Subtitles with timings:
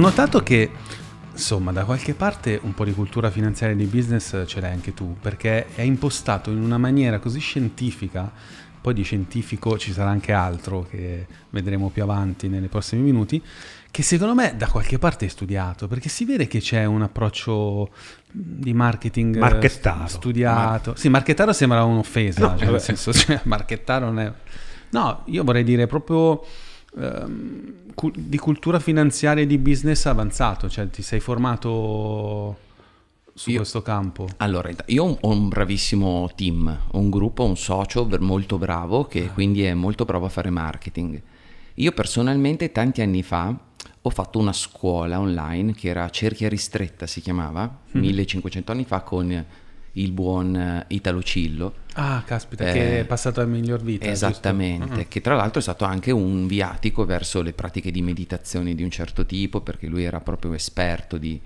[0.00, 0.70] ho notato che
[1.30, 4.94] insomma da qualche parte un po' di cultura finanziaria e di business ce l'hai anche
[4.94, 8.32] tu, perché è impostato in una maniera così scientifica,
[8.80, 13.42] poi di scientifico ci sarà anche altro che vedremo più avanti nei prossimi minuti,
[13.90, 17.90] che secondo me da qualche parte è studiato, perché si vede che c'è un approccio
[18.32, 20.06] di marketing eh, Marchettaro.
[20.08, 20.90] studiato.
[20.90, 24.32] Mar- sì, marchettaro sembra un'offesa, No, cioè, nel senso, cioè, marchettaro non è...
[24.92, 26.42] No, io vorrei dire proprio
[26.98, 32.58] ehm, cu- di cultura finanziaria e di business avanzato, cioè ti sei formato
[33.34, 34.28] su Io- questo campo.
[34.38, 39.30] Allora, io ho un bravissimo team, ho un gruppo, un socio molto bravo che Ah.
[39.32, 41.20] quindi è molto bravo a fare marketing.
[41.74, 43.56] Io personalmente tanti anni fa
[44.02, 48.00] ho fatto una scuola online che era Cerchia Ristretta, si chiamava, Mm.
[48.00, 49.44] 1500 anni fa con
[49.92, 51.74] il buon eh, Italo Cillo.
[51.94, 54.06] Ah, caspita, Eh, che è passato a miglior vita.
[54.06, 55.08] Esattamente, Mm.
[55.08, 58.90] che tra l'altro è stato anche un viatico verso le pratiche di meditazione di un
[58.90, 61.40] certo tipo, perché lui era proprio esperto di,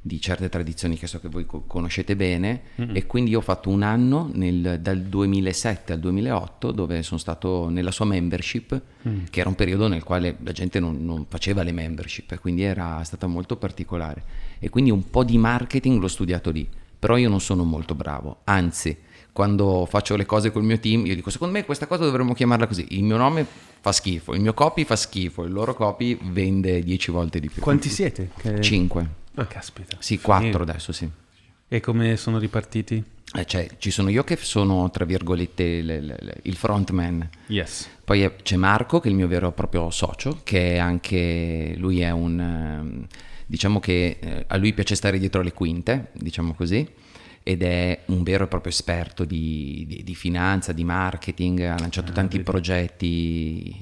[0.00, 2.60] di certe tradizioni che so che voi co- conoscete bene,
[2.92, 7.68] e quindi io ho fatto un anno nel- dal 2007 al 2008 dove sono stato
[7.68, 8.80] nella sua membership,
[9.28, 12.62] che era un periodo nel quale la gente non, non faceva le membership, e quindi
[12.62, 14.22] era stata molto particolare.
[14.60, 16.66] E quindi un po' di marketing l'ho studiato lì,
[16.98, 18.96] però io non sono molto bravo, anzi
[19.32, 22.66] quando faccio le cose col mio team, io dico secondo me questa cosa dovremmo chiamarla
[22.66, 23.46] così, il mio nome
[23.80, 27.62] fa schifo, il mio copy fa schifo, il loro copy vende 10 volte di più.
[27.62, 28.30] Quanti siete?
[28.36, 29.08] Che- 5.
[29.36, 29.96] Ah, caspita.
[30.00, 31.08] Sì, 4 adesso sì.
[31.68, 33.00] E come sono ripartiti?
[33.34, 37.28] Eh, cioè, ci sono io che sono, tra virgolette, le- le- le- il frontman.
[37.48, 37.88] Yes.
[38.02, 42.00] Poi c'è Marco, che è il mio vero e proprio socio, che è anche lui
[42.00, 43.06] è un...
[43.48, 46.86] diciamo che eh, a lui piace stare dietro le quinte, diciamo così,
[47.42, 52.12] ed è un vero e proprio esperto di, di- di finanza, di marketing, ha lanciato
[52.12, 53.74] tanti progetti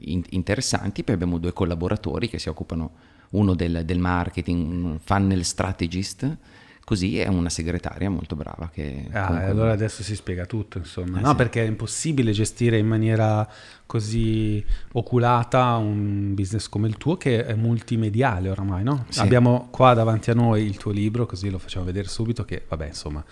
[0.00, 2.90] in- interessanti, poi abbiamo due collaboratori che si occupano,
[3.30, 6.36] uno del, del marketing, un funnel strategist,
[6.84, 9.08] così è una segretaria molto brava che...
[9.10, 11.18] Ah, comunque- allora adesso si spiega tutto, insomma.
[11.18, 11.36] Eh, no, sì.
[11.36, 13.48] perché è impossibile gestire in maniera
[13.86, 19.06] così oculata un business come il tuo che è multimediale oramai, no?
[19.08, 19.20] Sì.
[19.20, 22.86] Abbiamo qua davanti a noi il tuo libro, così lo facciamo vedere subito, che vabbè,
[22.88, 23.24] insomma,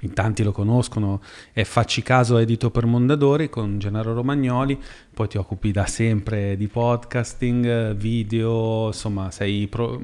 [0.00, 1.20] in tanti lo conoscono,
[1.52, 4.80] è Facci caso edito per Mondadori con Gennaro Romagnoli,
[5.12, 10.00] poi ti occupi da sempre di podcasting, video, insomma, sei pro-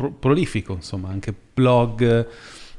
[0.00, 2.26] pro- prolifico, insomma, anche blog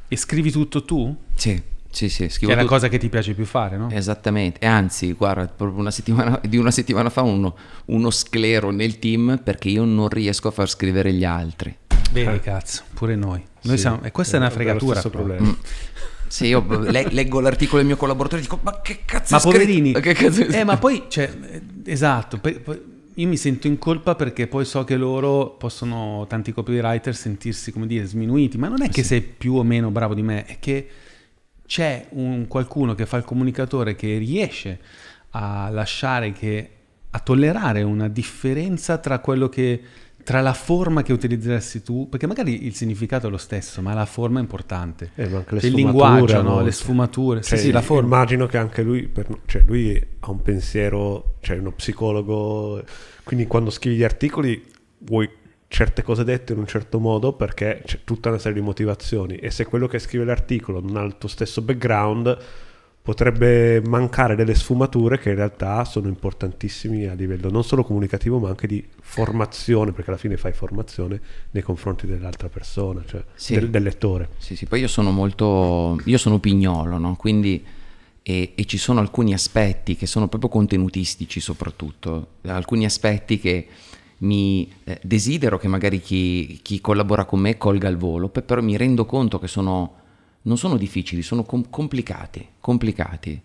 [0.07, 1.15] e scrivi tutto tu?
[1.35, 1.61] Sì,
[1.91, 3.89] sì, sì, Che scrivo è la tutto- cosa che ti piace più fare, no?
[3.91, 7.55] Esattamente, e anzi, guarda, proprio una settimana, di una settimana fa uno,
[7.85, 11.75] uno sclero nel team perché io non riesco a far scrivere gli altri.
[12.11, 13.43] Vedi, cazzo, pure noi.
[13.63, 15.01] Noi Sì, siamo, e questa è una eh, fregatura.
[15.01, 15.55] problema.
[16.27, 19.41] Se io le- leggo l'articolo del mio collaboratore e dico, ma che cazzo Ma hai
[19.43, 22.81] scritto?" poverini, Che cazzo eh, ma poi, cioè, eh, esatto, pe- poi
[23.16, 27.88] io mi sento in colpa perché poi so che loro possono, tanti copywriter, sentirsi, come
[27.88, 30.88] dire, sminuiti, ma non è che sei più o meno bravo di me, è che
[31.66, 34.79] c'è un qualcuno che fa il comunicatore che riesce
[35.31, 36.69] a lasciare che,
[37.09, 39.81] a tollerare una differenza tra quello che,
[40.23, 44.05] tra la forma che utilizzeresti tu, perché magari il significato è lo stesso, ma la
[44.05, 45.11] forma è importante.
[45.15, 46.61] Eh, C'è il linguaggio, no?
[46.61, 48.15] le sfumature, Cioè, sì, sì, la forma.
[48.15, 52.83] Immagino che anche lui, per- cioè lui ha un pensiero, cioè uno psicologo,
[53.23, 54.63] quindi quando scrivi gli articoli
[54.99, 55.29] vuoi
[55.67, 59.51] certe cose dette in un certo modo perché c'è tutta una serie di motivazioni e
[59.51, 62.38] se quello che scrive l'articolo non ha il tuo stesso background
[63.03, 68.50] potrebbe mancare delle sfumature che in realtà sono importantissimi a livello non solo comunicativo ma
[68.50, 71.19] anche di formazione perché alla fine fai formazione
[71.51, 73.56] nei confronti dell'altra persona, cioè Sì.
[73.56, 74.29] del, del lettore.
[74.38, 77.16] Sì, sì, poi io sono molto, io sono pignolo, no?
[77.16, 77.63] Quindi,
[78.22, 83.68] e, e ci sono alcuni aspetti che sono proprio contenutistici soprattutto, alcuni aspetti che
[84.19, 88.62] mi eh, desidero che magari chi, chi collabora con me colga al volo, pe- però
[88.62, 90.00] mi rendo conto che sono,
[90.44, 93.42] non sono difficili, sono com- complicati, complicati.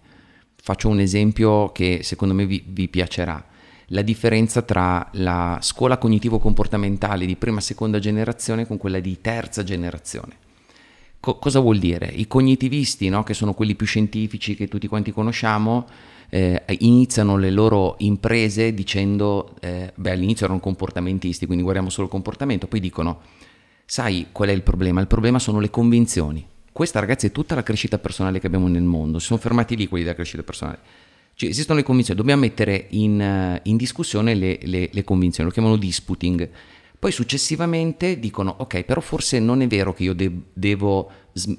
[0.55, 3.45] Faccio un esempio che secondo me vi, vi piacerà.
[3.91, 9.63] La differenza tra la scuola cognitivo-comportamentale di prima e seconda generazione con quella di terza
[9.63, 10.45] generazione.
[11.21, 12.07] Co- cosa vuol dire?
[12.07, 15.87] I cognitivisti, no, che sono quelli più scientifici che tutti quanti conosciamo,
[16.31, 22.13] eh, iniziano le loro imprese dicendo, eh, beh all'inizio erano comportamentisti, quindi guardiamo solo il
[22.13, 23.21] comportamento, poi dicono,
[23.85, 25.01] sai qual è il problema?
[25.01, 26.45] Il problema sono le convinzioni.
[26.77, 29.89] Questa ragazzi è tutta la crescita personale che abbiamo nel mondo, si sono fermati lì
[29.89, 30.79] quelli della crescita personale.
[31.33, 35.55] Cioè, esistono le convinzioni, dobbiamo mettere in, eh, in discussione le, le- le convinzioni, lo
[35.55, 36.47] chiamano disputing.
[36.99, 41.57] Poi successivamente dicono, ok, però forse non è vero che io de- devo sm-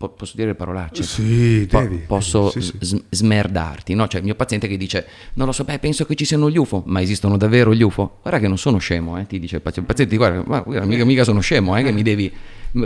[0.00, 1.02] po- posso dire parolacce?
[1.02, 1.96] Sì, Po- devi.
[2.06, 2.72] posso Sì, sì.
[2.80, 4.08] s- smerdarti, no?
[4.08, 6.56] Cioè il mio paziente che dice, non lo so, beh, penso che ci siano gli
[6.56, 8.16] UFO, ma esistono davvero gli UFO?
[8.22, 10.86] Guarda che non sono scemo, eh, ti dice il paziente, il paziente guarda, ma guarda,
[10.86, 12.32] mica, mica sono scemo, eh, che mi devi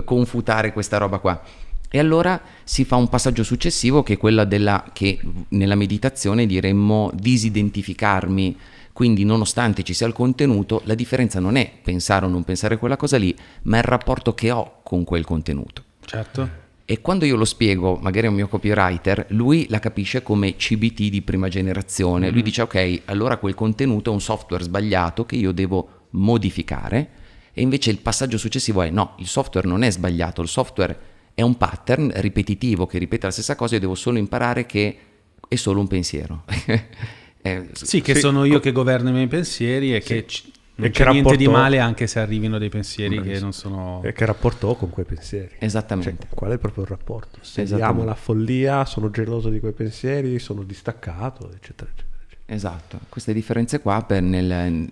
[0.04, 1.40] confutare questa roba qua.
[1.88, 5.20] E allora si fa un passaggio successivo che è quella della, che
[5.50, 8.56] nella meditazione diremmo disidentificarmi,
[8.92, 12.96] quindi nonostante ci sia il contenuto, la differenza non è pensare o non pensare quella
[12.96, 13.32] cosa lì,
[13.62, 15.84] ma è il rapporto che ho con quel contenuto.
[16.04, 16.62] Certo.
[16.86, 21.08] E quando io lo spiego, magari a un mio copywriter, lui la capisce come CBT
[21.08, 22.30] di prima generazione.
[22.30, 27.08] Lui dice: Ok, allora quel contenuto è un software sbagliato che io devo modificare.
[27.54, 30.98] E invece il passaggio successivo è: no, il software non è sbagliato, il software
[31.32, 33.74] è un pattern ripetitivo che ripete la stessa cosa.
[33.74, 34.98] Io devo solo imparare che
[35.48, 36.44] è solo un pensiero.
[37.46, 40.44] Eh, Sì, che Sì, sono io co- che governo i miei pensieri e che c-
[40.76, 43.42] non E c'è che niente di rapporto- male anche se arrivino dei pensieri che Bravissimo.
[43.44, 44.02] non sono...
[44.02, 45.54] E che rapporto ho con quei pensieri?
[45.58, 46.26] Esattamente.
[46.26, 47.38] Cioè, qual è proprio il rapporto?
[47.42, 48.00] Se Esattamente.
[48.00, 52.08] amo la follia, sono geloso di quei pensieri, sono distaccato, eccetera, eccetera.
[52.26, 52.54] eccetera.
[52.54, 54.90] Esatto, queste differenze qua per, nel-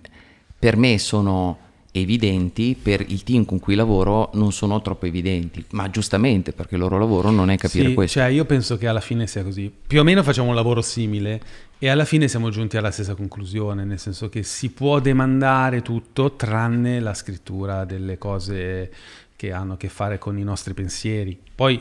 [0.57, 1.57] per me sono
[1.95, 6.81] evidenti, per il team con cui lavoro non sono troppo evidenti, ma giustamente perché il
[6.81, 8.19] loro lavoro non è capire Sì, questo.
[8.19, 9.71] cioè io penso che alla fine sia così.
[9.87, 11.39] Più o meno facciamo un lavoro simile
[11.77, 16.33] e alla fine siamo giunti alla stessa conclusione, nel senso che si può demandare tutto
[16.35, 18.91] tranne la scrittura delle cose
[19.35, 21.37] che hanno a che fare con i nostri pensieri.
[21.53, 21.79] Poi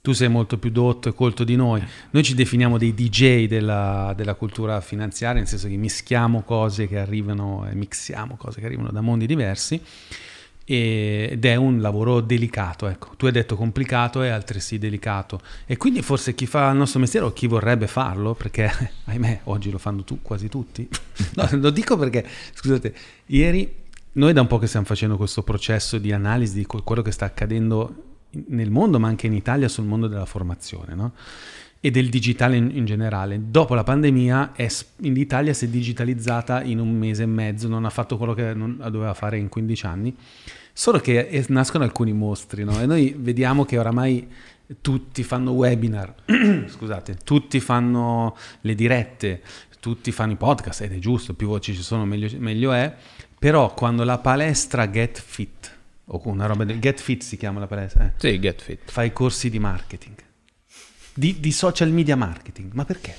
[0.00, 1.82] tu sei molto più dotto e colto di noi.
[2.10, 6.98] Noi ci definiamo dei DJ della, della cultura finanziaria, nel senso che mischiamo cose che
[6.98, 9.80] arrivano e mixiamo cose che arrivano da mondi diversi
[10.64, 13.10] e- ed è un lavoro delicato, ecco.
[13.16, 15.40] Tu hai detto complicato e altresì delicato.
[15.66, 18.70] E quindi forse chi fa il nostro mestiere o chi vorrebbe farlo, perché
[19.04, 20.88] ahimè oggi lo fanno tu, quasi tutti.
[21.34, 22.94] No, lo dico perché, scusate,
[23.26, 23.72] ieri
[24.12, 27.12] noi da un po' che stiamo facendo questo processo di analisi di que- quello che
[27.12, 31.12] sta accadendo nel mondo, ma anche in Italia sul mondo della formazione, no?
[31.80, 33.40] E del digitale in, in generale.
[33.48, 34.68] Dopo la pandemia è
[34.98, 38.52] in Italia si è digitalizzata in un mese e mezzo, non ha fatto quello che
[38.54, 40.14] non doveva fare in 15 anni.
[40.72, 42.80] Solo che eh, nascono alcuni mostri, no?
[42.80, 44.28] E noi vediamo che oramai
[44.80, 46.14] tutti fanno webinar,
[46.68, 49.42] scusate, tutti fanno le dirette,
[49.80, 52.94] tutti fanno i podcast, ed è giusto, più voci ci sono meglio, meglio è,
[53.38, 55.78] però quando la palestra Get Fit,
[56.12, 58.80] o una roba del Get Fit si chiama la palestra, eh, Sì, get fit.
[58.84, 60.14] fa i corsi di marketing.
[61.12, 63.14] Di, di social media marketing, ma perché?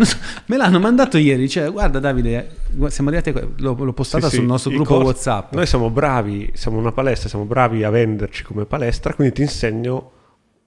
[0.00, 0.16] So,
[0.46, 2.56] Me l'hanno mandato ieri, cioè guarda Davide,
[2.88, 5.52] siamo arrivati a l'ho, l'ho postata Sì, sul sì, nostro gruppo corsi- WhatsApp.
[5.54, 10.12] Noi siamo bravi, siamo una palestra, siamo bravi a venderci come palestra, quindi ti insegno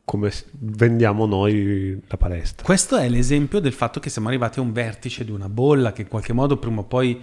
[0.03, 2.65] come vendiamo noi la palestra.
[2.65, 6.01] Questo è l'esempio del fatto che siamo arrivati a un vertice di una bolla che
[6.01, 7.19] in qualche modo prima o poi,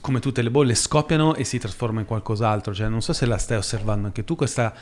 [0.00, 2.74] come tutte le bolle, scoppiano e si trasforma in qualcos'altro.
[2.74, 4.36] Cioè, non so se la stai osservando anche tu.
[4.36, 4.74] Questa...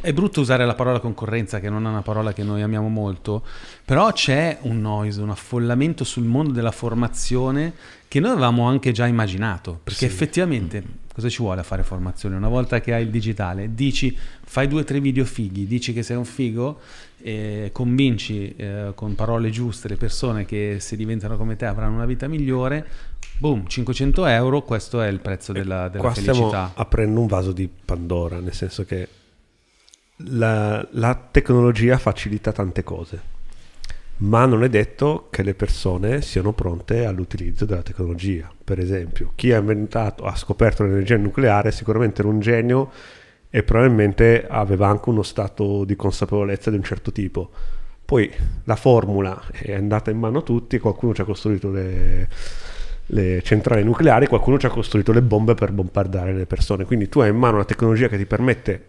[0.00, 3.44] È brutto usare la parola concorrenza, che non è una parola che noi amiamo molto,
[3.84, 7.72] però c'è un noise, un affollamento sul mondo della formazione
[8.06, 9.80] che noi avevamo anche già immaginato.
[9.82, 10.04] Perché Sì.
[10.04, 12.36] effettivamente cosa ci vuole a fare formazione?
[12.36, 16.02] Una volta che hai il digitale, dici, fai due o tre video fighi, dici che
[16.02, 16.80] sei un figo
[17.24, 22.06] e convinci eh, con parole giuste le persone che se diventano come te avranno una
[22.06, 22.86] vita migliore,
[23.42, 26.70] boom, 500 euro, questo è il prezzo della, della Qua stiamo felicità.
[26.74, 29.08] aprendo un vaso di Pandora, nel senso che
[30.28, 33.20] la, la tecnologia facilita tante cose,
[34.18, 38.48] ma non è detto che le persone siano pronte all'utilizzo della tecnologia.
[38.62, 42.92] Per esempio, chi ha inventato, ha scoperto l'energia nucleare sicuramente era un genio
[43.50, 47.50] e probabilmente aveva anche uno stato di consapevolezza di un certo tipo.
[48.04, 48.30] Poi
[48.64, 52.28] la formula è andata in mano a tutti, qualcuno ci ha costruito le,
[53.12, 56.84] le centrali nucleari, qualcuno ci ha costruito le bombe per bombardare le persone.
[56.84, 58.86] Quindi tu hai in mano una tecnologia che ti permette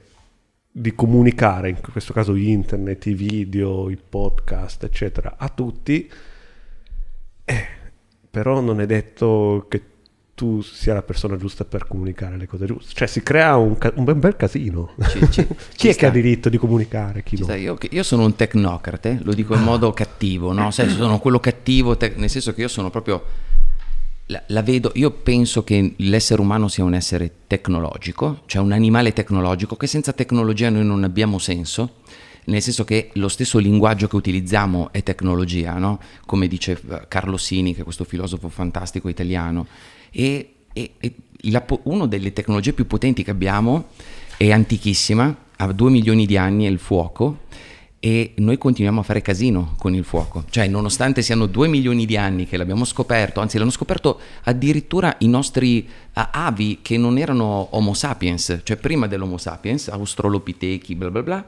[0.72, 6.10] di comunicare, in questo caso internet, i video, i podcast, eccetera, a tutti,
[7.46, 7.68] eh,
[8.32, 9.82] però non è detto che
[10.36, 12.94] tu sia la persona giusta per comunicare le cose giuste.
[12.96, 14.94] Cioè si crea un, ca- un bel casino.
[15.10, 16.00] Ci- ci- chi ci è sta.
[16.00, 17.24] che ha diritto di comunicare?
[17.24, 17.54] Chi no?
[17.56, 20.72] io, io sono un tecnocrate, lo dico in modo cattivo, no?
[20.72, 23.52] Sai, sono quello cattivo, te- nel senso che io sono proprio...
[24.28, 29.12] La, la vedo, io penso che l'essere umano sia un essere tecnologico, cioè un animale
[29.12, 31.96] tecnologico, che senza tecnologia noi non abbiamo senso,
[32.46, 36.00] nel senso che lo stesso linguaggio che utilizziamo è tecnologia, no?
[36.26, 39.68] come dice eh, Carlo Sini, che è questo filosofo fantastico italiano.
[40.10, 41.16] E, e- e
[41.84, 43.90] una delle tecnologie più potenti che abbiamo
[44.38, 47.42] è antichissima, ha due milioni di anni, è il fuoco,
[48.06, 50.44] e noi continuiamo a fare casino con il fuoco.
[50.50, 55.30] Cioè, nonostante siano due milioni di anni che l'abbiamo scoperto, anzi l'hanno scoperto addirittura i
[55.30, 61.46] nostri avi che non erano Homo sapiens, cioè prima dell'Homo sapiens, Australopitechi, bla bla bla,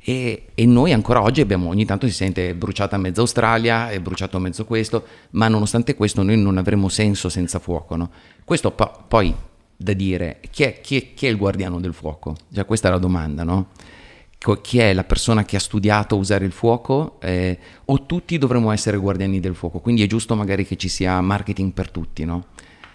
[0.00, 4.38] E, e, noi ancora oggi abbiamo, ogni tanto si sente bruciata mezza Australia, è bruciato
[4.38, 7.96] mezzo questo, ma nonostante questo noi non avremo senso senza fuoco.
[7.96, 8.10] No?
[8.44, 9.34] Questo po- poi
[9.76, 12.34] da dire, chi è, chi, è, chi è, il guardiano del fuoco?
[12.50, 13.66] Cioè, questa è la domanda, no?
[14.54, 17.18] Chi è la persona che ha studiato a usare il fuoco?
[17.20, 19.80] Eh, o tutti dovremmo essere guardiani del fuoco?
[19.80, 22.46] Quindi è giusto magari che ci sia marketing per tutti, no?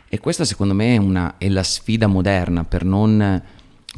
[0.07, 3.41] E questa secondo me è, una, è la sfida moderna per non,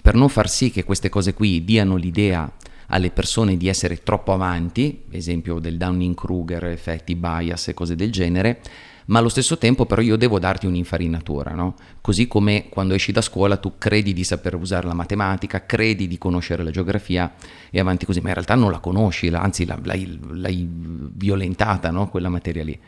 [0.01, 2.51] per non far sì che queste cose qui diano l'idea
[2.87, 8.61] alle persone di essere troppo avanti, esempio del Dunning-Kruger, effetti bias e cose del genere,
[9.05, 11.75] ma allo stesso tempo però io devo darti un'infarinatura, no?
[12.01, 16.17] Così come quando esci da scuola tu credi di saper usare la matematica, credi di
[16.17, 17.33] conoscere la geografia
[17.69, 22.09] e avanti così, ma in realtà non la conosci, anzi l'hai, l'hai violentata, no?
[22.09, 22.79] Quella materia lì.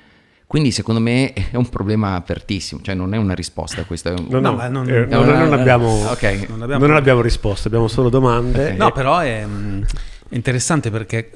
[0.48, 4.12] Quindi secondo me è un problema apertissimo, cioè non è una risposta questa.
[4.12, 4.28] Un...
[4.30, 6.48] No, no, non, eh, non, non, abbiamo, okay.
[6.48, 8.66] non, abbiamo, abbiamo risposte, abbiamo solo domande.
[8.66, 8.78] Okay.
[8.78, 9.84] No, però è, mm,
[10.30, 11.32] è, interessante perché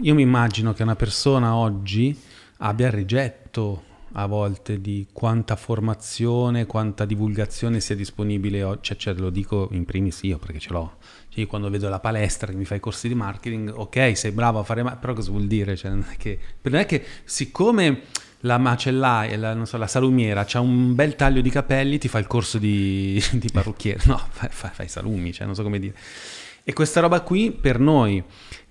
[0.00, 2.18] io mi immagino che una persona oggi
[2.58, 3.82] abbia rigetto
[4.16, 9.84] a volte di quanta formazione, quanta divulgazione sia disponibile oggi, cioè, cioè, lo dico in
[9.84, 10.96] primis io perché ce l'ho.
[11.28, 14.30] Cioè, io quando vedo la palestra che mi fa i corsi di marketing, ok, sei
[14.30, 15.76] bravo a fare, ma però cosa vuol dire?
[15.76, 18.02] Cioè, non, è che, non è che siccome
[18.40, 22.26] la macellaia, la, so, la salumiera, c'ha un bel taglio di capelli, ti fa il
[22.26, 24.02] corso di, di parrucchiere.
[24.06, 25.94] No, fai, fai, fai salumi, cioè non so come dire.
[26.62, 28.22] E questa roba qui per noi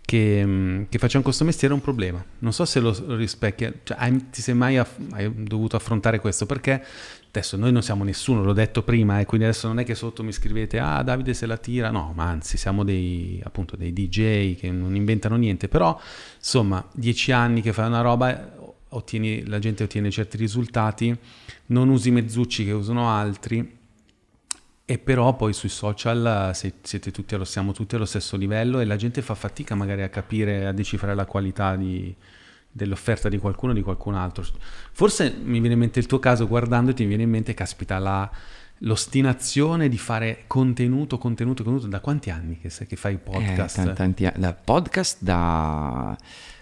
[0.05, 2.23] che, che, facciamo questo mestiere è un problema.
[2.39, 6.45] Non so se lo, rispecchia, cioè, hai, ti sei mai aff- hai dovuto affrontare questo
[6.45, 6.83] perché
[7.27, 10.23] adesso noi non siamo nessuno, l'ho detto prima, e quindi adesso non è che sotto
[10.23, 14.55] mi scrivete ah Davide se la tira, no, ma anzi siamo dei, appunto, dei DJ
[14.55, 15.99] che non inventano niente, però
[16.37, 18.55] insomma dieci anni che fai una roba
[18.89, 21.15] ottieni, la gente ottiene certi risultati,
[21.67, 23.81] non usi mezzucci che usano altri,
[24.85, 28.97] e però poi sui social se, siete tutti, siamo tutti allo stesso livello e la
[28.97, 32.13] gente fa fatica magari a capire, a decifrare la qualità di,
[32.69, 34.43] dell'offerta di qualcuno o di qualcun altro.
[34.91, 38.29] Forse mi viene in mente il tuo caso, guardandoti mi viene in mente, caspita, la,
[38.79, 41.89] l'ostinazione di fare contenuto, contenuto, contenuto.
[41.89, 43.77] Da quanti anni che, che fai podcast?
[43.77, 46.17] Eh, tanti, tanti, da podcast da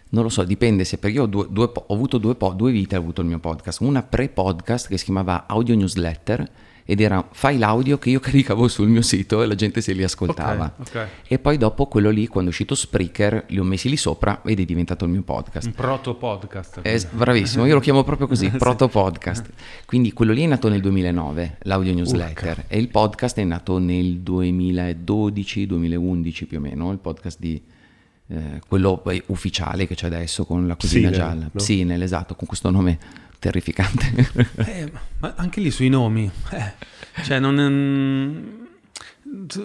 [0.09, 2.97] non lo so, dipende se perché io ho, due, due, ho avuto due, due, vite,
[2.97, 6.49] ho avuto il mio podcast, una pre-podcast che si chiamava Audio Newsletter
[6.91, 10.03] ed era file l'audio che io caricavo sul mio sito e la gente se li
[10.03, 10.75] ascoltava.
[10.77, 11.07] Okay, okay.
[11.25, 14.59] E poi dopo quello lì, quando è uscito Spreaker, li ho messi lì sopra ed
[14.59, 15.67] è diventato il mio podcast.
[15.67, 16.81] Un proto-podcast.
[16.81, 19.51] È, bravissimo, io lo chiamo proprio così, proto-podcast.
[19.85, 22.65] Quindi quello lì è nato nel 2009, l'audio newsletter, Urca.
[22.67, 27.63] e il podcast è nato nel 2012-2011 più o meno, il podcast di
[28.27, 31.43] eh, quello ufficiale che c'è adesso con la cosina Psinel, gialla.
[31.43, 31.51] No?
[31.53, 34.29] Psinel, esatto, con questo nome terrificante.
[34.57, 36.73] eh, ma anche lì sui nomi, eh,
[37.23, 38.60] cioè non,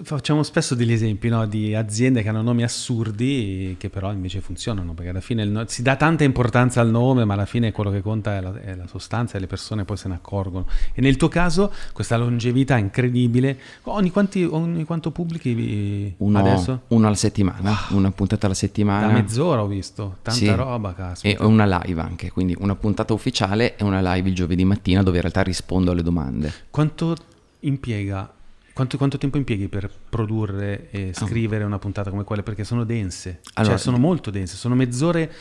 [0.04, 1.44] Facciamo spesso degli esempi no?
[1.44, 5.82] di aziende che hanno nomi assurdi che però invece funzionano, perché alla fine no- si
[5.82, 8.86] dà tanta importanza al nome, ma alla fine quello che conta è la, è la,
[8.86, 10.66] sostanza e le persone poi se ne accorgono.
[10.94, 16.82] E nel tuo caso questa longevità incredibile, ogni, quanti, ogni quanto pubblichi uno, adesso?
[16.88, 17.98] Uno alla settimana, wow.
[17.98, 19.08] una puntata alla settimana.
[19.08, 20.48] Da mezz'ora ho visto, tanta sì.
[20.48, 21.42] roba, caspita.
[21.42, 25.16] E una live anche, quindi una puntata ufficiale e una live il giovedì mattina dove
[25.16, 26.52] in realtà rispondo alle domande.
[26.70, 27.16] Quanto
[27.60, 28.30] impiega
[28.76, 31.24] quanto, quanto, tempo impieghi per produrre e ah.
[31.24, 32.42] scrivere una puntata come quella?
[32.42, 35.32] Perché sono dense, cioè, allora, cioè sono molto dense, sono mezz'ore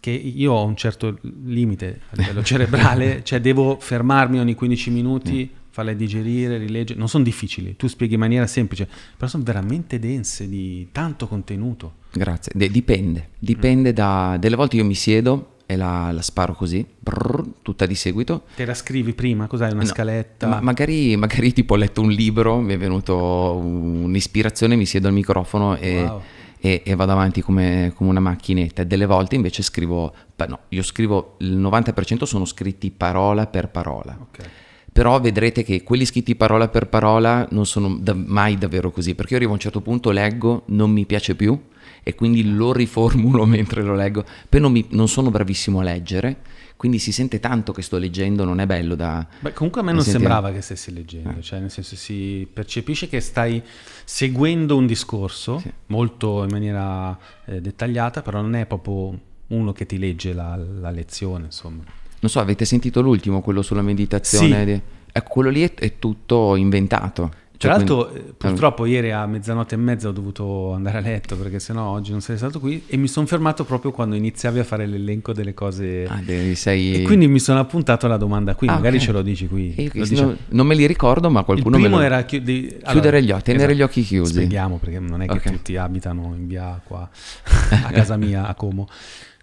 [0.00, 5.50] che io ho un certo limite a livello cerebrale, cioè devo fermarmi ogni 15 minuti,
[5.52, 5.56] mm.
[5.68, 10.48] farle digerire, rileggere, non sono difficili, tu spieghi in maniera semplice, però sono veramente dense
[10.48, 11.96] di tanto contenuto.
[12.12, 13.94] Grazie, De- dipende, dipende mm.
[13.94, 14.36] da...
[14.40, 18.42] delle volte io mi siedo e la, la sparo così, brrr, tutta di seguito.
[18.56, 19.46] Te la scrivi prima?
[19.46, 19.70] Cos'hai?
[19.70, 20.48] Una no, scaletta?
[20.48, 23.14] Ma magari, magari tipo ho letto un libro, mi è venuto
[23.54, 26.02] un'ispirazione, mi siedo al microfono e...
[26.02, 26.22] Wow.
[26.62, 28.84] E, e, vado avanti come, come, una macchinetta.
[28.84, 30.12] Delle volte invece scrivo,
[30.46, 34.14] no, io scrivo il 90% sono scritti parola per parola.
[34.28, 34.46] Okay.
[34.92, 39.30] Però vedrete che quelli scritti parola per parola non sono da, mai davvero così, perché
[39.30, 41.58] io arrivo a un certo punto, leggo, non mi piace più,
[42.02, 44.24] e quindi lo riformulo mentre lo leggo.
[44.48, 46.38] Poi non, mi, non, sono bravissimo a leggere,
[46.76, 49.26] quindi si sente tanto che sto leggendo, non è bello da...
[49.40, 50.24] Beh, comunque a me non sentire.
[50.24, 51.42] sembrava che stessi leggendo, eh.
[51.42, 53.62] cioè nel senso si percepisce che stai
[54.04, 55.70] seguendo un discorso sì.
[55.86, 60.90] molto in maniera eh, dettagliata, però non è proprio uno che ti legge la, la,
[60.90, 61.82] lezione, insomma.
[62.20, 64.58] Non so, avete sentito l'ultimo, quello sulla meditazione?
[64.58, 64.64] Sì.
[64.64, 64.80] Di...
[65.12, 67.39] Ecco, quello lì è, è tutto inventato.
[67.60, 71.00] Tra Cioè, l'altro, quindi- eh, purtroppo ieri a mezzanotte e mezza ho dovuto andare a
[71.02, 74.60] letto perché sennò oggi non sarei stato qui e mi sono fermato proprio quando iniziavi
[74.60, 76.06] a fare l'elenco delle cose.
[76.08, 76.94] Ah, devi- sei...
[76.94, 79.02] E quindi mi sono appuntato alla domanda qui, Ah, magari ok.
[79.02, 79.74] ce lo dici qui.
[79.76, 82.02] Io Lo dice- non, me li ricordo, ma Il qualcuno me primo lo...
[82.02, 83.76] era chiudi- Chiudere allora, gli occhi, tenere esatto.
[83.78, 84.32] gli occhi chiusi.
[84.32, 85.50] Spieghiamo perché non è che Ok.
[85.50, 87.06] tutti abitano in via qua
[87.84, 88.88] a casa mia a Como.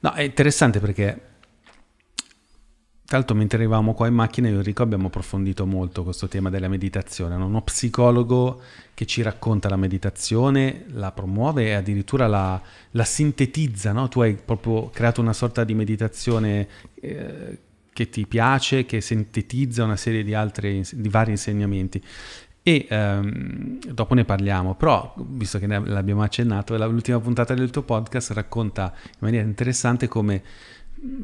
[0.02, 1.20] No, è interessante perché
[3.08, 6.50] tra l'altro mentre arrivavamo qua in macchina io e Enrico abbiamo approfondito molto questo tema
[6.50, 7.38] della meditazione.
[7.38, 7.46] no?
[7.46, 8.60] Uno psicologo
[8.94, 12.62] che ci racconta la meditazione, la promuove e addirittura la,
[12.92, 13.94] la sintetizza.
[13.94, 14.10] no?
[14.10, 17.60] Tu hai proprio creato una sorta di meditazione eh,
[17.94, 22.04] che ti piace, che sintetizza una serie di, altri, di vari insegnamenti.
[22.62, 27.84] E ehm, dopo ne parliamo, però visto che ne l'abbiamo accennato, l'ultima puntata del tuo
[27.84, 30.44] podcast racconta in maniera interessante come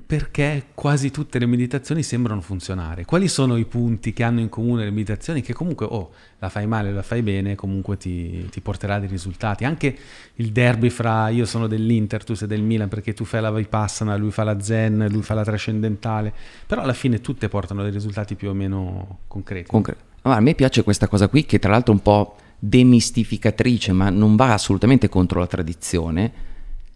[0.06, 3.06] perché quasi tutte le meditazioni sembrano funzionare.
[3.06, 6.68] Quali sono i punti che hanno in comune le meditazioni che comunque, oh, la fai
[6.68, 9.66] male o la fai bene, comunque ti, ti porterà dei risultati.
[9.66, 9.98] Anche
[10.36, 14.16] il derby fra io sono dell'Inter, tu sei del Milan, perché tu fai la Vipassana,
[14.16, 16.32] lui fa la Zen, lui fa la trascendentale,
[16.68, 19.70] però alla fine tutte portano dei risultati più o meno concreti.
[19.70, 23.92] Concre- Ma a me piace questa cosa qui, che tra l'altro è un po' demistificatrice,
[23.92, 26.52] ma non va assolutamente contro la tradizione.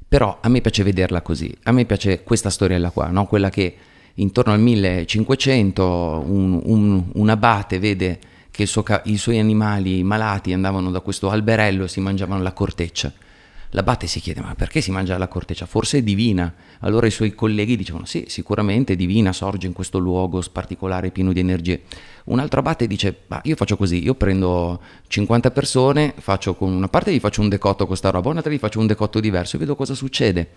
[0.08, 1.54] Però a me piace vederla così.
[1.64, 3.26] A me piace questa storiella qua, no?
[3.26, 3.76] quella che
[4.16, 10.90] intorno al 1500 un, un- un abate vede che suo i suoi animali malati andavano
[10.90, 13.12] da questo alberello e si mangiavano la corteccia.
[13.72, 15.66] L'abate si chiede: ma perché si mangia la corteccia?
[15.66, 16.54] Forse è divina.
[16.80, 21.34] Allora i suoi colleghi dicevano: sì, sicuramente è divina, sorge in questo luogo particolare pieno
[21.34, 21.82] di energie.
[22.27, 26.89] Un altro abate dice: ma io faccio così, io prendo 50 persone, faccio con una
[26.89, 29.60] parte gli faccio un decotto con sta roba, un'altra gli faccio un decotto diverso e
[29.60, 30.50] vedo cosa succede.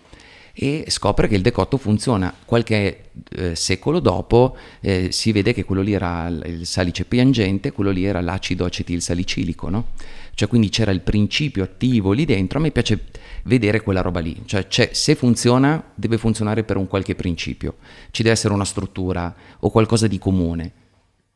[0.52, 2.34] E scopre che il decotto funziona.
[2.44, 7.90] Qualche eh, secolo dopo eh, si vede che quello lì era il salice piangente, quello
[7.90, 9.86] lì era l'acido acetilsalicilico, no?
[10.34, 13.04] Cioè quindi c'era il principio attivo lì dentro, a me piace
[13.44, 17.76] vedere quella roba lì, cioè c'è- se funziona deve funzionare per un qualche principio,
[18.10, 20.72] ci deve essere una struttura o qualcosa di comune.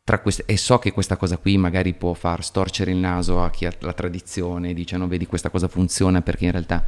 [0.06, 3.48] Tra queste, e so che questa cosa qui magari può far storcere il naso a
[3.48, 6.84] chi ha la tradizione, dice no vedi questa cosa funziona perché in realtà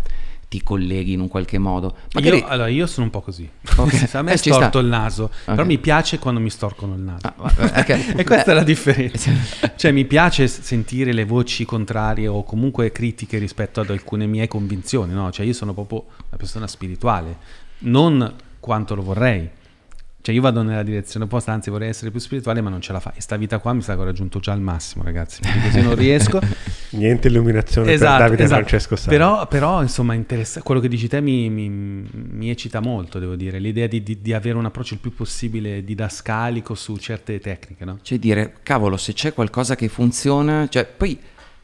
[0.47, 1.97] ti colleghi in un qualche modo.
[2.13, 3.49] Magari, Io, allora, io sono un po' così.
[3.77, 4.09] Ok.
[4.13, 4.79] a me Eh, storto sta.
[4.81, 5.67] il naso, però Ok.
[5.67, 7.27] mi piace quando mi storcono il naso.
[7.27, 7.89] Ah, va- ok.
[8.21, 9.31] e questa è la differenza.
[9.77, 15.15] cioè, mi piace sentire le voci contrarie o comunque critiche rispetto ad alcune mie convinzioni,
[15.15, 15.33] no?
[15.33, 17.35] Cioè, io sono proprio una persona spirituale,
[17.79, 19.49] non quanto lo vorrei.
[20.27, 22.99] Cioè, io vado nella direzione opposta, anzi vorrei essere più spirituale, ma non ce la
[22.99, 23.13] fa.
[23.15, 25.41] E sta vita qua mi sa che ho raggiunto già il massimo, ragazzi.
[25.41, 26.41] Perché così non riesco.
[26.91, 29.15] Niente illuminazione per Davide e Francesco Sala.
[29.15, 33.37] Esatto, Però, però, insomma, interessa- quello che dici te mi, mi- mi eccita molto, devo
[33.37, 33.61] dire.
[33.61, 38.01] L'idea di, di- di avere un approccio il più possibile didascalico su certe tecniche, no?
[38.03, 41.17] Cioè dire, cavolo, se c'è qualcosa che funziona, cioè poi,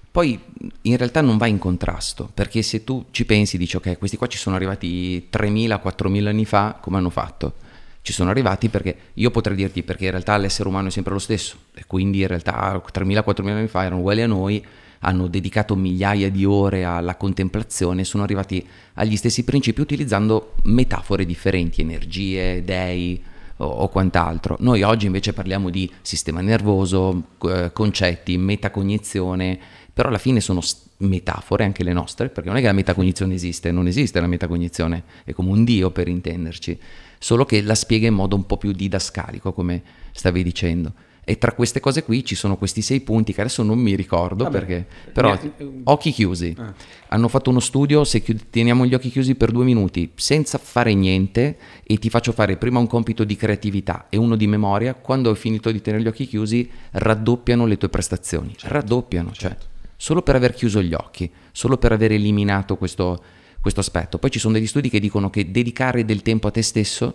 [0.09, 0.38] poi
[0.83, 4.29] in realtà non va in contrasto, perché se tu ci pensi, dici, ok, questi qua
[4.29, 7.55] ci sono arrivati 3.000-4.000 anni fa, come hanno fatto?
[8.02, 11.20] Ci sono arrivati perché io potrei dirti perché in realtà l'essere umano è sempre lo
[11.20, 14.64] stesso e quindi in realtà 3.000-4.000 anni fa erano uguali a noi,
[15.04, 21.80] hanno dedicato migliaia di ore alla contemplazione, sono arrivati agli stessi principi utilizzando metafore differenti,
[21.80, 23.22] energie, dei,
[23.58, 24.56] o, o quant'altro.
[24.60, 29.58] Noi oggi invece parliamo di sistema nervoso, eh, concetti, metacognizione,
[29.92, 30.60] però alla fine sono
[30.98, 35.04] metafore anche le nostre, perché non è che la metacognizione esiste, non esiste la metacognizione,
[35.24, 36.78] è come un dio per intenderci,
[37.22, 39.80] solo che la spiega in modo un po' più didascalico, come
[40.11, 40.92] stavi dicendo.
[41.24, 44.42] E tra queste cose qui ci sono questi sei punti che adesso non mi ricordo
[44.42, 44.58] Vabbè.
[44.58, 45.52] perché, però Eh,
[45.85, 46.52] occhi chiusi.
[46.58, 46.74] Ah.
[47.11, 50.92] Hanno fatto uno studio, se chiud- teniamo gli occhi chiusi per due minuti senza fare
[50.94, 55.30] niente e ti faccio fare prima un compito di creatività e uno di memoria, quando
[55.30, 59.56] hai finito di tenere gli occhi chiusi raddoppiano le tue prestazioni, raddoppiano, cioè
[59.96, 63.22] solo per aver chiuso gli occhi, solo per aver eliminato questo,
[63.62, 64.18] questo aspetto.
[64.18, 67.14] Poi ci sono degli studi che dicono che dedicare del tempo a te stesso,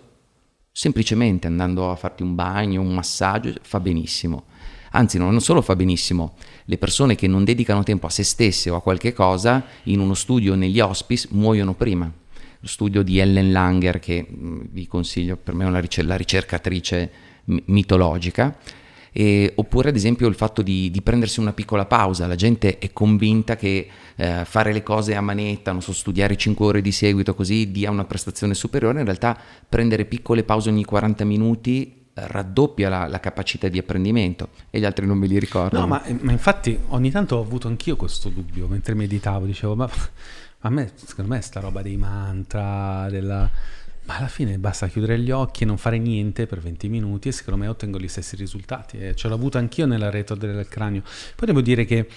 [0.72, 4.46] semplicemente andando a farti un bagno, un massaggio, fa benissimo.
[4.92, 6.34] Anzi, non solo fa benissimo,
[6.64, 10.14] le persone che non dedicano tempo a se stesse o a qualche cosa, in uno
[10.14, 12.10] studio negli hospice muoiono prima.
[12.60, 16.16] Lo studio di Ellen Langer, che mh, vi consiglio, per me è una ricer- la
[16.16, 17.10] ricercatrice
[17.44, 18.56] mi- mitologica,
[19.18, 22.28] e- oppure ad esempio il fatto di, di prendersi una piccola pausa.
[22.28, 26.64] La gente è convinta che eh, fare le cose a manetta, non so, studiare 5
[26.64, 29.00] ore di seguito così dia una prestazione superiore.
[29.00, 29.36] In realtà
[29.68, 34.84] prendere piccole pause ogni 40 minuti eh, raddoppia la, la capacità di apprendimento e gli
[34.84, 35.80] altri non me li ricordo.
[35.80, 39.90] No, ma, ma infatti ogni tanto ho avuto anch'io questo dubbio mentre meditavo, dicevo, ma
[40.60, 43.50] a me, secondo me, sta roba dei mantra, della...
[44.08, 47.32] Ma alla fine basta chiudere gli occhi e non fare niente per 20 minuti e
[47.32, 48.96] secondo me ottengo gli stessi risultati.
[48.96, 51.02] E ce l'ho avuto anch'io nella retro del cranio.
[51.36, 52.08] Poi devo dire che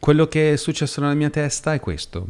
[0.00, 2.26] quello che è successo nella mia testa è questo.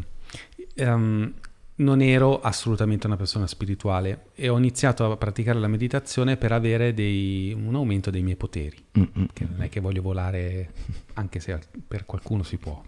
[0.77, 1.33] Um,
[1.77, 6.93] non ero assolutamente una persona spirituale e ho iniziato a praticare la meditazione per avere
[6.93, 8.77] dei, un aumento dei miei poteri.
[8.99, 9.25] Mm-hmm.
[9.33, 10.73] Che non è che voglio volare,
[11.15, 11.59] anche se
[11.89, 12.83] per qualcuno si può.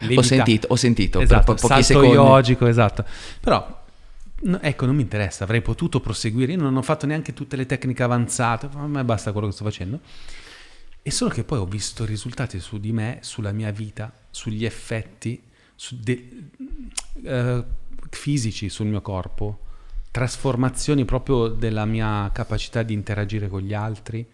[0.00, 0.20] Levita.
[0.20, 2.12] Ho sentito, ho sentito esatto, per po- pochi secondi.
[2.12, 3.06] yogico, esatto.
[3.40, 3.84] Però
[4.46, 7.66] No, ecco, non mi interessa, avrei potuto proseguire, io non ho fatto neanche tutte le
[7.66, 10.00] tecniche avanzate, a me basta quello che sto facendo.
[11.02, 15.42] E solo che poi ho visto risultati su di me, sulla mia vita, sugli effetti
[15.74, 16.48] su de-
[17.22, 17.64] uh,
[18.08, 19.60] fisici sul mio corpo,
[20.12, 24.24] trasformazioni proprio della mia capacità di interagire con gli altri,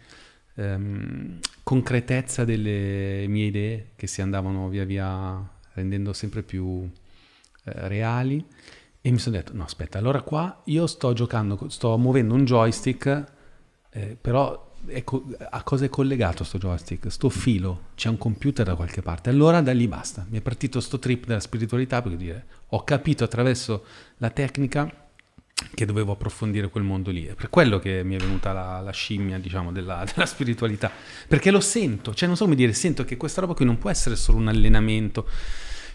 [0.55, 6.90] um, concretezza delle mie idee che si andavano via via rendendo sempre più uh,
[7.62, 8.44] reali
[9.04, 13.24] e mi sono detto, no aspetta, allora qua io sto giocando, sto muovendo un joystick,
[13.90, 14.70] eh, però
[15.02, 17.10] co- a cosa è collegato sto joystick?
[17.10, 19.28] Sto filo, c'è un computer da qualche parte.
[19.28, 23.24] Allora da lì basta, mi è partito sto trip della spiritualità perché dire, ho capito
[23.24, 23.84] attraverso
[24.18, 24.88] la tecnica
[25.74, 27.26] che dovevo approfondire quel mondo lì.
[27.26, 30.90] È per quello che mi è venuta la, la scimmia, diciamo, della, della, spiritualità.
[31.26, 33.90] Perché lo sento, cioè non so come dire, sento che questa roba qui non può
[33.90, 35.26] essere solo un allenamento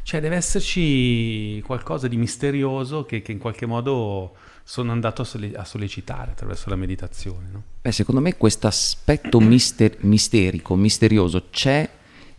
[0.07, 5.51] cioè deve esserci qualcosa di misterioso che, che in qualche modo sono andato a, sole-
[5.53, 7.49] a sollecitare attraverso la meditazione.
[7.51, 7.63] No?
[7.81, 11.89] Beh, secondo me questo aspetto mister- misterico, misterioso c'è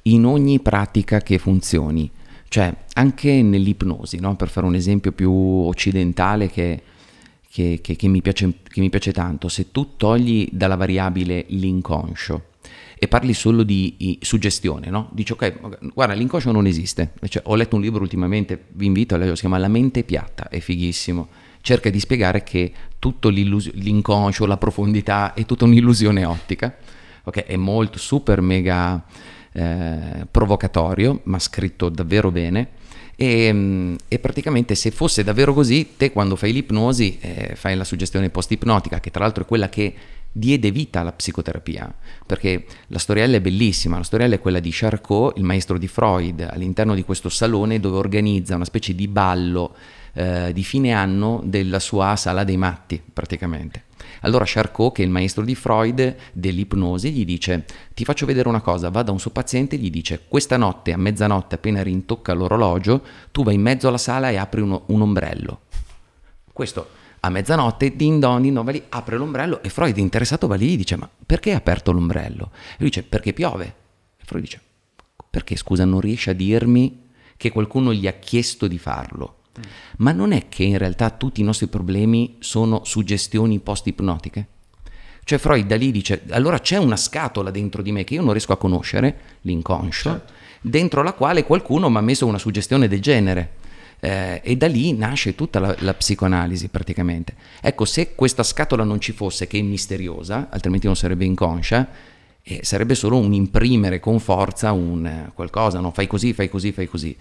[0.04, 2.10] in ogni pratica che funzioni.
[2.48, 4.34] Cioè, anche nell'ipnosi, no?
[4.34, 6.82] per fare un esempio più occidentale che,
[7.50, 12.44] che, che, che mi piace, mi piace tanto, se tu togli dalla variabile l'inconscio
[12.98, 15.08] e parli solo di suggestione, no?
[15.12, 17.12] Dici ok, guarda, l'inconscio non esiste.
[17.28, 20.48] Cioè, ho letto un libro ultimamente, vi invito a leggere, si chiama La mente piatta,
[20.48, 21.28] è fighissimo.
[21.60, 26.76] Cerca di spiegare che tutto l'inconscio, la profondità è tutta un'illusione ottica.
[27.24, 29.04] Ok, è molto super mega
[29.52, 32.70] eh, provocatorio, ma scritto davvero bene.
[33.20, 38.30] E, e, praticamente se fosse davvero così, te quando fai l'ipnosi eh, fai la suggestione
[38.30, 39.92] post-ipnotica, che tra l'altro è quella che
[40.38, 41.92] diede vita alla psicoterapia,
[42.24, 46.46] perché la storiella è bellissima, la storiella è quella di Charcot, il maestro di Freud,
[46.50, 49.74] all'interno di questo salone dove organizza una specie di ballo
[50.14, 53.84] eh, di fine anno della sua sala dei matti, praticamente.
[54.22, 58.60] Allora Charcot, che è il maestro di Freud dell'ipnosi, gli dice: Ti faccio vedere una
[58.60, 58.90] cosa.
[58.90, 63.02] Va da un suo paziente e gli dice: Questa notte a mezzanotte, appena rintocca l'orologio,
[63.30, 65.60] tu vai in mezzo alla sala e apri uno, un ombrello.
[66.52, 70.54] Questo a mezzanotte, din don, din don, va lì, apre l'ombrello e Freud interessato va
[70.54, 72.50] lì e dice ma perché hai aperto l'ombrello?
[72.52, 73.74] E lui dice perché piove.
[74.16, 74.60] E Freud dice
[75.30, 79.36] perché scusa non riesce a dirmi che qualcuno gli ha chiesto di farlo?
[79.58, 79.62] Mm.
[79.98, 84.46] Ma non è che in realtà tutti i nostri problemi sono suggestioni post-ipnotiche?
[85.28, 88.32] Cioè Freud da lì dice, allora c'è una scatola dentro di me che io non
[88.32, 90.32] riesco a conoscere, l'inconscio, certo.
[90.62, 93.56] dentro la quale qualcuno mi ha messo una suggestione del genere.
[94.00, 97.34] Eh, e da lì nasce tutta la, la, psicoanalisi praticamente.
[97.60, 101.88] Ecco, se questa scatola non ci fosse, che è misteriosa, altrimenti non sarebbe inconscia,
[102.42, 105.90] eh, sarebbe solo un imprimere con forza un eh, qualcosa, no?
[105.90, 107.16] fai così, fai così, fai così.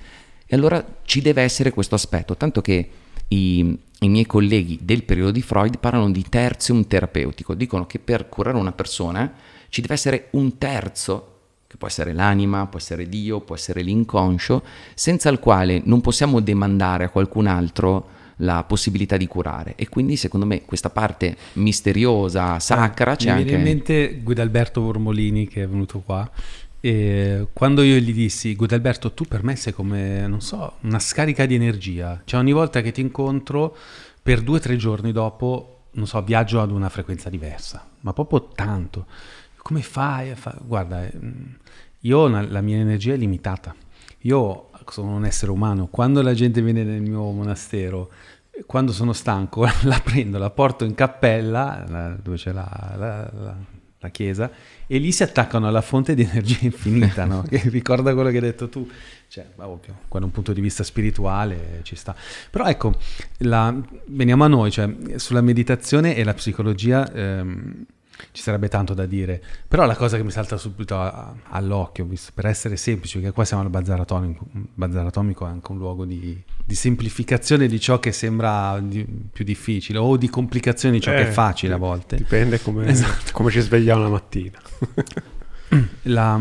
[0.46, 2.90] E allora ci deve essere questo aspetto, tanto che
[3.30, 8.30] i, i miei colleghi del periodo di Freud parlano di terzium terapeutico, dicono che per
[8.30, 9.34] curare una persona
[9.70, 11.37] ci deve essere un terzo
[11.78, 14.64] che può essere l'anima, può essere Dio, può essere l'inconscio,
[14.96, 19.76] senza il quale non possiamo demandare a qualcun altro la possibilità di curare.
[19.76, 23.44] E quindi, secondo me, questa parte misteriosa, sacra, c'è mi anche...
[23.44, 26.30] Mi viene in mente Guidalberto Vormolini che è venuto qua.
[26.80, 31.46] E quando io gli dissi, Guidalberto, tu per me sei come, non so, una scarica
[31.46, 32.22] di energia.
[32.24, 33.76] Cioè, ogni volta che ti incontro,
[34.22, 38.50] per due o tre giorni dopo, non so, viaggio ad una frequenza diversa, ma proprio
[38.54, 39.06] tanto
[39.68, 40.34] come fai?
[40.62, 41.58] Guarda, ehm,
[42.08, 43.76] io la mia energia è limitata.
[44.22, 45.88] Io sono un essere umano.
[45.88, 48.10] Quando la gente viene nel mio monastero,
[48.66, 53.56] quando sono stanco, la prendo, la porto in cappella, dove c'è la, la, la,
[54.00, 54.50] la chiesa,
[54.88, 57.44] e lì si attaccano alla fonte di energia infinita, no?
[57.48, 58.90] che ricorda quello che hai detto tu.
[59.28, 62.16] Cioè, ovvio, da un punto di vista spirituale ci sta.
[62.50, 62.94] Però ecco,
[63.40, 67.12] la, veniamo a noi, cioè, sulla meditazione e la psicologia...
[67.12, 67.86] Ehm,
[68.32, 70.98] ci sarebbe tanto da dire, però la cosa che mi salta subito
[71.50, 75.78] all'occhio, per essere semplice, che qua siamo al Bazar Atomico, Bazar Atomico è anche un
[75.78, 81.02] luogo di, di semplificazione di ciò che sembra di, più difficile o di complicazione di
[81.02, 82.18] ciò eh, che è eh, facile a volte.
[82.18, 83.32] Dipende come, esatto.
[83.34, 84.60] come ci svegliamo la mattina.
[86.04, 86.40] la,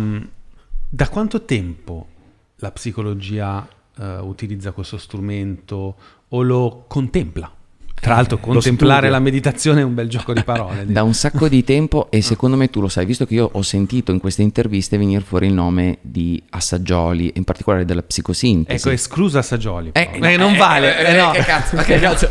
[0.88, 2.08] da quanto tempo
[2.56, 5.96] la psicologia uh, utilizza questo strumento
[6.28, 7.55] o lo contempla?
[7.98, 10.84] Tra l'altro, contemplare la meditazione è un bel gioco di parole.
[10.90, 13.62] da un sacco di tempo e secondo me tu lo sai, visto che io ho
[13.62, 18.86] sentito in queste interviste venire fuori il nome di Assaggioli, in particolare della psicosintesi.
[18.86, 19.90] Ecco, esclusa Saggioli.
[19.92, 20.98] Eh, no, Eh, non eh, vale.
[20.98, 21.30] eh, eh, no.
[21.32, 22.28] Che cazzo, che cazzo.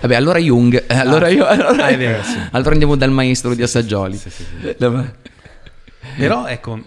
[0.00, 2.38] Vabbè, allora Jung, eh, allora io allora, Ah, vero, sì.
[2.52, 4.16] allora andiamo dal maestro di Assaggioli.
[4.16, 4.74] Sì, sì, sì.
[6.16, 6.78] Però ecco,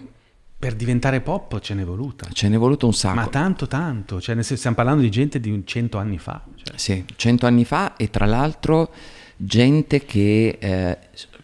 [0.64, 2.26] per diventare pop ce n'è voluta.
[2.32, 3.16] Ce n'è voluto un sacco.
[3.16, 4.18] Ma tanto, tanto.
[4.18, 6.42] Cioè, senso, stiamo parlando di gente di cento anni fa.
[6.54, 8.90] Cioè, Sì, cento anni fa e tra l'altro
[9.36, 10.98] gente che eh,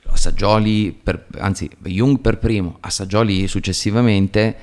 [0.06, 4.56] Assaggioli, per- anzi Jung per primo, Assaggioli successivamente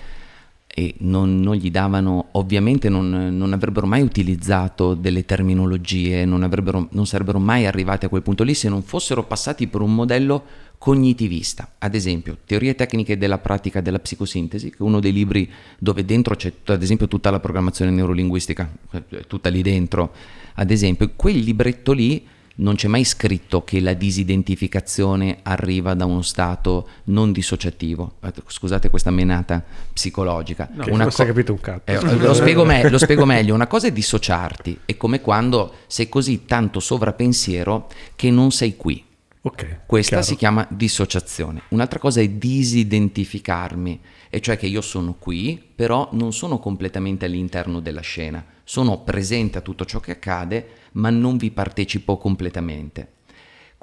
[0.65, 6.87] e non, non gli davano, ovviamente non, non avrebbero mai utilizzato delle terminologie, non, avrebbero,
[6.93, 10.43] non sarebbero mai arrivati a quel punto lì se non fossero passati per un modello
[10.77, 11.73] cognitivista.
[11.79, 16.35] Ad esempio, Teorie tecniche della pratica della psicosintesi, che è uno dei libri dove dentro
[16.35, 20.13] c'è ad esempio tutta la programmazione neurolinguistica, è tutta lì dentro.
[20.55, 22.25] Ad esempio, quel libretto lì
[22.59, 28.13] non c'è mai scritto che la disidentificazione arriva da uno stato non dissociativo.
[28.23, 29.63] Eh, Scusate questa menata
[29.93, 30.69] psicologica.
[30.71, 31.81] Non si è capito un cazzo.
[31.85, 33.53] Eh, lo, spiego me- lo spiego meglio.
[33.53, 39.03] Una cosa è dissociarti, è come quando sei così tanto sovrapensiero che non sei qui.
[39.47, 39.79] Ok.
[39.85, 40.25] Questa chiaro.
[40.25, 41.61] si chiama dissociazione.
[41.69, 47.79] Un'altra cosa è disidentificarmi, e cioè che io sono qui, però non sono completamente all'interno
[47.79, 48.45] della scena.
[48.63, 53.15] Sono presente a tutto ciò che accade, ma non vi partecipo completamente.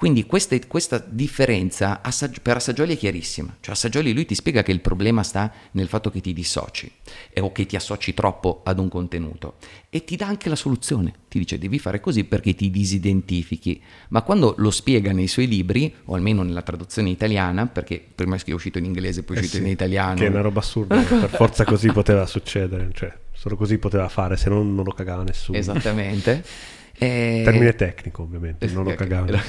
[0.04, 3.56] Quindi queste- questa differenza Assag- per Assaggioli è chiarissima.
[3.58, 6.92] Cioè Assaggioli lui ti spiega che il problema sta nel fatto che ti dissoci
[7.32, 9.54] eh, o che ti associ troppo ad un contenuto
[9.88, 11.14] e ti dà anche la soluzione.
[11.26, 13.80] Ti dice devi fare così perché ti disidentifichi.
[14.08, 18.50] Ma quando lo spiega nei suoi libri, o almeno nella traduzione italiana, perché prima è
[18.52, 20.16] uscito in inglese poi è Eh uscito sì, in italiano.
[20.16, 21.00] Che è una roba assurda.
[21.00, 22.90] per forza così poteva succedere.
[22.92, 25.56] Cioè, solo così poteva fare, se no non lo cagava nessuno.
[25.56, 26.44] Esattamente.
[26.98, 29.40] Eh, Termine tecnico, ovviamente, non lo Eh, cagava.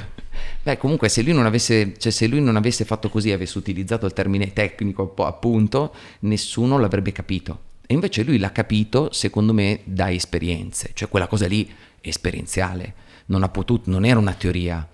[0.63, 4.05] Beh, comunque, se lui, non avesse, cioè, se lui non avesse fatto così, avesse utilizzato
[4.05, 7.59] il termine tecnico, appunto, nessuno l'avrebbe capito.
[7.85, 12.93] E invece lui l'ha capito, secondo me, da esperienze, cioè quella cosa lì esperienziale.
[13.27, 14.87] Non ha potuto, non era una teoria.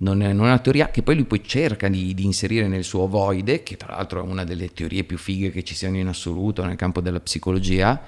[0.00, 2.84] Non è, non è una teoria che poi lui poi cerca di, di inserire nel
[2.84, 6.06] suo ovoide, che tra l'altro è una delle teorie più fighe che ci siano in
[6.06, 8.00] assoluto nel campo della psicologia,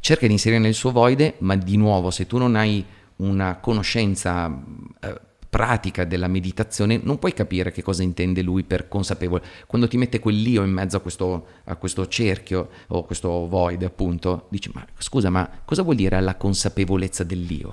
[0.00, 2.82] cerca di inserire nel suo voide, ma di nuovo, se tu non hai
[3.16, 4.62] una conoscenza
[5.00, 5.20] eh,
[5.54, 9.44] pratica della meditazione, non puoi capire che cosa intende lui per consapevole.
[9.68, 14.46] Quando ti mette quell'io in mezzo a questo, a questo cerchio o questo void, appunto,
[14.50, 17.72] dici: Ma scusa, ma cosa vuol dire la consapevolezza dell'io?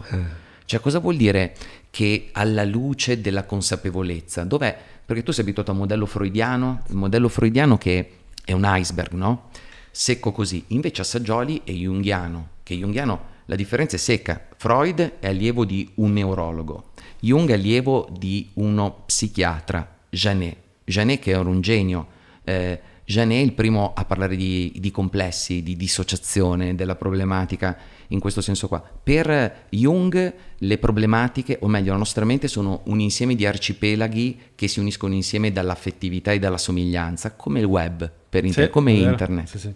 [0.65, 1.55] Cioè, cosa vuol dire
[1.89, 4.43] che alla luce della consapevolezza?
[4.43, 4.77] Dov'è?
[5.03, 8.11] Perché tu sei abituato a un modello freudiano, il modello freudiano che
[8.45, 9.49] è un iceberg, no?
[9.89, 10.65] Secco così.
[10.67, 14.47] Invece Assaggioli è junghiano, che junghiano la differenza è secca.
[14.55, 20.55] Freud è allievo di un neurologo, Jung è allievo di uno psichiatra, Janet.
[20.85, 22.07] Janet che era un genio.
[22.45, 28.21] Eh, Janet è il primo a parlare di, di complessi, di dissociazione, della problematica in
[28.21, 28.81] questo senso qua.
[28.81, 34.69] Per Jung le problematiche, o meglio la nostra mente, sono un insieme di arcipelaghi che
[34.69, 39.47] si uniscono insieme dall'affettività e dalla somiglianza, come il web, per inter- Sì, come internet.
[39.47, 39.73] Sì, sì.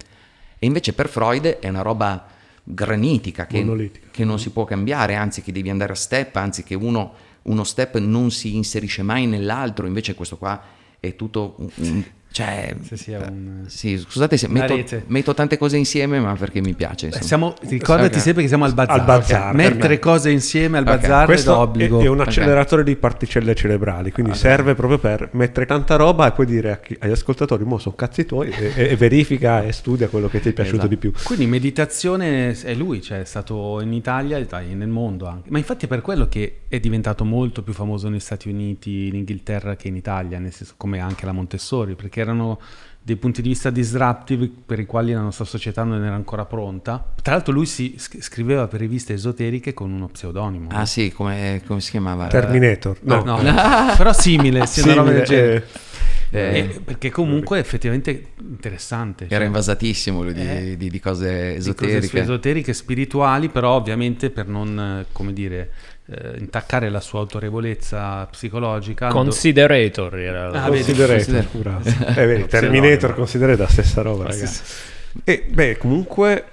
[0.57, 2.35] E invece per Freud è una roba
[2.65, 3.63] granitica che,
[4.12, 7.63] che non si può cambiare, anzi che devi andare a step, anzi che uno, uno
[7.63, 10.62] step non si inserisce mai nell'altro, invece questo qua
[10.99, 11.69] è tutto un...
[11.75, 12.04] un-
[12.36, 16.60] cioè, Sì, sì, è un- sì, scusate se metto, metto tante cose insieme, ma perché
[16.60, 17.06] mi piace.
[17.06, 17.26] Eh, insomma.
[17.26, 18.19] siamo, ricordati Ok.
[18.21, 19.00] sempre che siamo al bazar.
[19.00, 19.56] Al bazar, ok?
[19.56, 22.02] Mettere cose insieme al bazar è Questo è, d'obbligo.
[22.02, 26.45] è un acceleratore di particelle cerebrali, quindi serve proprio per mettere tanta roba e poi
[26.45, 30.28] dire chi- agli ascoltatori, mo sono cazzi tuoi, e, e- e verifica e studia quello
[30.28, 30.89] che ti è piaciuto Esatto.
[30.89, 31.13] di più.
[31.24, 35.50] Quindi meditazione è lui, cioè è stato in Italia e nel mondo anche.
[35.52, 39.15] Ma infatti è per quello che è diventato molto più famoso negli Stati Uniti, in
[39.15, 42.59] Inghilterra che in Italia, nel senso come anche la Montessori, perché erano
[43.01, 47.13] dei punti di vista disruptive per i quali la nostra società non era ancora pronta.
[47.21, 50.69] Tra l'altro lui si sc- scriveva per riviste esoteriche con uno pseudonimo.
[50.71, 52.27] Ah sì, come, come si chiamava?
[52.27, 53.38] Terminator, no, No,
[53.95, 55.67] però simile, sì, una roba del Simile, genere.
[56.31, 59.25] Eh, Eh, perché comunque è effettivamente interessante.
[59.25, 62.19] Era cioè, invasatissimo lui di, Eh, di- di cose di cose esoteriche.
[62.19, 65.71] esoteriche spirituali, però ovviamente per non, eh, come dire,
[66.07, 69.07] eh, intaccare la sua autorevolezza psicologica.
[69.09, 72.19] Considerator era Ah, vedi, Considerator, consider- bravo.
[72.21, 74.61] Eh, vedi, Terminator considerator la stessa roba, ragazzi.
[75.23, 76.45] E beh, comunque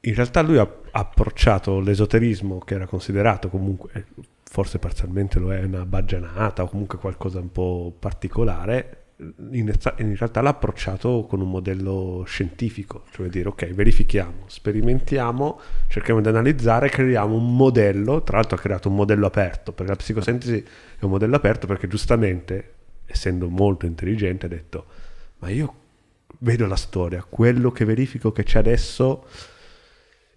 [0.00, 4.04] in realtà lui ha approcciato l'esoterismo che era considerato comunque, eh,
[4.48, 9.72] forse parzialmente lo è una baggianata o comunque qualcosa un po' particolare, in,
[10.16, 16.88] realtà l'ha approcciato con un modello scientifico, cioè dire ok, verifichiamo, sperimentiamo, cerchiamo di analizzare,
[16.88, 20.64] creiamo un modello, tra l'altro ha creato un modello aperto, perché la psicosintesi
[20.98, 22.72] è un modello aperto perché giustamente,
[23.06, 24.86] essendo molto intelligente, ha detto
[25.38, 25.74] ma io
[26.38, 29.26] vedo la storia, quello che verifico che c'è adesso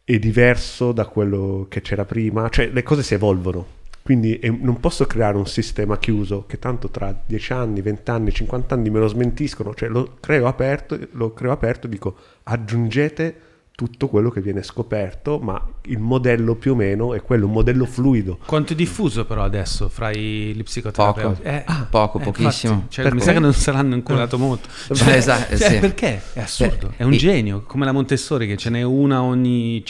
[0.03, 3.76] è diverso da quello che c'era prima, cioè le cose si evolvono
[4.07, 8.31] quindi eh, non posso creare un sistema chiuso che tanto tra 10 anni, 20 anni,
[8.31, 13.41] 50 anni me lo smentiscono, cioè lo creo aperto, lo creo aperto e dico aggiungete
[13.75, 17.83] tutto quello che viene scoperto, ma il modello più o meno è quello, un modello
[17.83, 18.39] fluido.
[18.45, 21.41] Quanto è diffuso però adesso fra i, gli psicoterapeuti?
[21.41, 22.73] Poco, eh, ah, poco, eh, pochissimo.
[22.73, 24.69] Infatti, cioè, mi sa che non saranno inculato molto.
[24.95, 25.79] Cioè, esatto, cioè, sì.
[25.79, 26.21] Perché?
[26.31, 27.17] È assurdo, è un e...
[27.17, 29.83] genio, come la Montessori che ce n'è una ogni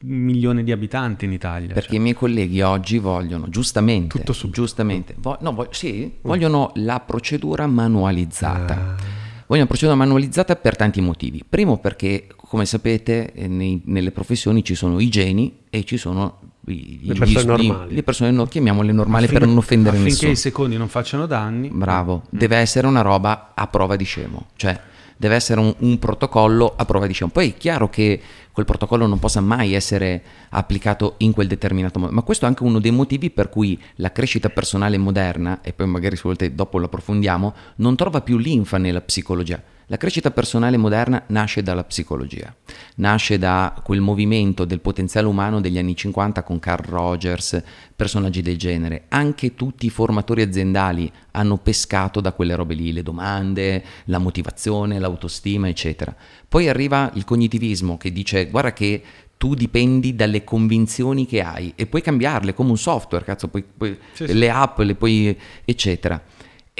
[0.00, 1.72] milione di abitanti in Italia.
[1.74, 1.96] Perché cioè.
[1.96, 4.60] i miei colleghi oggi vogliono, giustamente, Tutto subito.
[4.60, 6.18] giustamente vo- no, vo- sì, mm.
[6.22, 8.74] vogliono la procedura manualizzata.
[8.74, 9.16] Ah.
[9.46, 11.42] Vogliono la procedura manualizzata per tanti motivi.
[11.48, 16.40] Primo perché, come sapete, eh, nei, nelle professioni ci sono i geni e ci sono
[16.66, 17.94] i, le persone gli, normali.
[17.94, 20.30] Le persone, no, chiamiamole normali per non offendere affinché nessuno.
[20.32, 21.70] Affinché i secondi non facciano danni.
[21.70, 22.38] Bravo, mm.
[22.38, 24.48] deve essere una roba a prova di scemo.
[24.54, 24.78] Cioè,
[25.18, 27.30] deve essere un, un protocollo a prova di scemo.
[27.30, 28.18] Poi è chiaro che
[28.52, 32.12] quel protocollo non possa mai essere applicato in quel determinato modo.
[32.12, 35.86] Ma questo è anche uno dei motivi per cui la crescita personale moderna, e poi
[35.86, 40.76] magari se volete dopo lo approfondiamo, non trova più linfa nella psicologia la crescita personale
[40.76, 42.54] moderna nasce dalla psicologia,
[42.96, 47.62] nasce da quel movimento del potenziale umano degli anni 50 con Carl Rogers,
[47.96, 49.04] personaggi del genere.
[49.08, 54.98] Anche tutti i formatori aziendali hanno pescato da quelle robe lì, le domande, la motivazione,
[54.98, 56.14] l'autostima, eccetera.
[56.46, 59.02] Poi arriva il cognitivismo che dice guarda che
[59.38, 63.98] tu dipendi dalle convinzioni che hai e puoi cambiarle come un software, cazzo, puoi, puoi,
[64.12, 66.22] sì, le app, le puoi, eccetera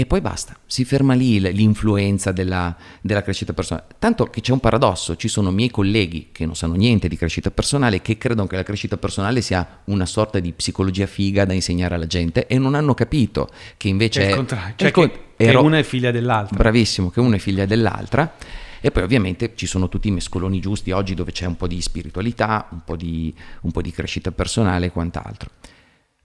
[0.01, 3.87] e poi basta, si ferma lì l'influenza della, della, crescita personale.
[3.99, 7.51] Tanto che c'è un paradosso, ci sono miei colleghi che non sanno niente di crescita
[7.51, 11.97] personale, che credono che la crescita personale sia una sorta di psicologia figa da insegnare
[11.97, 14.23] alla gente e non hanno capito che invece...
[14.23, 16.57] È il contrario, cioè che, che ero, una è figlia dell'altra.
[16.57, 18.37] Bravissimo, che una è figlia dell'altra.
[18.81, 21.83] E poi ovviamente ci sono tutti i mescoloni giusti oggi dove c'è un po' di
[21.83, 25.51] spiritualità, un po' di, un po di crescita personale e quant'altro.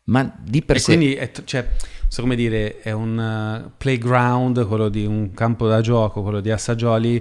[0.05, 0.95] Ma di per e sé...
[0.95, 1.67] Quindi, è, cioè,
[2.13, 3.17] so come dire, è un
[3.65, 7.19] uh, playground, quello di un campo da gioco, quello di Assaggioli,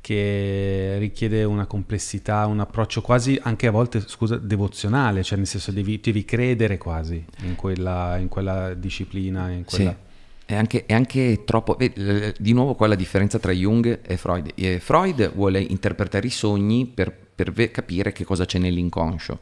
[0.00, 5.70] che richiede una complessità, un approccio quasi anche a volte, scusa, devozionale, cioè nel senso
[5.70, 9.90] devi, devi credere quasi in quella, in quella disciplina, in quella...
[9.90, 10.12] Sì.
[10.46, 11.78] È anche, è anche, troppo.
[11.78, 14.50] Di nuovo, qua la differenza tra Jung e Freud.
[14.56, 19.38] E Freud vuole interpretare i sogni per, per capire che cosa c'è nell'inconscio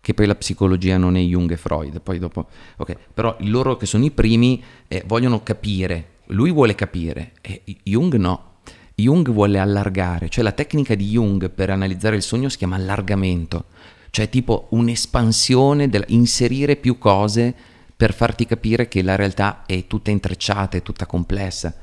[0.00, 3.86] che poi la psicologia non è Jung e Freud, poi dopo, ok, però loro che
[3.86, 8.48] sono i primi eh, vogliono capire, lui vuole capire, e Jung no.
[8.94, 13.66] Jung vuole allargare, cioè la tecnica di Jung per analizzare il sogno si chiama allargamento,
[14.10, 17.54] cioè tipo un'espansione, del, inserire più cose
[17.96, 21.74] per farti capire che la realtà è tutta intrecciata, è tutta complessa.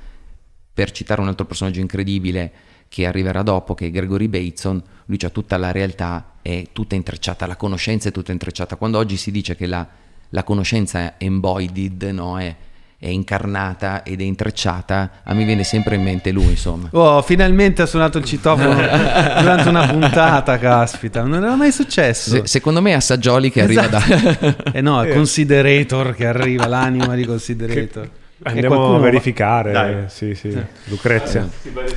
[0.74, 2.52] Per citare un altro personaggio incredibile,
[2.90, 7.46] che arriverà dopo, che è Gregory Bateson, lui c'ha tutta la realtà, è tutta intrecciata,
[7.46, 8.78] la conoscenza è tutta intrecciata.
[8.78, 9.86] Quando oggi si dice che la,
[10.30, 12.40] la conoscenza è embodied, no?
[12.40, 12.56] è,
[12.98, 16.88] è incarnata ed è intrecciata, a me viene sempre in mente lui, insomma.
[16.94, 22.30] Oh, finalmente ha suonato il citofono durante una puntata, caspita, non era mai successo.
[22.30, 23.98] Se, secondo me è Assaggioli che esatto.
[23.98, 24.72] arriva da...
[24.72, 28.04] eh no, è Considerator che arriva, l'anima di Considerator.
[28.04, 28.26] Che...
[28.44, 30.04] Andiamo a verificare, Dai.
[30.08, 30.52] sì, sì.
[30.52, 30.64] sì.
[30.86, 31.46] Lucrezia.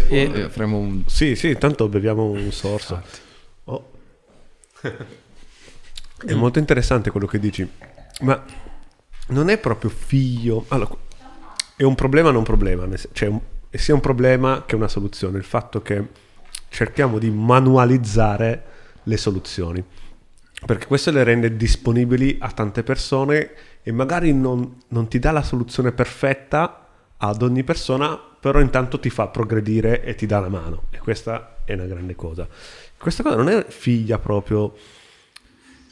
[0.08, 1.02] E, eh, un...
[1.06, 3.28] Sì, sì, intanto beviamo un sorso.
[6.22, 7.66] È molto interessante quello che dici,
[8.20, 8.44] ma
[9.28, 10.66] non è proprio figlio...
[10.68, 10.94] Allora,
[11.76, 13.32] è un problema non problema, cioè
[13.70, 16.08] è sia un problema che una soluzione, il fatto che
[16.68, 18.64] cerchiamo di manualizzare
[19.04, 19.82] le soluzioni,
[20.66, 25.42] perché questo le rende disponibili a tante persone e magari non, non ti dà la
[25.42, 30.84] soluzione perfetta ad ogni persona, però intanto ti fa progredire e ti dà la mano.
[30.90, 32.46] E questa è una grande cosa.
[33.00, 34.74] Questa cosa non è figlia proprio,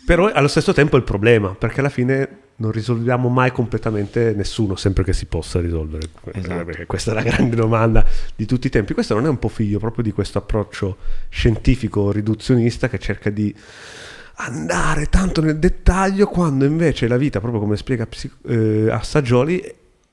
[0.05, 4.77] però allo stesso tempo è il problema, perché alla fine non risolviamo mai completamente nessuno,
[4.77, 6.11] sempre che si possa risolvere.
[6.33, 6.65] Esatto.
[6.67, 8.05] Perché questa è la grande domanda
[8.37, 8.93] di tutti i tempi.
[8.93, 10.99] Questo non è un po' figlio proprio di questo approccio
[11.31, 13.55] scientifico riduzionista che cerca di
[14.41, 18.07] andare tanto nel dettaglio quando invece la vita, proprio come spiega
[18.49, 19.63] eh, Assaggioli,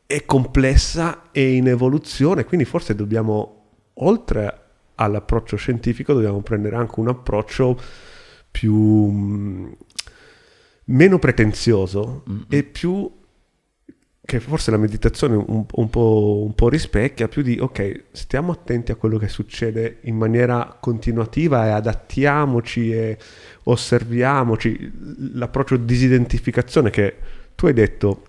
[0.05, 3.63] è complessa e in evoluzione, quindi forse dobbiamo,
[3.95, 4.59] oltre
[4.95, 7.79] all'approccio scientifico, dobbiamo prendere anche un approccio
[8.49, 9.71] più mm,
[10.85, 12.41] meno pretenzioso mm-hmm.
[12.49, 13.11] e più
[14.25, 18.91] che forse la meditazione un, un, po', un, po', rispecchia, più di ok, stiamo attenti
[18.91, 23.17] a quello che succede in maniera continuativa e adattiamoci e
[23.63, 24.91] osserviamoci.
[25.33, 27.15] L'approccio disidentificazione che
[27.53, 28.23] tu hai detto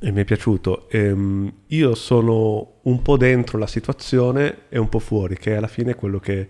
[0.00, 5.00] e mi è piaciuto, ehm, io sono un po' dentro la situazione e un po'
[5.00, 6.48] fuori, che alla fine è quello che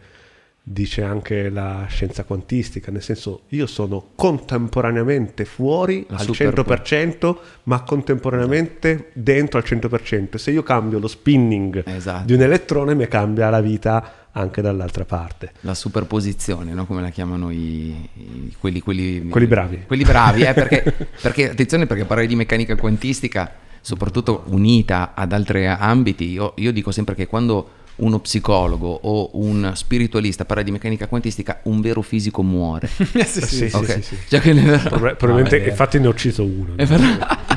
[0.70, 7.82] dice anche la scienza quantistica, nel senso io sono contemporaneamente fuori la al 100%, ma
[7.82, 9.10] contemporaneamente esatto.
[9.14, 10.36] dentro al 100%.
[10.36, 12.26] Se io cambio lo spinning esatto.
[12.26, 15.52] di un elettrone mi cambia la vita anche dall'altra parte.
[15.60, 16.86] La superposizione, no?
[16.86, 19.84] come la chiamano i, i, quelli, quelli, quelli, bravi.
[19.86, 20.82] Quelli bravi, eh, perché,
[21.20, 26.90] perché, attenzione perché parlare di meccanica quantistica, soprattutto unita ad altri ambiti, io, io dico
[26.90, 32.42] sempre che quando uno psicologo o un spiritualista parla di meccanica quantistica, un vero fisico
[32.42, 32.88] muore.
[33.24, 34.02] sì, sì, okay.
[34.02, 34.78] sì, sì, Cioè che ne...
[34.78, 36.74] Probabilmente, no, infatti ne ho ucciso uno.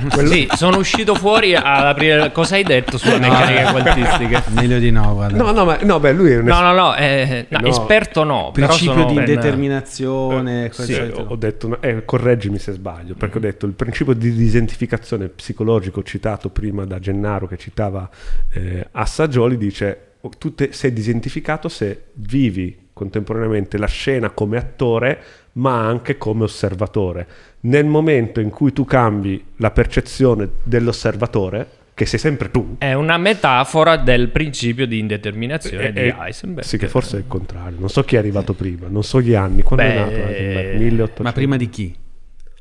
[0.09, 0.29] Quello...
[0.29, 4.43] Sì, sono uscito fuori ad aprire cosa hai detto sulla meccanica quantistica.
[4.49, 5.37] Meglio di no, guarda.
[5.37, 6.53] No, no, ma no, beh, lui è un es...
[6.53, 11.79] No, no, no, eh, no, no, esperto no, principio di determinazione, eh, sì, ho detto
[11.81, 16.99] eh, correggimi se sbaglio, perché ho detto il principio di disidentificazione psicologico citato prima da
[16.99, 18.09] Gennaro che citava
[18.53, 25.85] eh, Assaggioli dice tu te, sei disidentificato se vivi contemporaneamente la scena come attore ma
[25.85, 27.27] anche come osservatore.
[27.61, 32.77] Nel momento in cui tu cambi la percezione dell'osservatore, che sei sempre tu.
[32.77, 36.65] È una metafora del principio di indeterminazione e, di Heisenberg.
[36.65, 37.77] Sì, che forse è il contrario.
[37.79, 39.61] Non so chi è arrivato prima, non so gli anni.
[39.61, 40.77] Quando Beh, è nato Heisenberg?
[40.77, 41.23] 1800.
[41.23, 41.95] Ma prima di chi?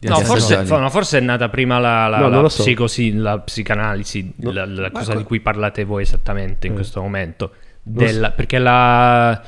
[0.03, 2.62] No forse, no, forse, è nata prima la, la, no, la, so.
[2.62, 4.51] psicosi, la psicanalisi, no.
[4.51, 6.76] la, la cosa di cui parlate voi esattamente in eh.
[6.76, 7.53] questo momento.
[7.82, 8.34] Della, so.
[8.34, 9.42] Perché la,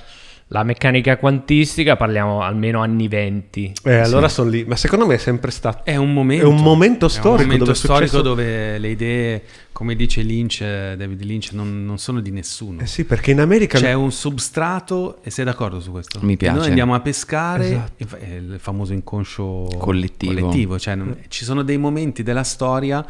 [0.63, 3.73] meccanica quantistica parliamo almeno anni 20.
[3.85, 4.65] Eh, allora sono lì.
[4.65, 5.85] Ma secondo me è sempre stato.
[5.85, 8.23] È un momento, è un momento storico, un momento dove, storico successo...
[8.23, 9.43] dove le idee
[9.73, 12.83] come dice Lynch, David Lynch, non, non, sono di nessuno.
[12.83, 16.21] Eh sì, perché in America c'è un substrato, e sei d'accordo su questo?
[16.23, 16.59] Mi piace.
[16.59, 18.19] Noi andiamo a pescare, esatto.
[18.23, 20.35] il famoso inconscio collettivo.
[20.35, 23.05] collettivo cioè non, ci sono dei momenti della storia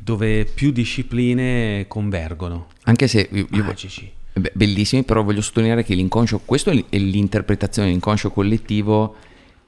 [0.00, 2.68] dove più discipline convergono.
[2.84, 4.10] Anche se io, magici.
[4.52, 9.14] Bellissimi, però voglio sottolineare che l'inconscio, questo è l'interpretazione dell'inconscio collettivo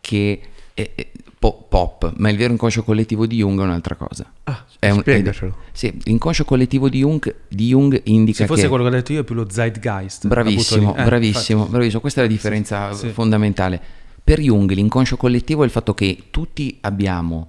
[0.01, 0.41] che
[0.75, 1.07] è, è,
[1.39, 4.31] pop, ma il vero inconscio collettivo di Jung è un'altra cosa.
[4.45, 5.51] Ah, è un, spiegacelo.
[5.51, 8.93] È, sì, l'inconscio collettivo di Jung, di Jung indica Se fosse che, quello che ho
[8.93, 10.27] detto io è più lo zeitgeist.
[10.27, 13.81] Bravissimo, eh, bravissimo, bravissimo, questa è la differenza sì, fondamentale.
[14.23, 17.49] Per Jung l'inconscio collettivo è il fatto che tutti abbiamo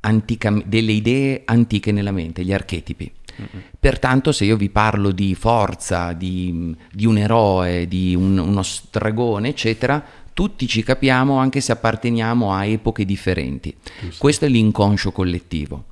[0.00, 3.10] antica, delle idee antiche nella mente, gli archetipi.
[3.40, 3.64] Mm-hmm.
[3.78, 9.48] Pertanto se io vi parlo di forza, di, di un eroe, di un, uno stregone,
[9.48, 13.74] eccetera, tutti ci capiamo anche se apparteniamo a epoche differenti.
[14.00, 14.16] Giusto.
[14.18, 15.86] Questo è l'inconscio collettivo.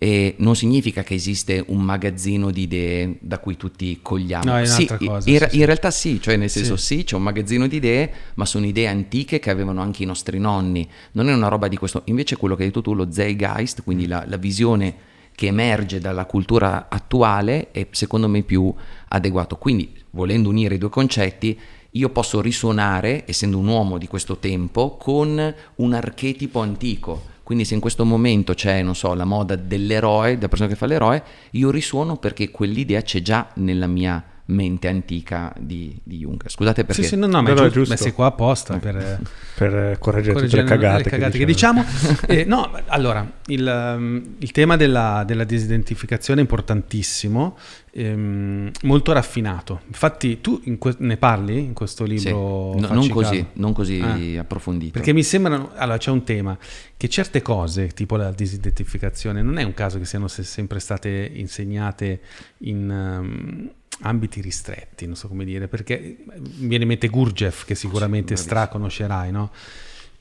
[0.00, 4.44] E non significa che esiste un magazzino di idee da cui tutti cogliamo.
[4.44, 6.98] No, è sì, cosa, in, sì, in, realtà sì, cioè nel senso sì.
[6.98, 10.38] sì, c'è un magazzino di idee, ma sono idee antiche che avevano anche i nostri
[10.38, 10.88] nonni.
[11.12, 12.02] Non è una roba di questo.
[12.04, 14.94] Invece quello che hai detto tu, lo Zeitgeist, quindi la, la visione
[15.38, 18.74] che emerge dalla cultura attuale, è secondo me più
[19.10, 19.54] adeguato.
[19.54, 21.56] Quindi, volendo unire i due concetti,
[21.92, 27.22] io posso risuonare, essendo un uomo di questo tempo, con un archetipo antico.
[27.44, 30.86] Quindi se in questo momento c'è, non so, la moda dell'eroe, della persona che fa
[30.86, 31.22] l'eroe,
[31.52, 36.42] io risuono perché quell'idea c'è già nella mia mente antica di, di Jung.
[36.46, 37.02] Scusate perché...
[37.02, 37.96] Sì, sì, no, no, ma è giusto, giusto.
[37.96, 38.78] Sei qua apposta eh.
[38.78, 39.20] per,
[39.54, 41.84] per correggere tutte le cagate, le cagate che diciamo.
[41.84, 41.88] Che
[42.26, 42.40] diciamo.
[42.40, 47.58] eh, no, allora, il, um, il tema della, della, disidentificazione è importantissimo,
[47.90, 49.82] ehm, molto raffinato.
[49.86, 52.72] Infatti tu que- ne parli in questo libro?
[52.74, 52.80] Sì.
[52.80, 54.40] No, non così, non così ah.
[54.40, 54.92] approfondito.
[54.92, 56.56] Perché mi sembra, allora c'è un tema,
[56.96, 62.20] che certe cose, tipo la disidentificazione, non è un caso che siano sempre state insegnate
[62.60, 62.88] in...
[62.88, 63.70] Um,
[64.00, 68.42] ambiti ristretti, non so come dire, perché mi viene in mente Gurdjieff che sicuramente sì,
[68.44, 69.50] stra conoscerai, no?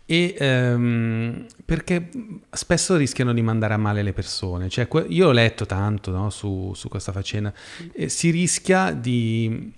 [0.09, 2.09] E um, perché
[2.49, 6.71] spesso rischiano di mandare a male le persone, cioè io ho letto tanto no, su,
[6.73, 7.53] su, questa faccenda,
[7.91, 9.73] eh, si rischia di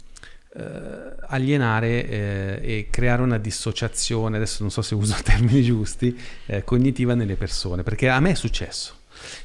[0.53, 6.63] eh, alienare eh, e creare una dissociazione, adesso non so se uso termini giusti, eh,
[6.63, 8.97] cognitiva nelle persone, perché a me è successo,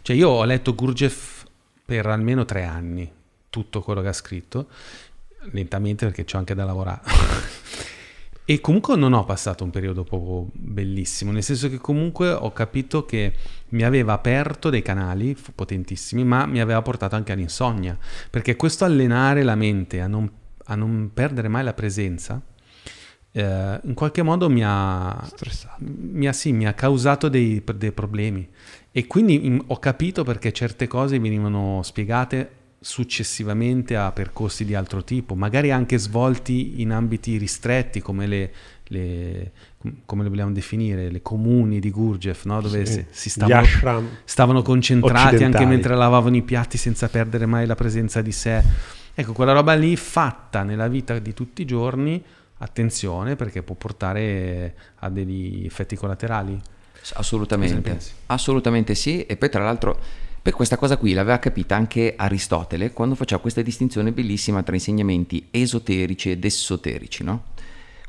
[0.02, 1.44] cioè io ho letto Gurdjieff
[1.82, 3.11] per almeno tre anni,
[3.55, 4.66] tutto quello che ha scritto,
[5.52, 7.02] lentamente perché c'ho anche da lavorare.
[8.44, 13.05] e comunque non ho passato un periodo poco bellissimo, nel senso che comunque ho capito
[13.05, 13.32] che
[13.68, 17.96] mi aveva aperto dei canali potentissimi, ma mi aveva portato anche all'insonnia,
[18.28, 20.28] perché questo allenare la mente a non,
[20.64, 22.42] a non perdere mai la presenza,
[23.30, 25.30] eh, in qualche modo mi ha,
[25.78, 28.48] mi ha, sì, mi ha causato dei, dei problemi
[28.90, 35.35] E quindi ho capito perché certe cose venivano spiegate successivamente a percorsi di altro tipo,
[35.35, 38.53] magari anche svolti in ambiti ristretti come le,
[38.89, 39.51] le
[40.05, 42.61] come le vogliamo definire, le comuni di Gurdjieff, no?
[42.61, 42.93] dove sì.
[42.93, 48.20] si, si stavano, stavano, concentrati anche mentre lavavano i piatti senza perdere mai la presenza
[48.20, 48.62] di sé.
[49.14, 52.22] Ecco, quella roba lì fatta nella vita di tutti i giorni,
[52.59, 56.61] attenzione perché può portare a degli effetti collaterali.
[57.14, 59.24] Assolutamente, assolutamente sì.
[59.24, 59.99] E poi tra l'altro
[60.45, 65.47] per questa cosa qui l'aveva capita anche Aristotele quando faceva questa distinzione bellissima tra insegnamenti
[65.51, 67.45] esoterici ed esoterici, no?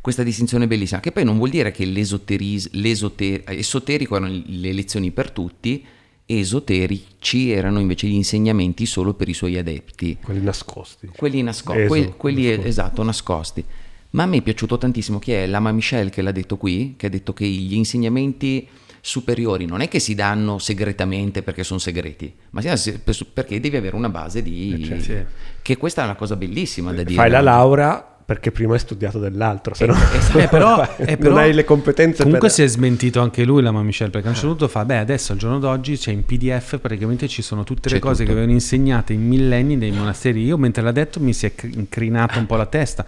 [0.02, 5.86] Questa distinzione bellissima, che poi non vuol dire che l'esoterico erano le lezioni per tutti,
[6.26, 10.18] esoterici erano invece gli insegnamenti solo per i suoi adepti.
[10.22, 11.08] Quelli nascosti.
[11.16, 12.68] Quelli, nasco- Eso, quelli, quelli nascosti.
[12.68, 13.64] esatto, nascosti.
[14.10, 17.06] Ma a me è piaciuto tantissimo chi è Lama Michel che l'ha detto qui, che
[17.06, 18.68] ha detto che gli insegnamenti
[19.06, 22.62] superiori non è che si danno segretamente perché sono segreti, ma
[23.34, 24.82] perché devi avere una base di...
[24.82, 25.04] Eh, certo.
[25.04, 25.18] Sì.
[25.62, 27.14] Che questa è una cosa bellissima da dire.
[27.14, 30.40] Fai la laurea perché prima hai studiato dell'altro, se eh, no esatto.
[30.42, 32.24] eh, però, eh, però, non hai le competenze.
[32.24, 32.58] Comunque per...
[32.58, 35.34] si è smentito anche lui, la Michel, perché a un certo punto fa, beh adesso
[35.34, 38.26] al giorno d'oggi c'è in PDF praticamente ci sono tutte le c'è cose tutto.
[38.26, 40.44] che avevano insegnate in millenni nei monasteri.
[40.44, 43.06] Io mentre l'ha detto mi si è incrinata un po' la testa.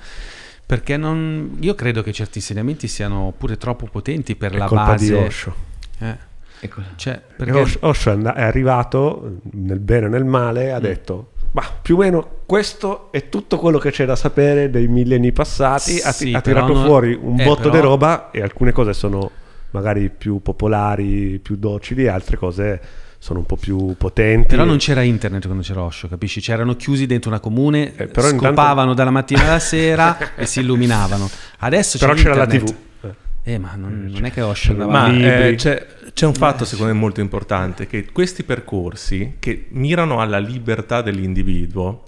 [0.63, 4.85] Perché non, io credo che certi insegnamenti siano pure troppo potenti per è la colpa
[4.85, 5.05] base.
[5.05, 5.66] Di Osho.
[5.99, 6.15] Eh.
[6.59, 6.81] Ecco.
[6.95, 7.77] Cioè, perché...
[7.81, 10.81] Osho è arrivato nel bene e nel male, ha mm.
[10.81, 15.31] detto ma più o meno questo è tutto quello che c'è da sapere dei millenni
[15.31, 15.99] passati.
[15.99, 16.85] Ha, sì, ha tirato non...
[16.85, 19.31] fuori un eh, botto di roba e alcune cose sono
[19.71, 22.79] magari più popolari, più docili, altre cose
[23.17, 24.47] sono un po' più potenti.
[24.47, 26.41] Però non c'era internet quando c'era Osho, capisci?
[26.41, 28.93] C'erano chiusi dentro una comune, eh, scopavano intanto...
[28.93, 31.27] dalla mattina alla sera e si illuminavano.
[31.59, 32.61] Adesso però c'era internet.
[32.61, 32.75] la TV.
[33.01, 33.15] Eh,
[33.57, 37.21] ma non, non è che Osho Ma eh, c'è, c'è, un fatto secondo me molto
[37.21, 42.03] importante, che questi percorsi che mirano alla libertà dell'individuo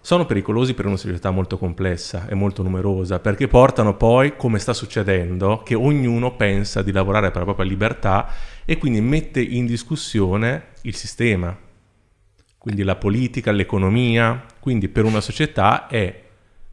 [0.00, 4.72] sono pericolosi per una società molto complessa e molto numerosa, perché portano poi, come sta
[4.72, 8.28] succedendo, che ognuno pensa di lavorare per la propria libertà
[8.64, 11.56] e quindi mette in discussione il sistema,
[12.58, 16.23] quindi la politica, l'economia, quindi per una società è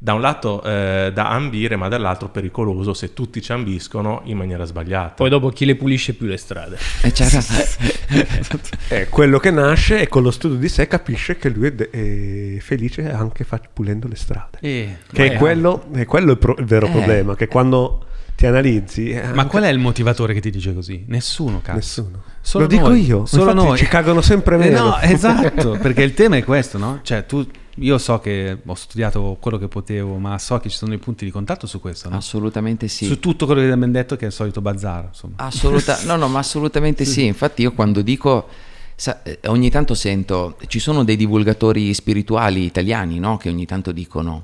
[0.03, 4.65] da un lato eh, da ambire, ma dall'altro pericoloso se tutti ci ambiscono in maniera
[4.65, 5.13] sbagliata.
[5.13, 6.75] Poi dopo chi le pulisce più le strade?
[7.03, 8.57] Eh, certo.
[8.89, 11.91] è quello che nasce e con lo studio di sé capisce che lui è, de-
[11.91, 14.57] è felice anche fa- pulendo le strade.
[14.61, 16.89] Eh, che è quello, è quello, il, pro- il vero eh.
[16.89, 19.13] problema, che quando ti analizzi...
[19.13, 19.45] Ma anche...
[19.49, 21.03] qual è il motivatore che ti dice così?
[21.09, 21.75] Nessuno, cazzo.
[21.75, 22.23] Nessuno.
[22.41, 23.05] Solo Lo dico noi.
[23.05, 23.77] io, solo Infatti noi.
[23.77, 24.79] Ci cagano sempre meno.
[24.79, 27.01] no, esatto, perché il tema è questo, no?
[27.03, 27.45] Cioè tu
[27.75, 31.25] io so che ho studiato quello che potevo, ma so che ci sono dei punti
[31.25, 32.09] di contatto su questo.
[32.09, 32.17] No?
[32.17, 33.05] Assolutamente sì.
[33.05, 35.05] Su tutto quello che abbiamo detto che è il solito bazar.
[35.05, 35.35] Insomma.
[35.37, 37.25] Assoluta- no, no, ma assolutamente sì.
[37.25, 38.47] Infatti io quando dico...
[38.93, 43.37] Sa, eh, ogni tanto sento, ci sono dei divulgatori spirituali italiani no?
[43.37, 44.43] che ogni tanto dicono,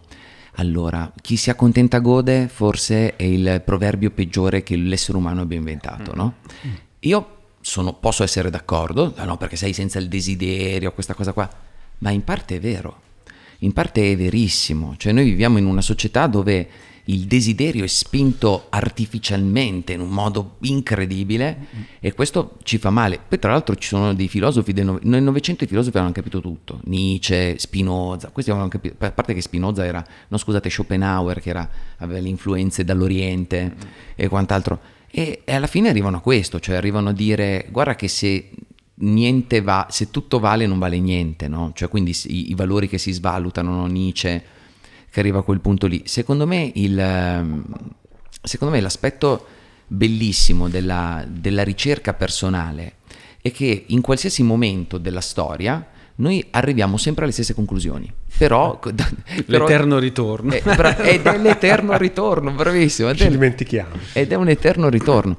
[0.59, 6.15] allora, chi si accontenta gode forse è il proverbio peggiore che l'essere umano abbia inventato,
[6.15, 6.35] no?
[6.65, 6.73] Mm.
[7.01, 11.47] Io sono, posso essere d'accordo, no, perché sei senza il desiderio, questa cosa qua,
[11.99, 13.01] ma in parte è vero,
[13.59, 16.67] in parte è verissimo, cioè noi viviamo in una società dove
[17.09, 21.83] il desiderio è spinto artificialmente in un modo incredibile mm-hmm.
[21.99, 23.19] e questo ci fa male.
[23.25, 26.41] Poi tra l'altro ci sono dei filosofi, del no- nel Novecento i filosofi avevano capito
[26.41, 31.49] tutto, Nietzsche, Spinoza, questi avevano capito, a parte che Spinoza era, no scusate, Schopenhauer che
[31.49, 33.91] era, aveva le influenze dall'Oriente mm-hmm.
[34.15, 34.79] e quant'altro.
[35.09, 38.49] E, alla fine arrivano a questo, cioè arrivano a dire guarda che se
[38.99, 41.71] niente va, se tutto vale non vale niente, no?
[41.73, 43.85] Cioè quindi i, i valori che si svalutano, no?
[43.85, 44.43] Nietzsche
[45.09, 46.03] che arriva a quel punto lì.
[46.05, 47.65] Secondo me, il, ehm,
[48.41, 49.47] secondo me l'aspetto
[49.87, 52.95] bellissimo della, della ricerca personale
[53.41, 58.11] è che in qualsiasi momento della storia noi arriviamo sempre alle stesse conclusioni.
[58.37, 58.97] Però, però
[59.45, 60.51] l'eterno ritorno.
[60.51, 60.61] È,
[61.01, 63.13] ed è l'eterno ritorno, bravissimo.
[63.13, 63.95] Ci dimentichiamo.
[64.13, 65.37] Ed è un eterno ritorno.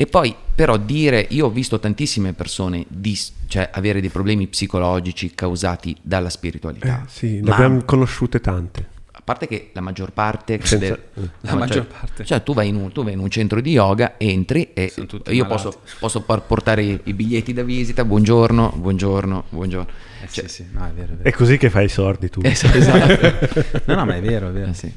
[0.00, 5.34] E poi però dire, io ho visto tantissime persone dis, cioè, avere dei problemi psicologici
[5.34, 7.02] causati dalla spiritualità.
[7.02, 8.88] Eh, sì, ne abbiamo conosciute tante.
[9.10, 10.60] A parte che la maggior parte...
[10.62, 11.28] Senza, de, eh.
[11.40, 12.24] la no, maggior cioè, parte.
[12.24, 14.92] Cioè tu vai, un, tu vai, in un, centro di yoga, entri e
[15.30, 19.90] io posso, posso, portare i, i, biglietti da visita, buongiorno, buongiorno, buongiorno.
[20.22, 20.66] Eh, cioè, sì, sì.
[20.70, 21.28] No, è, vero, è, vero.
[21.28, 22.40] è, così che fai i sordi tu.
[22.44, 22.78] Esatto.
[22.78, 23.82] esatto.
[23.86, 24.70] no, no, ma è vero, è vero.
[24.70, 24.92] Eh, sì.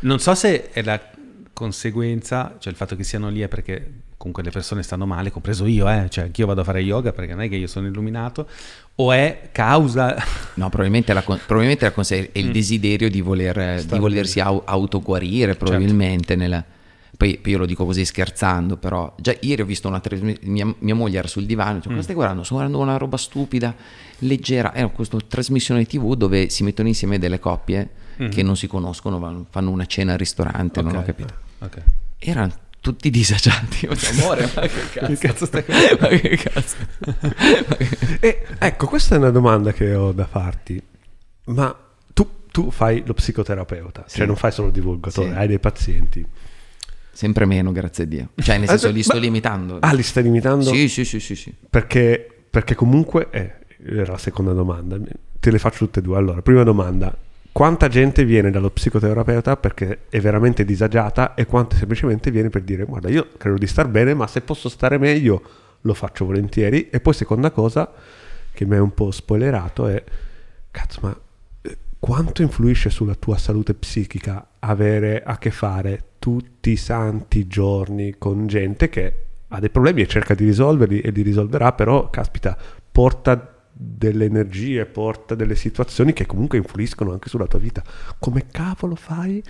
[0.00, 1.00] Non so se è la
[1.54, 5.66] conseguenza, cioè il fatto che siano lì è perché comunque le persone stanno male, compreso
[5.66, 6.06] io, eh?
[6.08, 8.46] cioè anch'io vado a fare yoga perché non è che io sono illuminato,
[8.94, 10.14] o è causa...
[10.54, 12.52] No, probabilmente, la, probabilmente la è il mm.
[12.52, 15.64] desiderio di, voler, di volersi au, autoguarire, certo.
[15.64, 16.26] probabilmente.
[16.26, 16.40] Certo.
[16.40, 16.64] Nella...
[17.16, 20.72] poi, poi, io lo dico così scherzando, però già ieri ho visto una trasmissione, mia,
[20.78, 21.80] mia, moglie era sul divano, mm.
[21.80, 22.44] cosa stai guardando?
[22.44, 23.74] Sto guardando una roba stupida,
[24.18, 27.90] leggera, era questa trasmissione tv dove si mettono insieme delle coppie
[28.22, 28.28] mm.
[28.28, 30.92] che non si conoscono, vanno, fanno una cena al ristorante, okay.
[30.92, 31.34] non ho capito.
[31.58, 31.82] Okay.
[32.18, 32.52] Erano
[32.82, 33.86] tutti disagiati.
[33.86, 35.06] Amore, ma che cazzo?
[35.06, 35.64] che cazzo stai
[35.98, 36.76] ma che cazzo?
[38.20, 40.82] e, ecco, questa è una domanda che ho da farti.
[41.44, 41.74] Ma
[42.12, 44.18] tu, tu fai lo psicoterapeuta, sì.
[44.18, 45.34] cioè non fai solo il divulgatore, sì.
[45.34, 46.26] hai dei pazienti.
[47.14, 48.28] Sempre meno, grazie a Dio.
[48.34, 49.78] Cioè, nel senso, li sto limitando.
[49.80, 50.64] Ah, li stai limitando?
[50.64, 51.36] Sì, sì, sì, sì.
[51.36, 51.54] sì.
[51.70, 53.54] Perché, perché comunque, eh,
[53.84, 54.98] era la seconda domanda,
[55.38, 56.16] te le faccio tutte e due.
[56.16, 57.16] Allora, prima domanda,
[57.52, 62.84] quanta gente viene dallo psicoterapeuta perché è veramente disagiata e quanta semplicemente viene per dire,
[62.84, 65.42] guarda, io credo di star bene, ma se posso stare meglio
[65.82, 66.88] lo faccio volentieri.
[66.88, 67.92] E poi seconda cosa,
[68.52, 70.02] che mi è un po' spoilerato, è,
[70.70, 71.20] cazzo, ma
[71.60, 78.14] eh, quanto influisce sulla tua salute psichica avere a che fare tutti i santi giorni
[78.16, 79.14] con gente che
[79.48, 82.56] ha dei problemi e cerca di risolverli e li risolverà, però caspita,
[82.90, 87.82] porta delle energie, porta delle situazioni che comunque influiscono anche sulla tua vita.
[88.18, 89.42] Come cavolo fai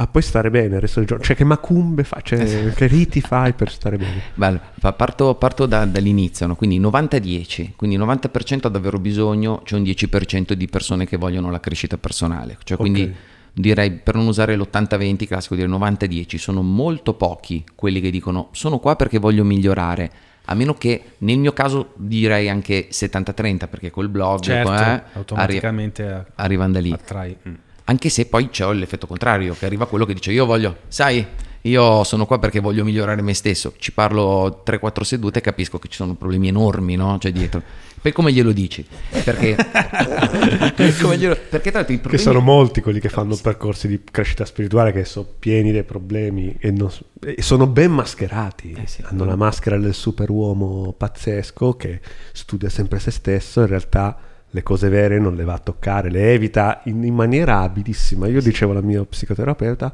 [0.00, 1.24] a poi stare bene il resto del giorno?
[1.24, 2.74] Cioè che macumbe fai, cioè, esatto.
[2.74, 4.22] che riti fai per stare bene?
[4.34, 4.60] Bello,
[4.96, 6.56] parto, parto da, dall'inizio, no?
[6.56, 11.60] quindi 90-10, quindi 90% ha davvero bisogno, c'è un 10% di persone che vogliono la
[11.60, 13.02] crescita personale, cioè quindi...
[13.02, 13.14] Okay
[13.58, 18.78] direi per non usare l'80-20 classico dire 90-10 sono molto pochi quelli che dicono sono
[18.78, 20.10] qua perché voglio migliorare
[20.50, 26.04] a meno che nel mio caso direi anche 70-30 perché col blog certo, eh, automaticamente
[26.04, 27.36] arri- arrivano da lì attrai.
[27.46, 27.54] Mm.
[27.84, 31.26] anche se poi c'è l'effetto contrario che arriva quello che dice io voglio sai
[31.62, 35.88] io sono qua perché voglio migliorare me stesso ci parlo 3-4 sedute e capisco che
[35.88, 37.18] ci sono problemi enormi no?
[37.18, 37.62] cioè dietro
[38.00, 38.86] poi come glielo dici?
[39.24, 39.56] Perché,
[41.16, 42.10] glielo, perché tra l'altro i problemi...
[42.10, 46.56] Che sono molti quelli che fanno percorsi di crescita spirituale che sono pieni dei problemi
[46.58, 46.90] e, non,
[47.20, 48.76] e sono ben mascherati.
[48.78, 52.00] Eh sì, Hanno la maschera del superuomo pazzesco che
[52.32, 54.16] studia sempre se stesso, in realtà
[54.48, 58.28] le cose vere non le va a toccare, le evita in, in maniera abilissima.
[58.28, 58.48] Io sì.
[58.48, 59.92] dicevo al mio psicoterapeuta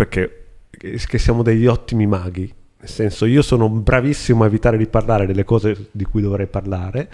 [0.00, 0.36] perché
[0.70, 5.44] che siamo degli ottimi maghi nel senso, io sono bravissimo a evitare di parlare delle
[5.44, 7.10] cose di cui dovrei parlare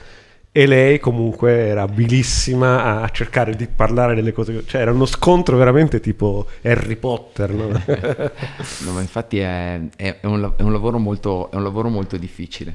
[0.53, 5.57] e lei comunque era abilissima a cercare di parlare delle cose, cioè era uno scontro
[5.57, 7.51] veramente tipo Harry Potter.
[7.51, 7.67] No?
[8.85, 12.75] no ma infatti è, è, un, è, un, lavoro molto, è un lavoro molto difficile.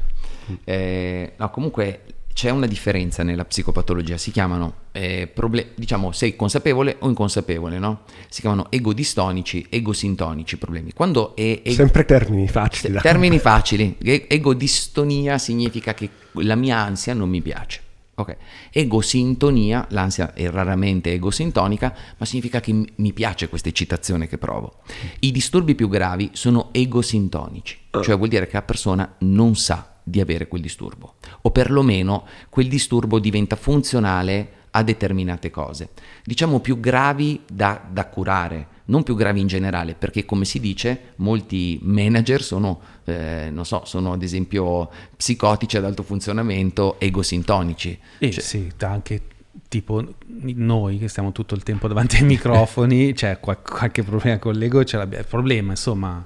[0.52, 0.56] Mm.
[0.66, 2.02] Eh, no, comunque
[2.34, 8.02] c'è una differenza nella psicopatologia, si chiamano, eh, proble- diciamo, sei consapevole o inconsapevole, no?
[8.30, 10.94] Si chiamano egodistonici, egosintonici problemi.
[10.94, 12.94] Quando è ego- Sempre termini facili.
[12.94, 13.98] Se, termini facili.
[14.02, 17.90] Egodistonia significa che la mia ansia non mi piace.
[18.14, 18.36] Okay.
[18.72, 24.82] Egosintonia, l'ansia è raramente egosintonica, ma significa che mi piace questa eccitazione che provo.
[25.20, 30.22] I disturbi più gravi sono egosintonici, cioè vuol dire che la persona non sa di
[30.22, 35.90] avere quel disturbo o perlomeno quel disturbo diventa funzionale a determinate cose,
[36.24, 41.14] diciamo più gravi da, da curare, non più gravi in generale, perché come si dice
[41.18, 48.00] molti manager sono, eh, non so, sono ad esempio psicotici ad alto funzionamento, egosintonici.
[48.20, 49.22] Eh cioè, sì, anche
[49.68, 50.04] tipo
[50.42, 54.84] noi che stiamo tutto il tempo davanti ai microfoni, c'è qual- qualche problema con l'ego,
[54.84, 56.26] c'è il problema, insomma,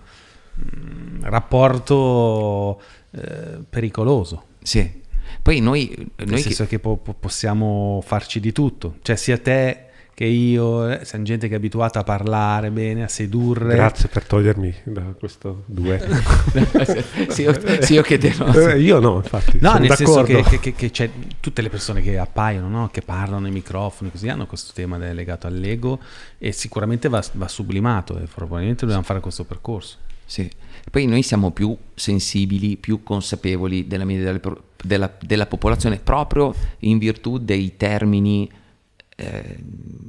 [0.54, 2.80] mh, mm, rapporto
[3.16, 4.44] eh, pericoloso.
[4.62, 5.04] Sì.
[5.42, 5.94] Poi noi...
[6.16, 8.98] Nel noi senso che, che po- possiamo farci di tutto.
[9.02, 9.85] Cioè sia te
[10.16, 13.76] che io, eh, siamo gente che è abituata a parlare bene, a sedurre.
[13.76, 16.16] Grazie per togliermi da questo duetto.
[17.28, 18.54] sì, io, sì, io che te no.
[18.54, 19.58] Eh, io no, infatti.
[19.60, 20.26] No, nel d'accordo.
[20.26, 21.10] senso che, che, che, c'è
[21.42, 22.90] tutte le persone che appaiono, no?
[22.94, 26.00] che parlano ai microfoni, così hanno questo tema legato all'ego
[26.38, 29.98] e sicuramente va, va sublimato e probabilmente dobbiamo fare questo percorso.
[30.24, 30.50] Sì.
[30.90, 37.00] Poi noi siamo più sensibili, più consapevoli della media della, della, della popolazione proprio in
[37.00, 38.50] virtù dei termini
[39.16, 39.58] eh,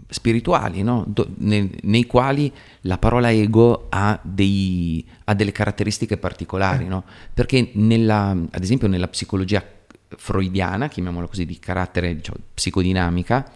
[0.08, 1.04] spirituali, no?
[1.06, 2.52] Do, nei, nei, quali
[2.82, 7.04] la parola ego ha, dei, ha delle caratteristiche particolari, no?
[7.32, 9.64] perché nella, ad esempio nella psicologia
[10.08, 13.48] freudiana, chiamiamola così, di carattere diciamo, psicodinamica,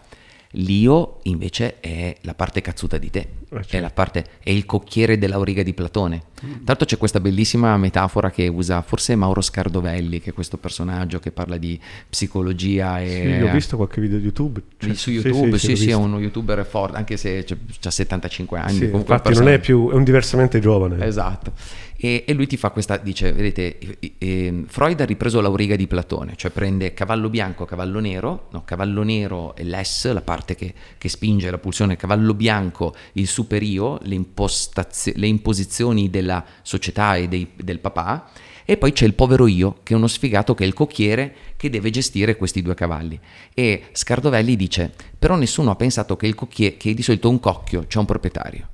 [0.55, 3.19] L'io invece è la parte cazzuta di te,
[3.51, 3.77] eh, certo.
[3.77, 6.23] è, parte, è, il cocchiere dell'auriga di Platone.
[6.45, 6.65] Mm.
[6.65, 11.31] Tanto c'è questa bellissima metafora che usa forse Mauro Scardovelli, che è questo personaggio che
[11.31, 11.79] parla di
[12.09, 13.01] psicologia.
[13.01, 14.61] E, sì, ho visto qualche video di YouTube.
[14.77, 17.47] Cioè, su YouTube, sì, sì, sì, sì è uno youtuber forte, anche se
[17.83, 18.73] ha 75 anni.
[18.73, 21.07] Sì, infatti non è più, è un diversamente giovane.
[21.07, 21.53] Esatto.
[22.03, 23.77] E, e, lui ti fa questa, dice, vedete,
[24.17, 29.03] eh, Freud ha ripreso l'auriga di Platone, cioè prende cavallo bianco, cavallo nero, no, cavallo
[29.03, 34.19] nero è l'S, la parte che, che spinge la pulsione, cavallo bianco il superio, le,
[35.15, 38.31] le imposizioni della società e dei, del papà,
[38.65, 41.69] e poi c'è il povero io, che è uno sfigato che è il cocchiere che
[41.69, 43.21] deve gestire questi due cavalli.
[43.53, 47.85] E Scardovelli dice, però nessuno ha pensato che, il cocchiere, che di solito un cocchio
[47.87, 48.69] c'è un proprietario.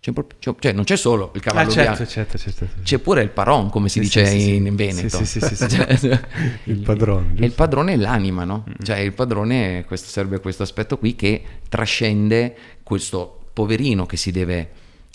[0.00, 2.98] C'è un, c'è, cioè non c'è solo il cavallo ah, certo, bianco, certo, certo, c'è
[3.00, 5.22] pure il paron, come si sì, dice sì, in, in, Veneto.
[5.24, 6.20] Sì, cioè,
[6.64, 7.34] il padrone.
[7.36, 8.64] E il padrone è l'anima, no?
[8.66, 8.72] Mm.
[8.82, 14.70] Cioè il padrone questo, serve questo aspetto qui che trascende questo poverino che si deve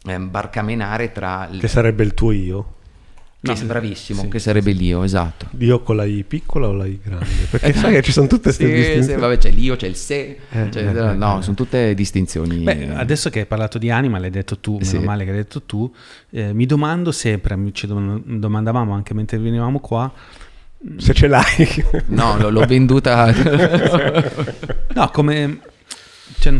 [0.05, 1.49] eh, barcamenare tra...
[1.59, 2.73] Che sarebbe il tuo io?
[3.53, 4.77] Che no, bravissimo, sì, che sarebbe sì.
[4.77, 5.47] l'io, esatto.
[5.51, 7.25] L'io con la I piccola o la I grande?
[7.49, 9.13] Perché sai che ci sono tutte queste sì, distinzioni.
[9.13, 12.57] Sì, vabbè, c'è l'io, c'è il se, eh, cioè, eh, no, eh, sono tutte distinzioni.
[12.57, 15.61] Beh, adesso che hai parlato di anima, l'hai detto tu, meno male che hai detto
[15.61, 15.93] tu,
[16.31, 20.11] eh, mi domando sempre, ci domandavamo anche mentre venivamo qua,
[20.97, 21.67] se ce l'hai.
[22.07, 23.33] no, l'ho, l'ho venduta.
[24.93, 25.59] no, come...
[26.39, 26.57] Cioè,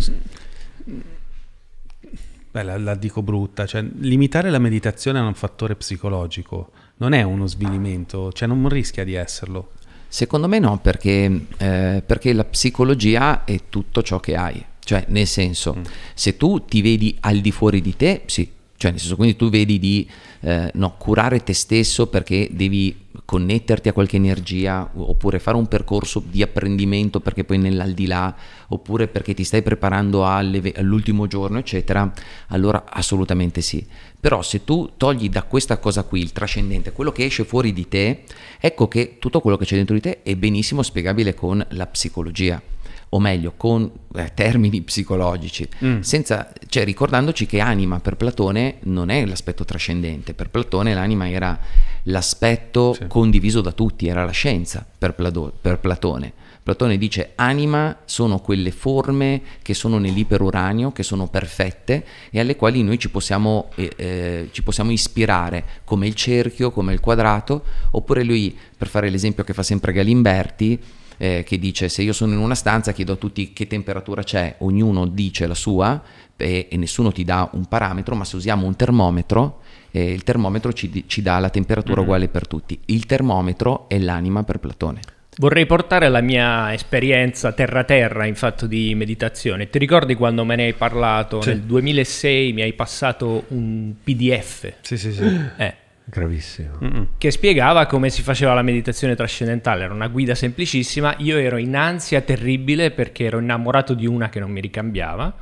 [2.56, 7.22] Beh, la, la, dico brutta, cioè limitare la meditazione a un fattore psicologico non è
[7.22, 9.72] uno svilimento, cioè non rischia di esserlo.
[10.08, 15.28] Secondo me no, perché, eh, perché la psicologia è tutto ciò che hai, cioè nel
[15.28, 15.84] senso, mm.
[16.14, 19.50] se tu ti vedi al di fuori di te, sì, cioè nel senso quindi tu
[19.50, 20.08] vedi di
[20.42, 26.22] eh, no, curare te stesso perché devi connetterti a qualche energia oppure fare un percorso
[26.30, 28.36] di apprendimento perché poi nell'aldilà
[28.68, 32.12] oppure perché ti stai preparando alle, all'ultimo giorno eccetera
[32.48, 33.86] allora assolutamente sì.
[34.20, 37.88] Però se tu togli da questa cosa qui il trascendente quello che esce fuori di
[37.88, 38.24] te
[38.60, 42.62] ecco che tutto quello che c'è dentro di te è benissimo spiegabile con la psicologia
[43.10, 46.00] o meglio con eh, termini psicologici, mm.
[46.02, 51.58] senza, cioè, ricordandoci che anima per Platone non è l'aspetto trascendente, per Platone l'anima era
[52.04, 53.08] l'aspetto sì.
[53.08, 56.34] condiviso da tutti, era la scienza per, Plado, per Platone.
[56.66, 62.82] Platone dice anima sono quelle forme che sono nell'iperuranio, che sono perfette e alle quali
[62.82, 68.24] noi ci possiamo, eh, eh, ci possiamo, ispirare, come il cerchio, come il quadrato, oppure
[68.24, 70.80] lui, per fare l'esempio che fa sempre Galimberti,
[71.18, 74.56] eh, che dice se io sono in una stanza chiedo a tutti che temperatura c'è,
[74.60, 76.02] ognuno dice la sua
[76.38, 79.62] e, e nessuno ti dà un parametro, ma se usiamo un termometro,
[79.92, 82.04] eh, il termometro ci, ci, dà la temperatura mm-hmm.
[82.04, 82.80] uguale per tutti.
[82.86, 85.00] Il termometro è l'anima per Platone.
[85.38, 89.70] Vorrei portare la mia esperienza terra-terra in fatto di meditazione.
[89.70, 91.42] Ti ricordi quando me ne hai parlato?
[91.42, 91.50] Sì.
[91.50, 94.76] Nel 2006 mi hai passato un PDF.
[94.82, 95.40] Sì, sì, sì.
[95.58, 96.78] Eh Gravissimo.
[96.84, 97.08] Mm-mm.
[97.18, 99.84] Che spiegava come si faceva la meditazione trascendentale.
[99.84, 101.16] Era una guida semplicissima.
[101.18, 105.36] Io ero in ansia terribile perché ero innamorato di una che non mi ricambiava.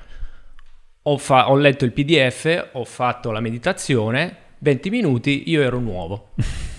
[1.03, 6.29] Ho, fa- ho letto il PDF, ho fatto la meditazione, 20 minuti, io ero nuovo.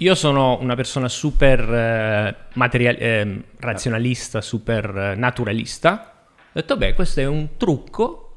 [0.00, 6.24] Io sono una persona super eh, material- eh, razionalista, super eh, naturalista.
[6.26, 8.30] Ho detto, beh, questo è un trucco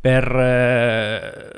[0.00, 1.50] per eh,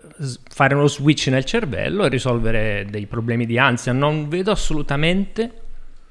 [0.49, 3.93] fare uno switch nel cervello e risolvere dei problemi di ansia.
[3.93, 5.51] Non vedo assolutamente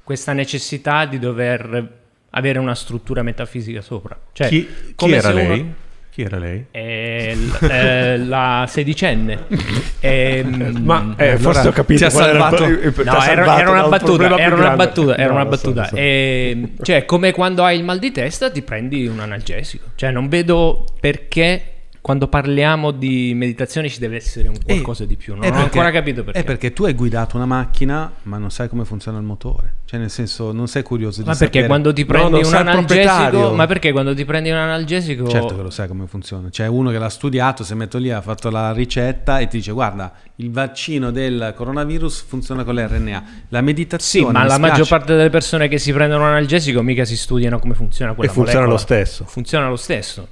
[0.04, 2.00] questa necessità di dover
[2.32, 4.18] avere una struttura metafisica sopra.
[4.32, 5.60] Cioè, chi, chi era lei?
[5.60, 5.74] Uno...
[6.12, 6.66] Chi era lei?
[6.72, 9.46] Eh, l- eh, la sedicenne.
[10.02, 12.00] eh, Ma eh, forse ho capito.
[12.00, 12.66] Ti ha salvato.
[12.66, 15.18] Era, no, era, era, una battuta, era, una battuta.
[15.18, 15.84] Era no, una battuta.
[15.86, 15.96] So, so.
[15.98, 19.92] Ehm, cioè, come quando hai il mal di testa, ti prendi un analgesico.
[19.96, 25.16] Cioè, non vedo perché quando parliamo di meditazione ci deve essere un qualcosa e, di
[25.16, 25.36] più.
[25.36, 26.40] Non ho perché, ancora capito perché.
[26.40, 29.76] È perché tu hai guidato una macchina, ma non sai come funziona il motore.
[29.86, 31.52] Cioè, nel senso, non sei curioso di ma sapere.
[31.52, 35.30] Perché quando ti prendi no, un analgesico, ma perché quando ti prendi un analgesico.
[35.30, 36.50] Certo che lo sai come funziona.
[36.50, 39.58] C'è uno che l'ha studiato, si è messo lì, ha fatto la ricetta e ti
[39.58, 43.24] dice: Guarda, il vaccino del coronavirus funziona con l'RNA.
[43.50, 44.26] La meditazione.
[44.26, 44.72] Sì, ma la spiace...
[44.72, 48.32] maggior parte delle persone che si prendono un analgesico mica si studiano come funziona quella
[48.32, 48.80] E funziona molecola.
[48.80, 49.26] lo stesso.
[49.26, 50.28] Funziona lo stesso.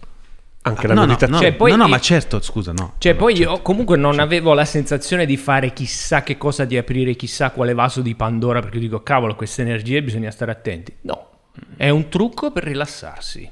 [0.69, 1.41] Anche la no, meditazione.
[1.41, 2.93] No, cioè, poi, no, no, ma certo, scusa, no.
[2.97, 3.51] Cioè, no, poi certo.
[3.51, 4.25] io comunque non certo.
[4.25, 8.61] avevo la sensazione di fare chissà che cosa, di aprire chissà quale vaso di Pandora,
[8.61, 10.93] perché dico, cavolo, queste energie bisogna stare attenti.
[11.01, 11.29] No,
[11.77, 13.49] è un trucco per rilassarsi.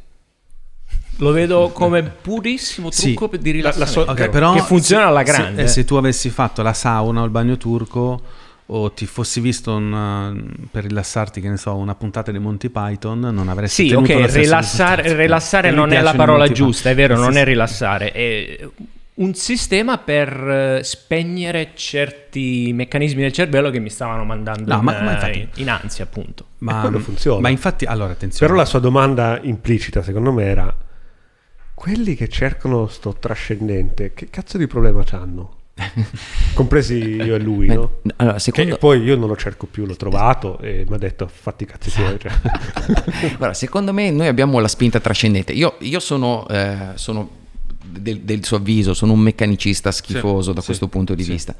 [1.20, 4.00] Lo vedo come purissimo trucco sì, di rilassarsi.
[4.00, 5.68] Okay, però che funziona alla grande.
[5.68, 9.76] Se, se tu avessi fatto la sauna o il bagno turco o ti fossi visto
[9.76, 14.34] un, per rilassarti, che ne so, una puntata di Monty Python, non avresti sì, ok,
[14.34, 17.40] rilassare, rilassare non è la parola giusta, è vero, sì, non sì.
[17.40, 18.70] è rilassare, è
[19.18, 24.84] un sistema per eh, spegnere certi meccanismi del cervello che mi stavano mandando no, in,
[24.84, 26.46] ma, ma infatti, in, ansia, appunto.
[26.60, 27.40] Ma quello funziona.
[27.40, 28.52] Ma infatti, allora, attenzione.
[28.52, 30.76] Però la sua domanda implicita, secondo me, era
[31.74, 35.57] quelli che cercano sto trascendente, che cazzo di problema hanno?
[36.54, 37.92] Compresi io e lui, Beh, no?
[38.18, 38.74] Allora, secondo...
[38.74, 41.66] Che poi io non lo cerco più, l'ho trovato e mi ha detto fatti i
[41.66, 42.18] cazzi tuoi.
[42.20, 42.32] Cioè.
[43.38, 45.54] Guarda, secondo me noi abbiamo la spinta trascendente.
[45.54, 47.30] Io, io sono, eh, sono
[47.84, 51.32] del, del, suo avviso, sono un meccanicista schifoso sì, da questo punto di sì.
[51.32, 51.56] vista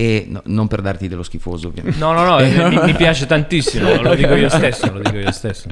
[0.00, 1.98] e no, non per darti dello schifoso ovviamente.
[1.98, 5.32] No, no, no, eh, mi, mi, piace tantissimo, lo dico io stesso, lo dico io
[5.32, 5.68] stesso.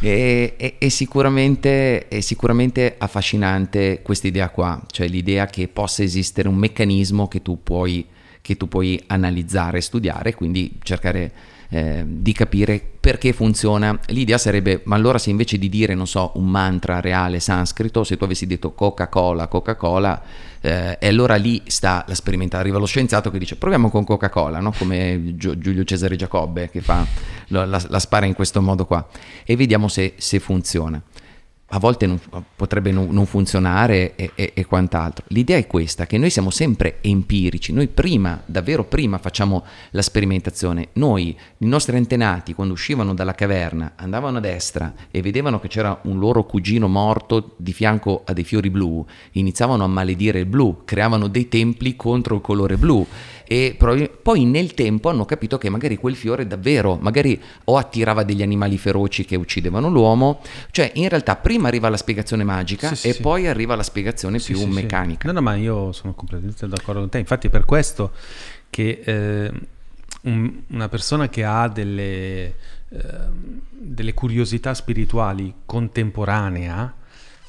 [0.00, 6.46] E, e, e sicuramente, è sicuramente affascinante questa idea qua, cioè l'idea che possa esistere
[6.46, 8.06] un meccanismo che tu puoi,
[8.42, 11.32] che tu puoi analizzare, studiare, quindi cercare
[11.74, 13.98] eh, di capire perché funziona.
[14.06, 18.16] L'idea sarebbe, ma allora se invece di dire, non so, un mantra reale sanscrito, se
[18.16, 20.22] tu avessi detto Coca-Cola, Coca-Cola,
[20.60, 24.60] eh, e allora lì sta la sperimentazione, arriva lo scienziato che dice proviamo con Coca-Cola,
[24.60, 24.72] no?
[24.78, 27.04] come Giulio Cesare Giacobbe che fa,
[27.48, 29.04] la, la, spara in questo modo qua,
[29.44, 31.02] e vediamo se, se funziona
[31.74, 32.20] a volte non,
[32.54, 35.24] potrebbe non, funzionare e, e, e, quant'altro.
[35.28, 40.90] L'idea è questa, che noi siamo sempre empirici, noi prima, davvero prima facciamo la sperimentazione,
[40.94, 45.98] noi, i nostri antenati, quando uscivano dalla caverna, andavano a destra e vedevano che c'era
[46.04, 50.82] un loro cugino morto di fianco a dei fiori blu, iniziavano a maledire il blu,
[50.84, 53.04] creavano dei templi contro il colore blu
[53.46, 58.42] e poi nel tempo hanno capito che magari quel fiore davvero, magari o attirava degli
[58.42, 60.40] animali feroci che uccidevano l'uomo,
[60.70, 63.48] cioè in realtà prima arriva la spiegazione magica sì, e sì, poi sì.
[63.48, 65.26] arriva la spiegazione più meccanica.
[65.28, 68.12] No, no, ma io sono completamente d'accordo con te, infatti è per questo
[68.70, 69.52] che eh,
[70.22, 72.54] un, una persona che ha delle, eh,
[73.70, 76.94] delle curiosità spirituali contemporanea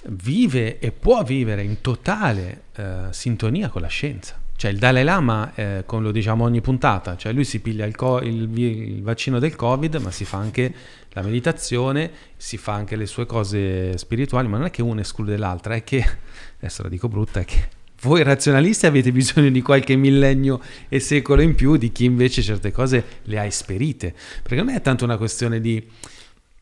[0.07, 4.43] vive e può vivere in totale eh, sintonia con la scienza.
[4.57, 7.95] Cioè il Dalai Lama, eh, come lo diciamo ogni puntata, cioè lui si piglia il,
[7.95, 10.73] co- il, il, vaccino del Covid, ma si fa anche
[11.09, 15.35] la meditazione, si fa anche le sue cose spirituali, ma non è che una esclude
[15.35, 16.03] l'altra, è che,
[16.57, 21.41] adesso la dico brutta, è che voi razionalisti avete bisogno di qualche millennio e secolo
[21.41, 24.13] in più di chi invece certe cose le ha esperite.
[24.41, 25.85] Perché non è tanto una questione di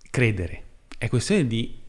[0.10, 0.64] credere,
[0.98, 1.82] è questione di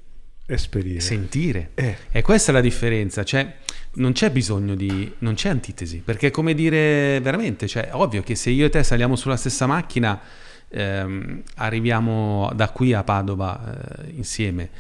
[0.47, 1.01] Esperire.
[1.01, 1.71] sentire.
[1.75, 1.97] Eh.
[2.11, 3.57] E questa è la differenza, cioè
[3.95, 5.13] non c'è bisogno di...
[5.19, 8.83] non c'è antitesi, perché è come dire veramente, cioè ovvio che se io e te
[8.83, 10.21] saliamo sulla stessa macchina,
[10.69, 14.71] ehm, arriviamo da qui a Padova eh, insieme,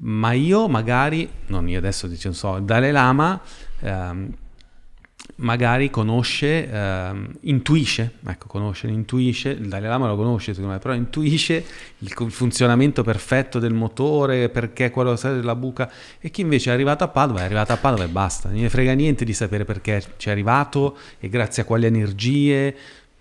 [0.00, 3.40] ma io magari, non io adesso non so, Dalai Lama
[3.80, 4.34] ehm,
[5.42, 10.94] magari conosce, ehm, intuisce, ecco, conosce, intuisce, il Dalai Lama lo conosce secondo me, però
[10.94, 11.64] intuisce
[11.98, 15.90] il, il funzionamento perfetto del motore, perché quello della buca,
[16.20, 18.70] e chi invece è arrivato a Padova è arrivato a Padova e basta, non ne
[18.70, 22.74] frega niente di sapere perché ci è arrivato e grazie a quali energie.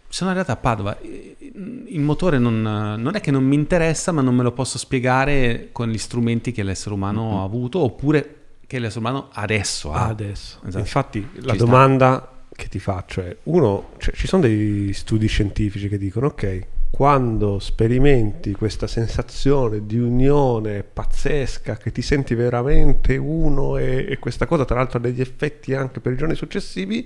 [0.07, 4.35] Sono arrivato a Padova, il motore non, non, è che non mi interessa, ma non
[4.35, 7.37] me lo posso spiegare con gli strumenti che l'essere umano mm-hmm.
[7.37, 8.40] ha avuto, oppure
[8.71, 10.07] che l'essere umano adesso ha.
[10.07, 10.59] Adesso.
[10.63, 10.77] Esatto.
[10.79, 12.55] Infatti la domanda sta.
[12.55, 17.59] che ti faccio è, uno, cioè, ci sono dei studi scientifici che dicono, ok, quando
[17.59, 24.63] sperimenti questa sensazione di unione pazzesca, che ti senti veramente uno e, e questa cosa
[24.63, 27.05] tra l'altro ha degli effetti anche per i giorni successivi,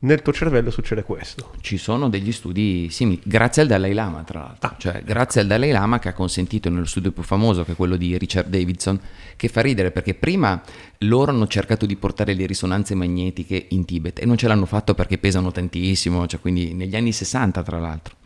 [0.00, 1.52] nel tuo cervello succede questo.
[1.60, 5.48] Ci sono degli studi simili, grazie al Dalai Lama tra l'altro, ah, cioè grazie al
[5.48, 9.00] Dalai Lama che ha consentito nello studio più famoso che è quello di Richard Davidson,
[9.34, 10.62] che fa ridere perché prima
[10.98, 14.94] loro hanno cercato di portare le risonanze magnetiche in Tibet e non ce l'hanno fatto
[14.94, 18.17] perché pesano tantissimo, cioè quindi negli anni 60 tra l'altro.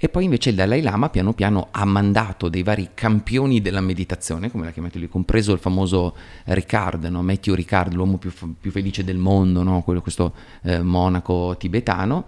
[0.00, 4.48] E poi invece il Dalai Lama piano piano ha mandato dei vari campioni della meditazione,
[4.48, 7.22] come l'ha chiamato lui, compreso il famoso Ricard, no?
[7.22, 9.82] Matthew Ricard, l'uomo più, più felice del mondo, no?
[9.82, 12.26] Quello, questo eh, monaco tibetano.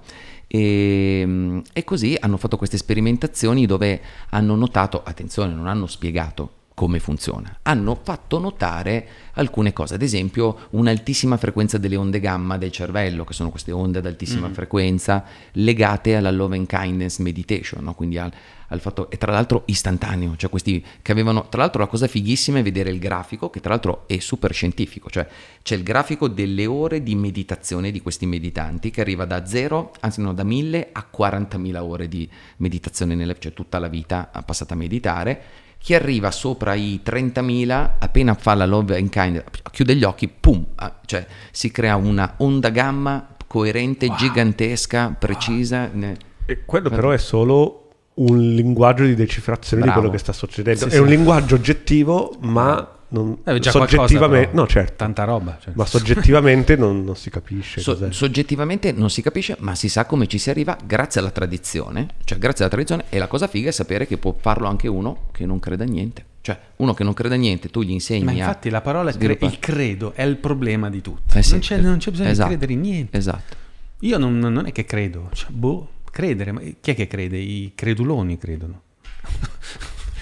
[0.48, 4.00] E, e così hanno fatto queste sperimentazioni dove
[4.30, 7.58] hanno notato, attenzione, non hanno spiegato come funziona.
[7.64, 13.34] Hanno fatto notare alcune cose, ad esempio un'altissima frequenza delle onde gamma del cervello, che
[13.34, 14.52] sono queste onde ad altissima mm.
[14.52, 15.22] frequenza
[15.52, 17.92] legate alla love and kindness meditation, no?
[17.92, 18.32] quindi al,
[18.68, 22.60] al, fatto, e tra l'altro istantaneo, cioè questi che avevano, tra l'altro la cosa fighissima
[22.60, 25.28] è vedere il grafico, che tra l'altro è super scientifico, cioè
[25.60, 30.22] c'è il grafico delle ore di meditazione di questi meditanti che arriva da 0, anzi
[30.22, 32.26] no, da 1000 a 40.000 ore di
[32.56, 38.34] meditazione, nella, cioè tutta la vita passata a meditare chi arriva sopra i 30.000, appena
[38.34, 42.68] fa la love and kind, chiude gli occhi, pum, ah, cioè si crea una onda
[42.68, 44.16] gamma coerente, wow.
[44.16, 45.90] gigantesca, precisa.
[45.92, 46.14] Wow.
[46.44, 50.00] E quello però è solo un linguaggio di decifrazione Bravo.
[50.00, 50.80] di quello che sta succedendo.
[50.80, 50.98] Sì, è sì.
[50.98, 55.72] un linguaggio oggettivo, ma non, eh, soggettivamente, no, certo, tanta roba, certo.
[55.74, 57.80] ma soggettivamente non, non, si capisce.
[57.80, 62.08] So, soggettivamente non si capisce, ma si sa come ci si arriva grazie alla tradizione.
[62.24, 63.04] Cioè, grazie alla tradizione.
[63.08, 65.86] E la cosa figa è sapere che può farlo anche uno che non crede a
[65.86, 66.24] niente.
[66.40, 68.24] Cioè, uno che non crede a niente, tu gli insegni.
[68.24, 71.36] Ma infatti la parola cre- il credo è il problema di tutto.
[71.36, 73.16] Eh sì, non, c'è, non, c'è, bisogno esatto, di credere in niente.
[73.16, 73.56] Esatto.
[74.00, 77.36] Io non, non è che credo, cioè, boh, credere, ma chi è che crede?
[77.36, 78.82] I creduloni credono.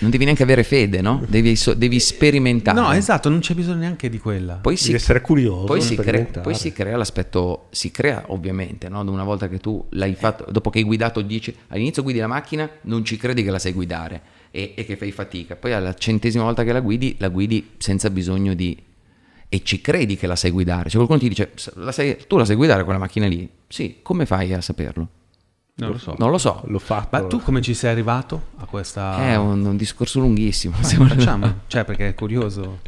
[0.00, 1.24] Non devi neanche avere fede, no?
[1.26, 2.78] Devi, so, devi sperimentare.
[2.78, 4.54] No, esatto, non c'è bisogno neanche di quella.
[4.54, 5.64] Poi si, devi essere curioso.
[5.64, 9.00] Poi si, crea, poi si, crea, l'aspetto, si crea ovviamente, no?
[9.00, 12.68] Una volta che tu l'hai fatto, dopo che hai guidato, dici, all'inizio guidi la macchina,
[12.82, 15.56] non ci credi che la sai guidare e, e che fai fatica.
[15.56, 18.76] Poi alla centesima volta che la guidi, la guidi senza bisogno di...
[19.50, 20.90] E ci credi che la sai guidare.
[20.90, 23.48] Se qualcuno ti dice, la sai, tu la sai guidare quella macchina lì?
[23.66, 25.08] Sì, come fai a saperlo?
[25.78, 26.14] Non lo so.
[26.18, 26.62] Non lo so.
[26.66, 27.08] L'ho fatto.
[27.16, 29.16] Ma tu come ci sei arrivato a questa...
[29.18, 30.74] È un, un discorso lunghissimo.
[30.76, 32.80] facciamo, cioè perché è curioso.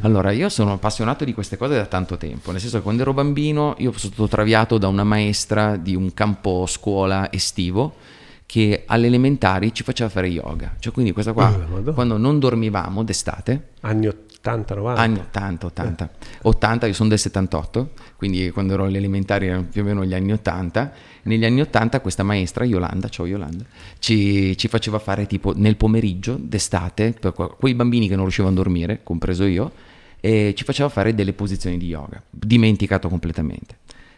[0.00, 3.12] Allora, io sono appassionato di queste cose da tanto tempo, nel senso che quando ero
[3.12, 7.96] bambino io sono stato traviato da una maestra di un campo scuola estivo
[8.46, 10.74] che alle elementari ci faceva fare yoga.
[10.78, 13.68] Cioè quindi questa qua, oh, quando non dormivamo d'estate...
[13.80, 14.31] Anni 80,
[14.74, 15.00] 90?
[15.00, 16.04] Anni 80, 80.
[16.04, 16.26] Eh.
[16.42, 20.14] 80, io sono del 78, quindi quando ero alle elementari erano più o meno gli
[20.14, 23.64] anni 80 negli anni Ottanta questa maestra, Yolanda, ciao Yolanda,
[23.98, 28.56] ci, ci, faceva fare tipo nel pomeriggio d'estate, per quei bambini che non riuscivano a
[28.56, 29.70] dormire, compreso io,
[30.20, 33.76] e ci faceva fare delle posizioni di yoga, dimenticato completamente.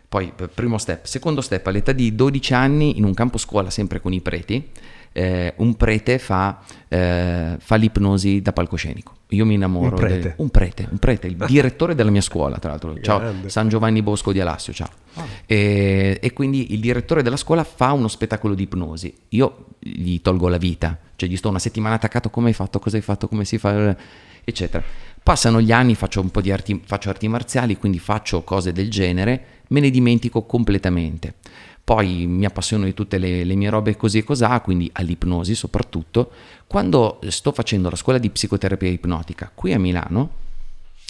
[0.09, 1.05] Poi, primo step.
[1.07, 4.69] Secondo step, all'età di 12 anni, in un campo scuola, sempre con i preti,
[5.17, 6.59] eh, un prete fa,
[6.89, 9.13] eh, fa, l'ipnosi da palcoscenico.
[9.29, 9.95] Io mi innamoro.
[9.95, 10.19] Un prete.
[10.19, 13.01] Del, un prete, un prete, il direttore della mia scuola, tra l'altro.
[13.01, 13.49] Ciao, Grande.
[13.49, 14.91] San Giovanni Bosco di Alassio, ciao.
[15.15, 15.23] Oh.
[15.47, 19.15] E, e, quindi il direttore della scuola fa uno spettacolo di ipnosi.
[19.31, 22.97] Io gli tolgo la vita, cioè gli sto una settimana attaccato, come hai fatto, cosa
[22.97, 23.97] hai fatto, come si fa,
[24.43, 24.83] eccetera.
[25.23, 28.91] Passano gli anni, faccio un po' di arti, faccio arti marziali, quindi faccio cose del
[28.91, 31.35] genere, me ne dimentico completamente.
[31.85, 36.31] Poi mi appassiono di tutte le, le mie robe così e cos'ha, quindi all'ipnosi soprattutto.
[36.67, 40.43] Quando sto facendo la scuola di psicoterapia ipnotica qui a Milano,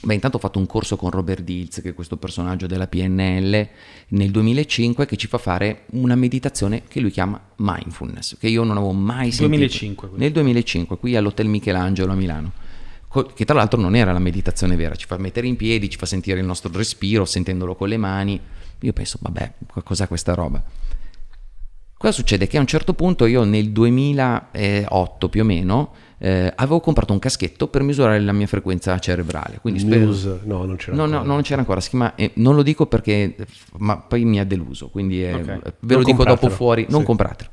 [0.05, 3.69] Beh, intanto ho fatto un corso con Robert Dilz, che è questo personaggio della PNL,
[4.09, 8.77] nel 2005, che ci fa fare una meditazione che lui chiama mindfulness, che io non
[8.77, 9.57] avevo mai sentito.
[9.57, 12.53] 2005, nel 2005, qui all'Hotel Michelangelo a Milano,
[13.35, 16.07] che tra l'altro non era la meditazione vera, ci fa mettere in piedi, ci fa
[16.07, 18.41] sentire il nostro respiro, sentendolo con le mani.
[18.85, 20.63] Io penso, vabbè, cos'è questa roba?
[21.97, 22.47] Cosa succede?
[22.47, 27.19] Che a un certo punto io nel 2008 più o meno eh, avevo comprato un
[27.19, 29.59] caschetto per misurare la mia frequenza cerebrale.
[29.61, 30.05] Quindi spero...
[30.05, 31.23] News, no, non c'era no, ancora.
[31.23, 33.35] No, non c'era ancora, si chiama, eh, non lo dico perché,
[33.79, 35.61] ma poi mi ha deluso, quindi eh, okay.
[35.81, 37.07] ve lo non dico dopo fuori, non sì.
[37.07, 37.51] compratelo.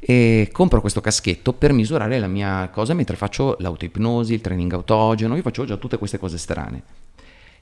[0.00, 5.34] E compro questo caschetto per misurare la mia cosa mentre faccio l'autoipnosi, il training autogeno,
[5.34, 6.82] io faccio già tutte queste cose strane.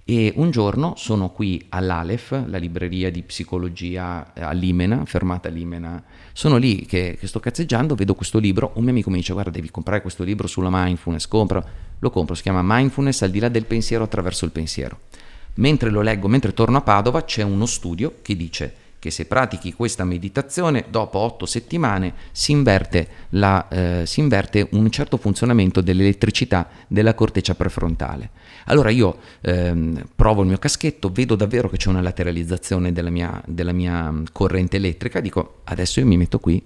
[0.08, 6.00] E un giorno sono qui all'Alef, la libreria di psicologia a Limena, fermata a Limena.
[6.32, 9.50] Sono lì che, che, sto cazzeggiando, vedo questo libro, un mio amico mi dice guarda
[9.50, 11.64] devi comprare questo libro sulla mindfulness, compra,
[11.98, 15.00] lo compro, si chiama Mindfulness al di là del pensiero attraverso il pensiero.
[15.54, 19.72] Mentre lo leggo, mentre torno a Padova, c'è uno studio che dice che se pratichi
[19.72, 26.68] questa meditazione, dopo otto settimane si inverte, la, eh, si inverte un certo funzionamento dell'elettricità
[26.86, 28.30] della corteccia prefrontale.
[28.66, 33.42] Allora io ehm, provo il mio caschetto, vedo davvero che c'è una lateralizzazione della mia,
[33.46, 36.62] della mia corrente elettrica, dico adesso io mi metto qui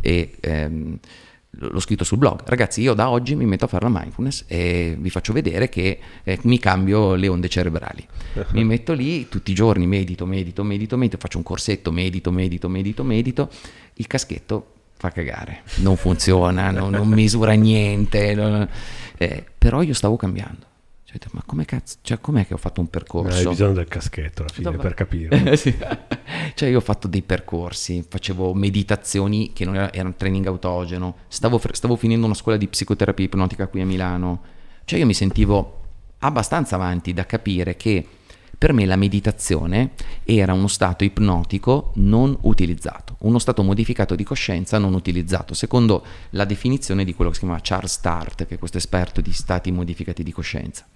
[0.00, 0.36] e...
[0.40, 0.98] Ehm,
[1.58, 2.40] l'ho scritto sul blog.
[2.44, 5.98] Ragazzi, io da oggi mi metto a fare la mindfulness e vi faccio vedere che
[6.22, 8.06] eh, mi cambio le onde cerebrali.
[8.52, 12.68] mi metto lì tutti i giorni, medito, medito, medito, medito, faccio un corsetto, medito, medito,
[12.68, 13.50] medito, medito.
[13.94, 18.68] Il caschetto fa cagare, non funziona, non, non misura niente, non,
[19.18, 20.70] eh, però io stavo cambiando.
[21.18, 23.36] Cioè, ma come cazzo, cioè, com'è che ho fatto un percorso?
[23.36, 24.82] Hai bisogno del caschetto alla fine Dopo...
[24.82, 25.56] per capire.
[25.56, 25.76] sì.
[26.54, 31.60] Cioè, io ho fatto dei percorsi, facevo meditazioni che non erano, erano training autogeno, stavo,
[31.72, 34.40] stavo finendo una scuola di psicoterapia ipnotica qui a Milano.
[34.84, 35.80] Cioè, io mi sentivo
[36.18, 38.06] abbastanza avanti da capire che
[38.62, 39.90] per me la meditazione
[40.22, 46.44] era uno stato ipnotico non utilizzato, uno stato modificato di coscienza non utilizzato, secondo la
[46.44, 50.22] definizione di quello che si chiama Charles Start, che è questo esperto di stati modificati
[50.22, 50.86] di coscienza.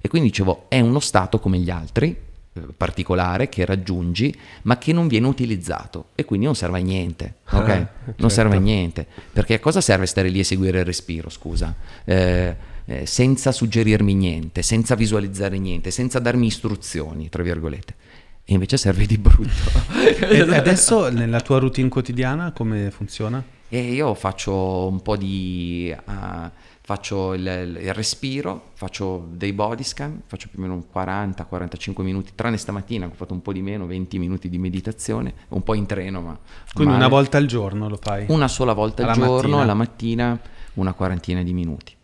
[0.00, 2.16] E quindi dicevo, è uno stato come gli altri,
[2.52, 7.38] eh, particolare che raggiungi ma che non viene utilizzato e quindi non serve a niente
[7.50, 7.58] ok?
[7.58, 8.14] Ah, certo.
[8.18, 11.74] non serve a niente perché a cosa serve stare lì e seguire il respiro scusa
[12.04, 17.94] eh, eh, senza suggerirmi niente, senza visualizzare niente, senza darmi istruzioni, tra virgolette.
[18.44, 19.50] E invece serve di brutto.
[20.26, 23.44] e adesso nella tua routine quotidiana come funziona?
[23.68, 25.94] E io faccio un po' di...
[26.06, 32.32] Uh, faccio il, il, respiro, faccio dei body scan, faccio più o meno 40-45 minuti,
[32.34, 35.84] tranne stamattina ho fatto un po' di meno, 20 minuti di meditazione, un po' in
[35.84, 36.38] treno ma...
[36.72, 37.04] Quindi male.
[37.04, 38.24] una volta al giorno lo fai?
[38.28, 39.60] Una sola volta al giorno, mattina.
[39.60, 40.40] alla mattina
[40.74, 41.96] una quarantina di minuti.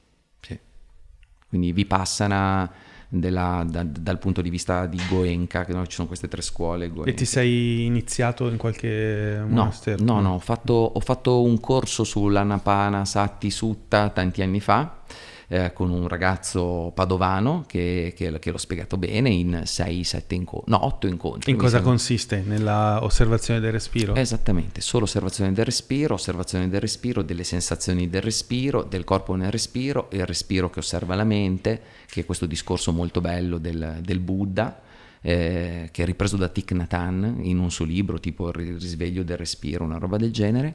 [1.55, 2.69] Quindi Vipassana
[3.09, 6.89] della, da, dal punto di vista di Goenka, che no, ci sono queste tre scuole.
[6.89, 7.11] Goenka.
[7.11, 10.03] E ti sei iniziato in qualche monastero?
[10.03, 15.03] No, no, no ho, fatto, ho fatto un corso sull'Anapana Satti Sutta tanti anni fa
[15.49, 20.85] eh, con un ragazzo padovano che, che, che l'ho spiegato bene in 6-7 incontri, no
[20.85, 21.51] 8 incontri.
[21.51, 22.43] In cosa consiste?
[22.45, 24.15] Nella osservazione del respiro?
[24.15, 29.51] Esattamente, solo osservazione del respiro, osservazione del respiro, delle sensazioni del respiro, del corpo nel
[29.51, 34.21] respiro, il respiro che osserva la mente, che è questo discorso molto bello del, del
[34.21, 34.81] Buddha.
[35.27, 39.23] Eh, che è ripreso da Thich Nhat Hanh in un suo libro tipo Il risveglio
[39.23, 40.75] del respiro, una roba del genere.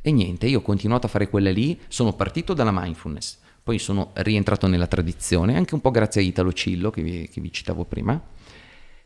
[0.00, 4.10] E niente, io ho continuato a fare quella lì, sono partito dalla mindfulness, poi sono
[4.14, 7.84] rientrato nella tradizione, anche un po' grazie a Italo Cillo che vi, che vi citavo
[7.84, 8.20] prima,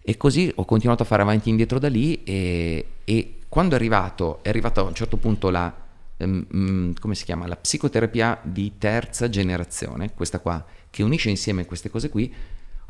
[0.00, 3.78] e così ho continuato a fare avanti e indietro da lì e, e quando è
[3.78, 5.72] arrivato, è arrivata a un certo punto la,
[6.18, 11.90] um, come si chiama, la psicoterapia di terza generazione, questa qua, che unisce insieme queste
[11.90, 12.32] cose qui,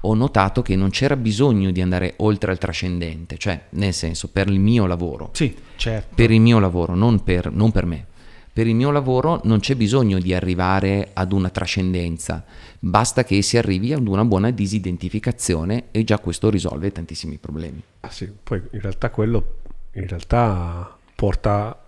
[0.06, 4.48] ho notato che non c'era bisogno di andare oltre al trascendente, cioè nel senso per
[4.48, 5.30] il mio lavoro.
[5.32, 6.14] Sì, certo.
[6.14, 8.06] Per il mio lavoro, non per, non per me.
[8.55, 12.44] Per il mio lavoro non c'è bisogno di arrivare ad una trascendenza,
[12.78, 17.82] basta che si arrivi ad una buona disidentificazione e già questo risolve tantissimi problemi.
[18.00, 19.57] Ah sì, poi in realtà quello
[19.94, 21.84] in realtà porta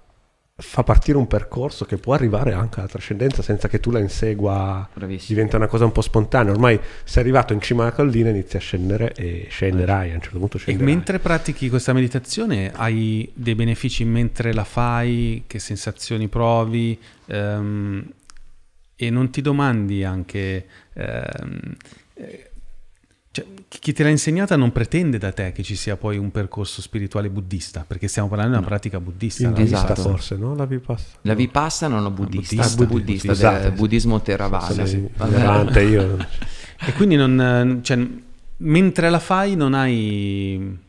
[0.58, 4.88] fa partire un percorso che può arrivare anche alla trascendenza senza che tu la insegua,
[4.90, 5.34] Bravissimo.
[5.34, 6.50] diventa una cosa un po' spontanea.
[6.50, 10.38] Ormai sei arrivato in cima alla collina, inizi a scendere e scenderai, a un certo
[10.38, 10.90] punto scenderai.
[10.90, 18.02] E mentre pratichi questa meditazione hai dei benefici mentre la fai, che sensazioni provi um,
[18.96, 20.66] e non ti domandi anche...
[20.94, 22.45] Cioè,
[23.78, 27.28] chi te l'ha insegnata non pretende da te che ci sia poi un percorso spirituale
[27.30, 29.48] buddista, perché stiamo parlando di una pratica buddista.
[29.48, 30.02] Buddista esatto.
[30.02, 30.54] forse, no?
[30.54, 31.18] La Vipassana.
[31.22, 34.86] La Vipassana non buddista, buddista, ah, buddista, buddista del buddismo Theravada.
[34.86, 35.78] Sì, sì.
[35.80, 36.16] io.
[36.86, 38.06] e quindi non, cioè,
[38.58, 40.84] mentre la fai non hai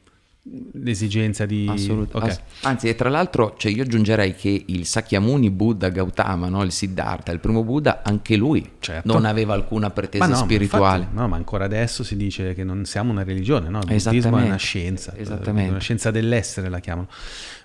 [0.74, 1.68] l'esigenza di...
[1.70, 2.42] Assolutamente.
[2.42, 2.72] Okay.
[2.72, 6.64] Anzi, e tra l'altro, cioè io aggiungerei che il Sakyamuni Buddha Gautama, no?
[6.64, 9.12] il Siddhartha, il primo Buddha, anche lui certo.
[9.12, 10.84] non aveva alcuna pretesa no, spirituale.
[10.84, 13.80] Ma infatti, no, ma ancora adesso si dice che non siamo una religione, no?
[13.80, 15.70] il buddismo è una scienza, Esattamente.
[15.70, 17.08] una scienza dell'essere la chiamano.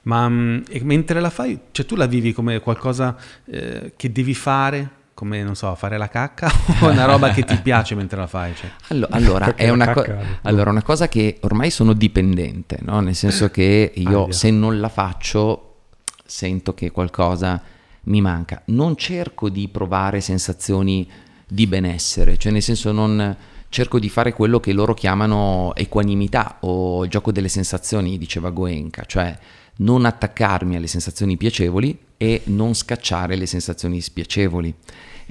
[0.04, 5.00] Ma mm, mentre la fai, cioè tu la vivi come qualcosa eh, che devi fare
[5.22, 6.50] come non so, fare la cacca
[6.82, 8.56] o una roba che ti piace mentre la fai?
[8.56, 8.68] Cioè.
[8.88, 10.04] Allora, allora, è una co-
[10.42, 12.98] allora, una cosa che ormai sono dipendente, no?
[12.98, 15.76] nel senso che io ah, se non la faccio
[16.24, 17.62] sento che qualcosa
[18.04, 18.62] mi manca.
[18.66, 21.08] Non cerco di provare sensazioni
[21.46, 23.36] di benessere, cioè nel senso non
[23.68, 29.38] cerco di fare quello che loro chiamano equanimità o gioco delle sensazioni, diceva Goenka, cioè
[29.76, 34.74] non attaccarmi alle sensazioni piacevoli e non scacciare le sensazioni spiacevoli.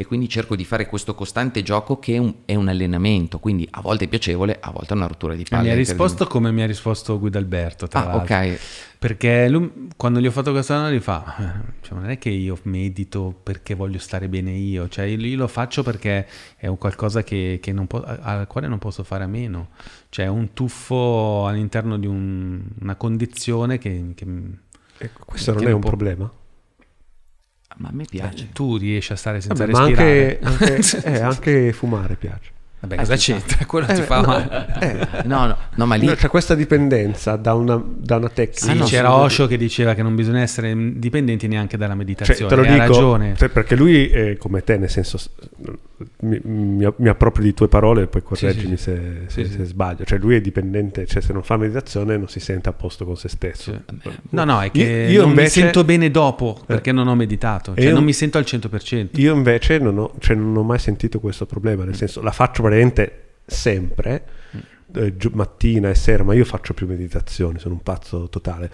[0.01, 3.67] E quindi cerco di fare questo costante gioco che è un, è un allenamento, quindi
[3.69, 5.61] a volte è piacevole, a volte è una rottura di palle.
[5.61, 8.35] Mi ha risposto come mi ha risposto Guidalberto, tra ah, l'altro.
[8.35, 8.59] ok.
[8.97, 12.29] Perché lui, quando gli ho fatto questa domanda, gli fa, eh, cioè, non è che
[12.29, 16.27] io medito perché voglio stare bene io, cioè io lo faccio perché
[16.57, 19.69] è un qualcosa che, che po- al quale non posso fare a meno,
[20.09, 24.13] cioè un tuffo all'interno di un, una condizione che...
[24.15, 24.25] che
[24.97, 26.31] ecco, questo non è un po- problema?
[27.77, 28.45] Ma a me piace.
[28.45, 30.39] Eh, tu riesci a stare senza Vabbè, respirare.
[30.41, 32.51] Ma anche, anche, eh, anche fumare piace.
[32.81, 33.63] Vabbè, cosa c'entra?
[33.65, 34.67] Quello eh, ti fa no, male.
[34.79, 35.07] Eh.
[35.25, 36.07] No, no, no, ma lì...
[36.07, 38.71] No, c'è questa dipendenza da una, da una tecnica.
[38.73, 42.39] Sì, no, c'era Osho che diceva che non bisogna essere dipendenti neanche dalla meditazione.
[42.39, 43.35] Cioè, te lo dico, ragione.
[43.37, 45.19] Perché lui, è come te, nel senso,
[46.21, 49.27] mi, mi, mi approprio di tue parole e poi correggimi sì, sì.
[49.27, 50.05] Se, se, se, sbaglio.
[50.05, 53.17] Cioè, lui è dipendente, cioè se non fa meditazione non si sente a posto con
[53.17, 53.71] se stesso.
[53.71, 56.65] Cioè, no, no, è che io, io non invece, mi sento bene dopo eh.
[56.65, 57.73] perché eh, non ho meditato.
[57.73, 59.19] Cioè, io, non mi sento al 100%.
[59.19, 62.63] Io invece non ho, cioè, non ho mai sentito questo problema, nel senso, la faccio
[62.63, 64.23] veramente sempre,
[64.93, 68.69] eh, mattina e sera, ma io faccio più meditazioni, sono un pazzo totale.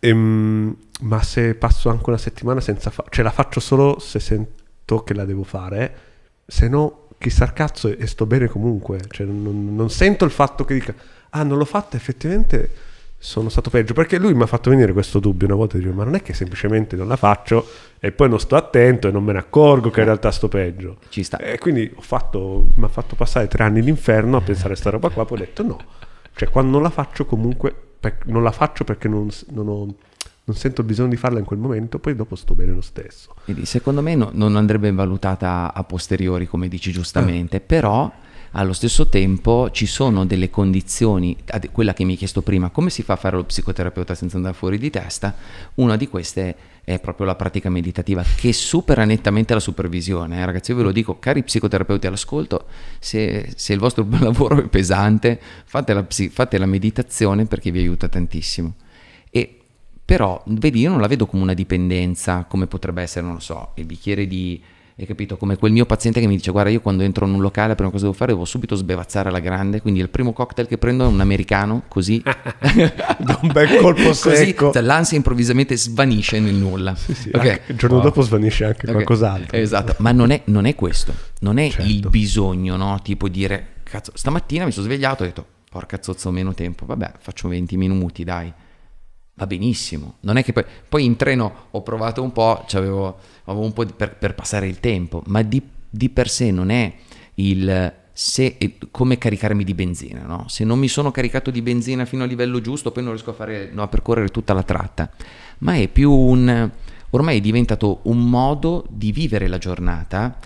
[0.00, 5.02] Ehm, ma se passo anche una settimana senza fare, cioè la faccio solo se sento
[5.04, 5.94] che la devo fare,
[6.46, 10.74] se no chissà cazzo e, sto bene comunque, cioè non, non sento il fatto che
[10.74, 10.94] dica,
[11.30, 12.90] ah non l'ho fatta effettivamente
[13.22, 13.94] sono stato peggio.
[13.94, 16.34] Perché lui mi ha fatto venire questo dubbio una volta dire ma non è che
[16.34, 17.64] semplicemente non la faccio
[18.00, 20.96] e poi non sto attento e non me ne accorgo che in realtà sto peggio.
[21.08, 21.38] Ci sta.
[21.38, 24.90] E quindi ho fatto, mi ha fatto passare tre anni l'inferno a pensare a sta
[24.90, 25.78] roba qua poi ho detto no.
[26.34, 29.94] Cioè quando non la faccio comunque per, non la faccio perché non, non, ho,
[30.44, 33.34] non, sento il bisogno di farla in quel momento poi dopo sto bene lo stesso
[33.44, 37.60] Quindi, secondo me no, non andrebbe valutata a posteriori come dici giustamente eh.
[37.60, 38.10] però
[38.52, 41.36] allo stesso tempo ci sono delle condizioni,
[41.70, 44.54] quella che mi hai chiesto prima, come si fa a fare lo psicoterapeuta senza andare
[44.54, 45.34] fuori di testa?
[45.76, 46.54] Una di queste
[46.84, 50.38] è proprio la pratica meditativa che supera nettamente la supervisione.
[50.38, 52.66] Eh, ragazzi, io ve lo dico, cari psicoterapeuti all'ascolto,
[52.98, 58.08] se, se il vostro lavoro è pesante, fate la, fate la meditazione perché vi aiuta
[58.08, 58.74] tantissimo.
[60.04, 63.72] Però, vedi, io non la vedo come una dipendenza, come potrebbe essere, non lo so,
[63.76, 64.60] il bicchiere di
[64.98, 65.36] hai capito?
[65.36, 67.74] Come quel mio paziente che mi dice guarda io quando entro in un locale la
[67.74, 70.78] prima cosa che devo fare devo subito sbevazzare alla grande, quindi il primo cocktail che
[70.78, 72.22] prendo è un americano, così...
[72.22, 74.70] da un bel colpo secco.
[74.70, 76.94] Così l'ansia improvvisamente svanisce nel nulla.
[76.94, 77.60] Sì, sì, okay.
[77.66, 78.04] il giorno wow.
[78.04, 78.92] dopo svanisce anche okay.
[78.92, 79.56] qualcos'altro.
[79.56, 81.90] Esatto, ma non è, non è questo, non è certo.
[81.90, 83.00] il bisogno, no?
[83.02, 86.84] Tipo dire, cazzo, stamattina mi sono svegliato e ho detto, porca zozza ho meno tempo,
[86.84, 88.52] vabbè faccio 20 minuti, dai
[89.42, 90.16] va benissimo.
[90.20, 94.16] Non è che poi, poi in treno ho provato un po', avevo, un po' per,
[94.16, 96.92] per, passare il tempo, ma di, di per sé non è
[97.34, 98.56] il se,
[98.90, 100.22] come caricarmi di benzina.
[100.24, 100.46] No?
[100.48, 103.34] Se non mi sono caricato di benzina fino a livello giusto, poi non riesco a,
[103.34, 105.10] fare, no, a percorrere tutta la tratta.
[105.58, 106.70] Ma è più un...
[107.10, 110.36] ormai è diventato un modo di vivere la giornata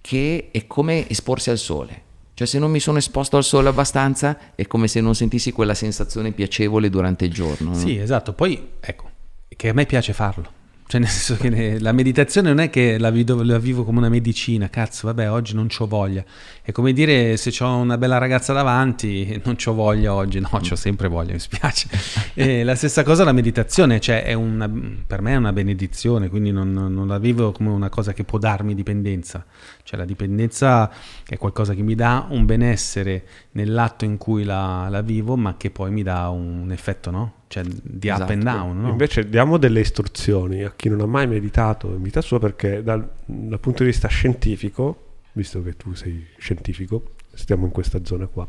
[0.00, 2.02] che è come esporsi al sole.
[2.34, 5.74] Cioè se non mi sono esposto al sole abbastanza è come se non sentissi quella
[5.74, 7.70] sensazione piacevole durante il giorno.
[7.70, 7.76] No?
[7.76, 8.32] Sì, esatto.
[8.32, 9.10] Poi, ecco,
[9.48, 10.62] che a me piace farlo.
[10.86, 14.10] Cioè, nel senso che la meditazione non è che la vivo, la vivo come una
[14.10, 16.22] medicina, cazzo, vabbè, oggi non ho voglia.
[16.62, 20.76] È come dire se ho una bella ragazza davanti, non ho voglia oggi, no, ho
[20.76, 21.88] sempre voglia, mi spiace.
[22.36, 24.70] E la stessa cosa la meditazione, cioè, è una,
[25.06, 28.38] per me è una benedizione, quindi non, non, la vivo come una cosa che può
[28.38, 29.44] darmi dipendenza.
[29.82, 30.90] Cioè, la dipendenza
[31.26, 35.70] è qualcosa che mi dà un benessere nell'atto in cui la, la vivo, ma che
[35.70, 37.32] poi mi dà un effetto, no?
[37.54, 38.22] Cioè di esatto.
[38.24, 38.56] up and esatto.
[38.56, 38.80] down.
[38.80, 38.88] No?
[38.88, 43.08] Invece diamo delle istruzioni a chi non ha mai meditato in vita sua perché dal,
[43.24, 48.48] dal, punto di vista scientifico, visto che tu sei scientifico, stiamo in questa zona qua,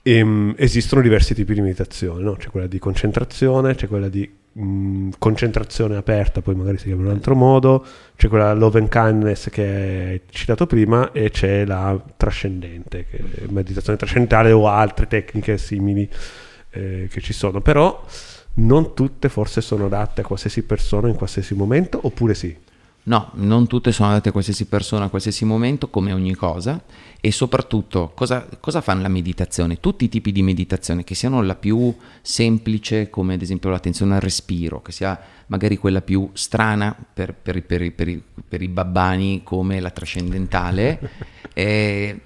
[0.00, 2.32] ehm, esistono diversi tipi di meditazione, no?
[2.36, 7.08] c'è quella di concentrazione, c'è quella di mh, concentrazione aperta, poi magari si chiama in
[7.08, 7.84] un altro modo,
[8.16, 9.62] c'è quella love and kindness che
[10.08, 13.06] hai citato prima e c'è la trascendente,
[13.48, 16.08] meditazione trascendentale o altre tecniche simili
[16.74, 18.04] eh, che ci sono, però
[18.54, 22.54] non tutte forse sono adatte a qualsiasi persona in qualsiasi momento, oppure sì?
[23.06, 26.82] No, non tutte sono adatte a qualsiasi persona a qualsiasi momento, come ogni cosa,
[27.20, 29.78] e soprattutto cosa, cosa fa la meditazione?
[29.78, 34.22] Tutti i tipi di meditazione, che siano la più semplice, come ad esempio l'attenzione al
[34.22, 37.92] respiro, che sia magari quella più strana per, per, per,
[38.48, 41.10] per i babbani, come la trascendentale,
[41.52, 42.20] eh,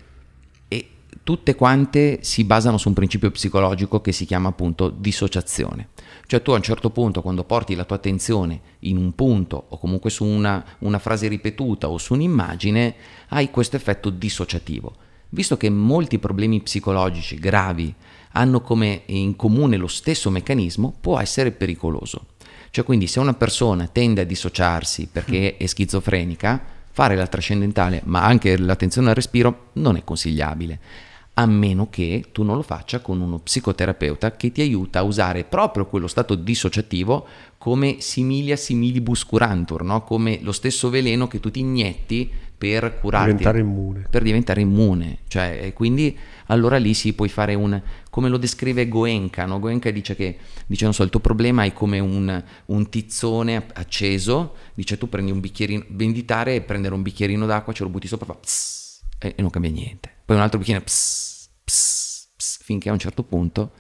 [1.29, 5.89] tutte quante si basano su un principio psicologico che si chiama appunto dissociazione.
[6.25, 9.77] Cioè tu a un certo punto quando porti la tua attenzione in un punto o
[9.77, 12.95] comunque su una, una frase ripetuta o su un'immagine,
[13.29, 14.95] hai questo effetto dissociativo.
[15.29, 17.95] Visto che molti problemi psicologici gravi
[18.33, 22.25] hanno come in comune lo stesso meccanismo, può essere pericoloso.
[22.71, 26.59] Cioè quindi se una persona tende a dissociarsi perché è schizofrenica,
[26.91, 31.08] fare la trascendentale, ma anche l'attenzione al respiro, non è consigliabile
[31.39, 35.45] a meno che tu non lo faccia con uno psicoterapeuta che ti aiuta a usare
[35.45, 37.27] proprio quello stato dissociativo
[37.59, 40.03] come similia similibus curantur, no?
[40.03, 42.29] come lo stesso veleno che tu ti inietti
[42.59, 43.27] per curarti.
[43.29, 44.07] Diventare immune.
[44.11, 45.19] Per diventare immune.
[45.29, 47.81] Cioè, quindi allora lì si puoi fare un...
[48.11, 49.61] come lo descrive Goenka, no?
[49.61, 54.57] Goenka dice che, dice non so, il tuo problema è come un, un tizzone acceso,
[54.75, 58.27] dice tu prendi un bicchierino, venditare e prendere un bicchierino d'acqua, ce lo butti sopra,
[58.27, 60.17] fa pss, e, e non cambia niente.
[60.29, 63.71] Poi un altro bicchierino, pss, pss, pss, finché a un certo punto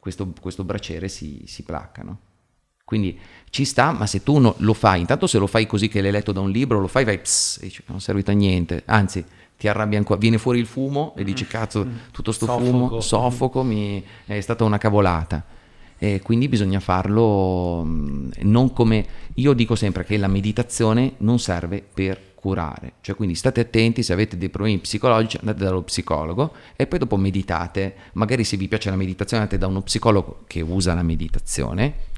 [0.00, 2.02] questo, questo braciere si, si placca.
[2.02, 2.18] No?
[2.84, 3.16] Quindi
[3.50, 6.10] ci sta, ma se tu no, lo fai, intanto se lo fai così che l'hai
[6.10, 8.82] letto da un libro, lo fai, vai, pss, e dici, non è servito a niente,
[8.86, 9.24] anzi
[9.56, 11.96] ti arrabbi ancora, viene fuori il fumo e dici, cazzo, mm.
[12.10, 12.64] tutto sto soffoco.
[12.64, 15.44] fumo, soffoco, mi, è stata una cavolata.
[15.98, 21.80] E quindi bisogna farlo mm, non come, io dico sempre che la meditazione non serve
[21.80, 22.94] per curare.
[23.02, 27.16] Cioè, quindi state attenti, se avete dei problemi psicologici andate dallo psicologo e poi dopo
[27.16, 27.94] meditate.
[28.14, 32.10] Magari se vi piace la meditazione andate da uno psicologo che usa la meditazione.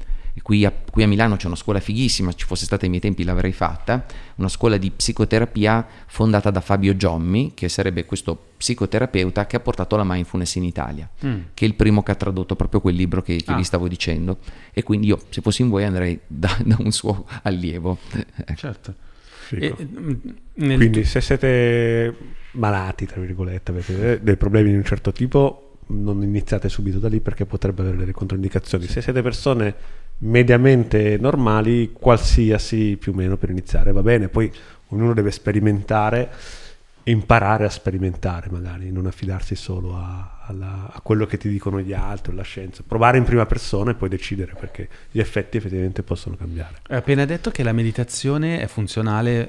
[0.43, 3.23] Qui a, qui a, Milano c'è una scuola fighissima, ci fosse stata ai miei tempi
[3.23, 4.05] l'avrei fatta,
[4.37, 9.95] una scuola di psicoterapia fondata da Fabio Giommi, che sarebbe questo psicoterapeuta che ha portato
[9.95, 11.41] la mindfulness in Italia, mm.
[11.55, 13.57] che è il primo che ha tradotto proprio quel libro che, che ah.
[13.57, 14.39] vi stavo dicendo.
[14.73, 17.99] E quindi io, se fossi in voi, andrei da, da un suo allievo.
[18.57, 19.13] Certo.
[19.51, 20.13] E, mm,
[20.55, 21.07] Quindi tu...
[21.07, 22.15] se siete
[22.53, 27.21] malati, tra virgolette, avete dei problemi di un certo tipo, non iniziate subito da lì
[27.21, 28.87] perché potrebbe avere delle controindicazioni.
[28.87, 29.75] Se siete persone
[30.19, 34.51] mediamente normali, qualsiasi più o meno per iniziare va bene, poi
[34.89, 36.31] ognuno deve sperimentare
[37.05, 41.93] imparare a sperimentare magari, non affidarsi solo a, alla, a, quello che ti dicono gli
[41.93, 46.37] altri, la scienza, provare in prima persona e poi decidere perché gli effetti effettivamente possono
[46.37, 46.79] cambiare.
[46.89, 49.49] Hai appena detto che la meditazione è funzionale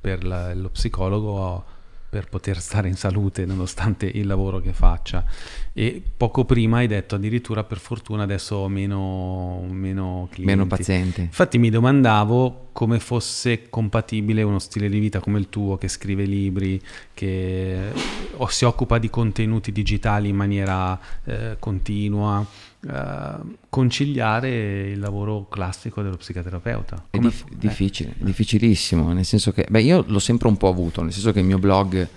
[0.00, 1.64] per la, lo psicologo
[2.12, 5.24] per poter stare in salute nonostante il lavoro che faccia.
[5.72, 10.54] E poco prima hai detto addirittura per fortuna adesso ho meno, meno clienti.
[10.54, 11.22] Meno pazienti.
[11.22, 16.24] Infatti mi domandavo come fosse compatibile uno stile di vita come il tuo che scrive
[16.24, 16.78] libri,
[17.14, 17.90] che
[18.36, 22.46] o si occupa di contenuti digitali in maniera eh, continua,
[22.88, 23.34] eh,
[23.68, 27.06] conciliare il lavoro classico dello psicoterapeuta.
[27.10, 27.56] Come, è dif- eh.
[27.56, 31.38] difficile, difficilissimo, nel senso che, beh, io l'ho sempre un po' avuto, nel senso che
[31.38, 32.08] il mio blog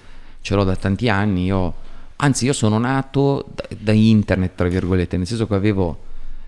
[0.41, 1.73] ce l'ho da tanti anni, io,
[2.15, 5.99] anzi io sono nato da, da internet, tra virgolette, nel senso che avevo,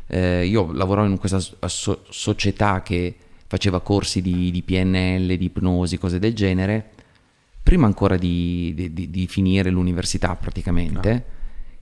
[0.07, 3.15] eh, io lavoravo in questa so- società che
[3.45, 6.89] faceva corsi di, di, PNL, di ipnosi, cose del genere,
[7.61, 11.13] prima ancora di, di, di finire l'università praticamente.
[11.13, 11.35] No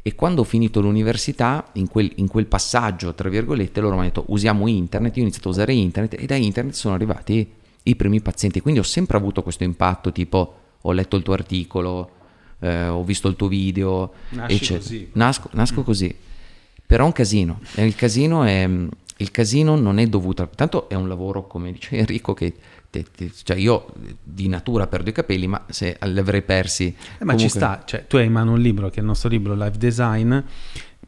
[0.07, 4.09] e quando ho finito l'università, in quel, in quel passaggio, tra virgolette, loro mi hanno
[4.09, 7.51] detto usiamo internet, io ho iniziato a usare internet e da internet sono arrivati
[7.81, 8.61] i primi pazienti.
[8.61, 12.11] Quindi ho sempre avuto questo impatto, tipo ho letto il tuo articolo,
[12.59, 14.13] eh, ho visto il tuo video.
[14.29, 15.09] Nasci così.
[15.13, 15.83] Nasco, nasco mm.
[15.83, 16.15] così.
[16.85, 17.59] Però è un casino.
[17.77, 18.69] Il casino, è,
[19.17, 20.49] il casino non è dovuto...
[20.55, 22.53] Tanto è un lavoro, come dice Enrico, che
[22.89, 23.87] te, te, cioè io
[24.21, 26.87] di natura perdo i capelli, ma se li avrei persi...
[26.87, 27.39] Eh, ma comunque...
[27.39, 29.77] ci sta, cioè, tu hai in mano un libro che è il nostro libro Life
[29.77, 30.37] Design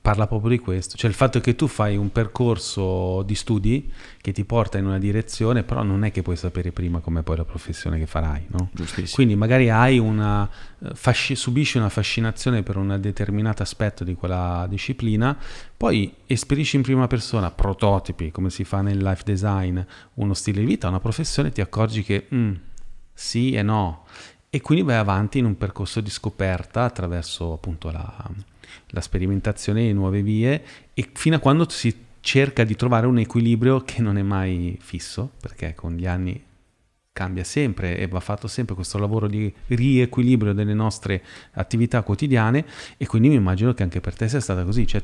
[0.08, 4.32] parla proprio di questo, cioè il fatto che tu fai un percorso di studi che
[4.32, 7.44] ti porta in una direzione, però non è che puoi sapere prima come poi la
[7.44, 8.70] professione che farai, no?
[9.12, 14.66] Quindi magari hai una, eh, fasci, subisci una fascinazione per un determinato aspetto di quella
[14.70, 15.38] disciplina,
[15.76, 19.78] poi esperisci in prima persona prototipi, come si fa nel life design,
[20.14, 22.54] uno stile di vita, una professione, ti accorgi che mm,
[23.12, 24.06] sì e no,
[24.50, 28.56] e quindi vai avanti in un percorso di scoperta attraverso appunto la
[28.88, 30.64] la sperimentazione di nuove vie
[30.94, 35.32] e fino a quando si cerca di trovare un equilibrio che non è mai fisso,
[35.40, 36.44] perché con gli anni
[37.18, 41.24] cambia sempre e va fatto sempre questo lavoro di riequilibrio delle nostre
[41.54, 42.64] attività quotidiane
[42.96, 44.86] e quindi mi immagino che anche per te sia stata così.
[44.86, 45.02] Cioè,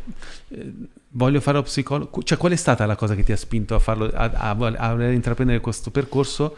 [0.50, 0.72] eh,
[1.10, 3.80] voglio fare lo psicologo, cioè qual è stata la cosa che ti ha spinto a
[3.80, 6.56] farlo, a, a, a intraprendere questo percorso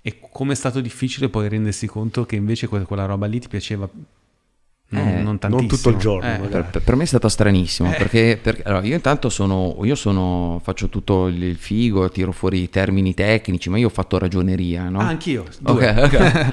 [0.00, 3.88] e come è stato difficile poi rendersi conto che invece quella roba lì ti piaceva
[4.90, 6.26] eh, non, non, tutto il giorno.
[6.26, 7.96] Eh, per, per, me è stato stranissimo eh.
[7.96, 12.70] perché, perché allora, io intanto sono, io sono, faccio tutto il figo, tiro fuori i
[12.70, 14.88] termini tecnici, ma io ho fatto ragioneria.
[14.88, 15.00] No?
[15.00, 15.44] Ah, anch'io.
[15.62, 16.50] Okay, okay.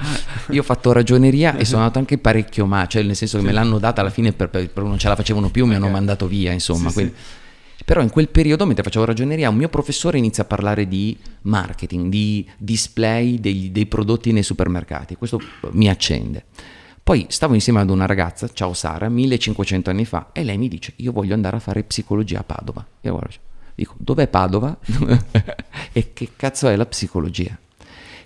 [0.50, 3.48] io ho fatto ragioneria e sono andato anche parecchio ma, cioè nel senso che sì.
[3.48, 5.82] me l'hanno data alla fine per, per, non ce la facevano più, mi okay.
[5.82, 6.88] hanno mandato via, insomma.
[6.88, 7.44] Sì, quindi, sì.
[7.86, 12.10] Però in quel periodo, mentre facevo ragioneria, un mio professore inizia a parlare di marketing,
[12.10, 15.14] di display dei, dei prodotti nei supermercati.
[15.14, 15.40] Questo
[15.70, 16.44] mi accende.
[17.06, 20.92] Poi stavo insieme ad una ragazza, ciao Sara, 1500 anni fa, e lei mi dice,
[20.96, 22.84] io voglio andare a fare psicologia a Padova.
[23.02, 23.32] Io guardo,
[23.76, 24.76] dico, dov'è Padova?
[25.92, 27.56] e che cazzo è la psicologia?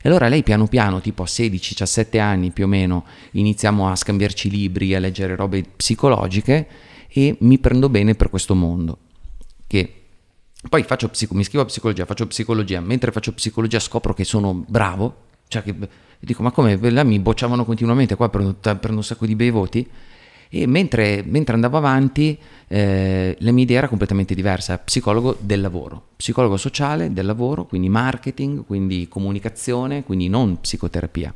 [0.01, 4.48] E allora lei piano piano, tipo a 16-17 anni più o meno, iniziamo a scambiarci
[4.48, 6.66] libri, a leggere robe psicologiche
[7.07, 8.97] e mi prendo bene per questo mondo.
[9.66, 9.94] Che
[10.70, 15.28] poi psico- mi iscrivo a psicologia, faccio psicologia, mentre faccio psicologia scopro che sono bravo,
[15.48, 15.74] cioè che
[16.20, 19.88] dico ma come, là mi bocciavano continuamente, qua prendo, prendo un sacco di bei voti.
[20.52, 22.36] E mentre, mentre andavo avanti,
[22.66, 27.88] eh, la mia idea era completamente diversa, psicologo del lavoro, psicologo sociale del lavoro, quindi
[27.88, 31.32] marketing, quindi comunicazione, quindi non psicoterapia.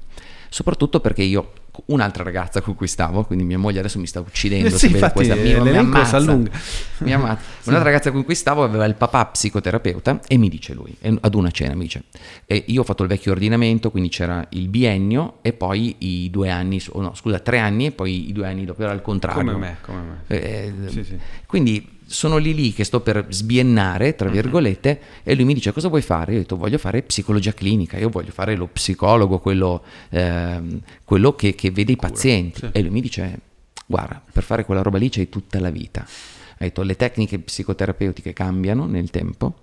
[0.55, 1.51] Soprattutto perché io
[1.87, 4.69] un'altra ragazza con cui stavo, quindi mia moglie adesso mi sta uccidendo.
[4.69, 7.43] Eh sì, infatti, questa, mi, mi ammazza, mi ammazza.
[7.65, 7.71] Sì.
[7.71, 11.51] Un'altra ragazza con cui stavo aveva il papà psicoterapeuta e mi dice lui, ad una
[11.51, 12.05] cena mi dice,
[12.47, 16.51] e io ho fatto il vecchio ordinamento, quindi c'era il biennio e poi i due
[16.51, 19.43] anni, oh no scusa, tre anni e poi i due anni dopo era il contrario.
[19.43, 20.23] Come me, come me.
[20.29, 21.19] Eh, sì, sì.
[21.47, 24.35] Quindi sono lì lì che sto per sbiennare, tra mhm.
[24.35, 25.21] virgolette, mm-hmm.
[25.23, 26.33] e lui mi dice cosa vuoi fare?
[26.33, 30.61] Io ho detto voglio fare psicologia clinica, io voglio fare lo psicologo, quello, eh,
[31.05, 32.61] quello che, che, vede i Cura, pazienti.
[32.61, 32.69] Sì.
[32.73, 33.39] E lui mi dice
[33.87, 36.03] guarda, per fare quella roba lì c'hai tutta la vita.
[36.03, 39.55] Ha detto le tecniche psicoterapeutiche cambiano nel tempo,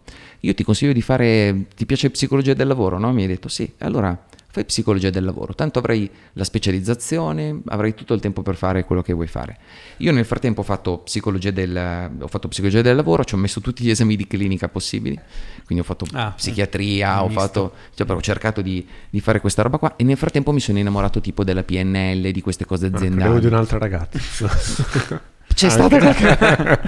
[0.41, 2.97] io ti consiglio di fare, ti piace psicologia del lavoro?
[2.97, 3.13] No?
[3.13, 8.13] Mi hai detto sì, allora fai psicologia del lavoro, tanto avrai la specializzazione, avrai tutto
[8.13, 9.57] il tempo per fare quello che vuoi fare.
[9.97, 13.61] Io nel frattempo ho fatto psicologia del, ho fatto psicologia del lavoro, ci ho messo
[13.61, 15.17] tutti gli esami di clinica possibili,
[15.65, 19.61] quindi ho fatto ah, psichiatria, eh, ho, fatto, cioè, ho, cercato di, di, fare questa
[19.61, 23.21] roba qua e nel frattempo mi sono innamorato tipo della PNL, di queste cose aziendali.
[23.21, 25.29] Credevo di un'altra ragazza.
[25.53, 26.79] C'è stata qualche...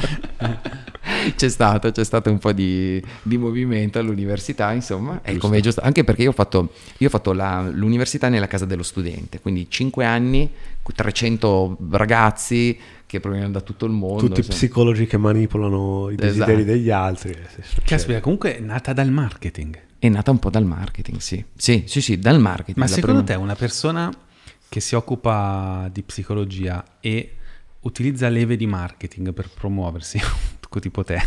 [1.36, 5.82] c'è, stato, c'è stato un po' di, di movimento all'università, insomma, è come è giusto,
[5.82, 9.70] anche perché io ho fatto, io ho fatto la, l'università nella casa dello studente, quindi
[9.70, 10.50] 5 anni,
[10.84, 14.26] 300 ragazzi che provengono da tutto il mondo.
[14.26, 14.58] Tutti insomma.
[14.58, 16.72] psicologi che manipolano i desideri esatto.
[16.72, 17.38] degli altri.
[17.84, 19.80] Caspita, comunque è nata dal marketing.
[20.00, 21.44] È nata un po' dal marketing, sì.
[21.56, 22.78] Sì, sì, sì, dal marketing.
[22.78, 23.38] Ma secondo prima...
[23.38, 24.12] te una persona
[24.68, 27.36] che si occupa di psicologia e
[27.84, 30.20] utilizza leve di marketing per promuoversi,
[30.80, 31.22] tipo te,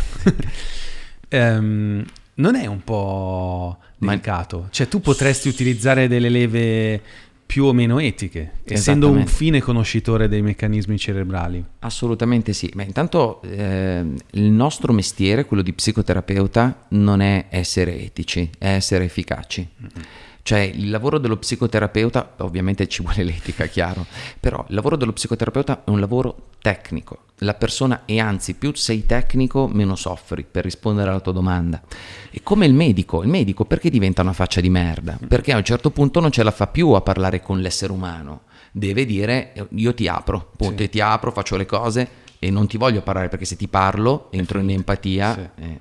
[1.31, 2.05] um,
[2.35, 4.69] non è un po' delicato?
[4.71, 7.01] Cioè tu potresti utilizzare delle leve
[7.47, 11.65] più o meno etiche, essendo un fine conoscitore dei meccanismi cerebrali.
[11.79, 12.71] Assolutamente sì.
[12.75, 19.05] Beh, intanto eh, il nostro mestiere, quello di psicoterapeuta, non è essere etici, è essere
[19.05, 19.67] efficaci.
[19.81, 20.05] Mm-hmm.
[20.47, 24.07] Cioè il lavoro dello psicoterapeuta, ovviamente ci vuole l'etica, chiaro,
[24.39, 27.25] però il lavoro dello psicoterapeuta è un lavoro tecnico.
[27.39, 31.83] La persona, e anzi più sei tecnico, meno soffri per rispondere alla tua domanda.
[32.31, 35.19] E come il medico, il medico perché diventa una faccia di merda?
[35.27, 38.43] Perché a un certo punto non ce la fa più a parlare con l'essere umano.
[38.71, 40.91] Deve dire io ti apro, punto, sì.
[40.91, 42.09] ti apro, faccio le cose
[42.39, 45.35] e non ti voglio parlare perché se ti parlo entro in empatia.
[45.35, 45.63] Sì.
[45.65, 45.81] Eh,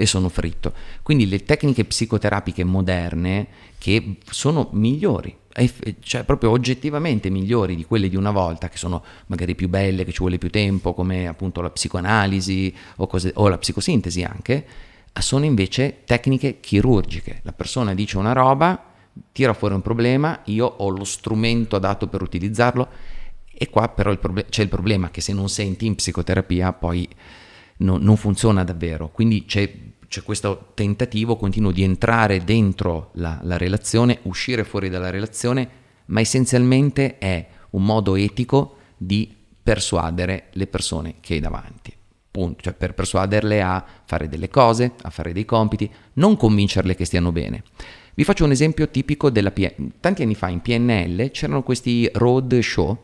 [0.00, 0.72] e sono fritto.
[1.02, 3.46] Quindi le tecniche psicoterapiche moderne
[3.76, 5.36] che sono migliori,
[6.00, 10.12] cioè proprio oggettivamente migliori di quelle di una volta, che sono magari più belle, che
[10.12, 14.66] ci vuole più tempo, come appunto la psicoanalisi o, cose, o la psicosintesi anche,
[15.18, 17.40] sono invece tecniche chirurgiche.
[17.42, 18.82] La persona dice una roba,
[19.32, 22.88] tira fuori un problema, io ho lo strumento adatto per utilizzarlo
[23.52, 27.06] e qua però il proble- c'è il problema che se non senti in psicoterapia poi
[27.78, 29.70] no, non funziona davvero, quindi c'è
[30.10, 35.68] c'è questo tentativo continuo di entrare dentro la, la, relazione, uscire fuori dalla relazione,
[36.06, 39.32] ma essenzialmente è un modo etico di
[39.62, 41.94] persuadere le persone che hai davanti.
[42.28, 42.60] Punto.
[42.60, 47.30] Cioè per persuaderle a fare delle cose, a fare dei compiti, non convincerle che stiano
[47.30, 47.62] bene.
[48.14, 49.92] Vi faccio un esempio tipico della PNL.
[50.00, 52.98] Tanti anni fa in PNL c'erano questi road show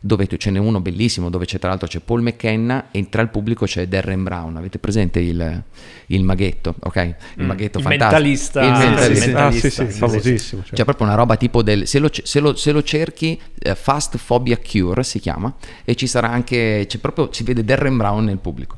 [0.00, 3.28] dove ce n'è uno bellissimo, dove c'è tra l'altro c'è Paul McKenna e tra il
[3.28, 4.56] pubblico c'è Darren Brown.
[4.56, 5.62] Avete presente il,
[6.06, 6.96] il maghetto, ok?
[6.96, 7.46] Il mm.
[7.46, 8.20] maghetto il fantastico.
[8.20, 8.62] Mentalista.
[8.62, 9.24] Il mentalista.
[9.24, 10.62] Sì, ah, sì, sì, famosissimo.
[10.64, 10.76] Cioè.
[10.76, 11.86] C'è proprio una roba tipo del...
[11.86, 15.54] Se lo, se lo, se lo cerchi, uh, Fast Phobia Cure si chiama,
[15.84, 16.84] e ci sarà anche...
[16.86, 18.76] C'è proprio, si vede Darren Brown nel pubblico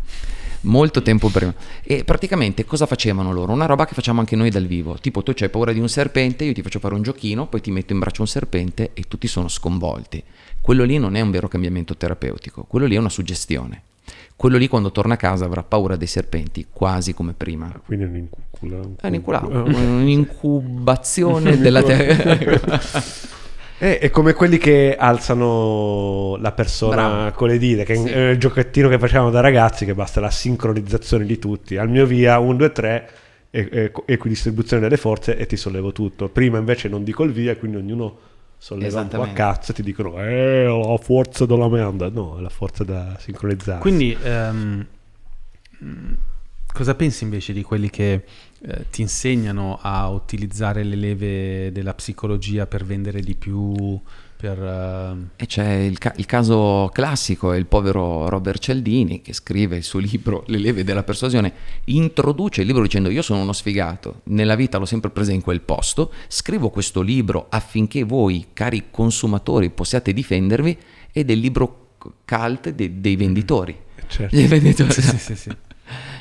[0.62, 1.54] molto tempo prima.
[1.82, 3.52] E praticamente cosa facevano loro?
[3.52, 4.98] Una roba che facciamo anche noi dal vivo.
[5.00, 7.70] Tipo, tu hai paura di un serpente, io ti faccio fare un giochino, poi ti
[7.70, 10.22] metto in braccio un serpente e tutti sono sconvolti.
[10.60, 13.82] Quello lì non è un vero cambiamento terapeutico, quello lì è una suggestione.
[14.36, 17.66] Quello lì quando torna a casa avrà paura dei serpenti, quasi come prima.
[17.66, 18.80] Ah, quindi è un'incula...
[19.00, 19.42] È un'incula...
[19.44, 22.80] un'incubazione della terra.
[23.82, 27.30] Eh, è come quelli che alzano la persona Bravo.
[27.32, 28.08] con le dita, che sì.
[28.10, 31.78] è il giochettino che facevamo da ragazzi, che basta la sincronizzazione di tutti.
[31.78, 33.10] Al mio via, 1, 2, 3,
[33.50, 36.28] equidistribuzione delle forze e ti sollevo tutto.
[36.28, 38.18] Prima invece non dico il via, quindi ognuno
[38.58, 42.10] solleva un po' a cazzo e ti dicono eh, la forza della merda.
[42.10, 43.80] No, è la forza da sincronizzare.
[43.80, 44.86] Quindi, um,
[46.70, 48.24] cosa pensi invece di quelli che
[48.62, 53.98] eh, ti insegnano a utilizzare le leve della psicologia per vendere di più?
[54.36, 55.28] Per, uh...
[55.36, 59.82] E c'è il, ca- il, caso classico, è il povero Robert Cialdini che scrive il
[59.82, 61.52] suo libro Le leve della persuasione,
[61.84, 65.60] introduce il libro dicendo io sono uno sfigato, nella vita l'ho sempre presa in quel
[65.60, 70.76] posto, scrivo questo libro affinché voi, cari consumatori, possiate difendervi
[71.12, 71.88] ed è il libro
[72.24, 73.78] cult dei, dei venditori.
[74.06, 74.34] Certo.
[74.34, 74.92] Dei venditori.
[74.92, 75.50] Sì, sì, sì.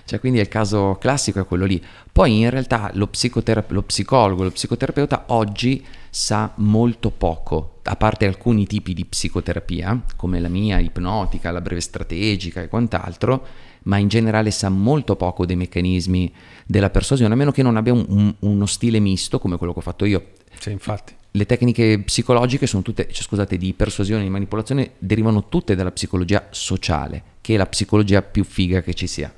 [0.10, 1.80] Cioè, quindi il caso classico è quello lì.
[2.12, 8.26] Poi in realtà lo, psicotera- lo psicologo, lo psicoterapeuta oggi sa molto poco, a parte
[8.26, 13.46] alcuni tipi di psicoterapia, come la mia, ipnotica, la breve strategica e quant'altro,
[13.84, 16.34] ma in generale sa molto poco dei meccanismi
[16.66, 19.80] della persuasione, a meno che non abbia un, un, uno stile misto come quello che
[19.80, 20.30] ho fatto io.
[20.58, 21.14] Sì, infatti.
[21.30, 25.92] Le tecniche psicologiche sono tutte, cioè, scusate, di persuasione e di manipolazione derivano tutte dalla
[25.92, 29.32] psicologia sociale, che è la psicologia più figa che ci sia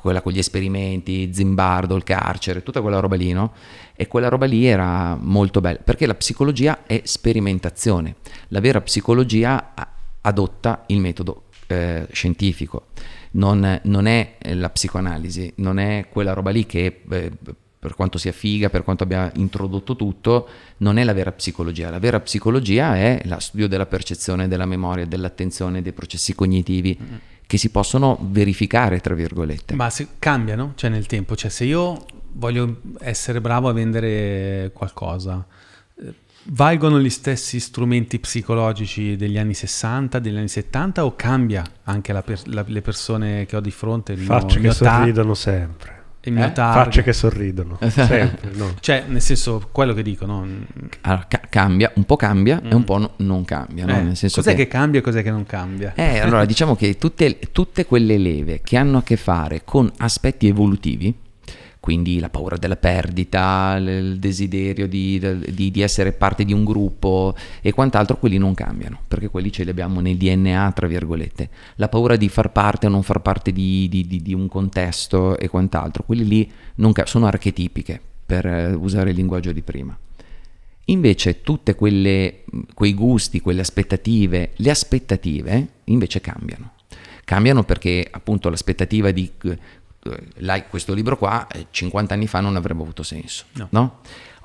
[0.00, 3.52] quella con gli esperimenti, Zimbardo, il carcere, tutta quella roba lì, no?
[3.94, 8.16] E quella roba lì era molto bella, perché la psicologia è sperimentazione.
[8.48, 9.74] La vera psicologia
[10.20, 12.86] adotta il metodo eh, scientifico,
[13.32, 17.02] non, non, è la psicoanalisi, non è quella roba lì che...
[17.10, 17.32] Eh,
[17.80, 20.48] per quanto sia figa, per quanto abbia introdotto tutto,
[20.78, 21.90] non è la vera psicologia.
[21.90, 26.98] La vera psicologia è lo studio della percezione, della memoria, dell'attenzione, dei processi cognitivi.
[27.00, 29.74] Mm-hmm che si possono verificare, tra virgolette.
[29.74, 35.46] Ma se cambiano, cioè nel tempo, cioè se io voglio essere bravo a vendere qualcosa,
[35.98, 36.14] eh,
[36.50, 42.20] valgono gli stessi strumenti psicologici degli anni 60, degli anni 70 o cambia anche la
[42.20, 44.14] per, la, le persone che ho di fronte?
[44.14, 45.97] Facce che sorridono sempre.
[46.28, 46.52] Il mio eh?
[46.52, 48.74] Facce che sorridono, sempre, no?
[48.80, 50.46] Cioè, nel senso, quello che dico, no?
[51.02, 52.70] Allora, ca- cambia, un po' cambia mm.
[52.70, 53.96] e un po' no, non cambia, no?
[53.96, 54.64] Eh, nel senso cos'è che...
[54.64, 54.68] che...
[54.68, 55.92] cambia e cos'è che non cambia?
[55.94, 60.46] Eh, allora, diciamo che tutte, tutte quelle leve che hanno a che fare con aspetti
[60.46, 61.14] evolutivi,
[61.80, 67.34] quindi la paura della perdita, il desiderio di, di, di, essere parte di un gruppo
[67.60, 71.48] e quant'altro, quelli non cambiano, perché quelli ce li abbiamo nel DNA, tra virgolette.
[71.76, 76.02] La paura di far parte o non far parte di, di un contesto e quant'altro,
[76.04, 79.96] quelli lì non, sono archetipiche, per eh, usare il linguaggio di prima.
[80.90, 81.40] Invece
[81.76, 82.44] quelle,
[82.74, 86.72] quei gusti, quelle aspettative, le aspettative invece cambiano.
[87.24, 89.30] Cambiano perché appunto l'aspettativa di
[90.68, 93.68] questo libro qua 50 eh, anni fa non avrebbe avuto senso, no?
[93.70, 94.00] no?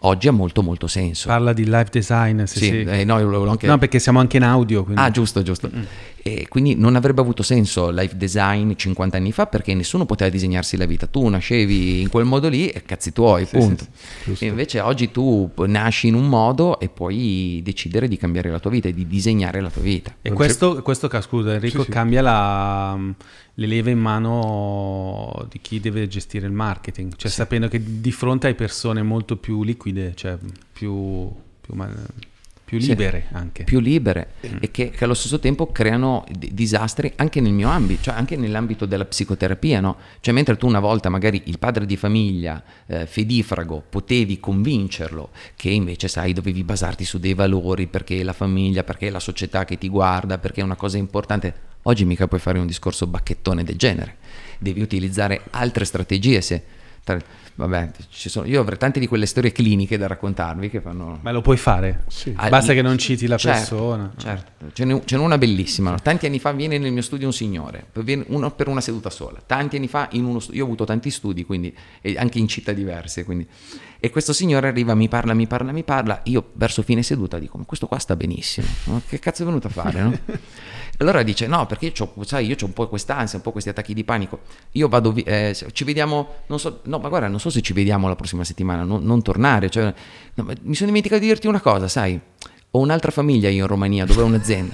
[0.05, 1.29] Oggi ha molto molto senso.
[1.29, 2.81] Parla di live design, sì, sì.
[2.81, 3.15] Eh, no,
[3.49, 3.67] anche...
[3.67, 4.83] no, perché siamo anche in audio.
[4.83, 5.01] Quindi...
[5.01, 5.69] Ah, giusto, giusto.
[5.73, 5.83] Mm.
[6.25, 10.77] E quindi non avrebbe avuto senso live design 50 anni fa perché nessuno poteva disegnarsi
[10.77, 11.05] la vita.
[11.05, 13.85] Tu nascevi in quel modo lì e cazzi tuoi, sì, punto.
[14.33, 18.71] Sì, invece oggi tu nasci in un modo e puoi decidere di cambiare la tua
[18.71, 20.15] vita e di disegnare la tua vita.
[20.21, 22.97] E questo, questo, scusa Enrico, cambia la
[23.55, 27.37] le leve in mano di chi deve gestire il marketing, cioè sì.
[27.37, 30.37] sapendo che di fronte hai persone molto più liquide, cioè
[30.71, 31.31] più,
[31.61, 31.75] più,
[32.77, 33.63] più libere sì, anche.
[33.63, 34.57] Più libere mm.
[34.59, 38.35] e che, che, allo stesso tempo creano d- disastri anche nel mio ambito, cioè anche
[38.35, 39.97] nell'ambito della psicoterapia, no?
[40.19, 45.69] Cioè mentre tu una volta magari il padre di famiglia eh, fedifrago potevi convincerlo che
[45.69, 49.89] invece sai dovevi basarti su dei valori perché la famiglia, perché la società che ti
[49.89, 54.15] guarda, perché è una cosa importante Oggi mica puoi fare un discorso bacchettone del genere,
[54.59, 56.63] devi utilizzare altre strategie se...
[57.03, 57.19] Tra,
[57.55, 61.19] vabbè, sono, io avrei tante di quelle storie cliniche da raccontarvi che fanno...
[61.21, 62.03] Ma lo puoi fare?
[62.07, 62.33] Sì.
[62.35, 64.13] Ah, Basta che non citi la certo, persona.
[64.17, 65.91] Certo, ce n'è, ce n'è, una bellissima.
[65.91, 65.97] No?
[66.01, 67.87] Tanti anni fa viene nel mio studio un signore,
[68.27, 69.41] uno per una seduta sola.
[69.45, 71.75] Tanti anni fa in uno studio, io ho avuto tanti studi, quindi,
[72.15, 73.47] anche in città diverse, quindi...
[74.03, 77.57] E questo signore arriva, mi parla, mi parla, mi parla, io verso fine seduta dico,
[77.57, 79.01] ma questo qua sta benissimo, no?
[79.07, 80.19] che cazzo è venuto a fare, no?
[80.97, 83.69] Allora dice: No, perché io ho, sai, io ho un po' quest'ansia, un po' questi
[83.69, 84.39] attacchi di panico.
[84.73, 87.73] Io vado, vi- eh, ci vediamo, non so, no, ma guarda, non so se ci
[87.73, 89.69] vediamo la prossima settimana, non, non tornare.
[89.69, 89.93] Cioè,
[90.35, 92.19] no, mi sono dimenticato di dirti una cosa, sai,
[92.71, 94.73] ho un'altra famiglia io in Romania dove ho un'azienda.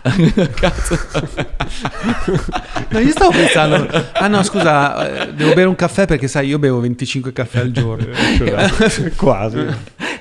[0.54, 0.96] Cazzo.
[2.90, 6.58] no, io stavo pensando, ah no, scusa, eh, devo bere un caffè perché sai, io
[6.58, 8.06] bevo 25 caffè al giorno.
[9.16, 9.66] Quasi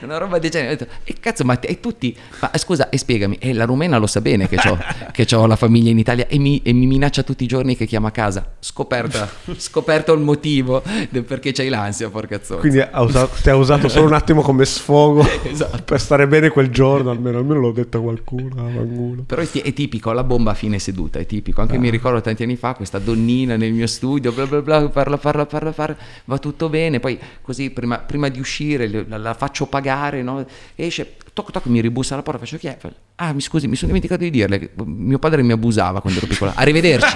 [0.06, 0.74] una roba del genere.
[0.74, 4.07] Ho detto, e cazzo, ma e tutti, ma scusa, e spiegami, e la rumena lo
[4.07, 4.78] sa bene che ho,
[5.11, 8.10] che la famiglia in Italia e mi, e mi, minaccia tutti i giorni che chiama
[8.10, 8.56] a casa.
[8.60, 12.60] Scoperta, scoperto il motivo del perché c'hai l'ansia, porca zozza.
[12.60, 15.84] Quindi ha usato, ti ha usato solo un attimo come sfogo esatto.
[15.84, 18.68] per stare bene quel giorno, almeno, almeno l'ho detto a qualcuno.
[18.68, 21.61] A Però è, è, tipico, la bomba a fine seduta, è tipico.
[21.61, 21.80] Anche ah.
[21.80, 25.45] mi ricordo tanti anni fa questa donnina nel mio studio, bla bla bla, parla, parla,
[25.45, 29.87] parla, parla va tutto bene, poi così prima, prima di uscire la, la faccio pagare
[29.88, 30.46] pagare, no?
[30.76, 32.78] esce, toc toc, mi ribussa alla porta, faccio chi è?
[33.16, 36.54] Ah, mi scusi, mi sono dimenticato di dirle, mio padre mi abusava quando ero piccola.
[36.56, 37.16] Arrivederci.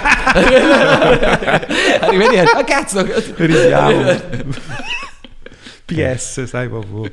[2.00, 2.56] Arrivederci.
[2.56, 3.06] Ah, cazzo.
[3.36, 4.20] Ridiamo.
[5.84, 7.12] PS, sai proprio.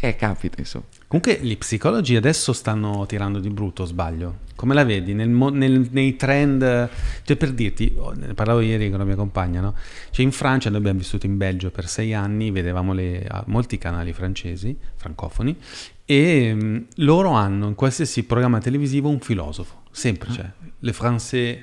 [0.00, 0.84] Eh, capita, insomma.
[1.10, 4.42] Comunque gli psicologi adesso stanno tirando di brutto, sbaglio.
[4.54, 6.88] Come la vedi nel, nel, nei trend?
[7.24, 9.74] Cioè per dirti, ne parlavo ieri con la mia compagna, no?
[10.10, 14.12] Cioè in Francia, noi abbiamo vissuto in Belgio per sei anni, vedevamo le, molti canali
[14.12, 15.56] francesi, francofoni,
[16.04, 20.32] e mh, mm, loro hanno in qualsiasi programma televisivo un filosofo, sempre, ah.
[20.32, 21.58] cioè, le français,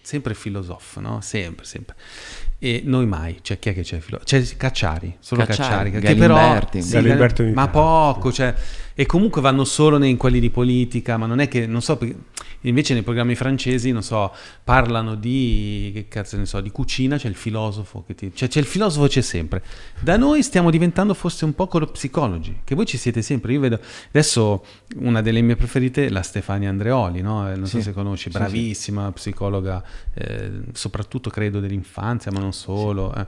[0.00, 1.20] sempre filosofo, no?
[1.20, 1.96] Sempre, sempre.
[2.60, 4.00] E noi mai, cioè chi è che c'è?
[4.22, 6.60] C'è Cacciari, solo Cacciari, Cacciari che però...
[6.78, 8.54] Sì, ma poco, cioè
[8.94, 11.98] e comunque vanno solo nei quelli di politica, ma non è che, non so,
[12.62, 14.32] invece nei programmi francesi, non so,
[14.64, 18.60] parlano di, che cazzo ne so, di cucina, c'è il filosofo, che ti, cioè c'è
[18.60, 19.62] il filosofo c'è sempre.
[20.00, 23.52] Da noi stiamo diventando forse un po' con lo psicologi, che voi ci siete sempre,
[23.52, 24.64] io vedo, adesso
[24.96, 27.42] una delle mie preferite è la Stefania Andreoli, no?
[27.42, 27.76] non sì.
[27.76, 29.12] so se conosci, bravissima sì, sì.
[29.14, 29.82] psicologa,
[30.14, 33.14] eh, soprattutto credo dell'infanzia, ma non solo.
[33.14, 33.26] Eh.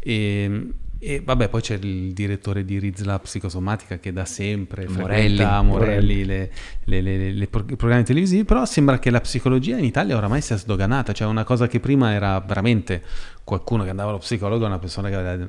[0.00, 0.66] E,
[1.04, 6.52] e vabbè, poi c'è il direttore di Rizla Psicosomatica che da sempre Morelli, Morelli le,
[6.84, 11.12] le, le, le, programmi televisivi, però sembra che la psicologia in Italia oramai sia sdoganata,
[11.12, 13.02] cioè una cosa che prima era veramente
[13.42, 15.44] qualcuno che andava allo psicologo, una persona che aveva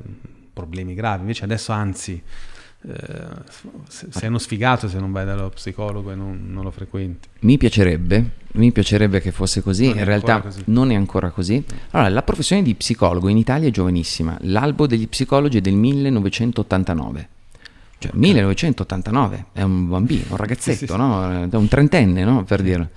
[0.51, 2.19] problemi gravi, invece adesso anzi
[2.85, 3.27] eh,
[3.87, 7.29] sei uno sfigato se non vai dallo psicologo e non, non, lo frequenti.
[7.41, 10.63] Mi piacerebbe, mi piacerebbe che fosse così, non in realtà così.
[10.65, 11.63] non è ancora così.
[11.91, 17.29] Allora, la professione di psicologo in Italia è giovanissima, l'albo degli psicologi è del 1989.
[17.99, 21.47] Cioè, 1989, è un bambino, un ragazzetto, sì, sì, no?
[21.49, 22.43] un trentenne, no?
[22.43, 22.89] per dire.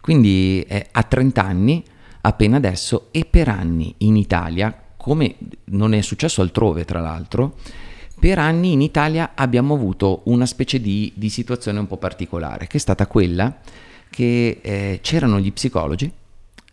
[0.00, 1.82] Quindi ha 30 anni,
[2.20, 5.34] appena adesso, e per anni in Italia, come
[5.66, 7.56] non è successo altrove tra l'altro,
[8.24, 12.78] per anni in Italia abbiamo avuto una specie di, di situazione un po' particolare, che
[12.78, 13.58] è stata quella
[14.08, 16.10] che eh, c'erano gli psicologi,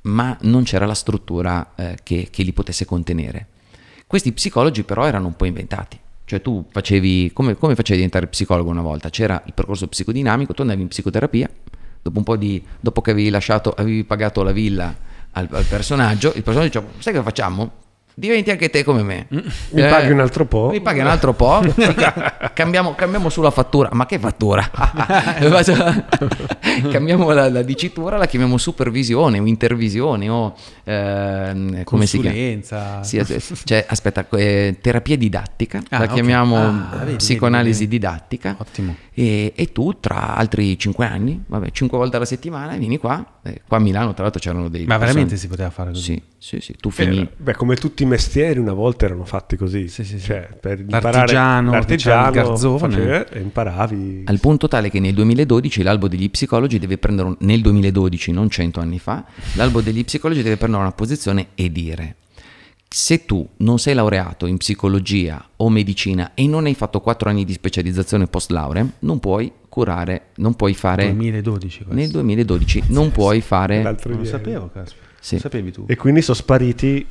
[0.04, 3.48] ma non c'era la struttura eh, che, che li potesse contenere.
[4.08, 6.00] Questi psicologi però erano un po' inventati.
[6.24, 9.10] Cioè tu facevi, come, come facevi a diventare psicologo una volta?
[9.10, 11.50] C'era il percorso psicodinamico, tu andavi in psicoterapia,
[12.02, 14.96] dopo di, dopo che avevi lasciato, avevi pagato la villa
[15.32, 17.72] al, al personaggio, il personaggio diceva, sai che facciamo?
[18.14, 19.28] Diventi anche te come me.
[19.30, 20.70] Mi eh, paghi un altro po'.
[20.70, 21.62] Mi paghi un altro po'.
[22.54, 23.90] cambiamo, cambiamo, sulla fattura.
[23.94, 24.70] Ma che fattura?
[26.92, 33.04] cambiamo la, la, dicitura, la chiamiamo supervisione o intervisione o eh, come si chiama?
[33.04, 33.24] Sì,
[33.64, 38.00] cioè, aspetta, eh, terapia didattica, ah, la chiamiamo ah, psicoanalisi vedi, vedi.
[38.00, 38.56] didattica.
[38.58, 38.96] Ottimo.
[39.14, 43.40] E, e, tu tra altri cinque anni, vabbè, cinque volte alla settimana vieni qua.
[43.44, 44.86] Eh, qua a Milano, tra l'altro, c'erano dei.
[44.86, 46.22] Ma veramente si poteva fare così?
[46.38, 46.76] Sì, sì, sì.
[46.80, 47.28] Tu fini.
[47.36, 49.88] Beh, come tutti i mestieri, una volta erano fatti così.
[49.88, 52.78] Sì, sì, cioè, per l'artigiano, l'artigiano il garzone.
[52.78, 54.24] Faceva, e imparavi.
[54.26, 57.30] Al punto tale che nel 2012 l'albo degli psicologi deve prendere.
[57.30, 61.72] Un, nel 2012, non cento anni fa, l'albo degli psicologi deve prendere una posizione e
[61.72, 62.16] dire
[62.94, 67.46] se tu non sei laureato in psicologia o medicina e non hai fatto 4 anni
[67.46, 71.06] di specializzazione post laurea, non puoi curare, non puoi fare...
[71.14, 71.94] 2012 questo.
[71.94, 73.82] Nel 2012 non sì, puoi fare...
[73.82, 75.06] L'altro non lo sapevo, caspita.
[75.22, 75.36] Sì.
[75.36, 75.86] Lo sapevi tu.
[75.88, 77.06] E quindi sono spariti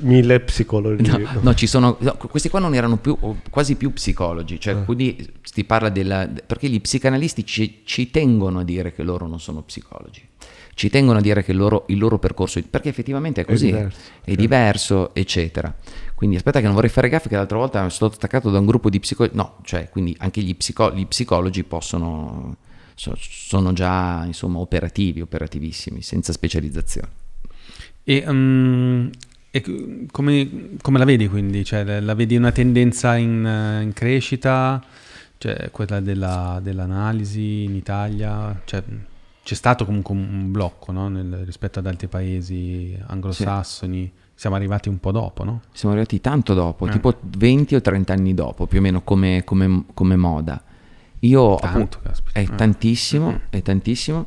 [0.00, 1.10] mille psicologi.
[1.10, 3.18] No, no, ci sono, no, questi qua non erano più,
[3.50, 4.82] quasi più psicologi, cioè, ah.
[4.84, 6.30] quindi si parla della...
[6.46, 10.22] perché gli psicanalisti ci, ci tengono a dire che loro non sono psicologi
[10.76, 13.72] ci tengono a dire che il loro, il loro percorso, perché effettivamente è così, è
[13.72, 15.74] diverso, è diverso, eccetera.
[16.14, 18.66] Quindi aspetta che non vorrei fare gaffe che l'altra volta sono stato attaccato da un
[18.66, 22.56] gruppo di psicologi, no, cioè quindi anche gli, psico- gli psicologi possono,
[22.92, 27.08] so, sono già insomma operativi, operativissimi, senza specializzazione.
[28.04, 29.10] E, um,
[29.50, 29.62] e
[30.10, 31.64] come, come, la vedi quindi?
[31.64, 34.84] Cioè, la vedi una tendenza in, in crescita?
[35.38, 38.60] Cioè, quella della, dell'analisi in Italia?
[38.66, 38.82] Cioè,
[39.46, 41.08] c'è stato comunque un blocco no?
[41.08, 44.02] Nel, rispetto ad altri paesi anglosassoni.
[44.02, 44.24] Sì.
[44.34, 45.60] Siamo arrivati un po' dopo, no?
[45.72, 46.90] Siamo arrivati tanto dopo, eh.
[46.90, 50.60] tipo 20 o 30 anni dopo, più o meno come, come, come moda.
[51.20, 52.00] Io Tanto,
[52.32, 52.54] è eh.
[52.56, 53.36] tantissimo, mm.
[53.50, 54.26] è tantissimo.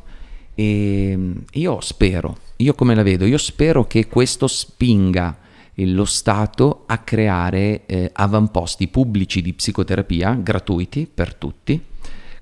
[0.54, 5.36] E io spero, io come la vedo, io spero che questo spinga
[5.74, 11.88] lo Stato a creare eh, avamposti pubblici di psicoterapia gratuiti per tutti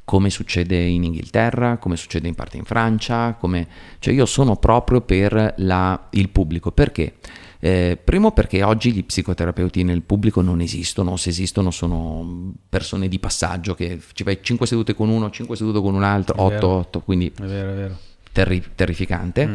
[0.09, 3.69] come succede in Inghilterra, come succede in parte in Francia, come...
[3.99, 6.73] cioè io sono proprio per la, il pubblico.
[6.73, 7.17] Perché?
[7.59, 13.19] Eh, primo perché oggi gli psicoterapeuti nel pubblico non esistono, se esistono sono persone di
[13.19, 17.01] passaggio che ci vai 5 sedute con uno, 5 sedute con un altro, 8, 8,
[17.01, 17.99] quindi è vero, è vero.
[18.33, 19.47] Terri- terrificante.
[19.47, 19.55] Mm.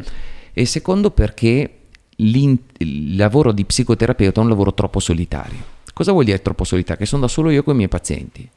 [0.53, 1.77] E secondo perché
[2.17, 5.71] il lavoro di psicoterapeuta è un lavoro troppo solitario.
[5.91, 7.01] Cosa vuol dire troppo solitario?
[7.01, 8.47] Che sono da solo io con i miei pazienti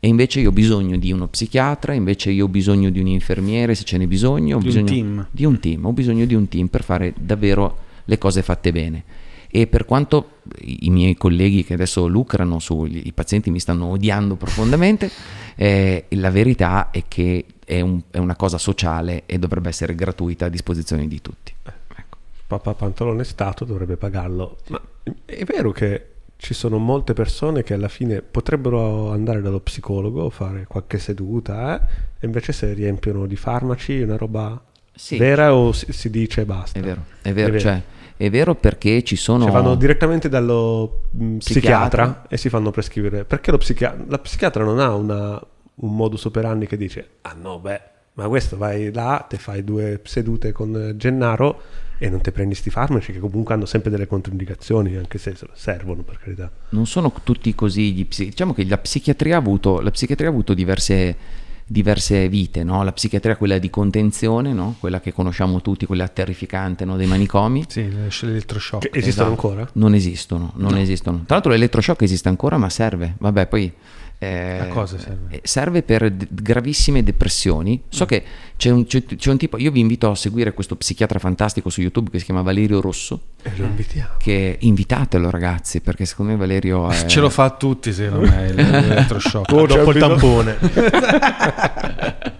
[0.00, 3.74] e invece io ho bisogno di uno psichiatra, invece io ho bisogno di un infermiere
[3.74, 5.26] se ce n'è bisogno, ho di bisogno un team.
[5.30, 9.04] di un team, ho bisogno di un team per fare davvero le cose fatte bene.
[9.50, 15.10] E per quanto i miei colleghi che adesso lucrano sui pazienti mi stanno odiando profondamente,
[15.56, 20.46] eh, la verità è che è, un, è, una cosa sociale e dovrebbe essere gratuita
[20.46, 21.52] a disposizione di tutti.
[21.62, 22.18] Ecco.
[22.46, 24.58] Papà Pantalone Stato dovrebbe pagarlo.
[24.68, 24.80] Ma
[25.24, 26.06] è vero che
[26.40, 31.86] ci sono molte persone che alla fine potrebbero andare dallo psicologo, fare qualche seduta, eh?
[32.20, 34.62] e invece se riempiono di farmaci, una roba
[34.94, 35.16] sì.
[35.16, 36.78] vera o si, si dice basta?
[36.78, 37.58] È vero, è vero, è vero.
[37.58, 37.82] Cioè,
[38.16, 39.44] è vero perché ci sono...
[39.44, 43.24] Cioè vanno direttamente dallo mm, psichiatra, psichiatra, e si fanno prescrivere.
[43.24, 45.44] Perché lo psichiatra, la psichiatra non ha una,
[45.74, 47.80] un modus operandi che dice, ah no, beh,
[48.12, 51.60] ma questo vai là, te fai due sedute con Gennaro
[51.98, 56.02] e non ti prendi sti farmaci che comunque hanno sempre delle controindicazioni, anche se servono
[56.02, 56.50] per carità.
[56.70, 58.30] Non sono tutti così gli psichiatri.
[58.30, 61.16] Diciamo che la psichiatria ha avuto, la psichiatria ha avuto diverse,
[61.66, 62.84] diverse vite, no?
[62.84, 64.76] La psichiatria quella di contenzione, no?
[64.78, 66.96] Quella che conosciamo tutti, quella terrificante no?
[66.96, 67.64] dei manicomi.
[67.66, 68.90] Sì, l'elettroshock.
[68.90, 69.48] Che esistono esatto.
[69.48, 69.70] ancora?
[69.74, 70.78] Non esistono, non no.
[70.78, 71.18] esistono.
[71.26, 73.14] Tra l'altro l'elettroshock esiste ancora, ma serve.
[73.18, 73.72] Vabbè, poi
[74.20, 75.36] eh, a cosa serve?
[75.36, 77.82] Eh, serve per d- gravissime depressioni.
[77.88, 78.06] So mm.
[78.06, 78.24] che
[78.56, 81.80] c'è un, c'è, c'è un, tipo, io vi invito a seguire questo psichiatra fantastico su
[81.80, 83.20] YouTube che si chiama Valerio Rosso.
[83.42, 84.14] E lo invitiamo.
[84.18, 87.06] Che invitatelo ragazzi, perché secondo me Valerio è...
[87.06, 89.52] Ce lo fa a tutti secondo me l'elettroshock.
[89.54, 90.56] oh, dopo il tampone.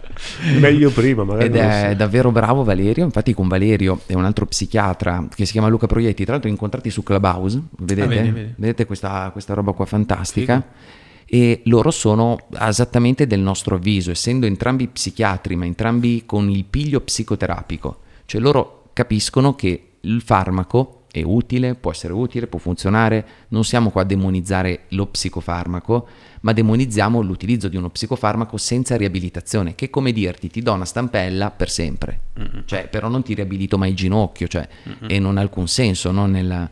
[0.59, 1.47] Meglio prima, magari.
[1.47, 1.95] Ed è so.
[1.95, 3.05] davvero bravo Valerio.
[3.05, 6.91] Infatti, con Valerio e un altro psichiatra che si chiama Luca Proietti, tra l'altro incontrati
[6.91, 7.63] su Clubhouse.
[7.79, 8.07] Vedete?
[8.07, 8.55] Ah, vedi, vedi.
[8.57, 10.55] Vedete questa, questa, roba qua fantastica.
[10.55, 10.97] Figo
[11.31, 17.03] e loro sono esattamente del nostro avviso, essendo entrambi psichiatri, ma entrambi con il piglio
[17.03, 23.65] psicoterapico, cioè loro capiscono che il farmaco è utile, può essere utile, può funzionare, non
[23.65, 26.09] siamo qua a demonizzare lo psicofarmaco,
[26.41, 30.85] ma demonizziamo l'utilizzo di uno psicofarmaco senza riabilitazione, che è come dirti ti do una
[30.85, 32.61] stampella per sempre, mm-hmm.
[32.65, 35.11] cioè però non ti riabilito mai il ginocchio, cioè, mm-hmm.
[35.11, 36.69] e non ha alcun senso no, nella,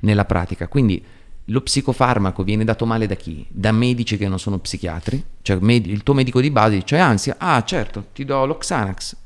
[0.00, 0.68] nella pratica.
[0.68, 1.02] Quindi
[1.46, 3.46] lo psicofarmaco viene dato male da chi?
[3.48, 5.22] Da medici che non sono psichiatri?
[5.42, 7.36] Cioè med- il tuo medico di base dice ansia?
[7.38, 9.16] Ah certo, ti do lo Xanax.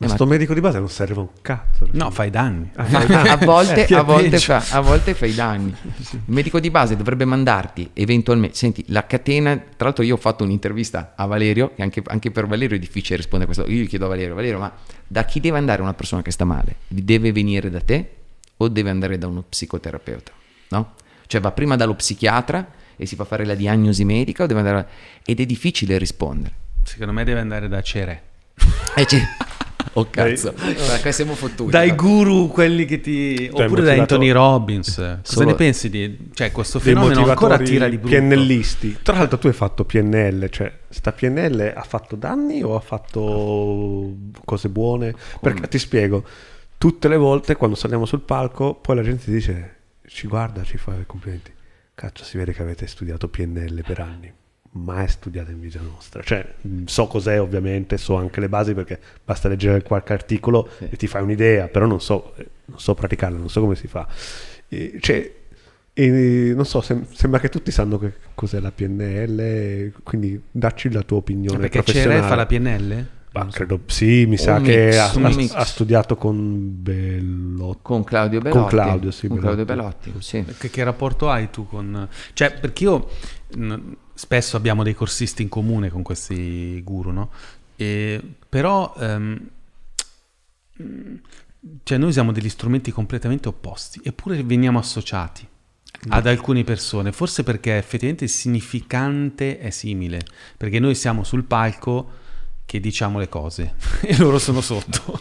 [0.00, 1.86] Ma sto medico di base non serve un cazzo.
[1.90, 2.70] No, fai danni.
[2.74, 3.28] Ah, fai danni.
[3.28, 5.74] a, volte, a, volte fa, a, volte, fai danni.
[6.12, 8.56] Il medico di base dovrebbe mandarti eventualmente...
[8.56, 9.54] Senti, la catena...
[9.58, 13.16] Tra l'altro io ho fatto un'intervista a Valerio, che anche, anche per Valerio è difficile
[13.16, 13.70] rispondere a questo.
[13.70, 14.72] Io gli chiedo a Valerio, Valerio, ma
[15.06, 16.76] da chi deve andare una persona che sta male?
[16.88, 18.10] Deve venire da te
[18.56, 20.32] o deve andare da uno psicoterapeuta?
[20.68, 20.94] No?
[21.30, 22.66] Cioè va prima dallo psichiatra
[22.96, 24.88] e si fa fare la diagnosi medica o deve andare...
[25.24, 26.52] Ed è difficile rispondere.
[26.82, 28.22] Secondo me deve andare da Cere.
[28.96, 29.22] Eh, c-
[29.92, 31.70] Oh cazzo, Dai, siamo fottuti.
[31.70, 33.48] Dai guru, quelli che ti...
[33.48, 34.96] Dai, Oppure da Anthony Robbins.
[34.96, 35.46] Cosa Solo...
[35.46, 36.30] ne pensi di...
[36.34, 38.16] Cioè, questo fenomeno ancora tira di brutto.
[38.16, 38.98] PNListi.
[39.02, 44.16] Tra l'altro tu hai fatto PNL, cioè, sta PNL ha fatto danni o ha fatto
[44.44, 45.14] cose buone?
[45.40, 46.24] Perché ti spiego,
[46.76, 49.78] tutte le volte quando saliamo sul palco, poi la gente dice
[50.12, 51.52] ci guarda, ci fa i complimenti.
[51.94, 54.32] Cazzo, si vede che avete studiato PNL per anni,
[54.72, 56.22] mai studiato in vita nostra.
[56.22, 56.54] Cioè,
[56.86, 60.88] so cos'è ovviamente, so anche le basi perché basta leggere qualche articolo sì.
[60.90, 62.34] e ti fai un'idea, però non so,
[62.64, 64.06] non so praticarla, non so come si fa.
[64.68, 65.32] E, cioè,
[65.92, 71.02] e, non so, sem- sembra che tutti sanno che cos'è la PNL, quindi dacci la
[71.02, 71.58] tua opinione.
[71.58, 73.06] Ma perché Cere fa la PNL?
[73.32, 75.12] Credo, sì, mi sa mix, che ha,
[75.60, 77.78] ha, studiato con Bellotti.
[77.82, 78.58] Con Claudio Bellotti.
[78.58, 80.44] Con Claudio, sì, con Claudio Bellotti, sì.
[80.58, 82.08] Che, che, rapporto hai tu con...
[82.32, 83.08] Cioè, perché io
[83.56, 87.30] n- spesso abbiamo dei corsisti in comune con questi guru, no?
[87.76, 88.92] E, però...
[88.96, 89.48] Um,
[91.82, 95.46] cioè noi usiamo degli strumenti completamente opposti, eppure veniamo associati
[96.08, 100.20] ad alcune persone, forse perché effettivamente il significante è simile,
[100.56, 102.18] perché noi siamo sul palco
[102.70, 105.20] che diciamo le cose e loro sono sotto.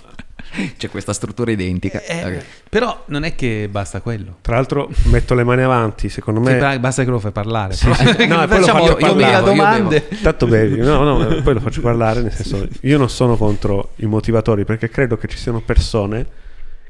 [0.77, 1.99] C'è questa struttura identica.
[2.03, 2.41] Eh, okay.
[2.69, 4.37] Però non è che basta quello.
[4.41, 6.59] Tra l'altro metto le mani avanti, secondo me...
[6.59, 7.73] Sì, basta che lo fai parlare.
[7.73, 8.05] Sì, sì.
[8.27, 10.07] no, poi facciamo, lo io, io domande.
[10.21, 10.77] Tanto bevi.
[10.77, 14.89] No, no, poi lo faccio parlare, nel senso, io non sono contro i motivatori perché
[14.89, 16.27] credo che ci siano persone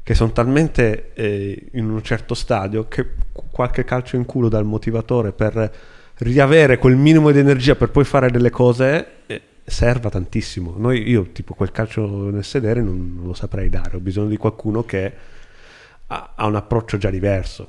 [0.02, 3.06] che sono talmente eh, in un certo stadio che
[3.50, 5.72] qualche calcio in culo dal motivatore per
[6.18, 9.06] riavere quel minimo di energia per poi fare delle cose...
[9.26, 10.74] Eh, serva tantissimo.
[10.76, 14.36] Noi, io tipo quel calcio nel sedere non, non lo saprei dare, ho bisogno di
[14.36, 15.12] qualcuno che
[16.06, 17.68] ha, ha un approccio già diverso.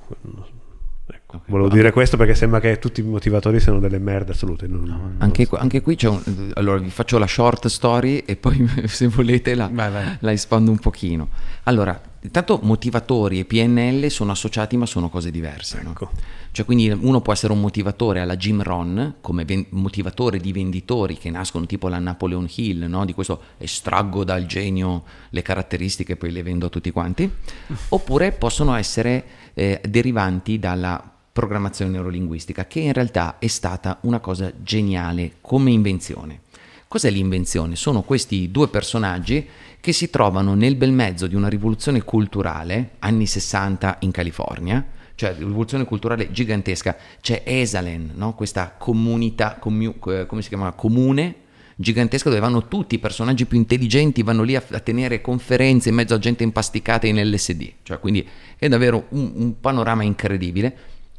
[1.34, 4.68] Ecco, volevo dire questo perché sembra che tutti i motivatori siano delle merde assolute.
[4.68, 5.56] Non, non anche, so.
[5.56, 6.52] anche, qui c'è un...
[6.56, 10.18] Allora vi faccio la short story e poi se volete la, vai, vai.
[10.20, 11.30] la espando un pochino.
[11.64, 15.80] Allora, intanto motivatori e PNL sono associati ma sono cose diverse.
[15.80, 16.10] Ecco.
[16.12, 16.20] No?
[16.52, 21.18] Cioè quindi uno può essere un motivatore alla Jim Ron, come ven- motivatore di venditori
[21.18, 23.06] che nascono tipo la Napoleon Hill, no?
[23.06, 27.32] di questo estraggo dal genio le caratteristiche e poi le vendo a tutti quanti,
[27.90, 34.52] oppure possono essere eh, derivanti dalla programmazione neurolinguistica, che in realtà è stata una cosa
[34.62, 36.42] geniale come invenzione.
[36.88, 37.78] Cos'è l'invenzione?
[37.78, 39.48] Sono questi due personaggi
[39.80, 44.86] che si trovano nel bel mezzo di una rivoluzione culturale, anni 60 in California,
[45.16, 46.98] cioè rivoluzione culturale gigantesca.
[47.22, 48.34] C'è Esalen, no?
[48.34, 50.72] questa comunità, comu- eh, come si chiama?
[50.74, 51.36] Comune
[51.76, 55.96] gigantesca dove vanno tutti i personaggi più intelligenti, vanno lì a, a, tenere conferenze in
[55.96, 57.72] mezzo a gente impasticata in LSD.
[57.84, 58.28] Cioè, quindi
[58.58, 60.76] è davvero un, un panorama incredibile.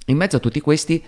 [0.06, 1.02] In mezzo a tutti questi,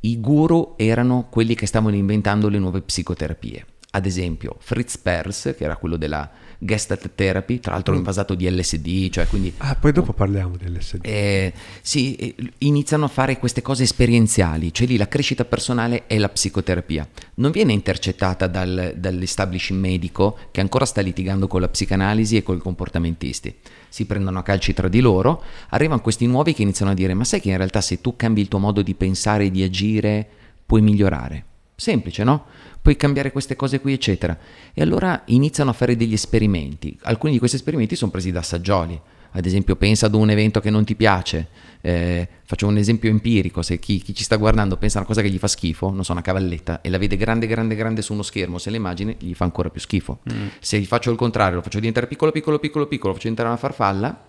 [0.00, 3.66] i guru erano quelli che stavano inventando le nuove psicoterapie.
[3.90, 7.98] Ad esempio, Fritz Perls, che era quello della Gestalt Therapy, tra l'altro mm.
[7.98, 9.52] invasato di LSD, cioè quindi...
[9.58, 11.00] Ah, poi dopo parliamo di LSD.
[11.02, 16.18] Eh, sì, eh, iniziano a fare queste cose esperienziali, cioè lì la crescita personale è
[16.18, 17.08] la psicoterapia.
[17.34, 22.56] Non viene intercettata dal, dall'establishment medico che ancora sta litigando con la psicanalisi e con
[22.56, 23.54] i comportamentisti.
[23.88, 27.24] Si prendono a calci tra di loro, arrivano questi nuovi che iniziano a dire ma
[27.24, 30.26] sai che in realtà se tu cambi il tuo modo di pensare e di agire
[30.66, 31.44] puoi migliorare.
[31.76, 32.46] Semplice, no?
[32.86, 34.38] Puoi cambiare queste cose qui, eccetera.
[34.72, 36.96] E allora iniziano a fare degli esperimenti.
[37.02, 39.00] Alcuni di questi esperimenti sono presi da saggioli.
[39.32, 41.48] Ad esempio, pensa ad un evento che non ti piace.
[41.80, 45.20] Eh, faccio un esempio empirico: se chi, chi, ci sta guardando pensa a una cosa
[45.20, 48.12] che gli fa schifo, non so, una cavalletta, e la vede grande, grande, grande su
[48.12, 50.20] uno schermo, se l'immagini gli fa ancora più schifo.
[50.32, 50.46] Mm.
[50.60, 53.48] Se gli faccio il contrario, lo faccio diventare piccolo, piccolo, piccolo, piccolo, lo faccio diventare
[53.48, 54.26] una farfalla,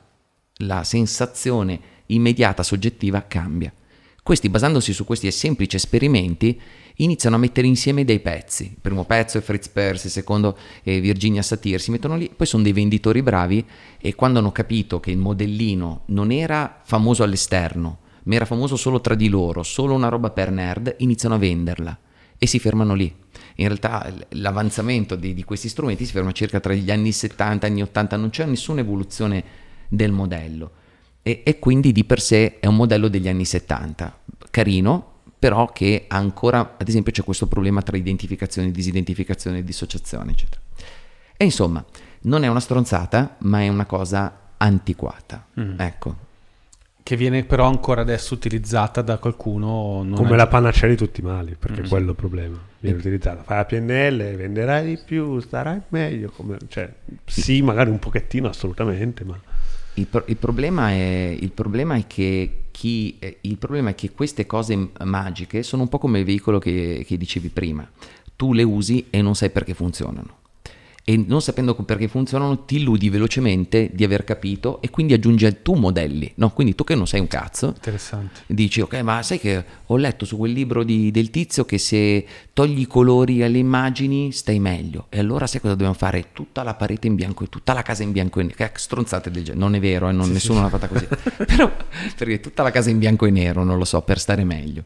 [0.61, 3.71] la sensazione immediata, soggettiva cambia.
[4.23, 6.59] Questi, basandosi su questi semplici esperimenti,
[6.97, 8.63] iniziano a mettere insieme dei pezzi.
[8.63, 12.47] Il primo pezzo è Fritz Perls, il secondo è Virginia Satir, si mettono lì, poi
[12.47, 13.65] sono dei venditori bravi
[13.99, 19.01] e quando hanno capito che il modellino non era famoso all'esterno, ma era famoso solo
[19.01, 21.97] tra di loro, solo una roba per nerd, iniziano a venderla
[22.37, 23.13] e si fermano lì.
[23.55, 27.69] In realtà l'avanzamento di, di questi strumenti si ferma circa tra gli anni 70 e
[27.69, 29.43] anni 80, non c'è nessuna evoluzione
[29.87, 30.71] del modello
[31.27, 34.19] e, e quindi di per sé è un modello degli anni 70,
[34.49, 40.61] carino, però che ancora, ad esempio, c'è questo problema tra identificazione, disidentificazione, dissociazione, eccetera.
[41.37, 41.83] E insomma,
[42.21, 45.45] non è una stronzata, ma è una cosa antiquata.
[45.59, 45.79] Mm.
[45.79, 46.15] Ecco.
[47.03, 50.05] Che viene però ancora adesso utilizzata da qualcuno.
[50.13, 51.87] Come la panacea di tutti i mali, perché mm.
[51.87, 52.57] quello è il problema.
[52.79, 53.43] Viene utilizzata.
[53.43, 56.31] Fai la PNL, venderai di più, starai meglio.
[56.31, 56.57] Come...
[56.67, 56.91] Cioè,
[57.25, 59.39] sì, magari un pochettino, assolutamente, ma...
[59.93, 64.11] Il, pro- il, problema è, il, problema è, che chi, eh, il problema è che
[64.11, 67.89] queste cose magiche sono un po' come il veicolo che, che dicevi prima.
[68.35, 70.45] Tu le usi e non sai perché funzionano
[71.09, 75.75] e non sapendo perché funzionano ti illudi velocemente di aver capito e quindi aggiungi tu
[75.75, 76.49] modelli, no?
[76.49, 78.41] Quindi tu che non sei un cazzo, Interessante.
[78.47, 82.25] dici ok ma sai che ho letto su quel libro di, del tizio che se
[82.51, 86.33] togli i colori alle immagini stai meglio e allora sai cosa dobbiamo fare?
[86.33, 89.31] Tutta la parete in bianco e tutta la casa in bianco e nero, che stronzate
[89.31, 90.63] del genere, non è vero, eh, non, sì, nessuno sì.
[90.63, 91.07] l'ha fatta così,
[91.47, 91.71] però
[92.17, 94.83] perché tutta la casa in bianco e nero, non lo so, per stare meglio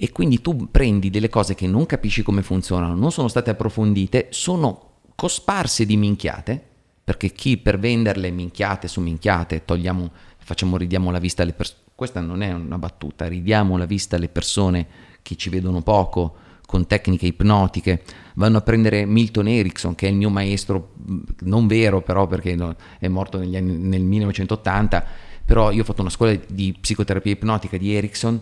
[0.00, 4.28] e quindi tu prendi delle cose che non capisci come funzionano, non sono state approfondite,
[4.30, 4.87] sono
[5.18, 6.62] cosparse di minchiate,
[7.02, 10.08] perché chi per venderle minchiate su minchiate, togliamo,
[10.38, 14.28] facciamo, ridiamo la vista alle persone, questa non è una battuta, ridiamo la vista alle
[14.28, 14.86] persone
[15.22, 18.04] che ci vedono poco, con tecniche ipnotiche,
[18.34, 20.92] vanno a prendere Milton Erickson, che è il mio maestro,
[21.40, 22.56] non vero però perché
[23.00, 25.04] è morto anni, nel 1980,
[25.44, 28.40] però io ho fatto una scuola di psicoterapia ipnotica di Erickson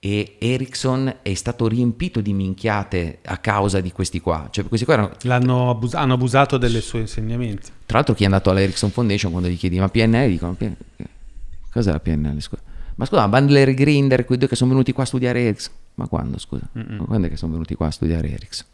[0.00, 4.48] e Ericsson è stato riempito di minchiate a causa di questi qua.
[4.50, 5.10] Cioè, questi qua erano...
[5.22, 7.70] L'hanno abus- hanno abusato dei suoi insegnamenti.
[7.84, 10.56] Tra l'altro chi è andato all'Ericsson Foundation quando gli chiedi ma PNL dicono
[11.70, 12.40] cos'è la PNL?
[12.40, 12.62] Scusa.
[12.94, 15.72] Ma scusa, Bandler e Grinder, quei due che sono venuti qua a studiare Ericsson.
[15.94, 16.68] Ma quando, scusa?
[16.72, 18.66] Ma quando è che sono venuti qua a studiare Ericsson?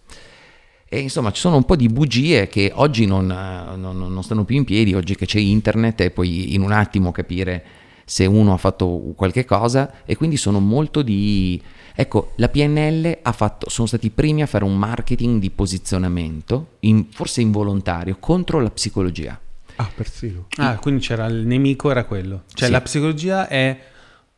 [0.87, 4.57] E insomma ci sono un po' di bugie che oggi non, non, non stanno più
[4.57, 7.65] in piedi, oggi che c'è internet e puoi in un attimo capire
[8.05, 11.60] se uno ha fatto qualche cosa e quindi sono molto di...
[11.97, 16.76] Ecco, la PNL ha fatto, sono stati i primi a fare un marketing di posizionamento,
[16.81, 19.39] in, forse involontario, contro la psicologia.
[19.76, 20.47] Ah, persino.
[20.56, 22.44] Ah, quindi c'era il nemico, era quello.
[22.52, 22.72] Cioè sì.
[22.72, 23.78] la psicologia è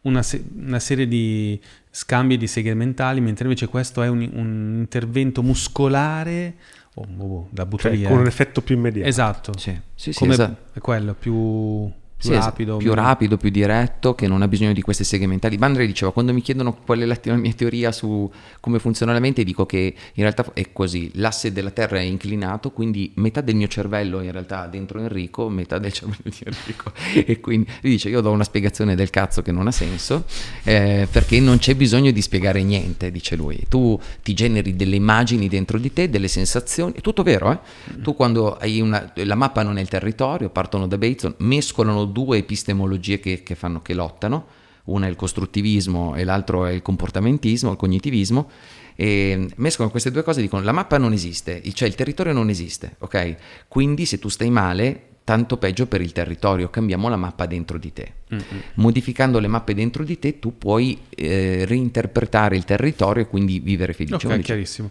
[0.02, 1.58] una, se- una, serie di
[1.90, 6.56] scambi di seghe mentali, mentre invece questo è un, un intervento muscolare
[6.94, 9.08] oh, oh, da buttare cioè, con un effetto più immediato.
[9.08, 9.58] Esatto.
[9.58, 10.72] Sì, sì, sì Come esatto.
[10.74, 12.78] è quello, più più sì, rapido.
[12.78, 15.58] Più rapido, più diretto, che non ha bisogno di queste seghe mentali.
[15.58, 19.20] Bandre diceva, quando mi chiedono qual è la, la, mia teoria su come funziona la
[19.20, 23.54] mente, dico che in realtà è così, l'asse della Terra è inclinato, quindi metà del
[23.54, 26.92] mio cervello in realtà dentro Enrico, metà del cervello di Enrico.
[27.12, 30.24] e quindi lui dice, io do una spiegazione del cazzo che non ha senso,
[30.62, 33.58] eh, perché non c'è bisogno di spiegare niente, dice lui.
[33.68, 37.58] Tu ti generi delle immagini dentro di te, delle sensazioni, è tutto vero, eh?
[38.00, 42.38] Tu quando hai una, la mappa non è il territorio, partono da Bateson, mescolano due
[42.38, 44.46] epistemologie che, che, fanno, che lottano,
[44.84, 48.50] una è il costruttivismo e l'altro è il comportamentismo, il cognitivismo,
[48.94, 52.48] e mescolano queste due cose e dicono la mappa non esiste, cioè il territorio non
[52.48, 53.36] esiste, ok?
[53.68, 57.92] Quindi se tu stai male, tanto peggio per il territorio, cambiamo la mappa dentro di
[57.92, 58.12] te.
[58.32, 58.60] Mm-hmm.
[58.74, 63.92] Modificando le mappe dentro di te tu puoi eh, reinterpretare il territorio e quindi vivere
[63.92, 64.40] felicemente.
[64.40, 64.90] Ok, chiarissimo.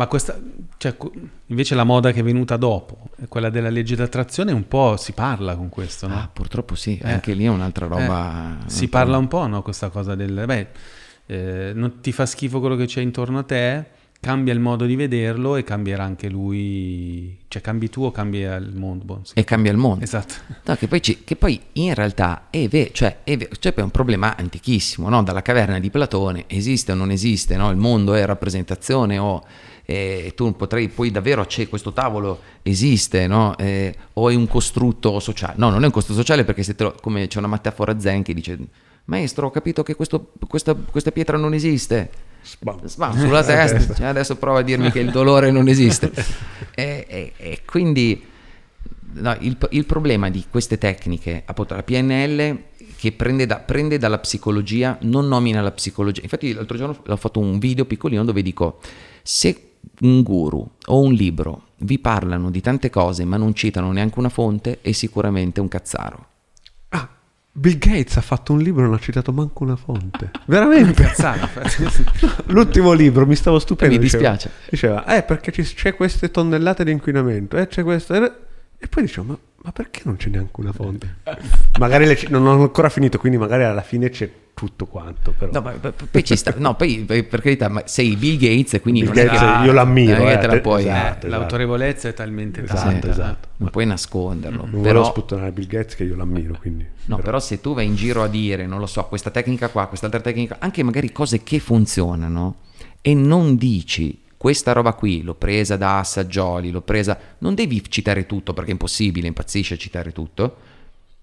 [0.00, 0.40] Ma questa,
[0.78, 0.96] cioè,
[1.48, 5.54] invece la moda che è venuta dopo, quella della legge d'attrazione, un po' si parla
[5.56, 6.14] con questo, no?
[6.14, 7.12] Ah, purtroppo sì, eh.
[7.12, 8.60] anche lì è un'altra roba.
[8.64, 8.70] Eh.
[8.70, 9.60] Si parla un po', no?
[9.60, 10.66] Questa cosa del, beh,
[11.26, 13.84] eh, non ti fa schifo quello che c'è intorno a te,
[14.18, 18.74] cambia il modo di vederlo e cambierà anche lui, cioè cambi tu o cambia il
[18.74, 19.04] mondo.
[19.04, 19.34] Bon, sì.
[19.34, 20.02] E cambia il mondo.
[20.02, 20.32] Esatto.
[20.64, 23.82] No, che, poi ci, che, poi in realtà è vero, cioè, è, vero, cioè è
[23.82, 25.22] un problema antichissimo, no?
[25.22, 27.68] Dalla caverna di Platone, esiste o non esiste, no?
[27.68, 29.44] Il mondo è rappresentazione o
[29.90, 33.58] eh, tu potrai poi davvero c'è questo tavolo esiste no?
[33.58, 35.54] eh, o è un costrutto sociale?
[35.56, 38.32] No non è un costrutto sociale perché se lo, come c'è una metafora zen che
[38.32, 38.56] dice
[39.06, 42.08] maestro ho capito che questo, questa, questa, pietra non esiste.
[42.42, 43.94] Sbam, sulla testa.
[43.94, 46.12] Cioè, adesso prova a dirmi che il dolore non esiste.
[46.72, 48.24] E, e, e quindi
[49.14, 52.62] no, il, il, problema di queste tecniche appunto la PNL
[52.96, 56.22] che prende, da, prende, dalla psicologia non nomina la psicologia.
[56.22, 58.78] Infatti l'altro giorno ho fatto un video piccolino dove dico
[59.22, 59.69] se
[60.00, 64.28] un guru o un libro vi parlano di tante cose ma non citano neanche una
[64.28, 66.26] fonte, è sicuramente un cazzaro.
[66.90, 67.08] Ah,
[67.52, 70.30] Bill Gates ha fatto un libro e non ha citato manco una fonte.
[70.46, 71.10] Veramente?
[72.46, 73.94] L'ultimo libro mi stavo stupendo.
[73.94, 74.50] Mi dispiace.
[74.68, 78.48] Diceva, eh, perché c'è queste tonnellate di inquinamento, eh, c'è questo.
[78.82, 81.16] E poi dicevo, ma, ma perché non c'è neanche una fonte?
[81.78, 85.34] magari le, non ho ancora finito, quindi magari alla fine c'è tutto quanto.
[85.36, 85.52] Però.
[85.52, 89.02] No, ma poi ci sta, no, poi per carità, ma sei Bill Gates e quindi
[89.02, 90.26] Bill non Gates, è io l'ammiro.
[90.26, 91.28] Eh, te la puoi, esatto, esatto.
[91.28, 93.10] L'autorevolezza è talmente esatto, tanta.
[93.10, 94.62] Esatto, non puoi nasconderlo.
[94.62, 94.82] Non però...
[94.82, 96.84] volevo sputtanare Bill Gates che io l'ammiro, quindi.
[96.84, 97.26] No, però.
[97.26, 100.20] però se tu vai in giro a dire, non lo so, questa tecnica qua, quest'altra
[100.20, 102.60] tecnica, anche magari cose che funzionano
[103.02, 108.24] e non dici questa roba qui l'ho presa da Assaggioli, l'ho presa, non devi citare
[108.24, 110.56] tutto perché è impossibile, impazzisce citare tutto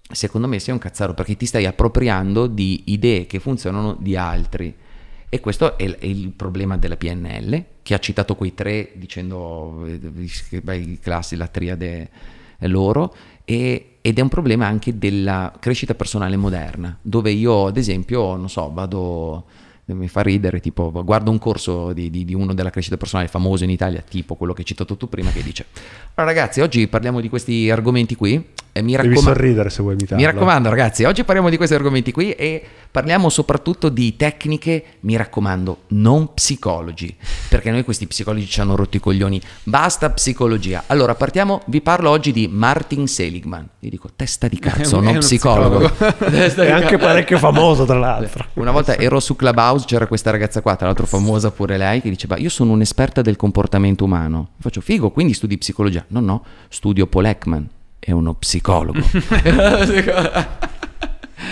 [0.08, 4.72] secondo me sei un cazzaro perché ti stai appropriando di idee che funzionano di altri.
[5.28, 10.74] E questo è, è il problema della PNL, che ha citato quei tre dicendo eh,
[10.76, 12.10] i classi, la triade
[12.60, 13.12] loro,
[13.44, 18.48] e, ed è un problema anche della crescita personale moderna, dove io ad esempio, non
[18.48, 19.44] so, vado
[19.94, 23.64] mi fa ridere, tipo guardo un corso di, di, di, uno della crescita personale famoso
[23.64, 25.66] in Italia, tipo quello che hai citato tu prima, che dice,
[26.14, 29.94] allora ragazzi, oggi parliamo di questi argomenti qui, e mi raccomando, Devi sorridere se vuoi
[29.94, 30.24] imitarlo.
[30.24, 35.16] Mi raccomando ragazzi, oggi parliamo di questi argomenti qui e parliamo soprattutto di tecniche, mi
[35.16, 37.14] raccomando, non psicologi,
[37.48, 40.84] perché noi questi psicologi ci hanno rotto i coglioni, basta psicologia.
[40.86, 45.88] Allora partiamo, vi parlo oggi di Martin Seligman, vi dico testa di cazzo, non psicologo.
[45.88, 46.58] psicologo.
[46.62, 48.46] È anche parecchio famoso tra l'altro.
[48.54, 52.08] Una volta ero su Clubhouse, c'era questa ragazza qua, tra l'altro famosa pure lei, che
[52.08, 54.50] diceva io sono un'esperta del comportamento umano.
[54.60, 56.04] Faccio figo, quindi studi psicologia?
[56.08, 59.00] No, no, studio Paul Ekman è uno psicologo.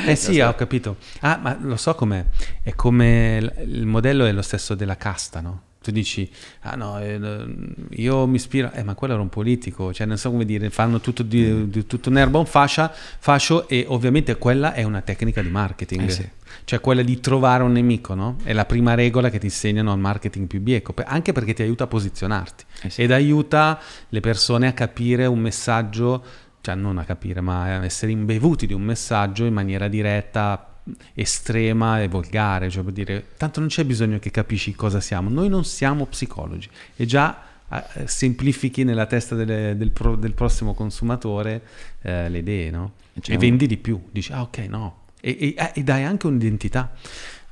[0.07, 0.97] Eh sì, ho capito.
[1.21, 2.25] Ah, ma lo so com'è.
[2.63, 5.63] È come il modello è lo stesso della casta, no?
[5.87, 6.29] Tu dici,
[6.63, 7.47] ah no, eh,
[7.91, 10.99] io mi ispiro, eh, ma quello era un politico, cioè non so come dire, fanno
[10.99, 15.49] tutto, di, di, tutto un'erba, un fascia, fascio e ovviamente quella è una tecnica di
[15.49, 16.29] marketing, eh sì.
[16.65, 18.37] cioè quella di trovare un nemico, no?
[18.43, 21.85] È la prima regola che ti insegnano al marketing più bieco, anche perché ti aiuta
[21.85, 23.03] a posizionarti eh sì.
[23.03, 26.25] ed aiuta le persone a capire un messaggio
[26.67, 30.81] cioè non a capire, ma a essere imbevuti di un messaggio in maniera diretta,
[31.15, 35.49] estrema e volgare, cioè per dire, tanto non c'è bisogno che capisci cosa siamo, noi
[35.49, 36.69] non siamo psicologi.
[36.97, 37.41] E già
[37.71, 41.63] eh, semplifichi nella testa delle, del, pro, del, prossimo consumatore
[42.03, 42.95] eh, le idee, no?
[43.21, 46.27] Cioè, e vendi di più, dici, ah ok, no, e, e, eh, e dai anche
[46.27, 46.95] un'identità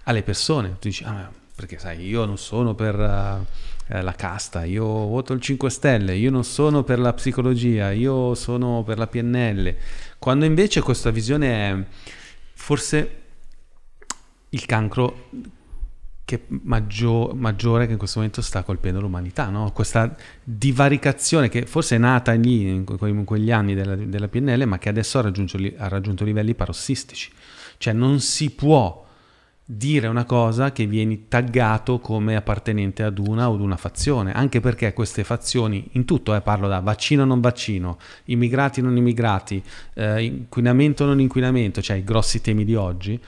[0.05, 2.99] alle persone, tu dici, ah, perché sai, io non sono per...
[2.99, 7.93] Uh, eh, la casta, io voto il 5 Stelle, io non sono per la psicologia,
[7.93, 9.75] io sono per la PNL,
[10.19, 11.85] quando invece questa visione è
[12.55, 13.23] forse
[14.51, 15.29] il cancro
[16.25, 19.71] che maggior, maggiore che in questo momento sta colpendo l'umanità, no?
[19.73, 22.85] questa divaricazione che forse è nata lì in,
[23.25, 27.31] quegli anni della, della, PNL ma che adesso ha raggiunto, ha raggiunto livelli parossistici,
[27.77, 29.04] cioè non si può
[29.67, 34.61] dire una cosa che vieni taggato come appartenente ad una o ad una fazione, anche
[34.61, 39.63] perché queste fazioni, in tutto eh, parlo da vaccino non vaccino, immigrati non immigrati,
[39.95, 43.19] eh, inquinamento non inquinamento, cioè i grossi temi di oggi,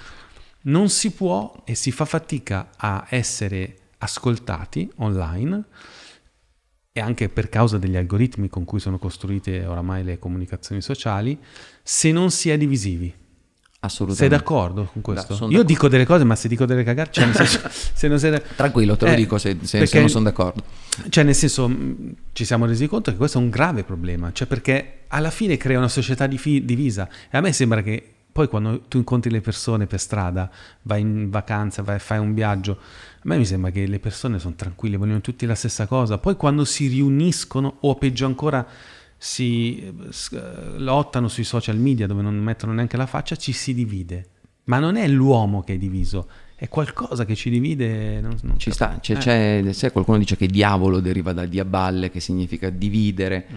[0.63, 5.65] non si può e si fa fatica a essere ascoltati online
[6.93, 11.39] e anche per causa degli algoritmi con cui sono costruite oramai le comunicazioni sociali,
[11.83, 13.15] se non si è divisivi.
[13.87, 14.15] Assolutamente.
[14.15, 15.29] Sei d'accordo con questo?
[15.29, 15.63] Da, Io d'accordo.
[15.65, 18.41] dico delle cose, ma se dico delle cagate, cioè senso, se non sei...
[18.55, 20.63] Tranquillo, te lo eh, dico se, se, perché, se, non sono d'accordo.
[21.09, 21.71] Cioè, nel senso,
[22.33, 25.79] ci siamo resi conto che questo è un grave problema, cioè perché alla fine crea
[25.79, 27.09] una società difi- divisa.
[27.31, 30.51] E a me sembra che poi quando tu incontri le persone per strada,
[30.83, 34.55] vai in vacanza, vai, fai un viaggio, a me mi sembra che le persone sono
[34.55, 36.19] tranquille, vogliono tutti la stessa cosa.
[36.19, 38.67] Poi quando si riuniscono, o peggio ancora
[39.17, 44.29] si eh, lottano sui social media dove non mettono neanche la faccia, ci si divide.
[44.65, 48.21] Ma non è l'uomo che è diviso, è qualcosa che ci divide.
[48.21, 49.19] Non, non ci sta, c'è, eh.
[49.19, 53.47] c'è, c'è, qualcuno dice che diavolo deriva da diaballe, che significa dividere.
[53.53, 53.57] Mm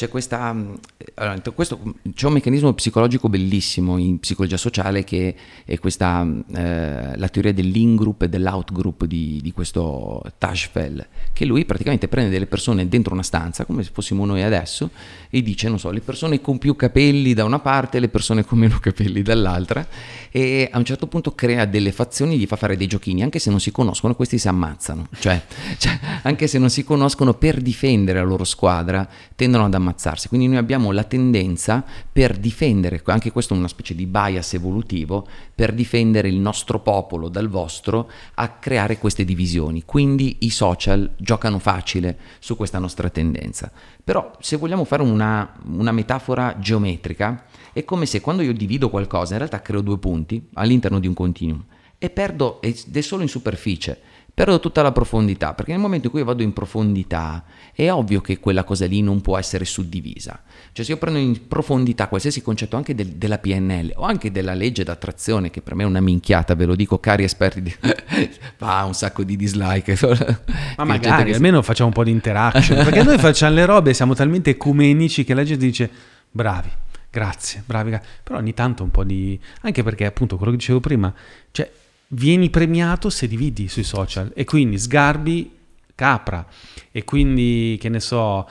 [0.00, 0.74] c'è questa, mm,
[1.16, 1.78] allora, questo,
[2.14, 7.52] c'è un meccanismo psicologico bellissimo in psicologia sociale che è questa, mm, eh, la teoria
[7.52, 13.22] dell'in-group e dell'out-group di, di questo Tashfel, che lui praticamente prende delle persone dentro una
[13.22, 14.88] stanza, come se fossimo noi adesso,
[15.28, 18.56] e dice, non so, le persone con più capelli da una parte le persone con
[18.56, 19.86] meno capelli dall'altra,
[20.30, 23.50] e a un certo punto crea delle fazioni, gli fa fare dei giochini, anche se
[23.50, 25.42] non si conoscono, questi si ammazzano, cioè,
[25.76, 29.06] cioè anche se non si conoscono, per difendere la loro squadra
[29.36, 30.28] tendono ad ammazzare ammazzarsi.
[30.28, 35.26] Quindi noi abbiamo la tendenza per difendere, anche questo è una specie di bias evolutivo,
[35.54, 39.84] per difendere il nostro popolo dal vostro a creare queste divisioni.
[39.84, 43.70] Quindi i social giocano facile su questa nostra tendenza.
[44.02, 49.32] Però se vogliamo fare una, una metafora geometrica, è come se quando io divido qualcosa,
[49.32, 51.64] in realtà creo due punti all'interno di un continuum
[52.02, 54.00] e perdo, ed è solo in superficie
[54.40, 57.44] perdo tutta la profondità, perché nel momento in cui vado in profondità
[57.74, 60.40] è ovvio che quella cosa lì non può essere suddivisa.
[60.72, 64.54] Cioè se io prendo in profondità qualsiasi concetto anche del, della PNL o anche della
[64.54, 67.74] legge d'attrazione, che per me è una minchiata, ve lo dico cari esperti, di...
[68.56, 69.98] fa un sacco di dislike.
[70.78, 71.36] Ma magari, che...
[71.36, 75.34] almeno facciamo un po' di interaction, perché noi facciamo le robe, siamo talmente ecumenici che
[75.34, 75.90] la gente dice
[76.30, 76.70] bravi.
[77.10, 79.38] Grazie, bravi, però ogni tanto un po' di...
[79.60, 81.12] anche perché appunto quello che dicevo prima,
[81.50, 81.70] cioè
[82.12, 85.58] vieni premiato se dividi sui social e quindi sgarbi
[85.94, 86.46] capra
[86.90, 88.48] e quindi che ne so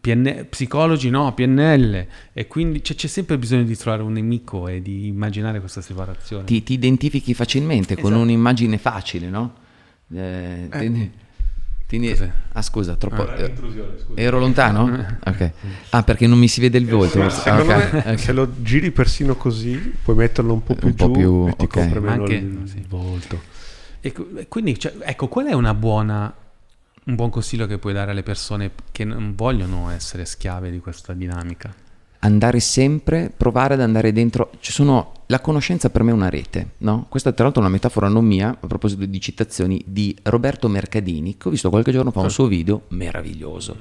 [0.00, 4.80] PN- psicologi no, PNL e quindi c'è, c'è, sempre bisogno di trovare un nemico e
[4.80, 6.44] di immaginare questa separazione.
[6.44, 8.08] Ti, ti identifichi facilmente esatto.
[8.08, 9.54] con un'immagine facile, no?
[10.14, 11.10] Eh, eh.
[11.92, 12.16] Quindi,
[12.52, 13.28] ah scusa, troppo...
[13.28, 13.84] Ah, scusa.
[14.14, 15.20] Ero lontano?
[15.24, 15.50] Ok.
[15.90, 17.20] Ah, perché non mi si vede il volto.
[17.20, 17.66] Ah, okay.
[17.66, 18.18] me, okay.
[18.18, 21.56] se lo giri persino così, puoi metterlo un po' più un giù po più, e
[21.56, 21.84] ti okay.
[21.84, 22.84] copre meno Anche, il, sì.
[22.88, 23.40] volto.
[24.00, 24.12] E
[24.48, 26.34] quindi, cioè, ecco, qual è una buona,
[27.04, 31.12] un buon consiglio che puoi dare alle persone che non vogliono essere schiave di questa
[31.12, 31.74] dinamica?
[32.24, 34.50] Andare sempre, provare ad andare dentro.
[34.60, 37.06] Ci sono, la conoscenza per me è una rete, no?
[37.08, 41.36] Questa tra l'altro è una metafora non mia, a proposito di citazioni, di Roberto Mercadini,
[41.36, 43.76] che ho visto qualche giorno fa un suo video meraviglioso.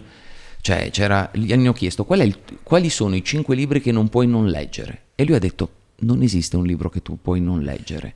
[0.62, 4.28] Cioè, c'era, gli hanno chiesto qual il, quali sono i cinque libri che non puoi
[4.28, 5.02] non leggere.
[5.16, 5.70] E lui ha detto,
[6.00, 8.14] non esiste un libro che tu puoi non leggere.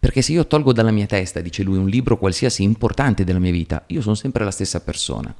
[0.00, 3.50] Perché se io tolgo dalla mia testa, dice lui, un libro qualsiasi importante della mia
[3.50, 5.34] vita, io sono sempre la stessa persona.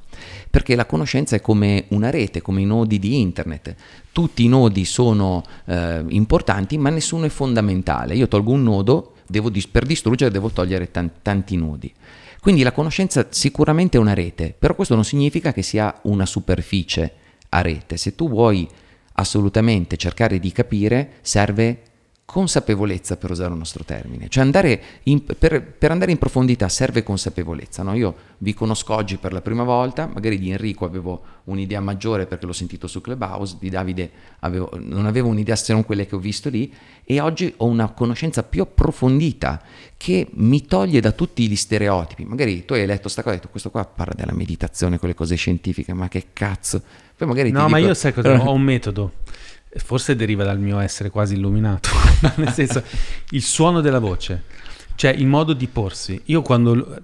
[0.49, 3.73] Perché la conoscenza è come una rete, come i nodi di internet.
[4.11, 8.15] Tutti i nodi sono eh, importanti, ma nessuno è fondamentale.
[8.15, 11.93] Io tolgo un nodo, devo, per distruggere devo togliere tanti, tanti nodi.
[12.41, 17.13] Quindi la conoscenza sicuramente è una rete, però questo non significa che sia una superficie
[17.49, 17.97] a rete.
[17.97, 18.67] Se tu vuoi
[19.13, 21.83] assolutamente cercare di capire, serve
[22.29, 27.01] consapevolezza per usare un nostro termine, cioè andare in, per, per, andare in profondità serve
[27.01, 27.81] consapevolezza.
[27.81, 27.95] No?
[27.95, 32.45] Io vi conosco oggi per la prima volta, magari di Enrico avevo un'idea maggiore perché
[32.45, 34.11] l'ho sentito su Clubhouse, di Davide
[34.41, 36.71] avevo, non avevo un'idea se non quelle che ho visto lì
[37.03, 39.63] e oggi ho una conoscenza più approfondita
[39.97, 42.25] che mi toglie da tutti gli stereotipi.
[42.25, 45.15] Magari tu hai letto questa cosa e hai detto questo qua parla della meditazione, quelle
[45.15, 46.79] cose scientifiche, ma che cazzo.
[47.17, 49.13] Poi magari no, ma dico, io sai cosa, ho un metodo
[49.75, 51.89] forse deriva dal mio essere quasi illuminato,
[52.37, 52.83] nel senso
[53.31, 54.43] il suono della voce,
[54.95, 56.19] cioè il modo di porsi.
[56.25, 57.01] Io quando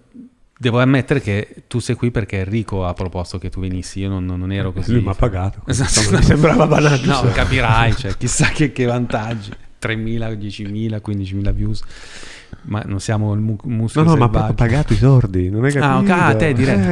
[0.57, 4.25] devo ammettere che tu sei qui perché Enrico ha proposto che tu venissi, io non,
[4.25, 4.93] non ero così.
[4.93, 5.61] Lui mi ha pagato.
[5.65, 7.05] Esatto, mi sembrava banale.
[7.05, 9.51] No, capirai, cioè, chissà che, che vantaggi.
[9.81, 11.81] 3.000, 10.000, 15.000 views.
[12.63, 14.39] Ma non siamo il mu- muschio No, no, selvaggio.
[14.39, 15.85] ma ha pagato i sordi, non è capito.
[15.85, 16.89] Ah, ok, a te diretto.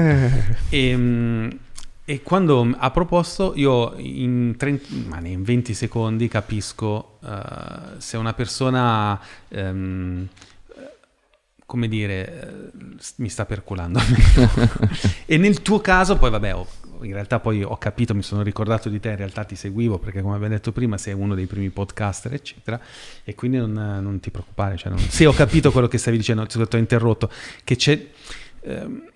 [0.70, 1.58] Eh.
[2.06, 9.18] E, quando ha proposto, io in, 30, in 20 secondi capisco uh, se una persona,
[9.50, 10.28] um,
[11.66, 14.02] come dire, uh, mi sta perculando.
[15.26, 16.68] e nel tuo caso, poi vabbè, ho,
[17.04, 20.22] in realtà poi ho capito, mi sono ricordato di te, in realtà ti seguivo perché
[20.22, 22.82] come abbiamo detto prima sei uno dei primi podcaster, eccetera,
[23.24, 24.76] e quindi non, non ti preoccupare.
[24.76, 27.32] Cioè non, sì, ho capito quello che stavi dicendo, ti ho interrotto,
[27.64, 28.08] che c'è...
[28.64, 29.12] Um,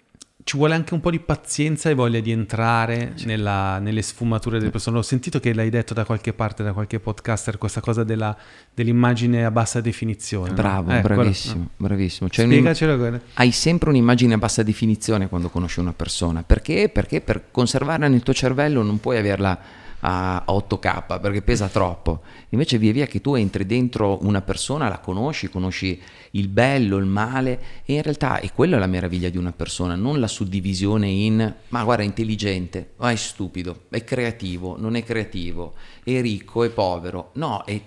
[0.47, 4.71] ci vuole anche un po' di pazienza e voglia di entrare nella, nelle sfumature delle
[4.71, 4.97] persone.
[4.97, 8.33] Ho sentito che l'hai detto da qualche parte, da qualche podcaster, questa cosa della,
[8.73, 10.53] dell'immagine a bassa definizione.
[10.53, 12.29] Bravo, eh, bravissimo, quello, bravissimo.
[12.29, 13.19] Cioè Spiegacelo.
[13.33, 16.43] hai sempre un'immagine a bassa definizione quando conosci una persona.
[16.43, 16.87] Perché?
[16.87, 19.59] Perché per conservarla nel tuo cervello non puoi averla
[20.01, 22.21] a 8K perché pesa troppo.
[22.49, 25.99] Invece via via che tu entri dentro una persona, la conosci, conosci
[26.31, 30.19] il bello, il male e in realtà è quella la meraviglia di una persona, non
[30.19, 35.73] la suddivisione in ma guarda è intelligente, ma è stupido, è creativo, non è creativo,
[36.03, 37.31] è ricco, è povero.
[37.33, 37.79] No, è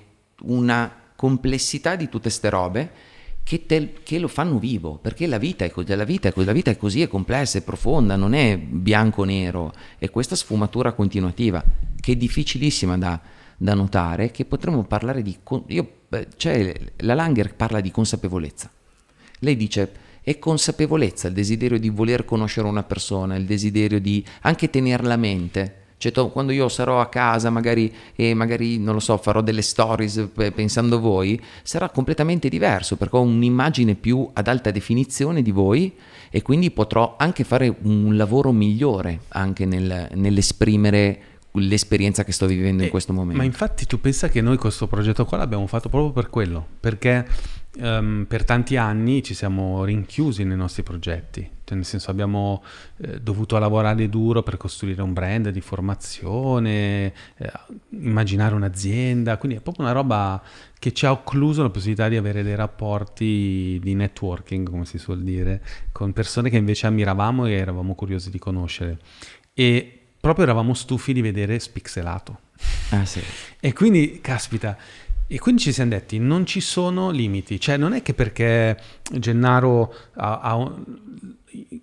[0.43, 2.91] una complessità di tutte ste robe
[3.43, 6.70] che, te, che, lo fanno vivo, perché la vita, è, la, vita è, la vita
[6.70, 11.62] è così, è complessa, è profonda, non è bianco-nero, è questa sfumatura continuativa
[12.11, 13.20] che è difficilissima da,
[13.57, 15.37] da notare, che potremmo parlare di...
[15.69, 15.93] Io,
[16.37, 18.70] cioè, la Langer parla di consapevolezza.
[19.41, 19.93] Lei dice,
[20.23, 25.16] è consapevolezza il desiderio di voler conoscere una persona, il desiderio di anche tenerla a
[25.16, 29.41] mente, cioè, to, quando io sarò a casa, magari, e magari, non lo so, farò
[29.41, 35.43] delle stories pensando a voi, sarà completamente diverso perché ho un'immagine più ad alta definizione
[35.43, 35.95] di voi
[36.31, 42.82] e quindi potrò anche fare un lavoro migliore anche nel, nell'esprimere l'esperienza che sto vivendo
[42.82, 43.39] eh, in questo momento.
[43.39, 47.27] Ma infatti tu pensa che noi questo progetto qua l'abbiamo fatto proprio per quello, perché
[47.78, 52.62] um, per tanti anni ci siamo rinchiusi nei nostri progetti, cioè, nel senso abbiamo
[52.98, 57.52] eh, dovuto lavorare duro per costruire un brand di formazione, eh,
[57.90, 60.40] immaginare un'azienda, quindi è proprio una roba
[60.78, 65.22] che ci ha occluso la possibilità di avere dei rapporti di networking, come si suol
[65.22, 68.98] dire, con persone che invece ammiravamo e eravamo curiosi di conoscere.
[69.52, 72.38] E proprio eravamo stufi di vedere spixelato.
[72.90, 73.20] Ah, sì.
[73.62, 74.76] E quindi, caspita,
[75.26, 78.76] e quindi ci siamo detti, non ci sono limiti, cioè non è che perché
[79.12, 80.74] Gennaro ha, ha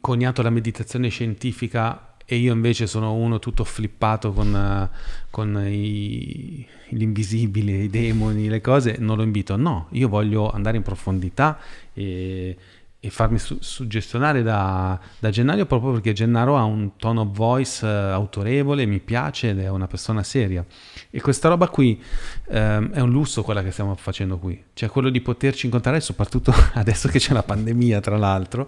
[0.01, 4.89] coniato la meditazione scientifica e io invece sono uno tutto flippato con,
[5.30, 9.55] con i, gli invisibili, i demoni, le cose, non lo invito.
[9.55, 11.57] No, io voglio andare in profondità
[11.93, 12.57] e,
[12.99, 17.86] e farmi su- suggestionare da, da, Gennaro proprio perché Gennaro ha un tone of voice
[17.86, 20.65] uh, autorevole, mi piace ed è una persona seria.
[21.10, 22.02] E questa roba qui
[22.48, 26.52] um, è un lusso quella che stiamo facendo qui, cioè quello di poterci incontrare, soprattutto
[26.74, 28.68] adesso che c'è la pandemia tra l'altro.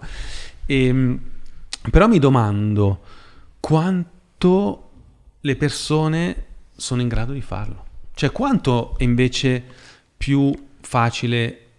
[0.64, 1.20] E, ehm,
[1.90, 3.00] però mi domando
[3.58, 4.90] quanto
[5.40, 6.44] le persone
[6.76, 7.86] sono in grado di farlo.
[8.14, 9.62] Cioè quanto è invece
[10.16, 11.69] più facile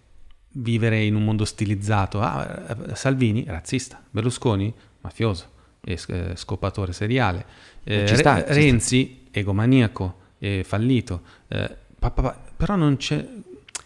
[0.52, 2.20] vivere in un mondo stilizzato.
[2.20, 4.02] Ah, Salvini, razzista.
[4.10, 5.50] Berlusconi, mafioso
[5.84, 7.44] eh, scopatore seriale.
[7.84, 11.22] Eh, sta, Renzi, egomaniaco e fallito.
[11.48, 13.26] Eh, pa, pa, pa, però non c'è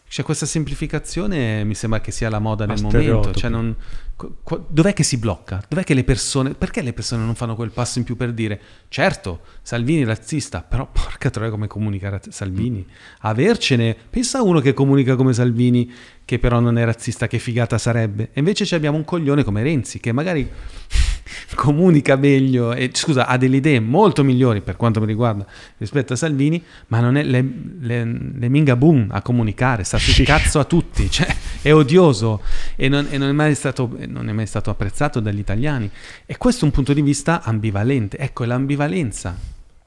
[0.09, 3.35] cioè, questa semplificazione mi sembra che sia la moda nel momento.
[3.35, 3.75] Cioè, non,
[4.69, 5.63] dov'è che si blocca?
[5.69, 6.55] Dov'è che le persone.
[6.55, 10.63] Perché le persone non fanno quel passo in più per dire certo, Salvini è razzista,
[10.63, 12.87] però porca troia come comunica Salvini.
[13.21, 13.97] Avercene.
[14.09, 15.93] Pensa a uno che comunica come Salvini,
[16.25, 18.31] che però non è razzista, che figata sarebbe.
[18.33, 20.49] E invece abbiamo un coglione come Renzi, che magari
[21.55, 25.47] comunica meglio e scusa, ha delle idee molto migliori per quanto mi riguarda
[25.79, 27.45] rispetto a Salvini, ma non è le,
[27.81, 32.43] le, le minga boom a comunicare, sta sul cazzo a tutti, cioè è odioso
[32.77, 35.91] e, non, e non, è mai stato, non è mai stato apprezzato dagli italiani.
[36.25, 38.19] E questo è un punto di vista ambivalente.
[38.19, 39.37] Ecco, è l'ambivalenza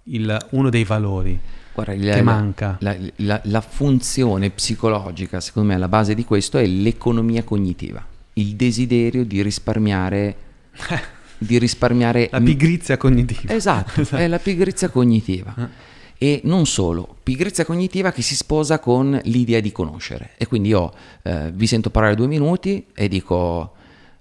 [0.09, 1.39] il, uno dei valori.
[1.73, 2.77] Guarda, che la, manca.
[2.81, 8.55] La, la, la funzione psicologica, secondo me, alla base di questo è l'economia cognitiva, il
[8.55, 10.35] desiderio di risparmiare
[11.39, 12.27] di risparmiare...
[12.31, 13.53] La pigrizia cognitiva.
[13.53, 14.21] Esatto, esatto.
[14.21, 15.55] è la pigrizia cognitiva.
[15.57, 15.87] Eh.
[16.21, 20.31] E non solo, pigrizia cognitiva che si sposa con l'idea di conoscere.
[20.37, 20.93] E quindi io
[21.23, 23.73] eh, vi sento parlare due minuti e dico...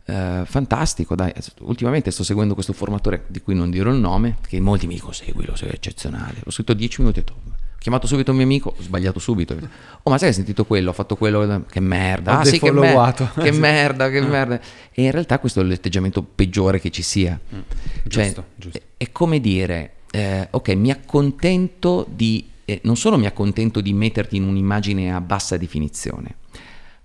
[0.08, 1.30] Uh, fantastico, dai.
[1.60, 5.12] Ultimamente sto seguendo questo formatore di cui non dirò il nome, che molti mi dicono
[5.12, 6.36] seguilo, sei eccezionale.
[6.46, 7.40] Ho scritto 10 minuti e ho detto,
[7.78, 9.56] chiamato subito un mio amico, ho sbagliato subito.
[10.08, 10.88] Oh, ma sai che hai sentito quello?
[10.88, 12.38] Ho fatto quello, che merda.
[12.38, 14.58] Ah, sì, che, mer- che merda, che merda.
[14.90, 17.38] E in realtà questo è l'atteggiamento peggiore che ci sia.
[17.38, 17.58] Mm,
[18.08, 18.78] cioè, giusto, giusto.
[18.78, 23.92] È, è, come dire, eh, ok, mi accontento di, eh, non solo mi accontento di
[23.92, 26.36] metterti in un'immagine a bassa definizione,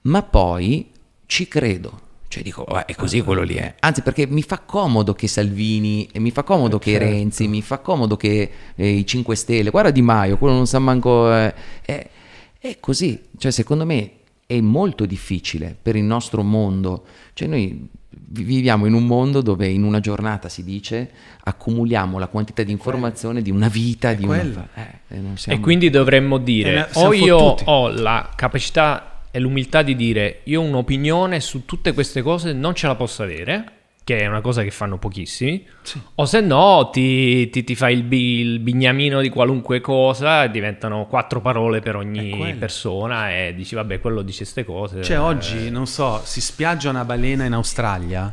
[0.03, 0.89] ma poi
[1.25, 2.02] ci credo
[2.34, 3.76] cioè dico, oh, è così quello lì, eh.
[3.81, 7.05] Anzi, perché mi fa comodo che Salvini, mi fa comodo eh, che certo.
[7.05, 10.80] Renzi, mi fa comodo che eh, i 5 Stelle, guarda Di Maio, quello non sa
[10.80, 11.31] manco...
[11.31, 11.53] Eh,
[11.84, 12.10] è,
[12.57, 14.11] è così, cioè secondo me
[14.47, 17.03] è molto difficile per il nostro mondo.
[17.34, 21.11] Cioè noi viviamo in un mondo dove in una giornata si dice
[21.43, 24.41] accumuliamo la quantità di informazione di una vita, di una...
[24.73, 25.60] Eh, siamo...
[25.60, 30.64] E quindi dovremmo dire, o io ho la capacità è l'umiltà di dire io ho
[30.64, 33.65] un'opinione su tutte queste cose non ce la posso avere,
[34.03, 35.99] che è una cosa che fanno pochissimi, sì.
[36.14, 41.41] o se no ti, ti, ti fai il, il, bignamino di qualunque cosa diventano quattro
[41.41, 45.01] parole per ogni persona e dici vabbè quello dice queste cose.
[45.01, 48.31] Cioè oggi, non so, si spiaggia una balena in Australia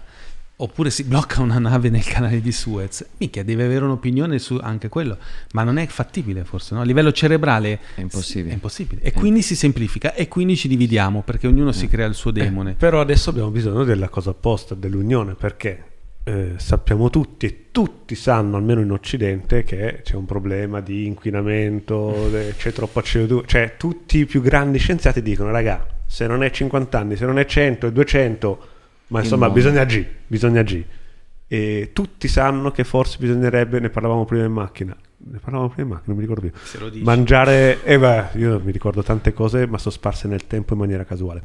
[0.62, 4.88] oppure si blocca una nave nel canale di Suez, mica deve avere un'opinione su anche
[4.88, 5.18] quello,
[5.52, 6.80] ma non è fattibile forse, no?
[6.80, 8.50] a livello cerebrale è impossibile.
[8.50, 9.00] È impossibile.
[9.02, 9.12] E eh.
[9.12, 11.74] quindi si semplifica e quindi ci dividiamo perché ognuno eh.
[11.74, 12.72] si crea il suo demone.
[12.72, 15.84] Eh, però adesso abbiamo bisogno della cosa opposta, dell'unione, perché
[16.24, 22.30] eh, sappiamo tutti e tutti sanno, almeno in Occidente, che c'è un problema di inquinamento,
[22.56, 26.98] c'è troppa CO2, cioè tutti i più grandi scienziati dicono, raga, se non è 50
[26.98, 28.69] anni, se non è 100 e 200
[29.10, 29.60] ma insomma mondo.
[29.60, 30.98] bisogna agire, bisogna agire.
[31.46, 35.94] E tutti sanno che forse bisognerebbe, ne parlavamo prima in macchina, ne parlavamo prima in
[35.94, 37.02] macchina, non mi ricordo più.
[37.02, 41.04] Mangiare, eh beh, io mi ricordo tante cose, ma sono sparse nel tempo in maniera
[41.04, 41.42] casuale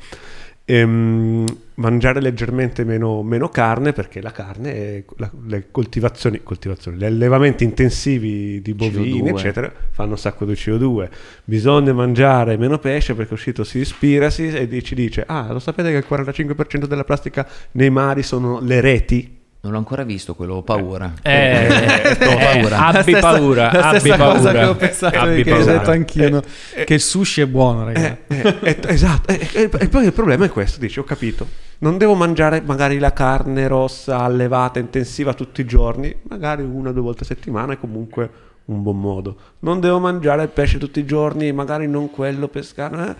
[0.65, 7.05] ehm, mangiare leggermente meno, meno, carne perché la carne, è, la, le coltivazioni, coltivazioni, gli
[7.05, 9.27] allevamenti intensivi di bovini, CO2.
[9.29, 11.09] eccetera, fanno un sacco di CO2.
[11.45, 15.97] Bisogna mangiare meno pesce perché uscito si ispira e ci dice, ah, lo sapete che
[15.97, 19.43] il 45% della plastica nei mari sono le reti?
[19.65, 21.11] Non l'ho ancora visto quello, ho paura.
[21.23, 22.85] Eh, eh, ho paura.
[22.85, 23.71] abbi stessa, paura.
[23.71, 24.33] La abbi stessa paura.
[24.35, 26.43] cosa che ho pensato abbi che ho detto anch'io, no?
[26.85, 28.17] che il sushi è buono, ragazzi.
[28.27, 31.47] Eh, eh, esatto, e poi il problema è questo, dici, ho capito.
[31.79, 36.93] Non devo mangiare magari la carne rossa allevata, intensiva tutti i giorni, magari una o
[36.93, 38.29] due volte a settimana è comunque
[38.65, 39.35] un buon modo.
[39.61, 43.09] Non devo mangiare il pesce tutti i giorni, magari non quello pescare.
[43.09, 43.15] Eh.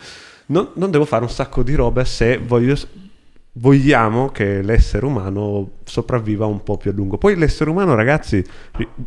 [0.48, 2.76] Non, non devo fare un sacco di robe se voglio
[3.58, 7.18] vogliamo che l'essere umano sopravviva un po' più a lungo.
[7.18, 8.44] Poi l'essere umano, ragazzi,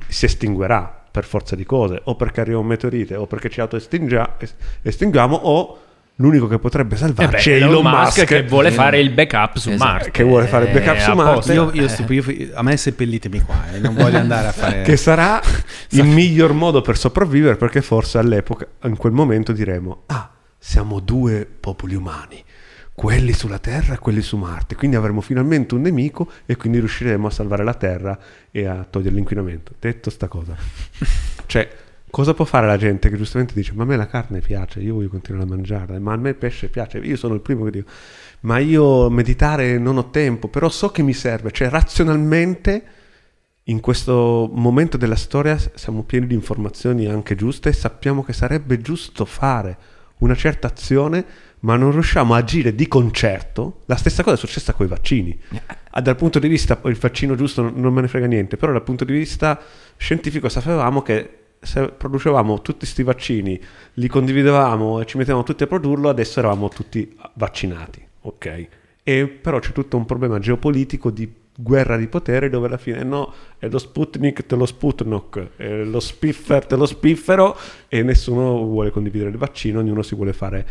[0.07, 5.35] si estinguerà per forza di cose, o perché arriva un meteorite, o perché ci autoestinguiamo,
[5.35, 5.79] o
[6.17, 9.57] l'unico che potrebbe salvarci eh beh, è Elon Musk, Musk che vuole fare il backup
[9.57, 9.91] su esatto.
[9.91, 10.11] Marte.
[10.11, 11.53] Che vuole fare il backup eh, su Marte.
[11.53, 14.83] Io, io, io, a me seppellitemi qua, eh, non voglio andare a fare...
[14.85, 15.41] che sarà
[15.91, 21.47] il miglior modo per sopravvivere, perché forse all'epoca, in quel momento diremo, ah, siamo due
[21.47, 22.45] popoli umani
[22.99, 24.75] quelli sulla Terra e quelli su Marte.
[24.75, 28.19] Quindi avremo finalmente un nemico e quindi riusciremo a salvare la Terra
[28.51, 29.73] e a togliere l'inquinamento.
[29.79, 30.57] Detto sta cosa.
[31.47, 31.71] cioè,
[32.11, 34.95] cosa può fare la gente che giustamente dice ma a me la carne piace, io
[34.95, 37.71] voglio continuare a mangiarla, ma a me il pesce piace, io sono il primo che
[37.71, 37.91] dico
[38.41, 42.83] ma io meditare non ho tempo, però so che mi serve, cioè razionalmente
[43.65, 48.81] in questo momento della storia siamo pieni di informazioni anche giuste e sappiamo che sarebbe
[48.81, 49.77] giusto fare
[50.19, 51.25] una certa azione
[51.61, 53.81] ma non riusciamo a agire di concerto.
[53.87, 55.39] La stessa cosa è successa con i vaccini.
[55.91, 58.83] Ah, dal punto di vista, il vaccino giusto non me ne frega niente, però dal
[58.83, 59.61] punto di vista
[59.97, 63.61] scientifico sapevamo che se producevamo tutti questi vaccini,
[63.95, 68.69] li condividevamo e ci mettevamo tutti a produrlo, adesso eravamo tutti vaccinati, ok?
[69.03, 73.33] E però c'è tutto un problema geopolitico di guerra di potere dove alla fine no,
[73.59, 77.59] è lo Sputnik te lo Sputnik, è lo Spiffer te lo Spiffero
[77.89, 80.67] e nessuno vuole condividere il vaccino, ognuno si vuole fare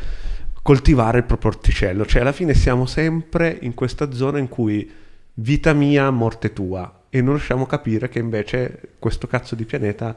[0.67, 2.05] coltivare il proprio orticello.
[2.05, 4.91] Cioè, alla fine siamo sempre in questa zona in cui
[5.35, 7.03] vita mia, morte tua.
[7.09, 10.13] E non riusciamo a capire che invece questo cazzo di pianeta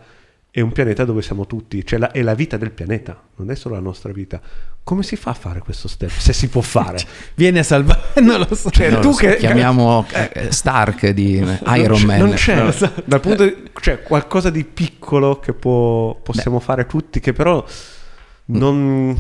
[0.51, 3.55] è un pianeta dove siamo tutti, cioè la, è la vita del pianeta, non è
[3.55, 4.41] solo la nostra vita.
[4.83, 6.11] Come si fa a fare questo step?
[6.11, 6.99] Se si può fare,
[7.37, 8.01] vieni a salvare.
[8.21, 8.73] Non lo so.
[8.73, 9.21] Cioè, non tu lo so.
[9.21, 11.35] che chiamiamo eh, Stark di
[11.77, 12.19] Iron Man.
[12.19, 12.75] Non c'è, no.
[13.05, 16.65] dal punto di, cioè, qualcosa di piccolo che può, possiamo Beh.
[16.65, 17.65] fare tutti, che però
[18.47, 19.17] non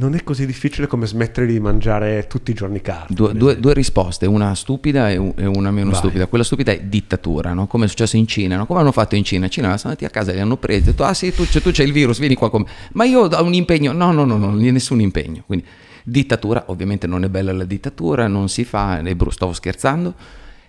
[0.00, 3.14] non è così difficile come smettere di mangiare tutti i giorni carne.
[3.14, 5.98] Due, due, due risposte, una stupida e, una meno Vai.
[5.98, 6.26] stupida.
[6.26, 7.66] Quella stupida è dittatura, no?
[7.66, 8.56] come è successo in Cina.
[8.56, 8.66] No?
[8.66, 9.46] Come hanno fatto in Cina?
[9.46, 11.70] In Cina sono andati a casa, li hanno presi, hanno detto, ah sì, tu, tu
[11.72, 12.68] c'hai il virus, vieni qua con me.
[12.92, 13.90] Ma io ho un impegno.
[13.90, 15.42] No, no, no, no, nessun impegno.
[15.44, 15.64] Quindi
[16.04, 20.14] dittatura, ovviamente non è bella la dittatura, non si fa, stavo scherzando.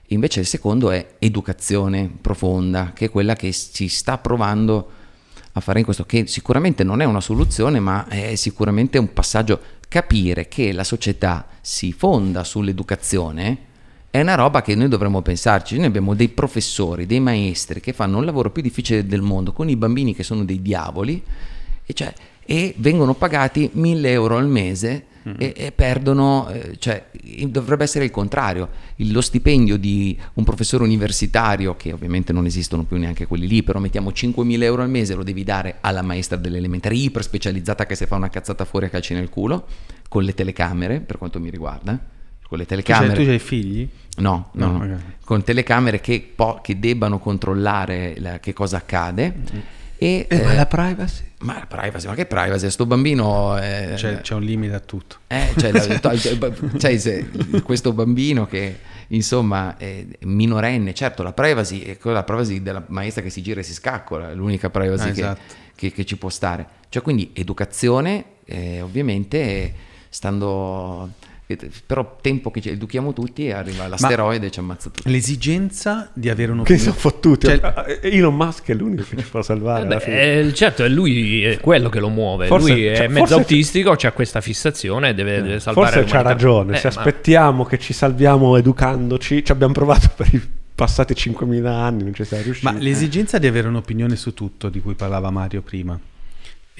[0.07, 4.97] Invece il secondo è educazione profonda, che è quella che si sta provando
[5.59, 9.59] a fare in questo, che sicuramente non è una soluzione, ma è sicuramente un passaggio.
[9.87, 13.57] Capire che la società si fonda sull'educazione
[14.11, 15.77] è una roba che noi dovremmo pensarci.
[15.77, 19.69] Noi abbiamo dei professori, dei maestri che fanno un lavoro più difficile del mondo con
[19.69, 21.23] i bambini che sono dei diavoli
[21.85, 22.13] e, cioè,
[22.43, 25.37] e vengono pagati 1000 euro al mese mm-hmm.
[25.39, 27.05] e, e, perdono, eh, cioè
[27.47, 32.97] dovrebbe essere il contrario, lo stipendio di un professore universitario, che ovviamente non esistono più
[32.97, 36.95] neanche quelli lì, però mettiamo 5.000 euro al mese, lo devi dare alla maestra dell'elementare
[36.95, 39.65] iper specializzata che se fa una cazzata fuori a calci nel culo,
[40.07, 41.97] con le telecamere, per quanto mi riguarda.
[42.47, 43.13] Con le telecamere.
[43.13, 43.87] Tu, hai figli?
[44.17, 44.77] No, no, no.
[44.77, 44.97] Okay.
[45.23, 49.33] con telecamere che, po- che debbano controllare la, che cosa accade.
[49.35, 49.59] Mm-hmm
[50.01, 51.23] e, eh, ma la privacy?
[51.39, 52.69] Ma la privacy, ma che privacy?
[52.69, 53.57] Sto bambino...
[53.57, 55.17] È, c'è, c'è, un limite a tutto.
[55.27, 55.99] Eh, cioè,
[56.79, 57.29] cioè se,
[57.61, 63.29] questo bambino che insomma è minorenne, certo la privacy è quella privacy della maestra che
[63.29, 65.41] si gira e si scaccola, è l'unica privacy ah, che, esatto.
[65.75, 66.65] che, che, ci può stare.
[66.87, 69.73] Cioè quindi educazione, eh, ovviamente
[70.07, 71.09] stando
[71.85, 75.09] però tempo che ci educhiamo tutti e arriva l'asteroide Ma e ci ammazza tutti.
[75.09, 77.47] L'esigenza di avere un Che sono fottuti.
[77.47, 79.83] Cioè, eh, Elon Musk è l'unico che ci può salvare.
[79.83, 82.45] Eh beh, certo, è lui è quello che lo muove.
[82.45, 86.11] Forse, lui è cioè, mezzo autistico, c'è questa fissazione e deve, eh, deve salvare Forse
[86.11, 86.75] c'ha ragione.
[86.75, 86.93] Eh, Se ma...
[86.95, 90.41] aspettiamo che ci salviamo educandoci, ci abbiamo provato per i
[90.75, 92.71] passati 5.000 anni, non ci siamo riusciti.
[92.71, 95.99] Ma l'esigenza di avere un'opinione su tutto, di cui parlava Mario prima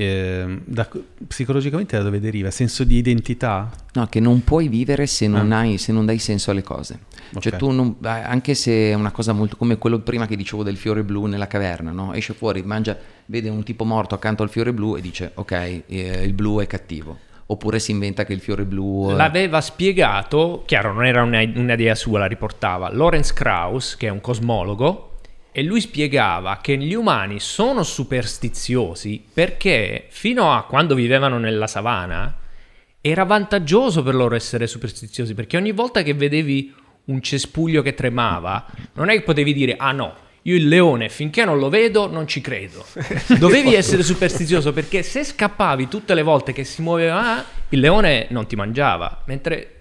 [0.04, 0.88] eh, da,
[1.28, 2.52] psicologicamente da dove deriva?
[2.52, 3.70] Senso di identità?
[3.94, 5.60] No, che non puoi vivere se non, ah.
[5.60, 7.00] hai, se non dai senso alle cose.
[7.10, 7.42] Cioè, okay.
[7.42, 10.78] Cioè tu non, anche se è una cosa molto come quello prima che dicevo del
[10.78, 12.14] fiore blu nella caverna, no?
[12.14, 16.24] esce fuori, mangia, vede un tipo morto accanto al fiore blu e dice ok, eh,
[16.24, 19.10] il blu è cattivo oppure si inventa che il fiore blu...
[19.10, 25.09] L'aveva spiegato, chiaro non era un'idea sua, la riportava, Lawrence Krauss, che è un cosmologo,
[25.52, 32.38] e lui spiegava che gli umani sono superstiziosi perché fino a quando vivevano nella savana
[33.02, 36.74] era vantaggioso per loro essere superstiziosi perché ogni volta che vedevi
[37.06, 41.44] un cespuglio che tremava, non è che potevi dire ah no, io il leone finché
[41.44, 42.86] non lo vedo non ci credo.
[43.38, 48.48] Dovevi essere superstizioso perché se scappavi tutte le volte che si muoveva, il leone non
[48.48, 49.79] ti mangiava, mentre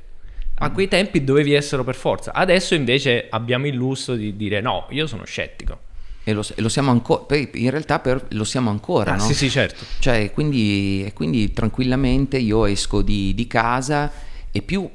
[0.58, 2.32] a quei tempi dovevi essere per forza.
[2.32, 5.86] Adesso invece abbiamo il lusso di dire no, io sono scettico.
[6.24, 9.22] E lo, lo siamo ancora, in realtà per, lo siamo ancora, ah, no?
[9.22, 9.84] Sì, sì, certo.
[9.98, 14.12] Cioè, quindi, quindi tranquillamente io esco di, di casa
[14.50, 14.88] e più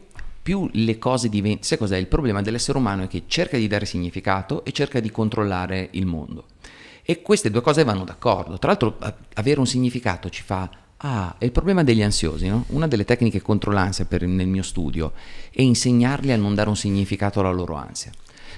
[0.44, 1.64] più le cose diventano...
[1.64, 1.96] Sai cos'è?
[1.96, 6.06] Il problema dell'essere umano è che cerca di dare significato e cerca di controllare il
[6.06, 6.48] mondo.
[7.02, 8.60] E queste due cose vanno d'accordo.
[8.60, 8.98] Tra l'altro
[9.36, 10.70] avere un significato ci fa...
[11.06, 12.64] Ah, è il problema degli ansiosi, no?
[12.70, 15.12] Una delle tecniche contro l'ansia per, nel mio studio
[15.52, 18.12] è insegnarli a non dare un significato alla loro ansia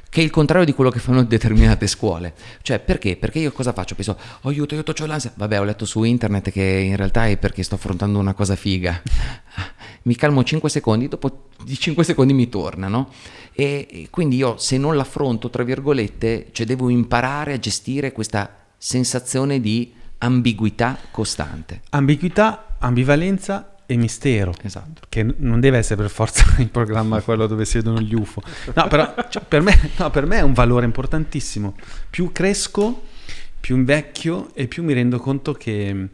[0.08, 2.34] che è il contrario di quello che fanno determinate scuole.
[2.62, 3.18] Cioè, perché?
[3.18, 3.96] Perché io cosa faccio?
[3.96, 5.34] Penso, oh, aiuto, aiuto, ho l'ansia.
[5.36, 9.02] Vabbè, ho letto su internet che in realtà è perché sto affrontando una cosa figa.
[10.04, 13.10] mi calmo 5 secondi, dopo di 5 secondi mi torna, no?
[13.52, 18.56] E, e quindi io se non l'affronto, tra virgolette, cioè devo imparare a gestire questa
[18.78, 21.82] sensazione di ambiguità costante.
[21.90, 24.54] Ambiguità, ambivalenza e mistero.
[24.62, 25.04] Esatto.
[25.10, 28.42] Che non deve essere per forza il programma quello dove si vedono gli UFO.
[28.74, 31.76] No, però cioè, per, me, no, per me è un valore importantissimo.
[32.10, 33.04] Più cresco,
[33.60, 36.08] più invecchio e più mi rendo conto che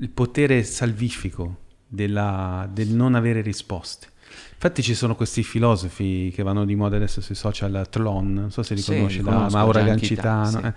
[0.00, 1.56] il potere salvifico
[1.86, 4.08] della, del non avere risposte.
[4.52, 8.64] Infatti ci sono questi filosofi che vanno di moda adesso sui social, Tlon, non so
[8.64, 10.50] se li sì, conosci, da Maura Gancitano.
[10.50, 10.56] Sì.
[10.58, 10.72] Eh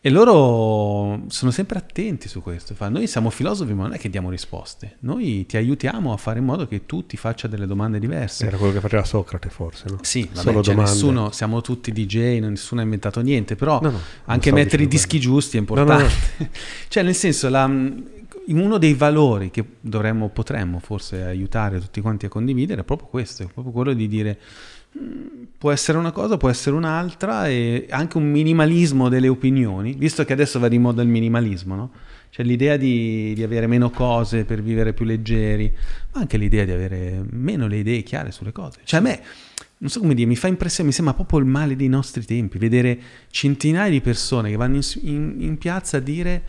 [0.00, 2.72] e loro sono sempre attenti su questo.
[2.88, 4.98] Noi siamo filosofi, ma non è che diamo risposte.
[5.00, 8.46] Noi ti aiutiamo a fare in modo che tu ti faccia delle domande diverse.
[8.46, 9.98] Era quello che faceva Socrate, forse, no?
[10.02, 14.00] Sì, vabbè, Solo cioè nessuno, siamo tutti DJ, nessuno ha inventato niente, però no, no,
[14.26, 15.32] anche mettere i dischi quello.
[15.32, 16.14] giusti è importante.
[16.36, 16.48] No,
[16.86, 22.28] cioè, nel senso, la, uno dei valori che dovremmo, potremmo forse aiutare tutti quanti a
[22.28, 24.38] condividere è proprio questo, è proprio quello di dire
[25.58, 30.32] può essere una cosa, può essere un'altra e anche un minimalismo delle opinioni, visto che
[30.32, 31.90] adesso va di moda il minimalismo, no?
[32.30, 35.72] Cioè l'idea di, di, avere meno cose per vivere più leggeri,
[36.12, 38.80] ma anche l'idea di avere meno le idee chiare sulle cose.
[38.84, 39.22] Cioè a me,
[39.78, 42.58] non so come dire, mi fa impressione, mi sembra proprio il male dei nostri tempi,
[42.58, 42.98] vedere
[43.30, 46.42] centinaia di persone che vanno in, in, in piazza a dire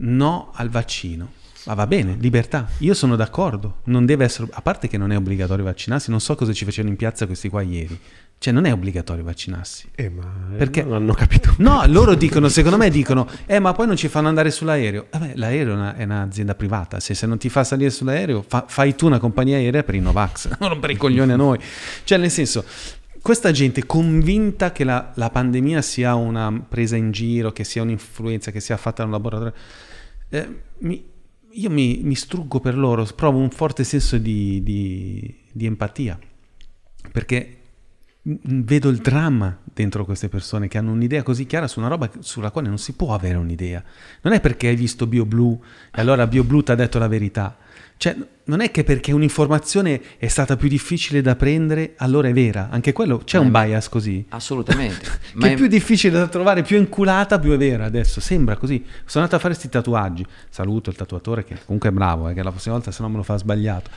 [0.00, 1.32] no al vaccino
[1.64, 2.68] ma va bene, libertà.
[2.78, 3.78] Io sono d'accordo.
[3.84, 4.48] Non deve essere.
[4.52, 7.48] A parte che non è obbligatorio vaccinarsi, non so cosa ci facevano in piazza questi
[7.48, 7.98] qua ieri.
[8.40, 9.88] Cioè, non è obbligatorio vaccinarsi.
[9.96, 10.24] Eh, ma
[10.56, 11.54] perché non hanno capito.
[11.58, 15.08] No, loro dicono, secondo me dicono, eh, ma poi non ci fanno andare sull'aereo.
[15.10, 17.00] Vabbè, l'aereo è, una, è un'azienda privata.
[17.00, 20.00] Se, se, non ti fa salire sull'aereo, fa, fai tu una compagnia aerea per i
[20.00, 21.58] Novax, non per i coglioni a noi.
[22.04, 22.64] Cioè, nel senso,
[23.20, 28.52] questa gente convinta che la, la pandemia sia una presa in giro, che sia un'influenza,
[28.52, 29.54] che sia fatta in un laboratorio.
[30.28, 30.48] Eh,
[30.78, 31.04] mi,
[31.52, 36.18] io mi, mi, struggo per loro, provo un forte senso di, di, di empatia,
[37.12, 37.58] perché
[38.22, 42.50] vedo il dramma dentro queste persone che hanno un'idea così chiara su una roba sulla
[42.50, 43.82] quale non si può avere un'idea.
[44.22, 45.58] Non è perché hai visto BioBlue
[45.94, 47.56] e allora BioBlue ti ha detto la verità.
[47.98, 52.68] Cioè, non è che perché un'informazione è stata più difficile da prendere, allora è vera.
[52.70, 54.24] Anche quello, c'è un bias così.
[54.28, 55.04] Assolutamente.
[55.38, 58.20] che è più difficile da trovare, più inculata, più è vera adesso.
[58.20, 58.84] Sembra così.
[59.04, 60.24] Sono andato a fare questi tatuaggi.
[60.48, 63.16] Saluto il tatuatore che comunque è bravo, eh, che la prossima volta se no me
[63.16, 63.90] lo fa sbagliato.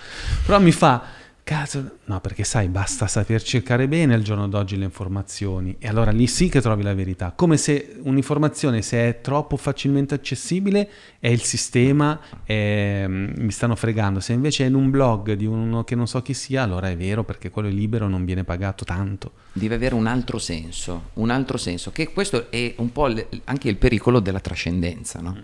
[0.46, 4.84] Però mi fa Cazzo, no, perché sai, basta saper cercare bene al giorno d'oggi le
[4.84, 7.32] informazioni e allora lì sì che trovi la verità.
[7.36, 10.90] Come se un'informazione, se è troppo facilmente accessibile,
[11.20, 14.20] è il sistema, è, mm, mi stanno fregando.
[14.20, 16.98] Se invece è in un blog di uno che non so chi sia, allora è
[16.98, 19.32] vero perché quello è libero non viene pagato tanto.
[19.54, 23.14] Deve avere un altro senso, un altro senso, che questo è un po'
[23.46, 25.38] anche il pericolo della trascendenza, no?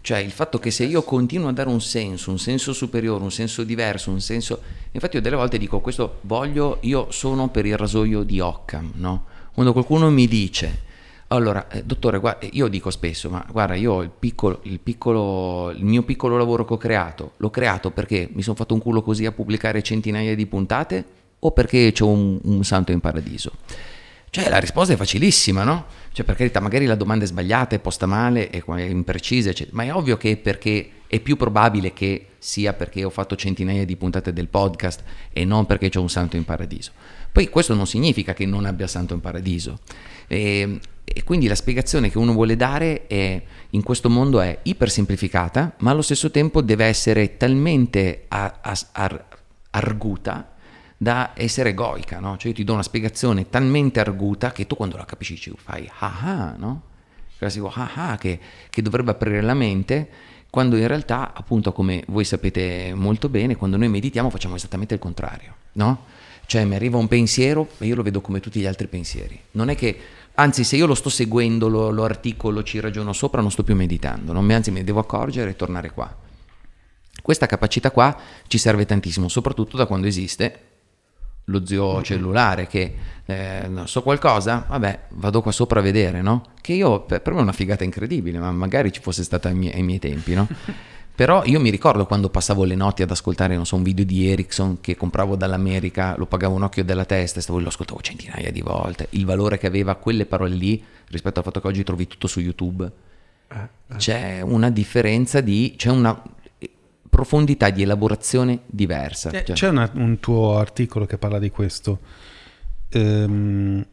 [0.00, 3.32] Cioè il fatto che se io continuo a dare un senso, un senso superiore, un
[3.32, 4.60] senso diverso, un senso...
[4.92, 9.24] Infatti io delle volte dico questo voglio, io sono per il rasoio di Occam, no?
[9.52, 10.82] Quando qualcuno mi dice,
[11.28, 15.84] allora, eh, dottore, guarda, io dico spesso, ma guarda, io il, piccolo, il, piccolo, il
[15.84, 19.26] mio piccolo lavoro che ho creato, l'ho creato perché mi sono fatto un culo così
[19.26, 21.04] a pubblicare centinaia di puntate
[21.38, 23.52] o perché c'è un, un santo in paradiso?
[24.30, 25.86] Cioè la risposta è facilissima, no?
[26.12, 29.76] Cioè per carità, magari la domanda è sbagliata, è posta male, è imprecisa, eccetera.
[29.76, 33.86] ma è ovvio che è perché è più probabile che sia perché ho fatto centinaia
[33.86, 35.02] di puntate del podcast
[35.32, 36.92] e non perché c'è un santo in paradiso.
[37.32, 39.78] Poi questo non significa che non abbia santo in paradiso.
[40.26, 45.76] E, e quindi la spiegazione che uno vuole dare è, in questo mondo è ipersemplificata,
[45.78, 48.60] ma allo stesso tempo deve essere talmente ar-
[48.92, 49.24] ar-
[49.70, 50.52] arguta
[50.98, 52.36] da essere egoica, no?
[52.36, 56.20] Cioè io ti do una spiegazione talmente arguta che tu quando la capisci fai ah
[56.20, 56.82] ah, no?
[57.38, 58.38] Classico ah ah che,
[58.68, 63.76] che dovrebbe aprire la mente quando in realtà, appunto, come voi sapete molto bene, quando
[63.76, 66.04] noi meditiamo facciamo esattamente il contrario, no?
[66.46, 69.36] Cioè mi arriva un pensiero e io lo vedo come tutti gli altri pensieri.
[69.50, 69.98] Non è che,
[70.34, 73.74] anzi, se io lo sto seguendo, lo, lo articolo, ci ragiono sopra, non sto più
[73.74, 76.16] meditando, non, anzi mi devo accorgere e tornare qua.
[77.20, 78.16] Questa capacità qua
[78.46, 80.60] ci serve tantissimo, soprattutto da quando esiste
[81.44, 82.94] lo zio cellulare che
[83.26, 86.42] eh, so qualcosa, vabbè, vado qua sopra a vedere, no?
[86.60, 89.74] Che io per, me è una figata incredibile, ma magari ci fosse stata ai miei,
[89.74, 90.46] ai miei tempi, no?
[91.16, 94.28] Però io mi ricordo quando passavo le notti ad ascoltare, non so, un video di
[94.28, 98.50] Ericsson che compravo dall'America, lo pagavo un occhio della testa e stavo, lo ascoltavo centinaia
[98.50, 99.06] di volte.
[99.10, 102.40] Il valore che aveva quelle parole lì rispetto al fatto che oggi trovi tutto su
[102.40, 102.90] YouTube.
[103.46, 103.96] Eh, eh.
[103.96, 105.74] C'è una differenza di...
[105.76, 106.20] c'è una
[107.14, 109.30] profondità di elaborazione diversa.
[109.30, 109.54] Eh, cioè.
[109.54, 112.00] C'è una, un tuo articolo che parla di questo.
[112.88, 113.86] Ehm,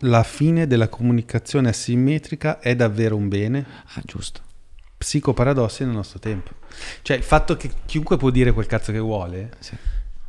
[0.00, 3.66] la fine della comunicazione asimmetrica è davvero un bene?
[3.94, 4.40] Ah, giusto.
[4.96, 6.52] Psicoparadossi nel nostro tempo.
[7.02, 9.76] Cioè, il fatto che chiunque può dire quel cazzo che vuole sì.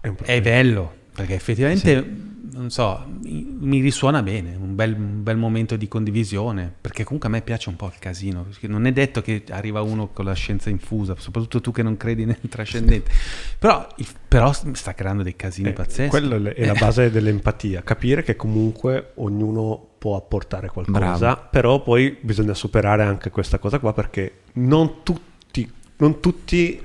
[0.01, 2.03] è, è bello, perché effettivamente...
[2.03, 2.26] Sì
[2.57, 7.31] non so, mi risuona bene, un bel, un bel, momento di condivisione, perché comunque a
[7.31, 10.33] me piace un po' il casino, perché non è detto che arriva uno con la
[10.33, 13.11] scienza infusa, soprattutto tu che non credi nel trascendente,
[13.59, 13.87] però,
[14.27, 16.09] però sta creando dei casini eh, pazzeschi.
[16.09, 21.47] Quella è la base dell'empatia, capire che comunque ognuno può apportare qualcosa, Bravo.
[21.51, 26.81] però poi bisogna superare anche questa cosa qua perché non tutti, non tutti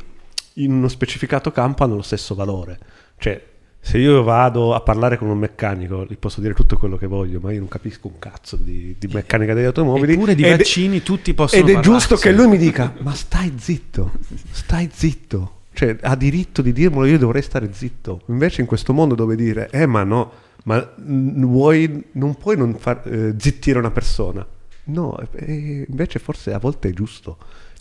[0.57, 2.79] in uno specificato campo hanno lo stesso valore.
[3.17, 3.51] Cioè,
[3.85, 7.41] se io vado a parlare con un meccanico, gli posso dire tutto quello che voglio,
[7.41, 10.13] ma io non capisco un cazzo di, di meccanica degli automobili.
[10.13, 11.99] Eppure di vaccini è, tutti possono Ed è parlare.
[11.99, 14.13] giusto che lui mi dica, ma stai zitto,
[14.53, 15.63] stai zitto.
[15.73, 18.23] Cioè, ha diritto di dirmelo, io dovrei stare zitto.
[18.27, 20.31] Invece in questo mondo dove dire, eh ma no,
[20.63, 24.47] ma vuoi, non puoi non far eh, zittire una persona.
[24.85, 27.37] No, eh, invece forse a volte è giusto.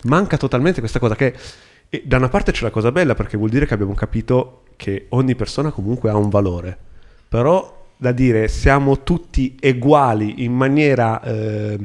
[0.05, 1.35] Manca totalmente questa cosa che...
[2.05, 5.35] da una parte c'è la cosa bella perché vuol dire che abbiamo capito che ogni
[5.35, 6.77] persona comunque ha un valore,
[7.27, 11.77] però da dire siamo tutti uguali in maniera eh,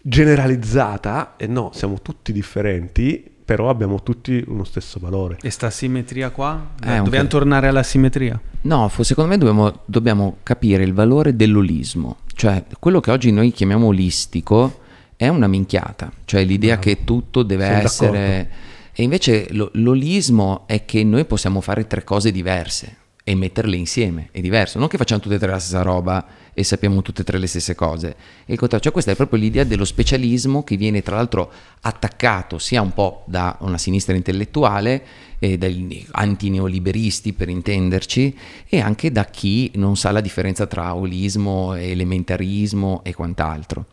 [0.00, 5.36] generalizzata, e no, siamo tutti differenti, però abbiamo tutti uno stesso valore.
[5.42, 6.70] E sta simmetria qua?
[6.82, 7.26] Eh, Dobbiamo okay.
[7.26, 8.40] tornare alla simmetria?
[8.62, 13.86] No, secondo me dobbiamo, dobbiamo capire il valore dell'olismo, cioè quello che oggi noi chiamiamo
[13.86, 14.80] olistico
[15.14, 18.18] è una minchiata, cioè l'idea no, che tutto deve essere...
[18.18, 18.68] D'accordo
[19.00, 24.28] e invece lo, l'olismo è che noi possiamo fare tre cose diverse e metterle insieme,
[24.30, 27.24] è diverso, non che facciamo tutte e tre la stessa roba e sappiamo tutte e
[27.24, 28.14] tre le stesse cose.
[28.44, 31.50] E il cioè questa è proprio l'idea dello specialismo che viene tra l'altro
[31.80, 35.02] attaccato sia un po' da una sinistra intellettuale,
[35.38, 38.36] eh, dagli antineoliberisti per intenderci,
[38.68, 43.86] e anche da chi non sa la differenza tra olismo, elementarismo e quant'altro.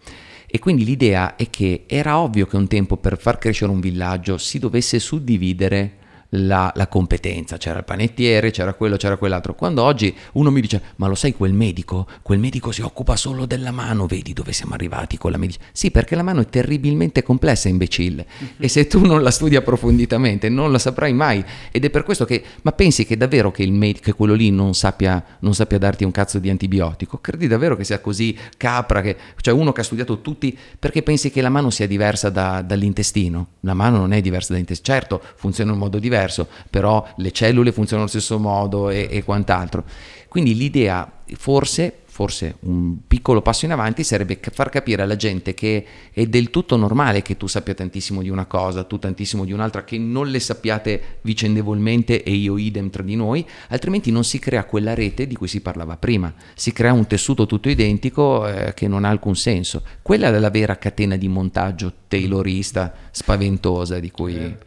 [0.57, 4.39] E quindi l'idea è che era ovvio che un tempo per far crescere un villaggio
[4.39, 5.97] si dovesse suddividere
[6.29, 9.55] la, la, competenza, c'era il panettiere, c'era quello, c'era quell'altro.
[9.55, 12.07] Quando oggi uno mi dice, ma lo sai quel medico?
[12.21, 15.65] Quel medico si occupa solo della mano, vedi dove siamo arrivati con la medicina?
[15.71, 18.25] Sì, perché la mano è terribilmente complessa, imbecille,
[18.57, 21.43] e se tu non la studi approfonditamente non la saprai mai.
[21.71, 24.51] Ed è per questo che, ma pensi che davvero che il medico, che quello lì
[24.51, 27.19] non sappia, non sappia darti un cazzo di antibiotico?
[27.19, 31.31] Credi davvero che sia così capra, che, cioè uno che ha studiato tutti, perché pensi
[31.31, 33.47] che la mano sia diversa da, dall'intestino?
[33.61, 37.71] La mano non è diversa dall'intestino, certo, funziona in modo diverso diverso, però le cellule
[37.71, 39.83] funzionano allo stesso modo e, e quant'altro.
[40.27, 45.85] Quindi l'idea forse forse un piccolo passo in avanti sarebbe far capire alla gente che
[46.11, 49.83] è del tutto normale che tu sappia tantissimo di una cosa, tu tantissimo di un'altra,
[49.83, 54.65] che non le sappiate vicendevolmente e io idem tra di noi, altrimenti non si crea
[54.65, 58.87] quella rete di cui si parlava prima, si crea un tessuto tutto identico eh, che
[58.87, 59.83] non ha alcun senso.
[60.01, 64.35] Quella è la vera catena di montaggio taylorista spaventosa di cui...
[64.37, 64.66] Eh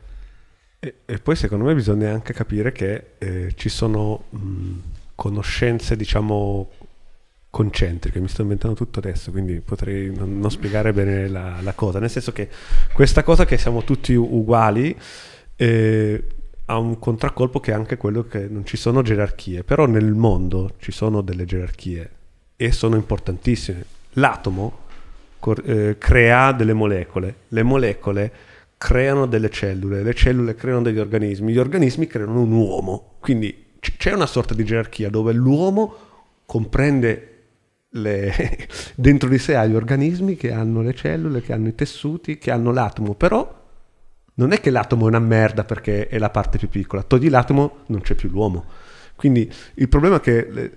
[0.80, 4.72] e, e, poi secondo me bisogna anche capire che eh, ci sono mh,
[5.14, 6.70] conoscenze, diciamo,
[7.50, 8.18] concentriche.
[8.18, 11.98] Mi sto inventando tutto adesso, quindi potrei non, non spiegare bene la, la, cosa.
[11.98, 12.48] Nel senso che
[12.94, 14.96] questa cosa che siamo tutti uguali
[15.56, 16.24] eh,
[16.64, 20.76] ha un contraccolpo che è anche quello che non ci sono gerarchie, però nel mondo
[20.78, 22.10] ci sono delle gerarchie
[22.56, 23.84] e sono importantissime.
[24.14, 24.78] L'atomo
[25.38, 28.32] cor- eh, crea delle molecole, le molecole
[28.80, 33.16] creano delle cellule, le cellule creano degli organismi, gli organismi creano un uomo.
[33.20, 35.94] Quindi c'è una sorta di gerarchia dove l'uomo
[36.46, 37.42] comprende
[37.90, 38.32] le...
[38.96, 42.50] dentro di sé ha gli organismi che hanno le cellule, che hanno i tessuti, che
[42.50, 43.54] hanno l'atomo, però
[44.36, 47.80] non è che l'atomo è una merda perché è la parte più piccola, togli l'atomo
[47.88, 48.64] non c'è più l'uomo.
[49.14, 50.72] Quindi il problema è che,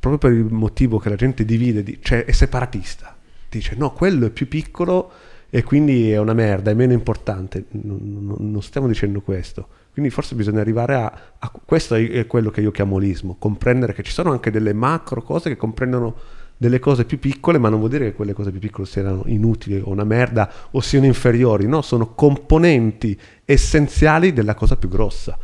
[0.00, 3.14] proprio per il motivo che la gente divide, cioè è separatista,
[3.50, 5.12] dice no, quello è più piccolo
[5.50, 7.64] e quindi è una merda, è meno importante.
[7.70, 9.68] Non, non stiamo dicendo questo.
[9.92, 14.02] Quindi forse bisogna arrivare a, a, Questo è quello che io chiamo olismo, comprendere che
[14.02, 16.14] ci sono anche delle macro cose che comprendono
[16.56, 19.80] delle cose più piccole, ma non vuol dire che quelle cose più piccole siano inutili
[19.82, 25.36] o una merda o siano inferiori, no, sono componenti essenziali della cosa più grossa.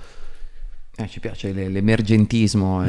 [1.03, 2.85] Eh, ci piace l'emergentismo.
[2.85, 2.89] Eh,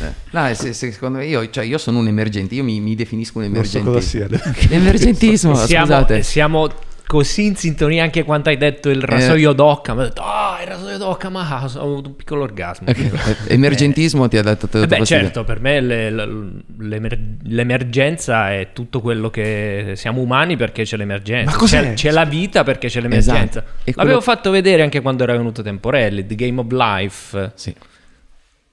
[0.00, 0.12] eh.
[0.30, 3.38] No, se, se, secondo me io, cioè, io, sono un emergente, io mi, mi definisco
[3.38, 3.90] un emergentista.
[3.90, 4.68] Non so cosa sia.
[4.68, 6.22] L'emergentismo, siamo, scusate.
[6.22, 6.68] Siamo
[7.10, 9.94] così in sintonia anche quanto hai detto il rasoio eh, d'occa.
[9.94, 12.88] Mi ha detto, ah, oh, il rasoio d'occa, ma ho avuto un piccolo orgasmo.
[12.88, 13.10] Okay.
[13.48, 14.28] Emergentismo eh.
[14.28, 14.68] ti ha detto...
[14.68, 20.84] Te, beh, certo, per me le, l'emer- l'emergenza è tutto quello che siamo umani perché
[20.84, 21.50] c'è l'emergenza.
[21.50, 21.80] Ma cos'è?
[21.80, 23.64] C'è, c'è la vita perché c'è l'emergenza.
[23.82, 24.00] Esatto.
[24.00, 27.52] L'avevo fatto vedere anche quando era venuto Temporelli, The Game of Life.
[27.56, 27.74] Sì.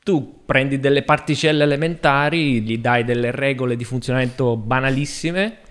[0.03, 5.65] Tu prendi delle particelle elementari, gli dai delle regole di funzionamento banalissime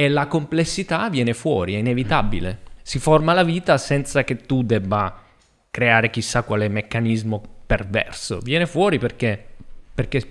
[0.00, 2.60] e la complessità viene fuori, è inevitabile.
[2.82, 5.24] Si forma la vita senza che tu debba
[5.72, 8.38] creare chissà quale meccanismo perverso.
[8.38, 9.44] Viene fuori perché,
[9.92, 10.24] perché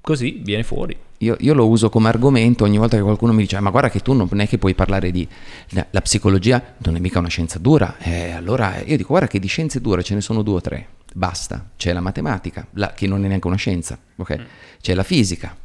[0.00, 0.96] così viene fuori.
[1.18, 3.98] Io, io, lo uso come argomento ogni volta che qualcuno mi dice: Ma guarda, che
[3.98, 5.26] tu non è che puoi parlare di.
[5.70, 7.96] La, la psicologia non è mica una scienza dura.
[7.98, 10.86] Eh, allora io dico: Guarda, che di scienze dure ce ne sono due o tre.
[11.12, 11.70] Basta.
[11.76, 13.98] C'è la matematica, la, che non è neanche una scienza.
[14.14, 14.38] Okay?
[14.38, 14.44] Mm.
[14.80, 15.56] C'è la fisica,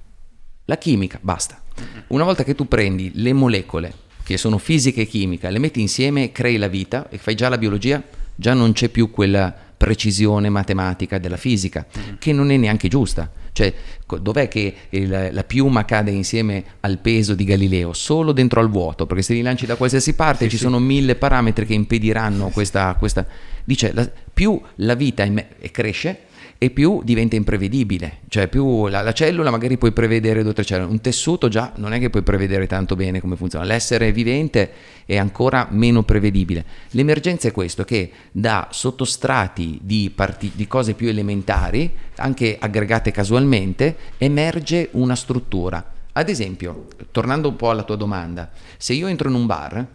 [0.66, 1.62] la chimica, basta.
[2.08, 6.32] Una volta che tu prendi le molecole, che sono fisica e chimica, le metti insieme,
[6.32, 8.02] crei la vita e fai già la biologia,
[8.36, 11.86] già non c'è più quella precisione matematica della fisica,
[12.18, 13.30] che non è neanche giusta.
[13.52, 13.74] Cioè,
[14.20, 17.94] dov'è che il, la piuma cade insieme al peso di Galileo?
[17.94, 20.64] Solo dentro al vuoto, perché se li lanci da qualsiasi parte sì, ci sì.
[20.64, 22.96] sono mille parametri che impediranno questa...
[22.98, 23.26] questa...
[23.66, 25.26] Dice, la, più la vita
[25.72, 26.20] cresce,
[26.64, 30.64] e più diventa imprevedibile, cioè più la, la, cellula magari puoi prevedere due o tre
[30.64, 34.72] cellule, un tessuto già non è che puoi prevedere tanto bene come funziona, l'essere vivente
[35.06, 36.64] è ancora meno prevedibile.
[36.92, 43.98] L'emergenza è questo, che da sottostrati di, parti, di cose più elementari, anche aggregate casualmente,
[44.18, 45.86] emerge una struttura.
[46.14, 49.86] Ad esempio, tornando un po' alla tua domanda, se io entro in un bar,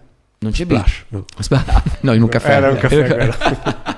[0.40, 1.24] non c'è Splash, no.
[2.02, 2.50] no, in un caffè.
[2.50, 3.96] Era un caffè.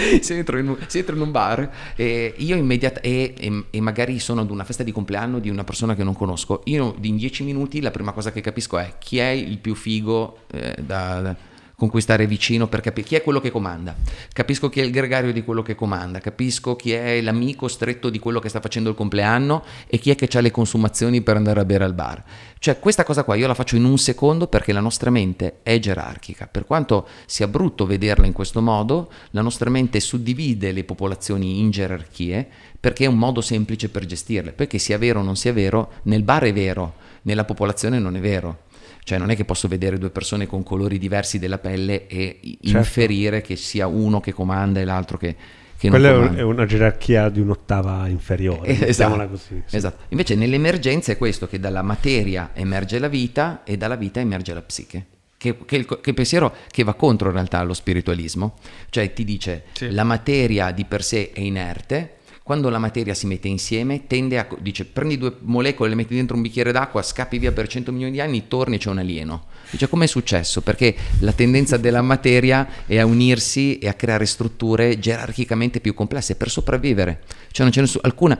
[0.20, 4.18] si, entra in un, si entra in un bar e io immediatamente e, e, magari
[4.18, 7.42] sono ad una festa di compleanno di una persona che non conosco io in dieci
[7.44, 11.36] minuti la prima cosa che capisco è chi è il più figo eh, da, da
[11.80, 13.96] con cui stare vicino per capire chi è quello che comanda.
[14.34, 18.18] Capisco chi è il gregario di quello che comanda, capisco chi è l'amico stretto di
[18.18, 21.58] quello che sta facendo il compleanno e chi è che ha le consumazioni per andare
[21.58, 22.22] a bere al bar.
[22.58, 25.78] Cioè questa cosa qua io la faccio in un secondo perché la nostra mente è
[25.78, 26.48] gerarchica.
[26.48, 31.70] Per quanto sia brutto vederla in questo modo, la nostra mente suddivide le popolazioni in
[31.70, 32.46] gerarchie
[32.78, 34.52] perché è un modo semplice per gestirle.
[34.52, 38.20] Perché sia vero o non sia vero, nel bar è vero, nella popolazione non è
[38.20, 38.68] vero.
[39.02, 42.76] Cioè non è che posso vedere due persone con colori diversi della pelle e certo.
[42.76, 45.36] inferire che sia uno che comanda e l'altro che,
[45.80, 49.62] che Quella non è una gerarchia di un'ottava inferiore, eh, esatto, così.
[49.64, 49.76] Sì.
[49.76, 50.04] esatto.
[50.08, 54.60] Invece nell'emergenza è questo, che dalla materia emerge la vita e dalla vita emerge la
[54.60, 55.06] psiche.
[55.38, 58.56] Che, che, che pensiero che va contro in realtà lo spiritualismo,
[58.90, 59.90] cioè ti dice sì.
[59.90, 62.18] la materia di per sé è inerte,
[62.50, 66.34] quando la materia si mette insieme tende a, dice, prendi due molecole, le metti dentro
[66.34, 69.44] un bicchiere d'acqua, scappi via per 100 milioni di anni, torni e c'è un alieno.
[69.70, 70.60] Dice, com'è successo?
[70.60, 76.34] Perché la tendenza della materia è a unirsi e a creare strutture gerarchicamente più complesse
[76.34, 77.22] per sopravvivere.
[77.52, 78.38] Cioè non c'è nessuna, alcuna...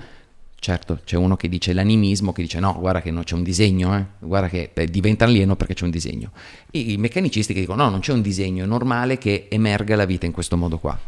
[0.59, 3.97] Certo, c'è uno che dice l'animismo, che dice no, guarda che non c'è un disegno,
[3.97, 4.05] eh?
[4.19, 6.33] guarda che beh, diventa alieno perché c'è un disegno.
[6.73, 10.05] I, I meccanicisti che dicono no, non c'è un disegno, è normale che emerga la
[10.05, 10.99] vita in questo modo qua.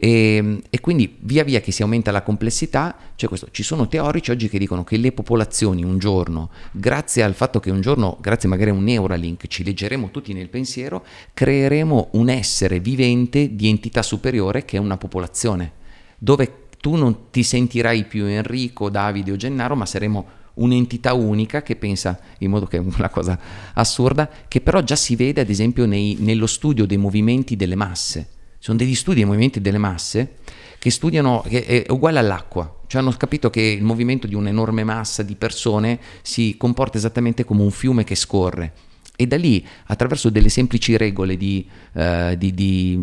[0.00, 3.48] E, e, quindi via via che si aumenta la complessità, c'è questo.
[3.50, 7.72] ci sono teorici oggi che dicono che le popolazioni un giorno, grazie al fatto che
[7.72, 11.04] un giorno, grazie magari a un Neuralink, ci leggeremo tutti nel pensiero,
[11.34, 15.72] creeremo un essere vivente di entità superiore che è una popolazione,
[16.16, 21.74] dove tu non ti sentirai più Enrico, Davide o Gennaro, ma saremo un'entità unica che
[21.74, 23.38] pensa in modo che è una cosa
[23.74, 28.28] assurda, che però già si vede ad esempio nei, nello studio dei movimenti delle masse
[28.58, 30.36] sono degli studi dei movimenti delle masse
[30.78, 35.22] che studiano, che è uguale all'acqua, cioè hanno capito che il movimento di un'enorme massa
[35.22, 38.72] di persone si comporta esattamente come un fiume che scorre.
[39.16, 43.00] E da lì, attraverso delle semplici regole di, uh, di, di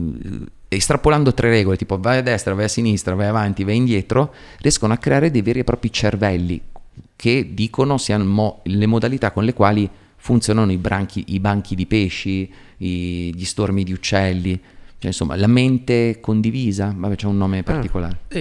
[0.70, 4.94] estrapolando tre regole, tipo vai a destra, vai a sinistra, vai avanti, vai indietro, riescono
[4.94, 6.62] a creare dei veri e propri cervelli
[7.16, 12.52] che dicono siano le modalità con le quali funzionano i, branchi, i banchi di pesci,
[12.78, 14.60] i, gli stormi di uccelli.
[15.06, 18.18] Cioè, insomma, la mente condivisa, vabbè, c'è un nome ah, particolare.
[18.34, 18.40] Ah,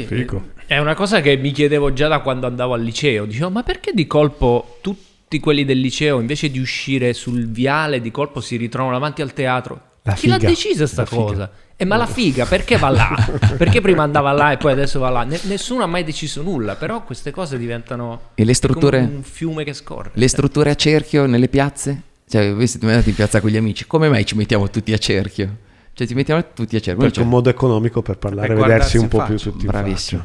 [0.66, 3.26] È una cosa che mi chiedevo già da quando andavo al liceo.
[3.26, 8.10] Dicevo, ma perché di colpo tutti quelli del liceo invece di uscire sul viale di
[8.10, 9.80] colpo si ritrovano davanti al teatro.
[10.02, 10.36] La Chi figa.
[10.36, 11.50] l'ha decisa sta la cosa?
[11.76, 13.14] E ma la figa perché va là?
[13.58, 15.24] perché prima andava là e poi adesso va là?
[15.24, 19.74] nessuno ha mai deciso nulla, però queste cose diventano e le strutture, un fiume che
[19.74, 20.12] scorre.
[20.14, 22.02] Le strutture a cerchio nelle piazze?
[22.26, 24.98] Cioè, voi siete andati in piazza con gli amici, come mai ci mettiamo tutti a
[24.98, 25.72] cerchio?
[25.94, 27.04] Cioè, ci mettiamo tutti a cerchio.
[27.04, 30.24] Perché è un modo economico per parlare e vedersi un po' più tutti Bravissimo,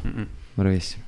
[0.54, 1.04] bravissimo.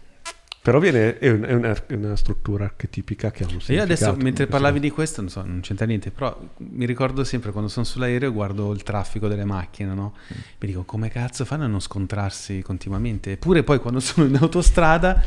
[0.63, 3.79] Però viene, è, un, è, una, è, una, struttura archetipica che ha un significato.
[3.79, 7.51] Io adesso, mentre parlavi di questo, non so, non c'entra niente, però mi ricordo sempre
[7.51, 10.15] quando sono sull'aereo e guardo il traffico delle macchine, no?
[10.15, 10.39] Mm.
[10.61, 13.33] Mi dico, come cazzo fanno a non scontrarsi continuamente?
[13.33, 15.21] Eppure poi quando sono in autostrada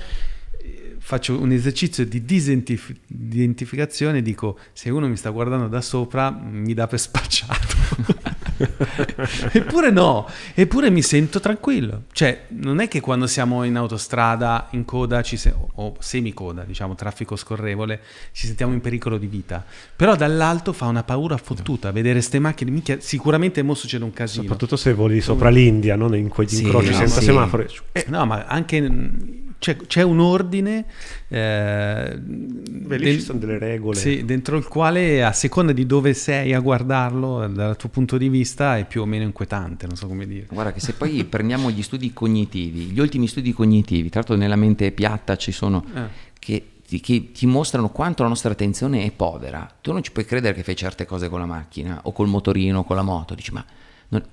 [0.58, 6.32] eh, faccio un esercizio di disidentificazione e dico, se uno mi sta guardando da sopra,
[6.32, 8.24] mi dà per spacciato.
[9.52, 12.04] eppure no, eppure mi sento tranquillo.
[12.12, 17.36] Cioè, non è che quando siamo in autostrada, in coda, se- o semicoda, diciamo, traffico
[17.36, 18.02] scorrevole,
[18.32, 19.64] ci sentiamo in pericolo di vita.
[19.96, 22.72] Però dall'alto fa una paura fottuta vedere ste macchine.
[22.72, 24.44] Minchia, sicuramente mo succede un casino.
[24.44, 27.26] Soprattutto se voli sopra l'India, non in quegli sì, incroci no, senza sì.
[27.26, 27.68] semafori.
[27.92, 30.86] Eh, no, ma anche c'è, c'è un ordine.
[31.28, 33.98] Eh, Beh, lì ci sono delle regole.
[33.98, 38.30] Sì, dentro il quale, a seconda di dove sei a guardarlo, dal tuo punto di
[38.30, 39.88] vista, è più o meno inquietante.
[39.88, 40.46] Non so come dire.
[40.52, 44.56] Guarda, che se poi prendiamo gli studi cognitivi, gli ultimi studi cognitivi, tra l'altro nella
[44.56, 45.84] mente piatta ci sono.
[45.96, 46.34] Eh.
[46.38, 46.66] Che
[47.02, 49.68] che ti mostrano quanto la nostra attenzione è povera.
[49.82, 52.80] Tu non ci puoi credere che fai certe cose con la macchina o col motorino
[52.80, 53.34] o con la moto.
[53.34, 53.66] Dici, ma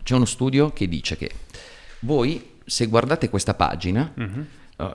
[0.03, 1.31] c'è uno studio che dice che
[2.01, 4.47] voi, se guardate questa pagina, uh-huh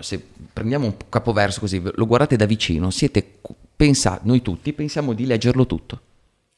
[0.01, 3.39] se prendiamo un capoverso così, lo guardate da vicino, siete
[3.75, 6.01] pensa, noi tutti pensiamo di leggerlo tutto.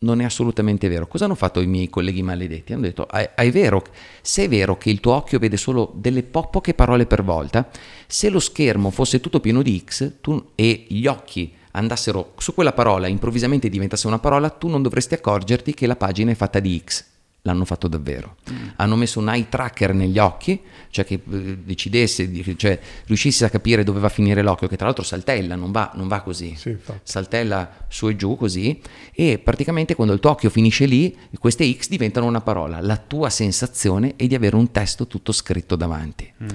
[0.01, 1.07] Non è assolutamente vero.
[1.07, 2.71] Cosa hanno fatto i miei colleghi maledetti?
[2.71, 3.83] Hanno detto: è, è vero,
[4.21, 7.69] se è vero che il tuo occhio vede solo delle po- poche parole per volta,
[8.07, 12.71] se lo schermo fosse tutto pieno di X tu, e gli occhi andassero su quella
[12.71, 16.81] parola improvvisamente diventasse una parola, tu non dovresti accorgerti che la pagina è fatta di
[16.83, 17.05] X
[17.43, 18.35] l'hanno fatto davvero.
[18.51, 18.67] Mm.
[18.75, 20.59] Hanno messo un eye tracker negli occhi,
[20.89, 24.85] cioè che eh, decidesse, cioè riuscisse a capire dove va a finire l'occhio, che tra
[24.85, 28.79] l'altro saltella, non va, non va così, sì, saltella su e giù così,
[29.13, 32.81] e praticamente quando il tuo occhio finisce lì, queste X diventano una parola.
[32.81, 36.31] La tua sensazione è di avere un testo tutto scritto davanti.
[36.43, 36.47] Mm.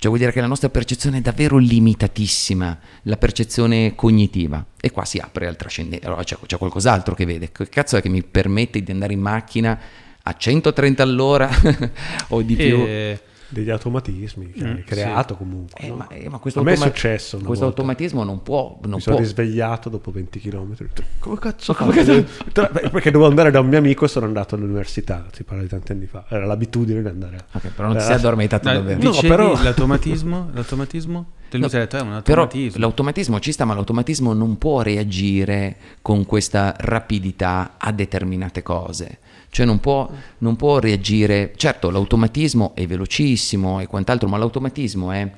[0.00, 4.64] Cioè vuol dire che la nostra percezione è davvero limitatissima, la percezione cognitiva.
[4.80, 6.06] E qua si apre al trascendente.
[6.06, 7.50] Allora c'è, c'è qualcos'altro che vede.
[7.50, 9.76] Che cazzo è che mi permette di andare in macchina
[10.22, 11.50] a 130 all'ora
[12.28, 12.76] o di più?
[12.86, 15.38] E degli automatismi che mm, hai creato sì.
[15.38, 15.80] comunque.
[15.80, 15.96] Eh, no?
[15.96, 17.36] ma, eh, ma questo a me automa- è successo.
[17.36, 17.80] Questo volta.
[17.80, 18.78] automatismo non può.
[18.82, 20.74] Non Mi sono risvegliato dopo 20 km.
[21.18, 21.74] Come cazzo?
[21.74, 22.24] Come cazzo?
[22.52, 25.26] Perché dovevo andare da un mio amico e sono andato all'università.
[25.32, 26.26] Si parla di tanti anni fa.
[26.28, 27.46] Era l'abitudine di andare.
[27.52, 29.02] Ok, però non ti sei addormentato no, davvero.
[29.02, 29.62] No, però...
[29.62, 30.50] l'automatismo?
[30.52, 31.26] l'automatismo?
[31.50, 32.70] No, detto, è un automatismo.
[32.72, 39.18] Però l'automatismo ci sta, ma l'automatismo non può reagire con questa rapidità a determinate cose
[39.50, 45.30] cioè non può, non può reagire, certo l'automatismo è velocissimo e quant'altro, ma l'automatismo è,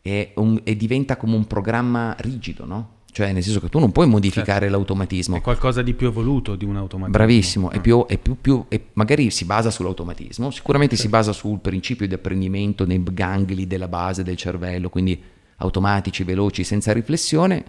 [0.00, 2.92] è, un, è diventa come un programma rigido, no?
[3.14, 4.74] Cioè, nel senso che tu non puoi modificare certo.
[4.74, 5.36] l'automatismo.
[5.36, 7.16] È qualcosa di più evoluto di un automatismo.
[7.16, 7.80] Bravissimo, è ah.
[7.80, 11.10] più, è più, più è, magari si basa sull'automatismo, sicuramente certo.
[11.10, 15.22] si basa sul principio di apprendimento nei gangli della base del cervello, quindi
[15.58, 17.64] automatici, veloci, senza riflessione,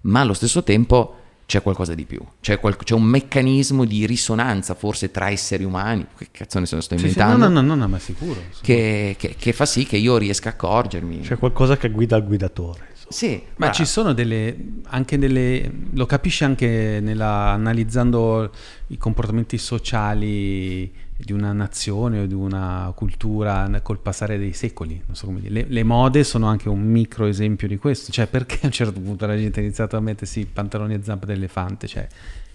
[0.00, 1.14] ma allo stesso tempo
[1.48, 6.04] c'è qualcosa di più, c'è, qual- c'è, un meccanismo di risonanza forse tra esseri umani,
[6.18, 7.06] che cazzo ne sto inventando?
[7.08, 8.38] Sì, sì, no, no, no, no, ma sicuro.
[8.60, 11.20] Che, che, che, fa sì che io riesca a accorgermi.
[11.20, 12.88] C'è qualcosa che guida il guidatore.
[12.90, 13.08] Insomma.
[13.08, 14.54] Sì, ma ci sono delle,
[14.88, 18.50] anche delle, lo capisci anche nella, analizzando
[18.88, 25.02] i comportamenti sociali di una nazione o di una cultura col passare dei secoli.
[25.10, 28.12] So le, le, mode sono anche un micro esempio di questo.
[28.12, 31.26] Cioè, perché a un certo punto la gente ha iniziato a mettersi pantaloni a zampa
[31.26, 31.88] d'elefante?
[31.88, 32.06] Cioè,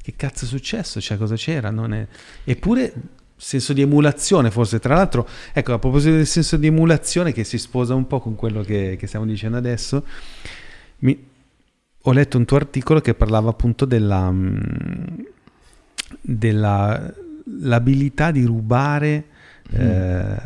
[0.02, 1.02] che cazzo è successo?
[1.02, 1.70] Cioè, cosa c'era?
[1.70, 2.08] È...
[2.46, 2.94] Eppure
[3.36, 7.58] senso di emulazione forse tra l'altro ecco a proposito del senso di emulazione che si
[7.58, 10.06] sposa un po' con quello che, che stiamo dicendo adesso
[11.00, 11.28] mi...
[12.04, 14.34] ho letto un tuo articolo che parlava appunto della,
[16.22, 17.14] della
[17.60, 19.26] l'abilità di rubare
[19.76, 19.80] mm.
[19.80, 20.42] eh,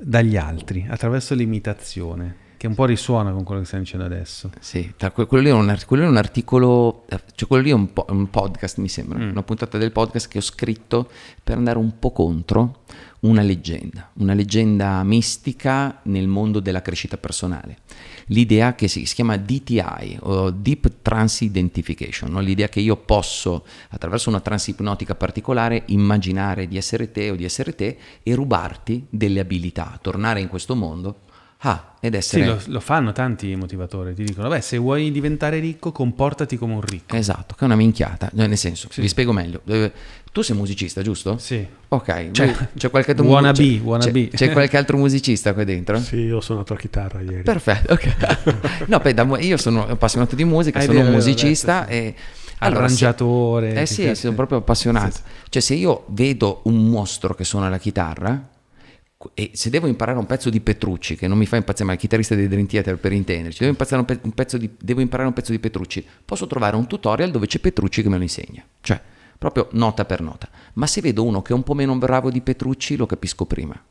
[0.00, 4.50] dagli altri attraverso l'imitazione che un po' risuona con quello che stiamo dicendo adesso.
[4.60, 8.06] Sì, quello lì è un, quello è un articolo, cioè quello lì è un, po-
[8.08, 9.30] un podcast mi sembra, mm.
[9.30, 11.10] una puntata del podcast che ho scritto
[11.42, 12.80] per andare un po' contro
[13.26, 17.78] una leggenda, una leggenda mistica nel mondo della crescita personale.
[18.26, 22.40] L'idea che si, chiama DTI, o Deep Trance Identification, no?
[22.40, 27.44] l'idea che io posso, attraverso una trance ipnotica particolare, immaginare di essere te o di
[27.44, 31.24] essere te e rubarti delle abilità, tornare in questo mondo
[31.60, 32.42] Ah, ed essere...
[32.42, 36.74] Sì, lo, lo, fanno tanti motivatori, ti dicono, beh, se vuoi diventare ricco, comportati come
[36.74, 37.16] un ricco.
[37.16, 39.00] Esatto, che è una minchiata, nel senso, sì.
[39.00, 39.62] vi spiego meglio.
[40.30, 41.38] Tu sei musicista, giusto?
[41.38, 41.66] Sì.
[41.88, 45.98] Ok, c'è, c'è qualche altro wanna c'è, wanna c'è, c'è, qualche altro musicista qui dentro?
[45.98, 47.42] Sì, ho suonato la chitarra ieri.
[47.42, 48.84] Perfetto, ok.
[48.86, 51.98] no, beh, da, io sono appassionato di musica, ah, sono un musicista detto, sì.
[51.98, 52.14] e...
[52.58, 53.74] Allora, Arrangiatore.
[53.74, 55.16] Eh sì, sono proprio appassionato.
[55.16, 55.50] Sì, sì.
[55.50, 58.48] Cioè, se io vedo un mostro che suona la chitarra,
[59.32, 61.98] e se devo imparare un pezzo di Petrucci, che non mi fa impazzire, ma il
[61.98, 65.34] chitarrista dei Dream Theater per intenderci, devo un, pe- un pezzo di, devo imparare un
[65.34, 68.62] pezzo di Petrucci, posso trovare un tutorial dove c'è Petrucci che me lo insegna.
[68.80, 69.00] Cioè,
[69.38, 70.48] proprio nota per nota.
[70.74, 73.82] Ma se vedo uno che è un po' meno bravo di Petrucci, lo capisco prima.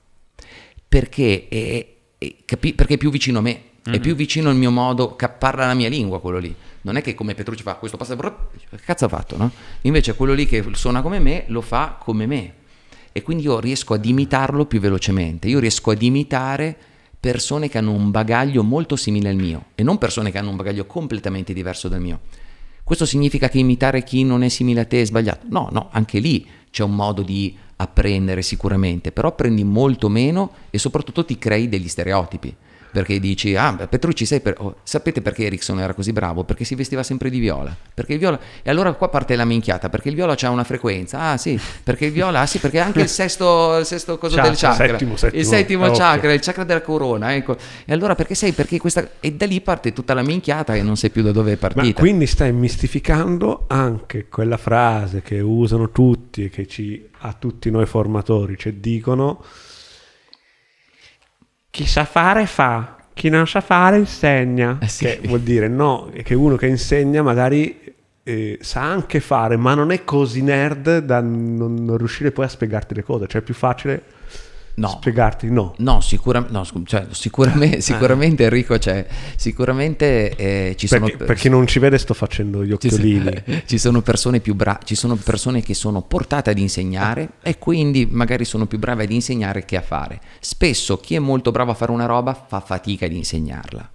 [0.87, 1.87] Perché è,
[2.19, 3.97] è, capi- perché è più vicino a me, mm-hmm.
[3.97, 6.55] è più vicino al mio modo, parla la mia lingua quello lì.
[6.81, 9.51] Non è che come Petrucci fa questo passo, che cazzo ha fatto, no?
[9.81, 12.53] Invece quello lì che suona come me, lo fa come me
[13.17, 16.75] e quindi io riesco ad imitarlo più velocemente, io riesco ad imitare
[17.17, 20.57] persone che hanno un bagaglio molto simile al mio e non persone che hanno un
[20.57, 22.19] bagaglio completamente diverso dal mio.
[22.83, 25.45] Questo significa che imitare chi non è simile a te è sbagliato?
[25.49, 30.77] No, no, anche lì c'è un modo di apprendere sicuramente, però apprendi molto meno e
[30.77, 32.53] soprattutto ti crei degli stereotipi
[32.95, 34.55] perché dici, ah, Petrucci, sai per...
[34.59, 36.45] oh, sapete perché Ericsson era così bravo?
[36.45, 37.75] Perché si vestiva sempre di viola.
[37.93, 38.39] Perché il viola...
[38.63, 41.19] E allora qua parte la minchiata, perché il viola ha una frequenza.
[41.19, 44.49] Ah sì, perché il viola, ah sì, perché anche il sesto, il sesto coso chakra,
[44.49, 44.87] del chakra.
[44.87, 45.41] Settimo, settimo.
[45.41, 47.57] Il settimo chakra, il chakra della corona, ecco.
[47.83, 48.53] E allora perché sei?
[48.53, 49.05] Perché questa...
[49.19, 51.85] E da lì parte tutta la minchiata e non sai più da dove è partita.
[51.85, 57.69] Ma quindi stai mistificando anche quella frase che usano tutti e che ci, a tutti
[57.69, 59.43] noi formatori, cioè dicono
[61.75, 64.77] chi sa fare fa, chi non sa fare insegna.
[64.79, 65.03] Eh sì.
[65.03, 69.91] Che vuol dire no, che uno che insegna magari eh, sa anche fare, ma non
[69.91, 73.27] è così nerd da non, non riuscire poi a spiegarti le cose.
[73.27, 74.01] Cioè è più facile
[74.75, 74.89] no.
[74.89, 75.73] spiegarti no.
[75.77, 79.05] No, sicura, no cioè, sicuramente, sicuramente Enrico, cioè,
[79.35, 81.25] sicuramente eh, ci perché, sono...
[81.25, 83.43] Per chi non ci vede sto facendo gli occhiolini.
[83.45, 87.57] Ci, ci sono persone più brave, ci sono persone che sono portate ad insegnare e
[87.57, 90.19] quindi magari sono più brave ad insegnare che a fare.
[90.39, 93.89] Spesso chi è molto bravo a fare una roba fa fatica ad insegnarla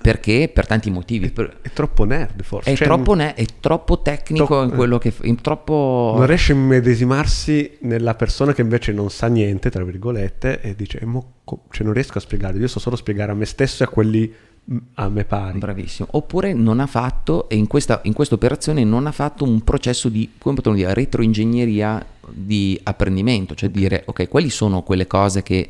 [0.00, 1.32] perché per tanti motivi.
[1.34, 2.72] È, è troppo nerd forse.
[2.72, 5.12] È, cioè, troppo, ne- è troppo troppo, troppo in quello che...
[5.22, 6.14] In troppo...
[6.16, 10.98] Non riesce a immedesimarsi nella persona che invece non sa niente, tra virgolette, e dice,
[10.98, 11.34] eh, mo,
[11.70, 14.32] cioè, non riesco a spiegare, io so solo spiegare a me stesso e a quelli
[14.70, 15.58] mm, a me pari.
[15.58, 16.08] Bravissimo.
[16.12, 20.08] Oppure non ha fatto, e in questa, in questa operazione non ha fatto un processo
[20.08, 25.68] di, come potremmo dire, retroingegneria di apprendimento, cioè dire, ok, quali sono quelle cose che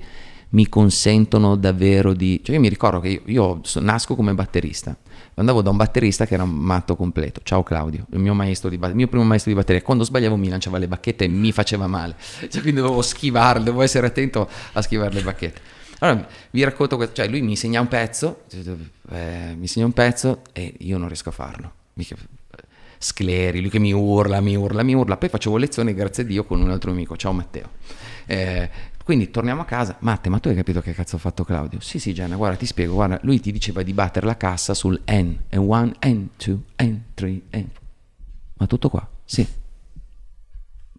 [0.50, 2.40] mi consentono davvero di...
[2.42, 4.96] Cioè io mi ricordo che io, io nasco come batterista,
[5.34, 8.78] andavo da un batterista che era un matto completo, ciao Claudio, il mio, maestro di,
[8.80, 11.86] il mio primo maestro di batteria, quando sbagliavo mi lanciava le bacchette e mi faceva
[11.86, 12.14] male,
[12.48, 15.60] cioè quindi dovevo schivarle, dovevo essere attento a schivare le bacchette.
[16.00, 20.42] Allora vi racconto questo, cioè lui mi insegna un pezzo, eh, mi insegna un pezzo
[20.52, 21.72] e io non riesco a farlo.
[22.98, 25.16] Scleri, lui che mi urla, mi urla, mi urla.
[25.16, 27.70] Poi facevo lezioni, grazie a Dio, con un altro amico, ciao Matteo.
[28.26, 28.68] Eh,
[29.06, 31.78] quindi torniamo a casa, Matte, ma tu hai capito che cazzo ha fatto Claudio?
[31.78, 35.00] Sì, sì, Gianna, guarda, ti spiego, guarda, lui ti diceva di battere la cassa sul
[35.08, 37.64] N, N1, N2, N3, N...
[38.54, 39.08] Ma tutto qua?
[39.24, 39.46] Sì.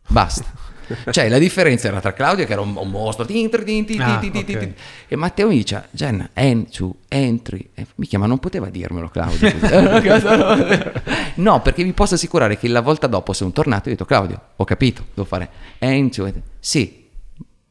[0.07, 0.45] Basta.
[1.11, 4.19] cioè la differenza era tra Claudio che era un, un mostro ah,
[4.55, 4.73] okay.
[5.09, 9.51] e Matteo mi dice Jenna N2 N3 mica ma non poteva dirmelo Claudio
[11.35, 14.41] no perché vi posso assicurare che la volta dopo sono tornato e ho detto Claudio
[14.55, 15.49] ho capito devo fare
[15.81, 17.06] N2 sì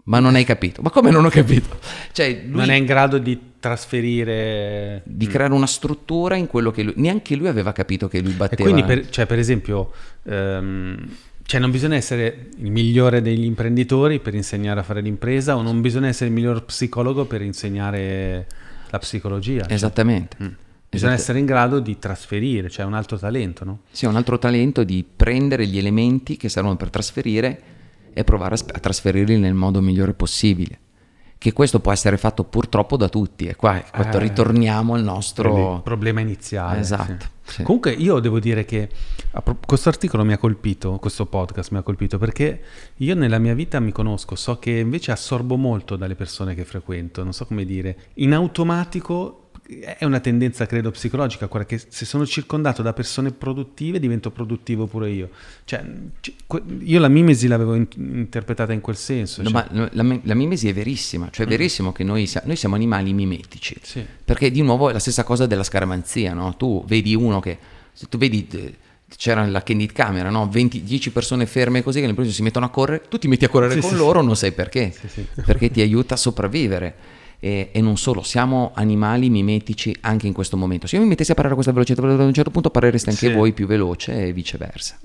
[0.08, 0.82] ma non hai capito.
[0.82, 1.78] Ma come non ho capito?
[2.12, 5.02] Cioè, lui non è in grado di trasferire...
[5.04, 6.92] Di creare una struttura in quello che lui...
[6.96, 8.68] Neanche lui aveva capito che lui batteva.
[8.68, 9.92] E quindi, per, cioè, per esempio,
[10.24, 10.96] um,
[11.42, 15.80] cioè non bisogna essere il migliore degli imprenditori per insegnare a fare l'impresa o non
[15.80, 18.46] bisogna essere il miglior psicologo per insegnare
[18.90, 19.62] la psicologia.
[19.62, 19.72] Cioè.
[19.72, 20.36] Esattamente.
[20.38, 20.52] Cioè, mm.
[20.88, 23.80] Bisogna Esatt- essere in grado di trasferire, cioè un altro talento, no?
[23.90, 27.74] Sì, un altro talento di prendere gli elementi che servono per trasferire
[28.18, 30.78] e provare a, a trasferirli nel modo migliore possibile.
[31.36, 36.20] Che questo può essere fatto purtroppo da tutti, e qua eh, ritorniamo al nostro problema
[36.20, 36.80] iniziale.
[36.80, 37.26] Esatto.
[37.42, 37.56] Sì.
[37.56, 37.62] Sì.
[37.62, 38.88] Comunque io devo dire che
[39.66, 42.60] questo articolo mi ha colpito, questo podcast mi ha colpito perché
[42.96, 47.22] io nella mia vita mi conosco, so che invece assorbo molto dalle persone che frequento,
[47.22, 52.24] non so come dire, in automatico è una tendenza, credo, psicologica, quella che se sono
[52.24, 55.30] circondato da persone produttive divento produttivo pure io.
[55.64, 55.84] Cioè,
[56.80, 59.42] io la mimesi l'avevo in- interpretata in quel senso.
[59.42, 59.66] No, cioè.
[59.70, 61.50] ma la, la, mimesi è verissima, cioè è mm.
[61.50, 61.92] verissimo mm.
[61.92, 64.04] che noi, noi, siamo animali mimetici, sì.
[64.24, 66.56] perché di nuovo è la stessa cosa della scaramanzia, no?
[66.56, 67.58] Tu vedi uno che,
[67.92, 68.46] se tu vedi
[69.16, 70.48] c'era la candid camera, no?
[70.48, 73.48] 20, 10 persone ferme così che all'improvviso si mettono a correre, tu ti metti a
[73.48, 74.94] correre sì, con sì, loro, non sai perché,
[75.44, 77.15] perché ti aiuta a sopravvivere.
[77.38, 80.86] E, e, non solo, siamo animali mimetici anche in questo momento.
[80.86, 83.28] Se io mi mettessi a parlare a questa velocità, ad un certo punto parlereste anche
[83.28, 83.32] sì.
[83.32, 84.98] voi più veloce e viceversa.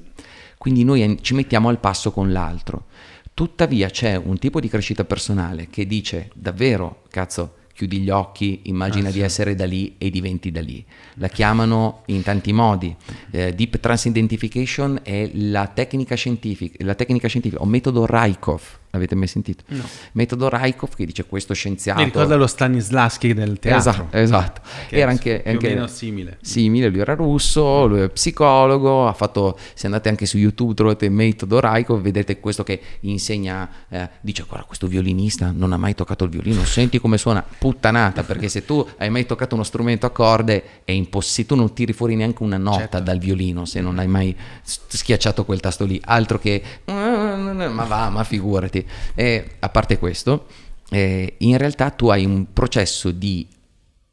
[0.57, 2.85] Quindi noi ci mettiamo al passo con l'altro.
[3.33, 9.07] Tuttavia c'è un tipo di crescita personale che dice davvero, cazzo, chiudi gli occhi, immagina
[9.07, 9.23] ah, di sì.
[9.23, 10.85] essere da lì e diventi da lì.
[11.15, 12.95] La chiamano in tanti modi.
[13.31, 19.15] Eh, Deep Trans Identification è la tecnica scientifica, la tecnica scientifica o metodo Raikov L'avete
[19.15, 19.63] mai sentito?
[19.67, 19.83] No.
[20.13, 21.99] Metodo Raikov che dice questo scienziato.
[21.99, 23.91] Mi ricorda lo Stanislaschi del teatro.
[23.91, 24.61] Esatto, esatto.
[24.89, 26.37] Era anche, più anche o meno simile.
[26.41, 31.09] Simile, lui era russo, lui è psicologo, ha fatto, se andate anche su YouTube trovate
[31.09, 36.25] Metodo Raikov, vedete questo che insegna, eh, dice guarda questo violinista non ha mai toccato
[36.25, 40.09] il violino, senti come suona, puttanata, perché se tu hai mai toccato uno strumento a
[40.09, 42.99] corde è impossibile, tu non tiri fuori neanche una nota certo.
[42.99, 48.23] dal violino se non hai mai schiacciato quel tasto lì, altro che ma va, ma
[48.23, 48.80] figurati.
[49.15, 50.47] E a parte questo,
[50.89, 53.47] eh, in realtà tu hai un processo di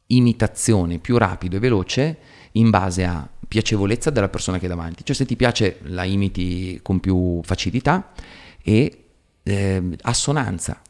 [0.07, 2.17] imitazione più rapido e veloce
[2.53, 5.03] in base a piacevolezza della persona che è davanti.
[5.03, 8.11] Cioè se ti piace la imiti con più facilità
[8.61, 9.05] e
[9.43, 10.81] eh, assonanza.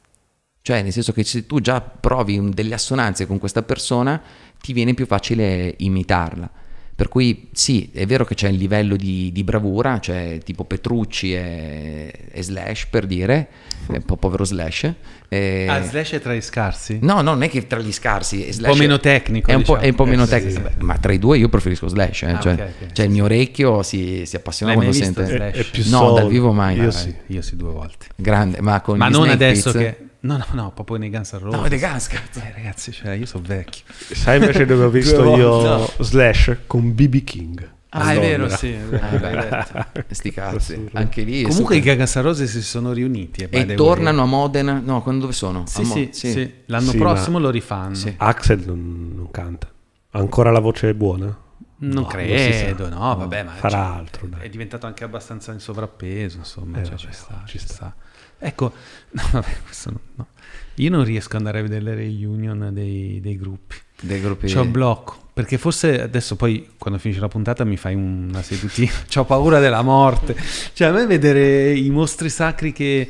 [0.62, 4.22] Cioè nel senso che se tu già provi delle assonanze con questa persona
[4.62, 6.52] ti viene più facile imitarla.
[7.00, 11.34] Per cui sì, è vero che c'è il livello di, di bravura, cioè tipo Petrucci
[11.34, 13.48] e, e, Slash per dire,
[13.88, 14.94] un po' povero Slash.
[15.30, 15.66] E...
[15.70, 17.00] Ah, Slash è tra gli scarsi?
[17.02, 18.52] No, non è che tra gli scarsi.
[18.52, 19.50] Slash un po' meno tecnico.
[19.50, 19.78] È un, diciamo.
[19.78, 20.84] po', è un po', meno eh, tecnico, sì.
[20.84, 22.24] ma tra i due io preferisco Slash.
[22.24, 22.88] Eh, ah, cioè, okay, okay.
[22.92, 25.26] cioè il mio orecchio si, si appassiona quando sente...
[25.26, 25.56] Slash?
[25.56, 26.82] È, è più no, dal vivo mai.
[26.82, 28.08] Io sì, io sì due volte.
[28.18, 29.86] Grande, ma con Ma non adesso Pizza...
[29.86, 30.09] che...
[30.22, 31.62] No, no, no, proprio nei Guns N' Roses.
[31.62, 32.40] No, nei Guns, cazzo.
[32.40, 33.84] Eh, ragazzi, cioè, io sono vecchio.
[33.88, 35.90] Sai invece dove ho visto io no.
[36.00, 37.72] Slash con BB King.
[37.92, 38.72] Ah, è vero, sì.
[38.72, 39.66] Vero,
[40.10, 40.90] Sti cazzi.
[40.94, 41.44] Anche lì.
[41.44, 43.44] Comunque i Guns N' Roses si sono riuniti.
[43.44, 44.82] Eh, e tornano a Modena.
[44.84, 45.64] No, quando dove sono?
[45.66, 47.98] Sì, Mo- sì, sì, sì, L'anno prossimo lo rifanno.
[48.18, 49.72] Axel non, non, canta.
[50.12, 51.48] Ancora la voce è buona?
[51.82, 54.28] Non no, credo, non no, vabbè, ma farà cioè, altro.
[54.28, 54.42] Dai.
[54.42, 57.74] È diventato anche abbastanza in sovrappeso, insomma, eh, cioè, vabbè, ci, sta, ci sta.
[57.74, 57.96] sta.
[58.40, 58.74] Ecco,
[59.12, 60.28] no, vabbè, no, no.
[60.76, 63.76] io non riesco ad andare a vedere le reunion dei, dei gruppi.
[64.02, 64.52] Dei gruppi.
[64.52, 65.28] C'ho blocco.
[65.34, 68.92] Perché forse adesso poi quando finisce la puntata mi fai una sedutina.
[69.16, 70.36] Ho paura della morte.
[70.74, 73.10] Cioè a me vedere i mostri sacri che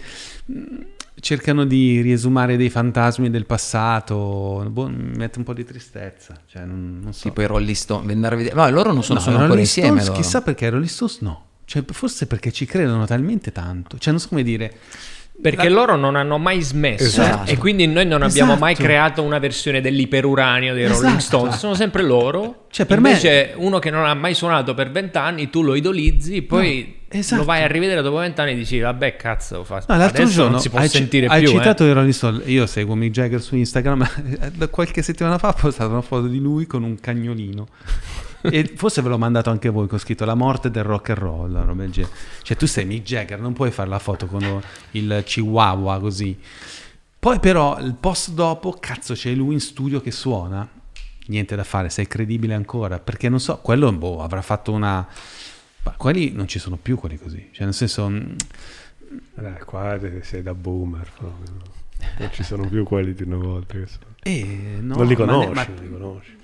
[0.52, 0.82] mm,
[1.20, 6.40] cercano di riesumare dei fantasmi del passato boh, mi mette un po' di tristezza.
[6.46, 7.28] Cioè, non, non so.
[7.30, 8.12] Tipo i Rolling Stones.
[8.12, 8.56] Andare a vedere...
[8.56, 10.02] No, loro non sono, no, sono ancora insieme.
[10.02, 11.46] Stones, chissà perché i Rolling Stones no.
[11.66, 13.98] Cioè, forse perché ci credono talmente tanto.
[13.98, 14.74] Cioè, non so come dire.
[15.42, 15.76] Perché la...
[15.76, 17.50] loro non hanno mai smesso esatto.
[17.50, 18.66] e quindi noi non abbiamo esatto.
[18.66, 21.02] mai creato una versione dell'iperuranio dei esatto.
[21.02, 22.66] Rolling Stones, sono sempre loro.
[22.70, 23.64] Cioè, per Invece me...
[23.64, 27.42] uno che non ha mai suonato per vent'anni, tu lo idolizzi, poi no, esatto.
[27.42, 29.84] lo vai a rivedere dopo vent'anni e dici vabbè cazzo, fa...
[29.88, 31.48] no, l'altro Adesso giorno non si può hai sentire c- più.
[31.48, 31.90] Hai citato eh.
[31.90, 34.08] i Rolling Stones, io seguo Mick Jagger su Instagram,
[34.70, 37.68] qualche settimana fa ho postato una foto di lui con un cagnolino
[38.50, 41.20] e forse ve l'ho mandato anche voi, che ho scritto la morte del rock and
[41.20, 42.14] roll, roba del genere.
[42.42, 44.62] Cioè tu sei Mick Jagger, non puoi fare la foto con
[44.92, 46.38] il chihuahua così.
[47.20, 50.68] Poi però il post dopo, cazzo, c'è lui in studio che suona.
[51.28, 55.06] Niente da fare, sei credibile ancora, perché non so, quello boh, avrà fatto una...
[55.84, 58.10] Ma quelli non ci sono più quelli così, cioè nel senso...
[58.10, 58.36] Mm,
[59.36, 61.78] eh, qua sei da boomer proprio.
[62.18, 63.74] Non ci sono più quelli di una volta.
[63.74, 64.06] Che sono...
[64.24, 65.68] eh, no, non li conosci, ma...
[65.68, 66.38] non li conosci.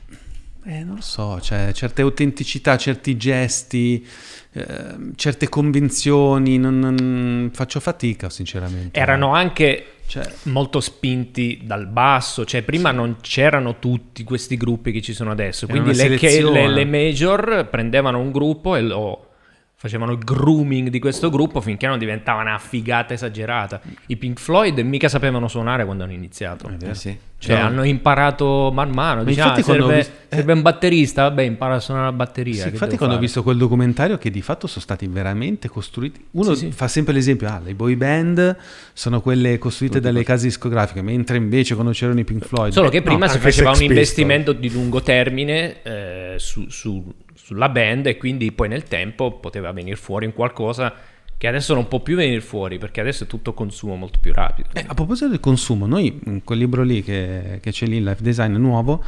[0.67, 4.05] Eh, non lo so, cioè, certe autenticità, certi gesti,
[4.53, 8.99] eh, certe convinzioni, non, non, faccio fatica sinceramente.
[8.99, 12.95] Erano anche cioè, molto spinti dal basso, cioè prima sì.
[12.95, 17.67] non c'erano tutti questi gruppi che ci sono adesso, quindi le, che, le, le major
[17.69, 19.29] prendevano un gruppo e lo
[19.75, 23.79] facevano il grooming di questo gruppo finché non diventava una figata esagerata.
[24.07, 26.71] I Pink Floyd mica sapevano suonare quando hanno iniziato.
[26.81, 27.15] Eh sì.
[27.37, 27.65] Cioè, no.
[27.65, 29.23] hanno imparato man mano.
[29.23, 32.63] Diciamo, ah, serve, visto, eh, serve, un batterista, vabbè, impara a suonare la batteria.
[32.63, 33.17] Sì, infatti, quando fare?
[33.17, 36.25] ho visto quel documentario, che di fatto sono stati veramente costruiti.
[36.31, 36.71] Uno sì, sì.
[36.71, 38.57] fa sempre l'esempio: ah, le boy band
[38.93, 42.71] sono quelle costruite Tutti dalle case discografiche, mentre invece quando c'erano i Pink Floyd.
[42.71, 47.13] Solo che prima no, si faceva un investimento di lungo termine eh, su, su
[47.45, 50.91] sulla band e quindi poi nel tempo poteva venire fuori in qualcosa
[51.37, 54.69] che adesso non può più venire fuori perché adesso è tutto consumo molto più rapido.
[54.73, 58.23] Eh, a proposito del consumo, noi in quel libro lì che, che c'è lì, Life
[58.23, 59.03] Design nuovo,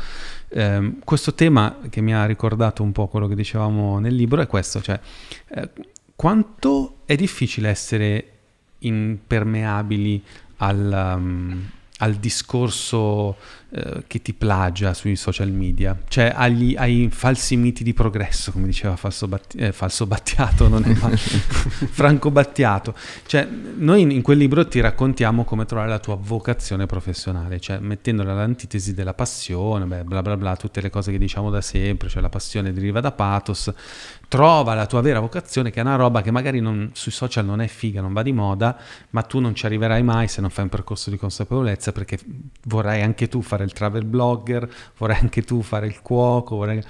[0.49, 4.47] ehm, questo tema che mi ha ricordato un po' quello che dicevamo nel libro è
[4.47, 4.99] questo, cioè
[5.49, 5.69] eh,
[6.15, 8.31] quanto è difficile essere
[8.79, 10.21] impermeabili
[10.57, 13.37] al, um, al discorso
[13.77, 18.65] eh, che ti plagia sui social media, cioè agli, ai falsi miti di progresso, come
[18.65, 22.95] diceva Falso, Batti, eh, falso Battiato, non è Franco Battiato.
[23.25, 23.47] Cioè,
[23.77, 28.31] noi in, in, quel libro ti raccontiamo come trovare la tua vocazione professionale, cioè mettendola
[28.31, 32.21] all'antitesi della passione, beh, bla bla bla, tutte le cose che diciamo da sempre, cioè
[32.21, 33.71] la passione deriva da pathos,
[34.27, 37.61] trova la tua vera vocazione, che è una roba che magari non, sui social non
[37.61, 38.77] è figa, non va di moda,
[39.11, 42.19] ma tu non ci arriverai mai se non fai un percorso di consapevolezza, perché
[42.65, 46.57] vorrai anche tu fare il travel blogger, vorrai anche tu fare il cuoco.
[46.57, 46.81] Vorrai...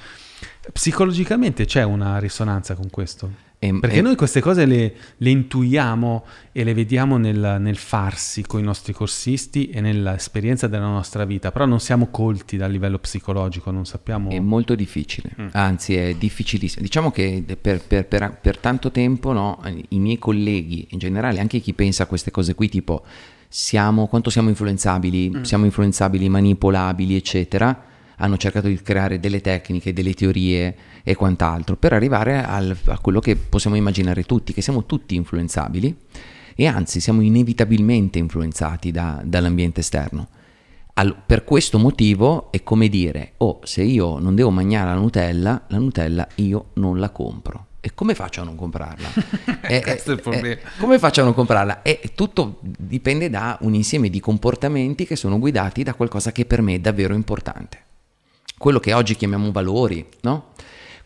[0.71, 3.46] Psicologicamente c'è una risonanza con questo?
[3.59, 4.01] E, Perché e...
[4.01, 8.93] noi queste cose le, le, intuiamo e le vediamo nel, nel, farsi con i nostri
[8.93, 14.29] corsisti e nell'esperienza della nostra vita, però non siamo colti dal livello psicologico, non sappiamo...
[14.29, 15.47] È molto difficile, mm.
[15.53, 16.83] anzi è difficilissimo.
[16.83, 21.59] Diciamo che per, per, per, per tanto tempo no, i miei colleghi, in generale anche
[21.59, 23.03] chi pensa a queste cose qui, tipo
[23.49, 25.41] siamo, quanto siamo influenzabili, mm.
[25.41, 27.85] siamo influenzabili, manipolabili, eccetera,
[28.17, 30.75] hanno cercato di creare delle tecniche, delle teorie
[31.07, 35.95] e quant'altro per arrivare al, a quello che possiamo immaginare tutti, che siamo tutti influenzabili
[36.53, 40.27] e anzi siamo inevitabilmente influenzati da, dall'ambiente esterno.
[40.95, 45.63] Al, per questo motivo è come dire, oh, se io non devo mangiare la Nutella,
[45.67, 47.67] la Nutella io non la compro.
[47.79, 49.07] E come faccio a non comprarla?
[49.63, 50.55] e, Questo è il problema.
[50.55, 51.83] E, come faccio a non comprarla?
[51.83, 56.61] E tutto dipende da un insieme di comportamenti che sono guidati da qualcosa che per
[56.61, 57.85] me è davvero importante
[58.57, 60.47] quello che oggi chiamiamo valori, no?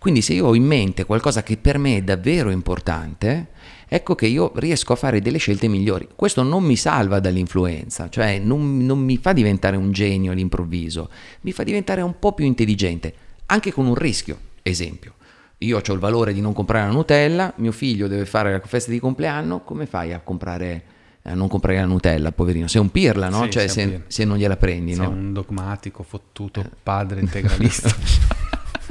[0.02, 3.50] Quindi se io ho in mente qualcosa che per me è davvero importante,
[3.88, 6.08] ecco che io riesco a fare delle scelte migliori.
[6.16, 11.08] Questo non mi salva dall'influenza, cioè non, non mi fa diventare un genio all'improvviso,
[11.42, 13.14] mi fa diventare un po' più intelligente,
[13.46, 15.14] anche con un rischio, esempio.
[15.60, 18.90] Io ho il valore di non comprare la Nutella, mio figlio deve fare la festa
[18.90, 20.84] di compleanno, come fai a comprare
[21.26, 22.66] a non comprare la Nutella, poverino.
[22.66, 23.44] Sei un pirla, no?
[23.44, 25.12] Sì, cioè, se, se, non gliela prendi, sei no?
[25.12, 27.94] un dogmatico, fottuto, padre integralista.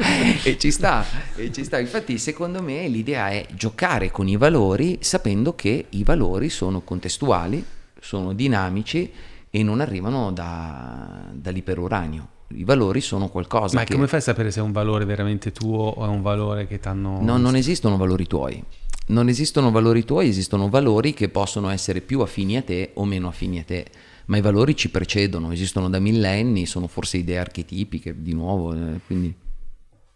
[0.42, 1.04] e ci sta,
[1.36, 1.78] e ci sta.
[1.78, 7.64] Infatti, secondo me l'idea è giocare con i valori sapendo che i valori sono contestuali,
[8.00, 9.10] sono dinamici
[9.50, 12.28] e non arrivano da, dall'iperuranio.
[12.54, 13.76] I valori sono qualcosa.
[13.76, 13.94] Ma che...
[13.94, 16.80] come fai a sapere se è un valore veramente tuo o è un valore che
[16.80, 17.20] ti hanno.
[17.20, 18.64] No, non esistono valori tuoi
[19.10, 23.28] non esistono valori tuoi, esistono valori che possono essere più affini a te o meno
[23.28, 23.86] affini a te,
[24.26, 29.00] ma i valori ci precedono, esistono da millenni, sono forse idee archetipiche, di nuovo, eh,
[29.06, 29.34] quindi...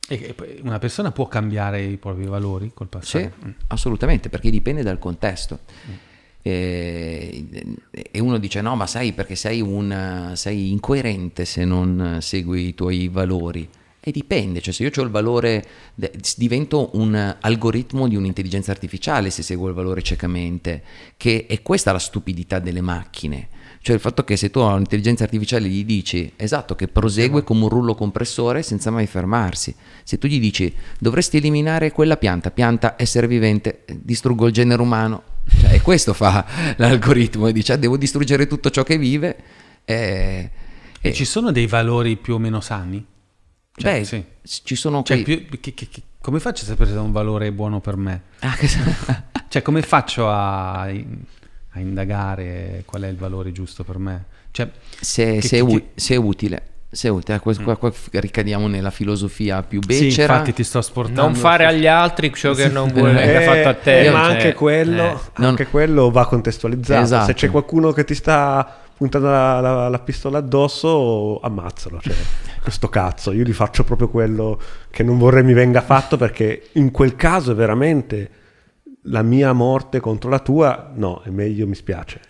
[0.08, 3.32] E una persona può cambiare i propri valori col passare?
[3.40, 3.52] Sì, mm.
[3.68, 5.60] assolutamente, perché dipende dal contesto.
[5.88, 5.92] Mm.
[6.42, 7.46] E,
[7.90, 12.74] e, uno dice no, ma sai perché sei, un, sei incoerente se non segui i
[12.74, 13.66] tuoi valori.
[14.06, 15.64] E dipende, cioè se io ho il valore,
[16.36, 20.82] divento un algoritmo di un'intelligenza artificiale se seguo il valore ciecamente,
[21.16, 23.48] che è questa la stupidità delle macchine.
[23.84, 27.64] Cioè il fatto che se tu a un'intelligenza artificiale gli dici, esatto, che prosegue come
[27.64, 29.74] un rullo compressore senza mai fermarsi.
[30.04, 35.22] Se tu gli dici, dovresti eliminare quella pianta, pianta, essere vivente, distruggo il genere umano.
[35.60, 36.46] Cioè, e questo fa
[36.78, 39.36] l'algoritmo, dice, ah, devo distruggere tutto ciò che vive.
[39.84, 40.50] E,
[40.98, 43.04] e ci sono dei valori più o meno sani?
[43.76, 44.24] Cioè, Beh, sì.
[44.64, 45.42] ci sono cioè, quei...
[45.42, 48.22] più, che, che, che, come faccio a sapere se è un valore buono per me?
[48.38, 48.66] Ah, che...
[49.48, 50.90] cioè, come faccio a,
[51.74, 54.24] a, indagare qual è il valore giusto per me?
[54.50, 54.68] Cioè,
[55.00, 56.62] se, se, è u- se, è utile.
[56.90, 60.10] Se è utile, qua, qua, qua, ricadiamo nella filosofia più becera.
[60.10, 61.22] Sì, infatti ti sto sportando.
[61.22, 64.04] Non fare agli altri ciò che non vuoi eh, fatto a te.
[64.04, 65.18] Eh, ma cioè, anche, quello, eh.
[65.44, 65.70] anche non...
[65.70, 67.02] quello va contestualizzato.
[67.02, 67.26] Esatto.
[67.26, 72.00] Se c'è qualcuno che ti sta puntando la, la, la pistola addosso, ammazzalo.
[72.00, 72.14] Cioè
[72.62, 76.90] questo cazzo, io gli faccio proprio quello che non vorrei mi venga fatto perché in
[76.90, 78.30] quel caso è veramente
[79.04, 82.20] la mia morte contro la tua, no, è meglio, mi spiace.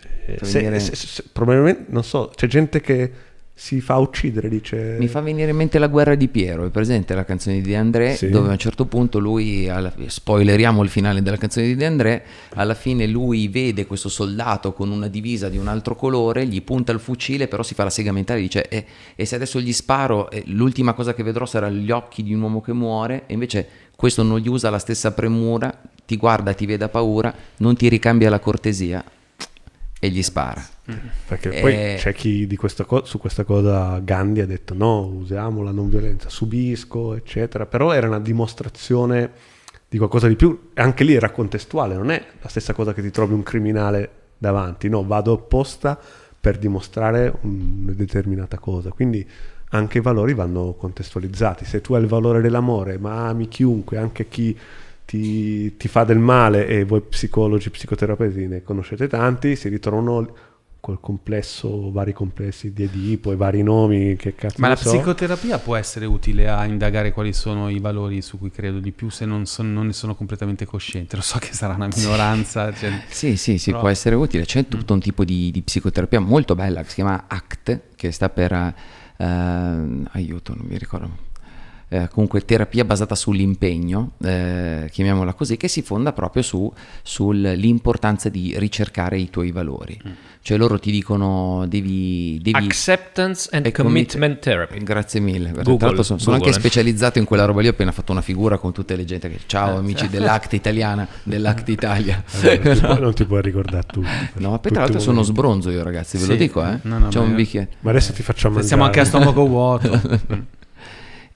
[0.41, 3.13] Se, se, se, probabilmente, non so, c'è gente che
[3.57, 4.97] si fa uccidere, dice...
[4.99, 7.77] Mi fa venire in mente la guerra di Piero, è presente la canzone di De
[7.77, 8.29] André, sì.
[8.29, 12.25] dove a un certo punto lui, alla, spoileriamo il finale della canzone di De André,
[12.55, 16.91] alla fine lui vede questo soldato con una divisa di un altro colore, gli punta
[16.91, 19.73] il fucile, però si fa la sega mentale e dice e, e se adesso gli
[19.73, 23.35] sparo, eh, l'ultima cosa che vedrò sarà gli occhi di un uomo che muore, e
[23.35, 27.89] invece questo non gli usa la stessa premura, ti guarda, ti vede paura, non ti
[27.89, 29.05] ricambia la cortesia,
[30.05, 30.63] e gli spara.
[31.27, 31.61] Perché e...
[31.61, 35.89] poi c'è chi questa co- su questa cosa Gandhi ha detto no, usiamo la non
[35.89, 39.31] violenza, subisco, eccetera, però era una dimostrazione
[39.89, 43.11] di qualcosa di più, anche lì era contestuale, non è la stessa cosa che ti
[43.11, 45.99] trovi un criminale davanti, no, vado apposta
[46.39, 49.27] per dimostrare una determinata cosa, quindi
[49.71, 54.29] anche i valori vanno contestualizzati, se tu hai il valore dell'amore ma ami chiunque, anche
[54.29, 54.57] chi
[55.15, 60.35] ti, ti, fa del male e voi psicologi, psicoterapeuti ne conoscete tanti, si ritrovano
[60.81, 64.91] quel complesso, vari complessi di Edipo e vari nomi che cazzo Ma la so.
[64.91, 69.09] psicoterapia può essere utile a indagare quali sono i valori su cui credo di più
[69.09, 71.15] se non, son, non ne sono completamente cosciente.
[71.15, 72.73] Lo so che sarà una minoranza.
[72.73, 74.45] Sì, cioè, sì, sì, sì può essere utile.
[74.45, 74.97] C'è tutto mm.
[74.97, 78.75] un tipo di, di, psicoterapia molto bella che si chiama ACT, che sta per...
[79.17, 81.24] Uh, aiuto, non mi ricordo
[81.95, 88.55] eh, comunque terapia basata sull'impegno, eh, chiamiamola così, che si fonda proprio su, sull'importanza di
[88.59, 90.01] ricercare i tuoi valori.
[90.05, 90.13] Mm.
[90.43, 92.41] Cioè loro ti dicono devi...
[92.43, 94.83] devi Acceptance and commitment therapy.
[94.83, 95.53] Grazie mille.
[95.53, 98.23] Google, Tra l'altro sono, sono anche specializzato in quella roba lì, ho appena fatto una
[98.23, 99.39] figura con tutte le gente che...
[99.47, 102.25] Ciao eh, amici dell'Act italiana, dell'Act Italia.
[102.43, 104.09] Allora, non, ti puoi, non, ti puoi, ricordare tutto.
[104.35, 106.31] No, ma tra l'altro sono sbronzo io ragazzi, ve sì.
[106.31, 106.79] lo dico, eh.
[106.83, 107.69] No, no, C'è un bicchiere.
[107.81, 108.67] Ma adesso ti facciamo mangiare.
[108.67, 110.01] Siamo anche a stomaco vuoto.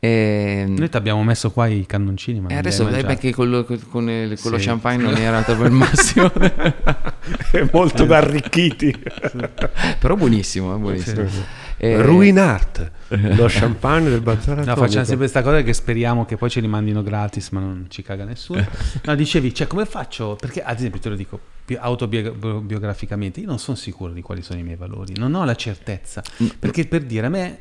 [0.00, 0.64] E...
[0.68, 4.08] Noi ti abbiamo messo qua i cannoncini, ma e adesso dai perché con, lo, con,
[4.08, 6.30] il, con lo champagne non era proprio il massimo.
[6.32, 8.94] È molto da arricchiti.
[9.98, 11.28] Però buonissimo, è buonissimo.
[11.28, 11.42] Sì, sì.
[11.80, 12.02] E...
[12.02, 16.58] Ruinart lo champagne del bazar no, facciamo sempre questa cosa che speriamo che poi ce
[16.58, 18.66] li mandino gratis ma non ci caga nessuno
[19.04, 21.38] no dicevi cioè come faccio perché ad esempio te lo dico
[21.78, 26.20] autobiograficamente io non sono sicuro di quali sono i miei valori non ho la certezza
[26.42, 26.46] mm.
[26.58, 27.58] perché per dire a me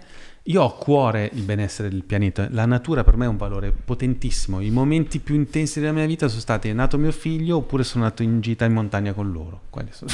[0.49, 3.71] io ho a cuore il benessere del pianeta, la natura per me è un valore
[3.71, 4.61] potentissimo.
[4.61, 8.05] I momenti più intensi della mia vita sono stati è nato mio figlio oppure sono
[8.05, 9.63] nato in gita in montagna con loro.
[9.69, 10.09] Quelli sono,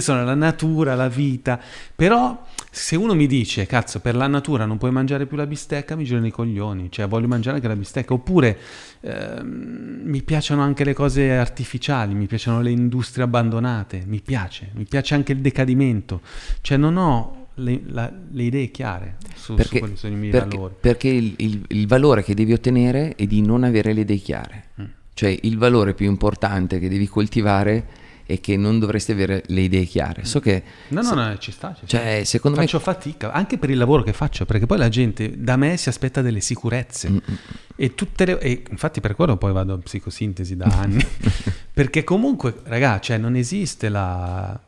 [0.00, 1.58] sono la natura, la vita.
[1.96, 5.96] Però se uno mi dice, cazzo, per la natura non puoi mangiare più la bistecca,
[5.96, 8.12] mi girano i coglioni, cioè voglio mangiare anche la bistecca.
[8.12, 8.58] Oppure
[9.00, 14.84] ehm, mi piacciono anche le cose artificiali, mi piacciono le industrie abbandonate, mi piace, mi
[14.84, 16.20] piace anche il decadimento.
[16.60, 20.30] Cioè non ho le, la, le, idee chiare su, perché, su quali sono i miei
[20.30, 20.74] perché, valori.
[20.80, 24.64] Perché il, il, il, valore che devi ottenere è di non avere le idee chiare.
[24.80, 24.84] Mm.
[25.14, 29.84] Cioè il valore più importante che devi coltivare è che non dovresti avere le idee
[29.84, 30.26] chiare.
[30.26, 30.62] So che...
[30.88, 31.74] No, no, no, ci sta.
[31.74, 32.82] Ci cioè, secondo faccio me...
[32.82, 36.20] fatica, anche per il lavoro che faccio, perché poi la gente da me si aspetta
[36.20, 37.08] delle sicurezze.
[37.08, 37.38] Mm-mm.
[37.74, 38.38] E tutte le...
[38.38, 41.02] E infatti per quello poi vado a psicosintesi da anni.
[41.72, 44.60] perché comunque, ragazzi, cioè, non esiste la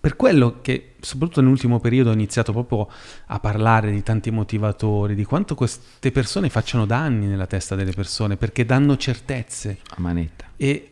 [0.00, 2.88] per quello che, soprattutto nell'ultimo periodo, ho iniziato proprio
[3.26, 8.36] a parlare di tanti motivatori, di quanto queste persone facciano danni nella testa delle persone,
[8.36, 9.78] perché danno certezze.
[9.90, 10.46] A manetta.
[10.56, 10.89] E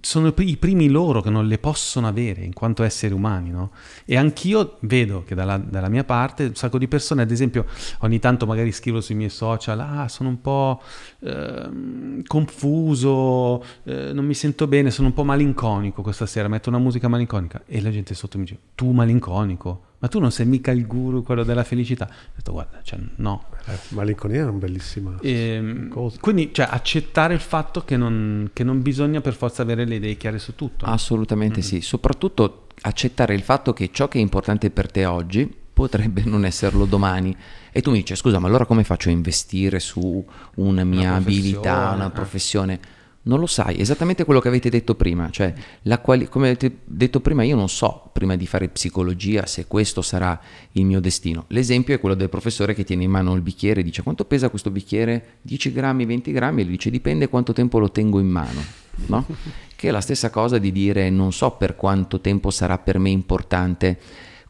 [0.00, 3.72] sono i primi loro che non le possono avere in quanto esseri umani, no?
[4.04, 7.66] E anch'io vedo che dalla, dalla, mia parte un sacco di persone, ad esempio,
[8.00, 10.80] ogni tanto magari scrivo sui miei social, ah, sono un po'
[11.20, 16.78] eh, confuso, eh, non mi sento bene, sono un po' malinconico questa sera, metto una
[16.78, 19.92] musica malinconica e la gente sotto mi dice, tu malinconico?
[20.04, 22.06] Ma tu non sei mica il guru, quello della felicità.
[22.06, 23.44] Ho detto, guarda, cioè, no.
[23.64, 26.18] Eh, malinconia è una bellissima e, ehm, cosa.
[26.20, 30.18] Quindi, cioè, accettare il fatto che non, che non, bisogna per forza avere le idee
[30.18, 30.84] chiare su tutto.
[30.84, 31.68] Assolutamente mm-hmm.
[31.68, 36.44] sì, soprattutto accettare il fatto che ciò che è importante per te oggi potrebbe non
[36.44, 37.34] esserlo domani.
[37.72, 40.22] E tu mi dici, scusa, ma allora come faccio a investire su
[40.56, 42.78] una mia una abilità, una professione?
[43.26, 45.54] Non lo sai, esattamente quello che avete detto prima, cioè
[46.02, 50.38] quali- come avete detto prima io non so prima di fare psicologia se questo sarà
[50.72, 51.44] il mio destino.
[51.48, 54.50] L'esempio è quello del professore che tiene in mano il bicchiere e dice quanto pesa
[54.50, 55.38] questo bicchiere?
[55.40, 58.62] 10 grammi, 20 grammi e lui dice dipende quanto tempo lo tengo in mano,
[59.06, 59.26] no?
[59.74, 63.10] Che è la stessa cosa di dire non so per quanto tempo sarà per me
[63.10, 63.98] importante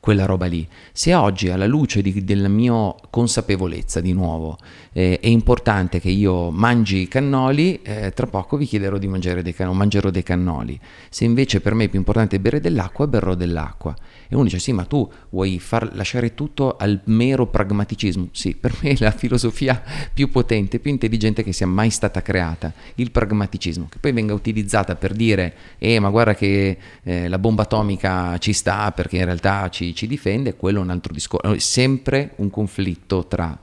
[0.05, 0.69] quella roba lì.
[0.93, 4.59] Se oggi, alla luce di, della mia consapevolezza, di nuovo,
[4.93, 9.55] eh, è importante che io mangi cannoli, eh, tra poco vi chiederò di mangiare dei
[9.55, 10.79] cannoli, mangerò dei cannoli.
[11.09, 13.97] Se invece per me è più importante bere dell'acqua, berrò dell'acqua.
[14.29, 18.29] E uno dice, sì, ma tu vuoi far lasciare tutto al mero pragmaticismo?
[18.33, 22.75] Sì, per me è la filosofia più potente, più intelligente che sia mai stata creata,
[22.97, 27.63] il pragmaticismo, che poi venga utilizzata per dire, eh, ma guarda che eh, la bomba
[27.63, 31.53] atomica ci sta perché in realtà ci, ci difende, quello è un altro discorso.
[31.53, 33.59] È sempre un conflitto tra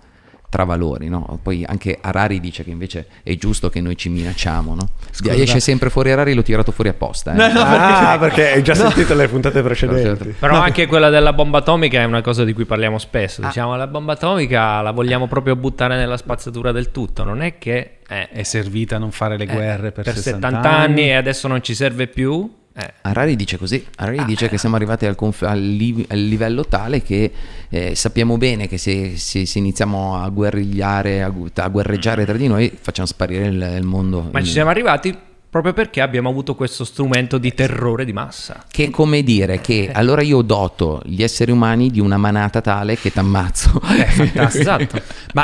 [0.51, 1.39] tra valori, no?
[1.41, 4.89] Poi anche Harari dice che invece è giusto che noi ci minacciamo, no?
[5.09, 5.33] Scusa.
[5.33, 7.31] Esce sempre fuori Harari, l'ho tirato fuori apposta.
[7.31, 7.35] Eh?
[7.37, 10.01] No, no, ah, perché hai già sentito le puntate precedenti.
[10.01, 10.35] Certo.
[10.37, 13.41] Però anche quella della bomba atomica è una cosa di cui parliamo spesso.
[13.41, 13.45] Ah.
[13.45, 17.99] Diciamo, la bomba atomica la vogliamo proprio buttare nella spazzatura del tutto, non è che...
[18.11, 20.67] Eh, è servita a non fare le guerre eh, per, per 70 anni.
[20.67, 22.93] anni e adesso non ci serve più eh.
[23.01, 24.49] Harari dice così, Harari ah, dice eh.
[24.49, 27.31] che siamo arrivati al, conf- al, li- al livello tale che
[27.69, 32.47] eh, sappiamo bene che se, se, se, iniziamo a guerrigliare, a, a guerreggiare tra di
[32.47, 34.29] noi facciamo sparire il, il mondo.
[34.31, 34.45] Ma il...
[34.45, 35.17] ci siamo arrivati
[35.49, 38.63] proprio perché abbiamo avuto questo strumento di terrore di massa.
[38.71, 39.91] Che è come dire che eh.
[39.93, 43.81] allora io doto gli esseri umani di una manata tale che t'ammazzo.
[43.81, 44.59] È fantastico.
[44.61, 45.01] esatto.
[45.33, 45.43] Ma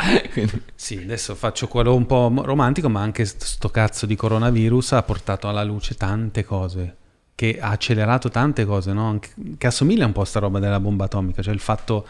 [0.74, 5.46] sì, adesso faccio quello un po' romantico, ma anche sto cazzo di coronavirus ha portato
[5.46, 6.96] alla luce tante cose
[7.38, 9.20] che ha accelerato tante cose, no?
[9.58, 12.04] che assomiglia un po' a sta roba della bomba atomica, cioè il fatto,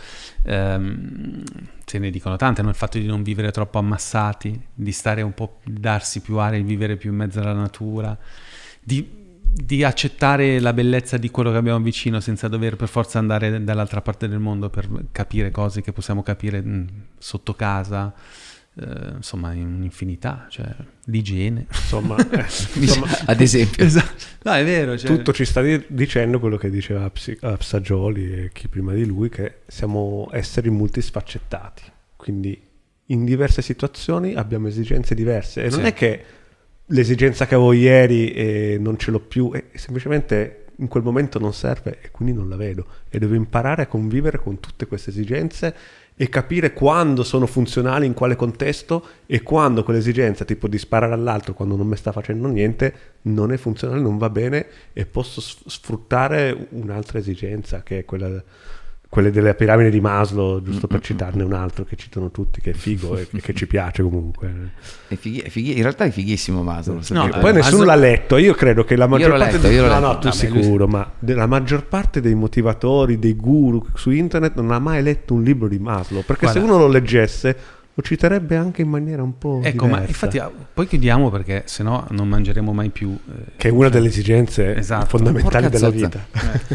[0.45, 1.43] ehm,
[1.85, 2.71] se ne dicono tante, no?
[2.71, 6.65] il fatto di non vivere troppo ammassati, di stare un po', darsi più aria, di
[6.65, 8.17] vivere più in mezzo alla natura,
[8.83, 9.07] di,
[9.43, 14.01] di accettare la bellezza di quello che abbiamo vicino senza dover per forza andare dall'altra
[14.01, 16.87] parte del mondo per capire cose che possiamo capire mh,
[17.19, 18.15] sotto casa
[18.81, 20.75] eh, insomma in un'infinità, cioè
[21.07, 23.85] l'igiene, insomma, eh, insomma ad esempio.
[23.85, 24.25] Esatto.
[24.43, 24.97] No, è vero.
[24.97, 25.09] Cioè...
[25.09, 30.29] Tutto ci sta dicendo quello che diceva Psagioli e chi prima di lui, che siamo
[30.33, 31.83] esseri multisfaccettati,
[32.17, 32.67] quindi
[33.11, 35.77] in diverse situazioni abbiamo esigenze diverse e sì.
[35.77, 36.25] non è che
[36.87, 41.53] l'esigenza che avevo ieri e non ce l'ho più, è semplicemente in quel momento non
[41.53, 45.75] serve e quindi non la vedo e devo imparare a convivere con tutte queste esigenze
[46.21, 51.55] e capire quando sono funzionali, in quale contesto e quando quell'esigenza tipo di sparare all'altro
[51.55, 56.67] quando non mi sta facendo niente non è funzionale, non va bene e posso sfruttare
[56.71, 58.43] un'altra esigenza che è quella
[59.11, 62.75] quelle delle piramidi di Maslow, giusto per citarne un altro che citano tutti, che è
[62.75, 64.73] figo e, che ci piace comunque.
[65.09, 67.01] È fighi, è fighi, in realtà è fighissimo Maslow.
[67.11, 67.85] No, eh, poi nessuno Maslow...
[67.85, 69.57] l'ha letto, io credo che la maggior parte...
[69.57, 69.79] Letto, dei...
[69.79, 70.93] No, no, tu no, sicuro, lui...
[70.93, 75.43] ma la maggior parte dei motivatori, dei guru su internet non ha mai letto un
[75.43, 76.61] libro di Maslow, perché Guarda.
[76.61, 77.57] se uno lo leggesse
[77.99, 80.03] lo citerebbe anche in maniera un po' ecco, diversa.
[80.03, 83.19] ma infatti ah, poi chiudiamo perché sennò non mangeremo mai più.
[83.29, 85.07] Eh, che è una delle esigenze esatto.
[85.07, 86.25] fondamentali della vita.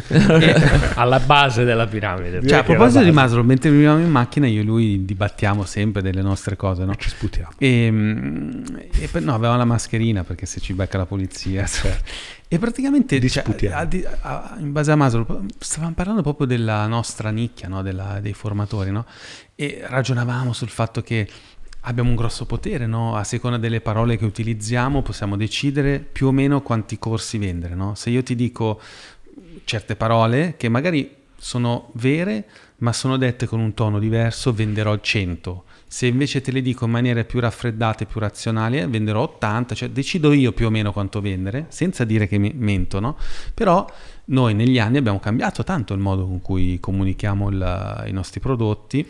[0.10, 0.54] Eh.
[0.96, 2.46] Alla base della piramide.
[2.46, 6.22] Cioè, a proposito di Maslow, mentre viviamo in macchina io e lui dibattiamo sempre delle
[6.22, 6.94] nostre cose, no?
[6.98, 7.52] ci sputiamo.
[7.58, 8.64] E, mm,
[9.00, 11.66] e per, no, aveva la mascherina perché se ci becca la polizia.
[11.84, 12.12] Certo.
[12.54, 13.88] E praticamente cioè, a,
[14.22, 17.82] a, in base a Maslow stavamo parlando proprio della nostra nicchia, no?
[17.82, 19.06] della, dei formatori, no?
[19.56, 21.28] E ragionavamo sul fatto che
[21.82, 23.16] abbiamo un grosso potere, no?
[23.16, 27.76] a seconda delle parole che utilizziamo possiamo decidere più o meno quanti corsi vendere.
[27.96, 28.80] Se io ti dico
[29.66, 32.46] certe parole che magari sono vere,
[32.78, 36.92] ma sono dette con un tono diverso, venderò 100 se invece te le dico in
[36.92, 41.22] maniera più raffreddata e più razionale, venderò 80, cioè decido io più o meno quanto
[41.22, 43.16] vendere, senza dire che mento, no?
[43.54, 43.88] Però
[44.26, 49.08] noi negli anni abbiamo cambiato tanto il modo con cui comunichiamo il, i nostri prodotti,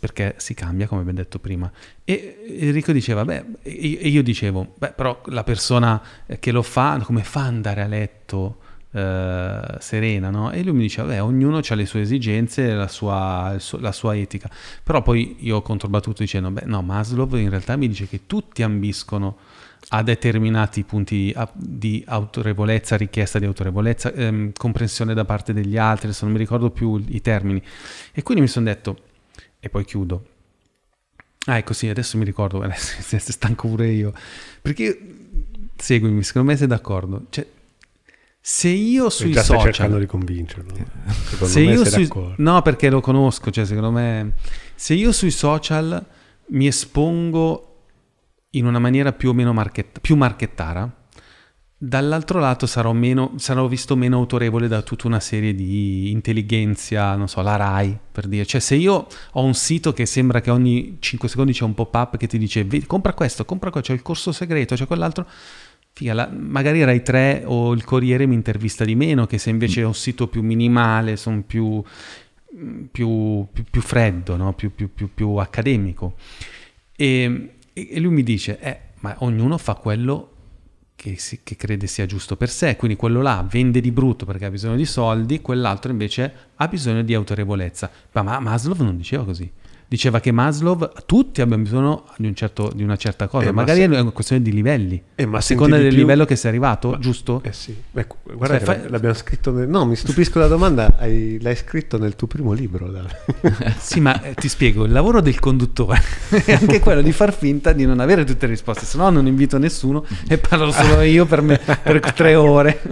[0.00, 1.70] perché si cambia, come abbiamo detto prima.
[2.04, 6.02] E Enrico diceva, beh, e io dicevo, beh, però la persona
[6.38, 8.58] che lo fa, come fa ad andare a letto?
[8.96, 10.50] eh, serena, no?
[10.52, 14.50] E lui mi dice, vabbè, ognuno ha le sue esigenze, la sua, la sua etica.
[14.82, 18.62] Però poi io ho controbattuto dicendo, beh, no, Maslow in realtà mi dice che tutti
[18.62, 19.36] ambiscono
[19.90, 26.24] a determinati punti di autorevolezza, richiesta di autorevolezza, ehm, comprensione da parte degli altri, adesso
[26.24, 27.62] non mi ricordo più i termini.
[28.12, 28.98] E quindi mi sono detto,
[29.66, 30.24] e poi chiudo,
[31.46, 34.12] ah ecco sì, adesso mi ricordo, adesso stanco pure io,
[34.62, 34.98] perché
[35.76, 37.46] seguimi, secondo me sei d'accordo, cioè
[38.48, 39.60] se io sui già social...
[39.60, 40.72] stai cercando di convincerlo.
[40.72, 42.08] Secondo se me io sui...
[42.36, 44.34] No, perché lo conosco, cioè secondo me...
[44.76, 46.06] Se io sui social
[46.50, 47.80] mi espongo
[48.50, 49.98] in una maniera più o meno marchetta...
[49.98, 50.88] più marchettara,
[51.78, 53.32] dall'altro lato sarò, meno...
[53.36, 58.26] sarò visto meno autorevole da tutta una serie di intelligenza, non so, la RAI, per
[58.26, 58.46] dire.
[58.46, 62.16] Cioè se io ho un sito che sembra che ogni 5 secondi c'è un pop-up
[62.16, 65.26] che ti dice compra questo, compra questo, c'è il corso segreto, c'è quell'altro
[65.96, 69.80] Figa, la, magari Rai 3 o il Corriere mi intervista di meno, che se invece
[69.80, 71.82] è un sito più minimale, sono più,
[72.92, 74.52] più, più, più freddo, no?
[74.52, 76.16] più, più, accademico.
[76.94, 80.32] E, e, lui mi dice, eh, ma ognuno fa quello
[80.96, 84.46] che, si, che, crede sia giusto per sé, quindi quello là vende di brutto perché
[84.46, 87.90] ha bisogno di soldi, quell'altro invece ha bisogno di autorevolezza.
[88.12, 89.48] Ma, ma Maslow non diceva così
[89.88, 93.80] diceva che Maslow, tutti abbiamo bisogno di, un certo, di una certa cosa, eh, magari
[93.80, 95.98] è una questione di livelli, eh, a seconda del più...
[95.98, 97.40] livello che sei arrivato, ma, giusto?
[97.44, 98.90] Eh sì, Beh, guarda cioè, fai...
[98.90, 99.68] l'abbiamo scritto, nel...
[99.68, 101.38] no mi stupisco la domanda, hai...
[101.40, 102.92] l'hai scritto nel tuo primo libro.
[103.78, 106.02] sì, ma eh, ti spiego, il lavoro del conduttore
[106.44, 109.26] è anche quello di far finta di non avere tutte le risposte, se no non
[109.26, 112.82] invito nessuno e parlo solo io per, me, per tre ore.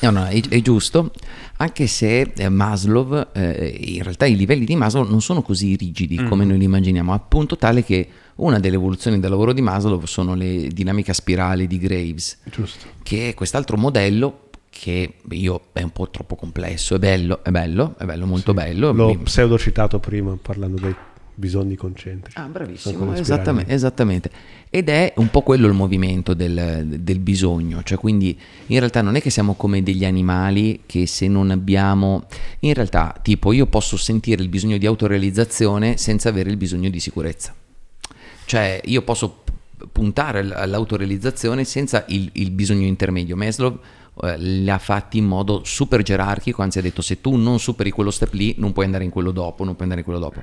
[0.00, 1.12] no, no, è, è giusto
[1.60, 6.20] anche se eh, Maslow, eh, in realtà i livelli di Maslow non sono così rigidi
[6.20, 6.28] mm.
[6.28, 10.34] come noi li immaginiamo, appunto tale che una delle evoluzioni del lavoro di Maslow sono
[10.34, 12.86] le dinamiche a spirale di Graves, Giusto.
[13.02, 17.96] che è quest'altro modello che io è un po' troppo complesso, è bello, è bello,
[17.98, 18.56] è bello, molto sì.
[18.58, 18.92] bello.
[18.92, 20.94] L'ho pseudo citato prima parlando dei
[21.38, 22.36] bisogni concentrici.
[22.36, 24.30] Ah, bravissimo, esattamente, esattamente,
[24.70, 28.36] Ed è un po' quello il movimento del, del, bisogno, cioè quindi
[28.66, 32.26] in realtà non è che siamo come degli animali che se non abbiamo,
[32.60, 36.98] in realtà tipo io posso sentire il bisogno di autorealizzazione senza avere il bisogno di
[36.98, 37.54] sicurezza.
[38.44, 39.42] Cioè io posso
[39.92, 43.36] puntare all'autorealizzazione senza il, il bisogno intermedio.
[43.36, 43.78] Maslow
[44.22, 47.90] eh, li ha fatti in modo super gerarchico, anzi ha detto se tu non superi
[47.90, 50.42] quello step lì non puoi andare in quello dopo, non puoi andare in quello dopo.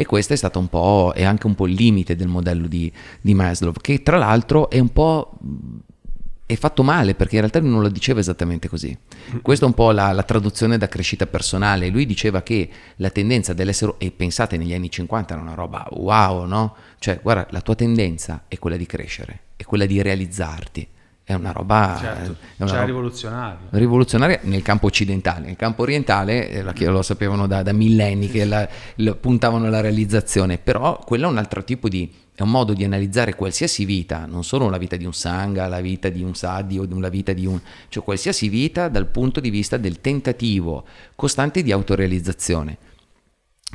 [0.00, 2.90] E questo è stato un po', è anche un po' il limite del modello di,
[3.20, 5.32] di Maslow, che tra l'altro è un po'
[6.46, 8.96] è fatto male perché in realtà lui non lo diceva esattamente così.
[9.42, 11.88] Questa è un po' la, la, traduzione da crescita personale.
[11.88, 16.46] Lui diceva che la tendenza dell'essere, e pensate negli anni 50 era una roba wow,
[16.46, 16.76] no?
[17.00, 20.88] Cioè, guarda, la tua tendenza è quella di crescere, è quella di realizzarti.
[21.28, 23.58] È una roba, certo, è una cioè roba rivoluzionaria.
[23.72, 25.44] rivoluzionaria nel campo occidentale.
[25.44, 30.56] Nel campo orientale eh, lo sapevano da, da millenni che la, la, puntavano alla realizzazione,
[30.56, 34.42] però quello è un altro tipo di è un modo di analizzare qualsiasi vita, non
[34.42, 37.44] solo la vita di un sangha, la vita di un saddi o la vita di
[37.44, 37.60] un...
[37.90, 42.78] cioè qualsiasi vita dal punto di vista del tentativo costante di autorealizzazione.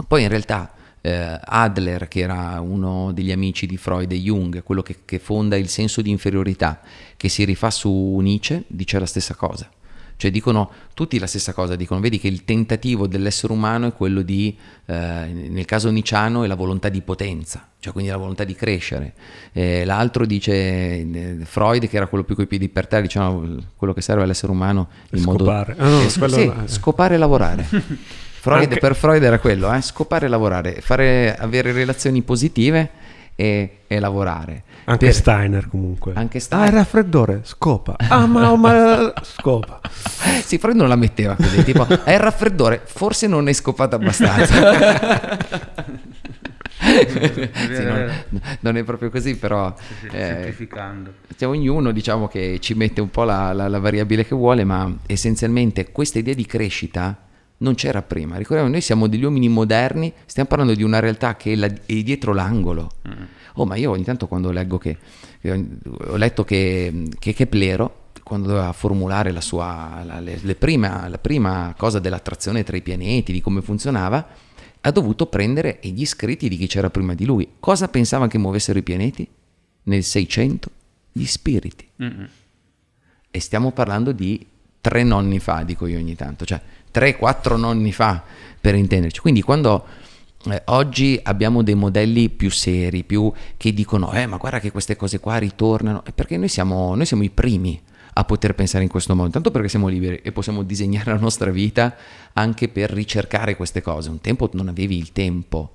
[0.07, 0.73] Poi in realtà
[1.06, 5.57] eh, Adler, che era uno degli amici di Freud e Jung, quello che, che fonda
[5.57, 6.80] il senso di inferiorità,
[7.17, 9.69] che si rifà su Nietzsche, dice la stessa cosa.
[10.15, 14.22] Cioè dicono tutti la stessa cosa, dicono vedi che il tentativo dell'essere umano è quello
[14.22, 18.56] di, eh, nel caso nicciano, è la volontà di potenza, cioè quindi la volontà di
[18.56, 19.15] crescere.
[19.51, 23.38] Eh, l'altro dice, eh, Freud che era quello più coi piedi per terra, diceva
[23.75, 25.75] quello che serve all'essere umano in scopare.
[25.77, 25.83] modo...
[25.83, 27.67] Ah, no, sì, scopare e lavorare.
[28.44, 28.78] Freud, Anche...
[28.78, 29.80] Per Freud era quello, eh?
[29.80, 32.90] scopare e lavorare, fare, avere relazioni positive
[33.36, 34.64] e, e lavorare.
[34.84, 35.16] Anche per...
[35.16, 36.12] Steiner comunque.
[36.16, 36.68] Anche Steiner.
[36.68, 37.96] Ah, il raffreddore, scopa.
[37.98, 39.80] Ah, ma, ma scopa.
[40.44, 44.54] Sì, Freud non la metteva così, tipo, è il raffreddore, forse non è scopato abbastanza.
[46.82, 48.12] sì, non,
[48.60, 51.14] non, è proprio così, però sì, sì, eh, semplificando.
[51.38, 54.94] Cioè, ognuno diciamo che ci mette un po' la, la, la variabile che vuole, ma
[55.06, 57.18] essenzialmente questa idea di crescita
[57.64, 58.35] non c'era prima.
[58.35, 62.03] Ricordiamo, noi siamo degli uomini moderni, stiamo parlando di una realtà che è, la, è
[62.03, 62.92] dietro l'angolo.
[63.08, 63.24] Mm.
[63.56, 64.98] Oh, ma io ogni tanto quando leggo che,
[65.43, 71.17] ho letto che, che Keplero, quando doveva formulare la sua, la, le, le prima, la
[71.17, 74.27] prima cosa dell'attrazione tra i pianeti, di come funzionava,
[74.82, 77.48] ha dovuto prendere gli scritti di chi c'era prima di lui.
[77.59, 79.27] Cosa pensava che muovessero i pianeti?
[79.83, 80.69] Nel 600?
[81.14, 81.88] Gli spiriti.
[82.01, 82.24] Mm-hmm.
[83.32, 84.45] E stiamo parlando di
[84.82, 86.61] tre nonni fa, dico io ogni tanto, cioè
[86.94, 88.24] 3-4 nonni fa,
[88.64, 89.20] per intenderci.
[89.20, 89.86] Quindi quando
[90.46, 94.96] eh, oggi abbiamo dei modelli più seri, più che dicono, eh ma guarda che queste
[94.96, 97.82] cose qua ritornano, è perché noi siamo, noi siamo i primi
[98.16, 101.52] a poter pensare in questo modo, tanto perché siamo liberi e possiamo disegnare la nostra
[101.52, 101.96] vita
[102.34, 104.10] anche per ricercare queste cose.
[104.10, 105.72] Un tempo non avevi il tempo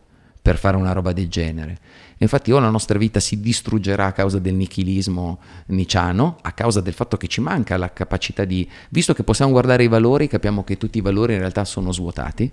[0.49, 1.77] per fare una roba del genere.
[2.17, 6.95] Infatti o la nostra vita si distruggerà a causa del nichilismo niciano, a causa del
[6.95, 10.79] fatto che ci manca la capacità di, visto che possiamo guardare i valori, capiamo che
[10.79, 12.51] tutti i valori in realtà sono svuotati,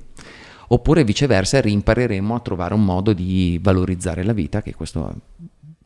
[0.67, 5.15] oppure viceversa rimpareremo a trovare un modo di valorizzare la vita, che questo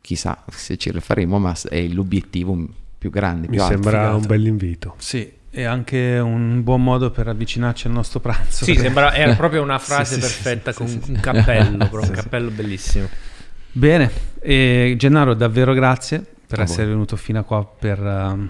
[0.01, 2.57] chissà se ce lo faremo, ma è l'obiettivo
[2.97, 3.47] più grande.
[3.49, 4.95] Mi più sembra un bel invito.
[4.97, 8.63] Sì, è anche un buon modo per avvicinarci al nostro pranzo.
[8.63, 12.49] Sì, sembra, è proprio una frase sì, perfetta sì, con sì, un cappello, un cappello
[12.51, 13.07] bellissimo.
[13.71, 16.93] Bene, e Gennaro davvero grazie per ah, essere buono.
[16.93, 18.49] venuto fino a qua per uh,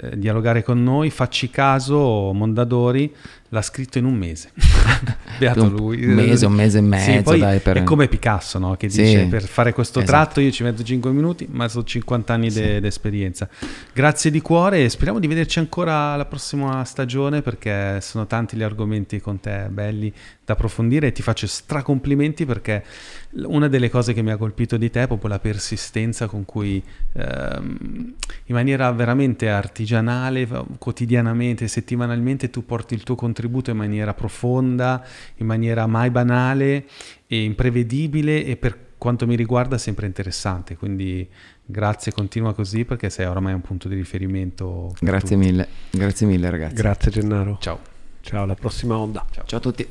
[0.00, 1.10] eh, dialogare con noi.
[1.10, 3.14] Facci caso, Mondadori
[3.54, 4.50] l'ha scritto in un mese.
[5.38, 6.04] Beato lui.
[6.04, 7.10] Un mese, un mese e mezzo.
[7.10, 7.78] Sì, poi dai, per...
[7.78, 8.74] È come Picasso, no?
[8.76, 10.12] che dice sì, per fare questo esatto.
[10.12, 12.80] tratto io ci metto 5 minuti, ma sono 50 anni sì.
[12.80, 13.48] di esperienza.
[13.92, 18.62] Grazie di cuore e speriamo di vederci ancora la prossima stagione perché sono tanti gli
[18.62, 20.12] argomenti con te belli
[20.44, 22.84] da approfondire e ti faccio stracomplimenti perché
[23.44, 26.82] una delle cose che mi ha colpito di te è proprio la persistenza con cui
[27.12, 30.46] ehm, in maniera veramente artigianale,
[30.78, 35.04] quotidianamente, settimanalmente tu porti il tuo contributo in maniera profonda,
[35.36, 36.86] in maniera mai banale
[37.26, 40.76] e imprevedibile e per quanto mi riguarda sempre interessante.
[40.76, 41.28] Quindi
[41.64, 44.94] grazie, continua così perché sei oramai un punto di riferimento.
[45.00, 45.50] Grazie tutti.
[45.50, 46.74] mille, grazie mille ragazzi.
[46.74, 47.58] Grazie Gennaro.
[47.60, 47.80] Ciao.
[48.20, 49.24] Ciao, alla prossima onda.
[49.30, 49.86] Ciao, Ciao a tutti.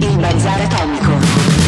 [0.00, 1.61] Il